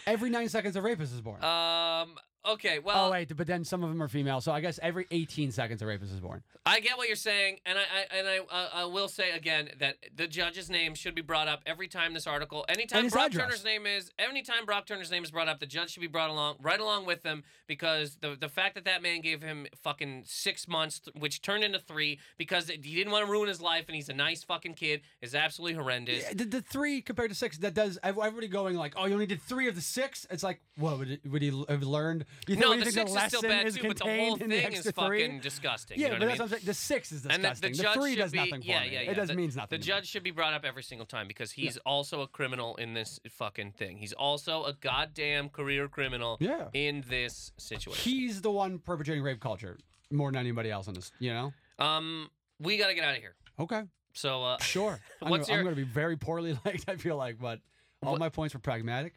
Every 0.07 0.31
nine 0.31 0.49
seconds 0.49 0.75
a 0.75 0.83
rapist 0.83 1.15
is 1.15 1.21
born. 1.21 1.43
Um. 1.45 2.17
Okay. 2.45 2.81
Well, 2.81 3.07
oh 3.07 3.11
wait, 3.13 3.37
but 3.37 3.47
then 3.47 3.65
some 3.65 3.85
of 3.85 3.89
them 3.89 4.03
are 4.03 4.09
female, 4.09 4.41
so 4.41 4.53
I 4.53 4.61
guess 4.61 4.81
every 4.83 5.07
18 5.11 5.53
seconds 5.53 5.81
a 5.81 5.87
rapist 5.87 6.13
is 6.13 6.21
born. 6.21 6.43
I 6.67 6.81
get 6.81 6.97
what 6.97 7.07
you're 7.07 7.17
saying, 7.17 7.59
and 7.65 7.79
I, 7.79 7.83
I 7.83 8.19
and 8.19 8.29
I, 8.29 8.39
uh, 8.39 8.69
I 8.75 8.85
will 8.85 9.09
say 9.09 9.31
again 9.31 9.71
that 9.79 9.97
the 10.15 10.27
judge's 10.27 10.69
name 10.69 10.95
should 10.95 11.15
be 11.15 11.23
brought 11.23 11.47
up 11.47 11.63
every 11.67 11.87
time 11.87 12.15
this 12.15 12.27
article. 12.27 12.65
Anytime 12.69 13.09
Brock 13.09 13.29
address. 13.29 13.45
Turner's 13.45 13.65
name 13.65 13.87
is, 13.87 14.11
anytime 14.19 14.65
Brock 14.65 14.87
Turner's 14.87 15.11
name 15.11 15.23
is 15.23 15.31
brought 15.31 15.49
up, 15.49 15.61
the 15.61 15.67
judge 15.67 15.91
should 15.91 16.01
be 16.01 16.09
brought 16.09 16.31
along, 16.31 16.57
right 16.61 16.81
along 16.81 17.07
with 17.07 17.23
them, 17.23 17.45
because 17.69 18.17
the 18.21 18.37
the 18.39 18.49
fact 18.49 18.75
that 18.75 18.85
that 18.85 19.03
man 19.03 19.21
gave 19.21 19.41
him 19.43 19.67
fucking 19.83 20.25
six 20.27 20.67
months, 20.67 21.01
which 21.17 21.43
turned 21.43 21.63
into 21.63 21.79
three, 21.79 22.19
because 22.39 22.69
he 22.69 22.77
didn't 22.77 23.13
want 23.13 23.25
to 23.25 23.31
ruin 23.31 23.49
his 23.49 23.61
life, 23.61 23.85
and 23.87 23.95
he's 23.95 24.09
a 24.09 24.15
nice 24.15 24.43
fucking 24.43 24.75
kid, 24.75 25.03
is 25.21 25.35
absolutely 25.35 25.75
horrendous. 25.75 26.25
Yeah, 26.25 26.35
the, 26.35 26.45
the 26.45 26.63
three 26.63 27.03
compared 27.03 27.31
to 27.31 27.37
six 27.37 27.59
that 27.59 27.75
does 27.75 27.99
everybody 28.03 28.49
going 28.49 28.77
like, 28.77 28.95
oh, 28.97 29.07
you 29.07 29.15
only 29.15 29.27
did 29.27 29.43
three 29.43 29.69
of 29.69 29.77
the 29.77 29.81
six. 29.81 30.27
It's 30.29 30.43
like, 30.43 30.61
what 30.77 30.99
would, 30.99 31.11
it, 31.13 31.21
would 31.25 31.43
he 31.43 31.65
have 31.69 31.83
learned? 31.83 32.25
You 32.49 32.57
No, 32.57 32.71
what 32.71 32.79
the 32.81 32.85
think 32.91 33.09
six 33.09 33.11
is 33.15 33.23
still 33.29 33.43
bad 33.43 33.67
is 33.67 33.77
too, 33.77 33.87
but 33.89 33.97
the 33.99 34.05
whole 34.05 34.35
in 34.37 34.51
the 34.51 34.61
thing 34.61 34.73
is 34.73 34.83
three? 34.83 34.93
fucking 34.93 35.41
disgusting. 35.41 35.99
Yeah, 36.01 36.07
you 36.07 36.13
know 36.15 36.19
but 36.19 36.29
what 36.29 36.29
that's 36.29 36.39
mean? 36.39 36.39
what 36.39 36.45
I'm 36.45 36.59
saying. 36.59 36.63
The 36.67 36.75
six 36.75 37.13
is 37.13 37.25
And 37.27 37.33
the, 37.45 37.49
disgusting. 37.51 37.73
the 37.73 37.77
The, 37.77 37.83
judge 37.85 37.95
three 37.95 38.15
does 38.17 38.33
be, 38.33 38.39
nothing 38.39 38.61
for 38.63 38.67
yeah, 38.67 38.85
yeah, 38.85 39.01
yeah. 39.03 39.11
It 39.11 39.15
does 39.15 39.29
the, 39.29 39.35
means 39.35 39.57
nothing. 39.57 39.79
The 39.79 39.85
judge 39.85 40.07
should 40.09 40.23
be 40.25 40.31
brought 40.33 40.53
up 40.55 40.65
every 40.65 40.83
single 40.83 41.07
time 41.07 41.29
because 41.29 41.53
he's 41.53 41.77
also 41.79 42.21
a 42.23 42.27
criminal 42.27 42.75
in 42.77 42.95
this 42.95 43.21
fucking 43.31 43.73
thing. 43.73 43.97
He's 43.99 44.13
also 44.13 44.65
a 44.65 44.73
goddamn 44.73 45.51
career 45.51 45.89
criminal 45.89 46.37
Yeah. 46.41 46.69
in 46.73 47.05
this 47.09 47.53
situation. 47.59 48.03
He's 48.03 48.41
the 48.41 48.51
one 48.51 48.79
perpetrating 48.79 49.23
rape 49.23 49.41
culture 49.41 49.79
more 50.11 50.31
than 50.33 50.41
anybody 50.41 50.71
else 50.71 50.89
in 50.89 50.95
this. 50.95 51.13
You 51.21 51.33
know? 51.33 51.53
um, 51.79 52.29
we 52.59 52.77
got 52.77 52.89
to 52.89 52.95
get 52.95 53.05
out 53.05 53.15
of 53.15 53.21
here. 53.21 53.35
Okay, 53.61 53.83
So, 54.15 54.43
uh, 54.43 54.59
sure. 54.59 54.99
I'm, 55.23 55.29
gonna, 55.29 55.45
I'm 55.51 55.63
gonna 55.65 55.77
be 55.77 55.83
very 55.85 56.17
poorly 56.17 56.59
liked. 56.65 56.85
I 56.89 56.97
feel 56.97 57.17
like, 57.17 57.39
but 57.39 57.61
all 58.03 58.13
What- 58.13 58.21
my 58.21 58.29
points 58.31 58.55
were 58.55 58.61
pragmatic. 58.61 59.15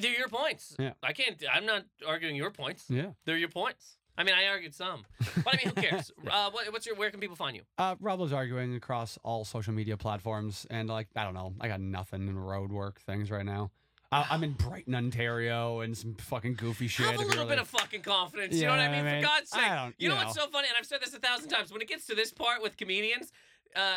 They're 0.00 0.16
your 0.18 0.28
points. 0.28 0.76
Yeah. 0.78 0.92
I 1.02 1.12
can't. 1.12 1.42
I'm 1.52 1.66
not 1.66 1.84
arguing 2.06 2.36
your 2.36 2.50
points. 2.50 2.84
Yeah. 2.88 3.10
They're 3.24 3.36
your 3.38 3.48
points. 3.48 3.96
I 4.16 4.22
mean, 4.22 4.34
I 4.36 4.46
argued 4.46 4.72
some, 4.74 5.04
but 5.44 5.54
I 5.54 5.56
mean, 5.56 5.74
who 5.74 5.82
cares? 5.82 6.12
uh, 6.30 6.48
what, 6.52 6.72
what's 6.72 6.86
your? 6.86 6.94
Where 6.94 7.10
can 7.10 7.18
people 7.18 7.34
find 7.34 7.56
you? 7.56 7.62
Uh, 7.78 7.96
Rob 7.98 8.20
was 8.20 8.32
arguing 8.32 8.76
across 8.76 9.18
all 9.24 9.44
social 9.44 9.74
media 9.74 9.96
platforms, 9.96 10.66
and 10.70 10.88
like 10.88 11.08
I 11.16 11.24
don't 11.24 11.34
know, 11.34 11.52
I 11.60 11.66
got 11.66 11.80
nothing 11.80 12.28
in 12.28 12.38
road 12.38 12.70
work 12.70 13.00
things 13.00 13.30
right 13.30 13.44
now. 13.44 13.72
I, 14.12 14.26
I'm 14.30 14.44
in 14.44 14.52
Brighton, 14.52 14.94
Ontario, 14.94 15.80
and 15.80 15.98
some 15.98 16.14
fucking 16.14 16.54
goofy 16.54 16.86
shit. 16.86 17.06
Have 17.06 17.16
a 17.16 17.24
little 17.24 17.46
bit 17.46 17.58
of 17.58 17.66
fucking 17.66 18.02
confidence. 18.02 18.54
you 18.54 18.66
know 18.66 18.70
what 18.70 18.78
I 18.78 19.02
mean? 19.02 19.20
For 19.20 19.26
God's 19.26 19.52
I 19.52 19.56
sake. 19.60 19.68
don't- 19.70 19.94
you 19.98 20.08
know 20.08 20.14
you 20.14 20.24
what's 20.26 20.36
so 20.38 20.46
funny? 20.46 20.68
And 20.68 20.76
I've 20.78 20.86
said 20.86 21.00
this 21.02 21.12
a 21.14 21.18
thousand 21.18 21.48
times. 21.48 21.72
When 21.72 21.82
it 21.82 21.88
gets 21.88 22.06
to 22.06 22.14
this 22.14 22.32
part 22.32 22.62
with 22.62 22.76
comedians, 22.76 23.32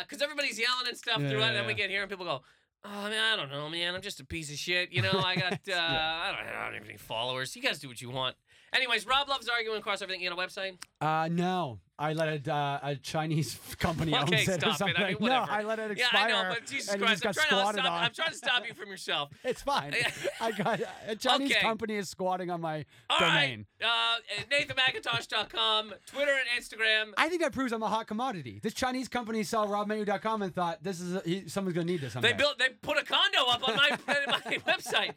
because 0.02 0.20
everybody's 0.20 0.58
yelling 0.58 0.88
and 0.88 0.96
stuff 0.96 1.20
Yeah, 1.20 1.28
throughout, 1.28 1.42
and 1.44 1.54
yeah, 1.54 1.60
then 1.60 1.66
we 1.68 1.74
get 1.74 1.90
here 1.90 2.00
and 2.02 2.10
people 2.10 2.24
go, 2.24 2.42
Oh, 2.84 2.90
I 2.90 3.10
mean, 3.10 3.18
I 3.18 3.36
don't 3.36 3.50
know, 3.50 3.68
man. 3.68 3.94
I'm 3.94 4.00
just 4.02 4.20
a 4.20 4.24
piece 4.24 4.50
of 4.50 4.56
shit. 4.56 4.92
You 4.92 5.02
know, 5.02 5.12
I 5.12 5.34
got, 5.34 5.52
uh, 5.68 5.72
I, 5.72 6.32
don't, 6.32 6.56
I 6.56 6.64
don't 6.64 6.74
have 6.74 6.88
any 6.88 6.96
followers. 6.96 7.54
You 7.56 7.62
guys 7.62 7.78
do 7.78 7.88
what 7.88 8.00
you 8.00 8.10
want. 8.10 8.36
Anyways, 8.74 9.06
Rob 9.06 9.28
loves 9.28 9.48
arguing 9.48 9.78
across 9.78 10.02
everything. 10.02 10.22
You 10.22 10.30
got 10.30 10.38
a 10.38 10.46
website? 10.46 10.76
Uh, 11.00 11.28
no, 11.28 11.80
I 11.98 12.12
let 12.12 12.46
a, 12.46 12.52
uh, 12.52 12.78
a 12.82 12.96
Chinese 12.96 13.58
company 13.78 14.12
Okay, 14.14 14.20
owns 14.20 14.32
it 14.32 14.48
or 14.48 14.52
stop 14.60 14.72
it. 14.74 14.78
something. 14.78 14.96
I 15.04 15.08
mean, 15.10 15.16
no, 15.20 15.46
I 15.48 15.62
let 15.62 15.78
it 15.78 15.92
expire. 15.92 16.28
Yeah, 16.28 16.36
I 16.36 16.42
know, 16.48 16.54
but 16.54 16.66
Jesus 16.66 16.94
Christ, 16.94 17.26
I'm 17.26 17.32
trying, 17.32 17.48
to 17.48 17.72
stop, 17.72 17.76
on. 17.78 17.78
I'm 18.04 18.12
trying 18.12 18.30
to 18.30 18.36
stop 18.36 18.66
you 18.68 18.74
from 18.74 18.88
yourself. 18.88 19.30
It's 19.44 19.62
fine. 19.62 19.94
I 20.40 20.52
got 20.52 20.80
a 21.06 21.16
Chinese 21.16 21.52
Okay. 21.52 21.60
company 21.60 21.94
is 21.96 22.08
squatting 22.10 22.50
on 22.50 22.60
my 22.60 22.84
All 23.08 23.18
right, 23.20 23.46
domain. 23.48 23.66
uh, 23.82 24.16
NathanMacintosh.com, 24.50 25.94
Twitter 26.06 26.32
and 26.32 26.62
Instagram. 26.62 27.12
I 27.16 27.28
think 27.28 27.40
that 27.42 27.52
proves 27.52 27.72
I'm 27.72 27.82
a 27.82 27.88
hot 27.88 28.06
commodity. 28.06 28.60
This 28.62 28.74
Chinese 28.74 29.08
company 29.08 29.42
saw 29.42 29.66
RobMailloux.com 29.66 30.42
and 30.42 30.54
thought 30.54 30.82
this 30.82 31.00
is 31.00 31.14
a, 31.14 31.22
he, 31.24 31.48
someone's 31.48 31.74
gonna 31.74 31.86
need 31.86 32.00
this. 32.00 32.12
Someday. 32.12 32.32
They 32.32 32.36
built. 32.36 32.58
They 32.58 32.68
put 32.82 32.98
a 32.98 33.04
condo 33.04 33.46
up 33.48 33.66
on 33.68 33.76
my, 33.76 33.90
my 34.06 34.58
website. 34.72 35.12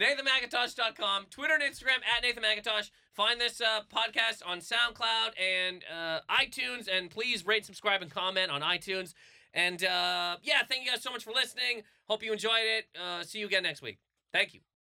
NathanMacintosh.com, 0.00 1.26
Twitter 1.30 1.54
and 1.54 1.62
Instagram 1.62 2.02
at 2.16 2.22
Nathan 2.22 2.42
Macintosh. 2.42 2.88
Find 3.12 3.40
this 3.40 3.60
uh, 3.60 3.82
podcast 3.94 4.42
on 4.44 4.58
SoundCloud 4.58 5.32
and 5.40 5.84
uh, 5.92 6.20
iTunes, 6.30 6.88
and 6.92 7.10
please 7.10 7.46
rate, 7.46 7.64
subscribe, 7.64 8.02
and 8.02 8.10
comment 8.10 8.50
on 8.50 8.60
iTunes. 8.60 9.14
And 9.52 9.84
uh, 9.84 10.36
yeah, 10.42 10.62
thank 10.68 10.84
you 10.84 10.90
guys 10.90 11.02
so 11.02 11.12
much 11.12 11.22
for 11.22 11.32
listening. 11.32 11.82
Hope 12.08 12.24
you 12.24 12.32
enjoyed 12.32 12.64
it. 12.64 12.86
Uh, 13.00 13.22
see 13.22 13.38
you 13.38 13.46
again 13.46 13.62
next 13.62 13.82
week. 13.82 13.98
Thank 14.32 14.54
you. 14.54 14.60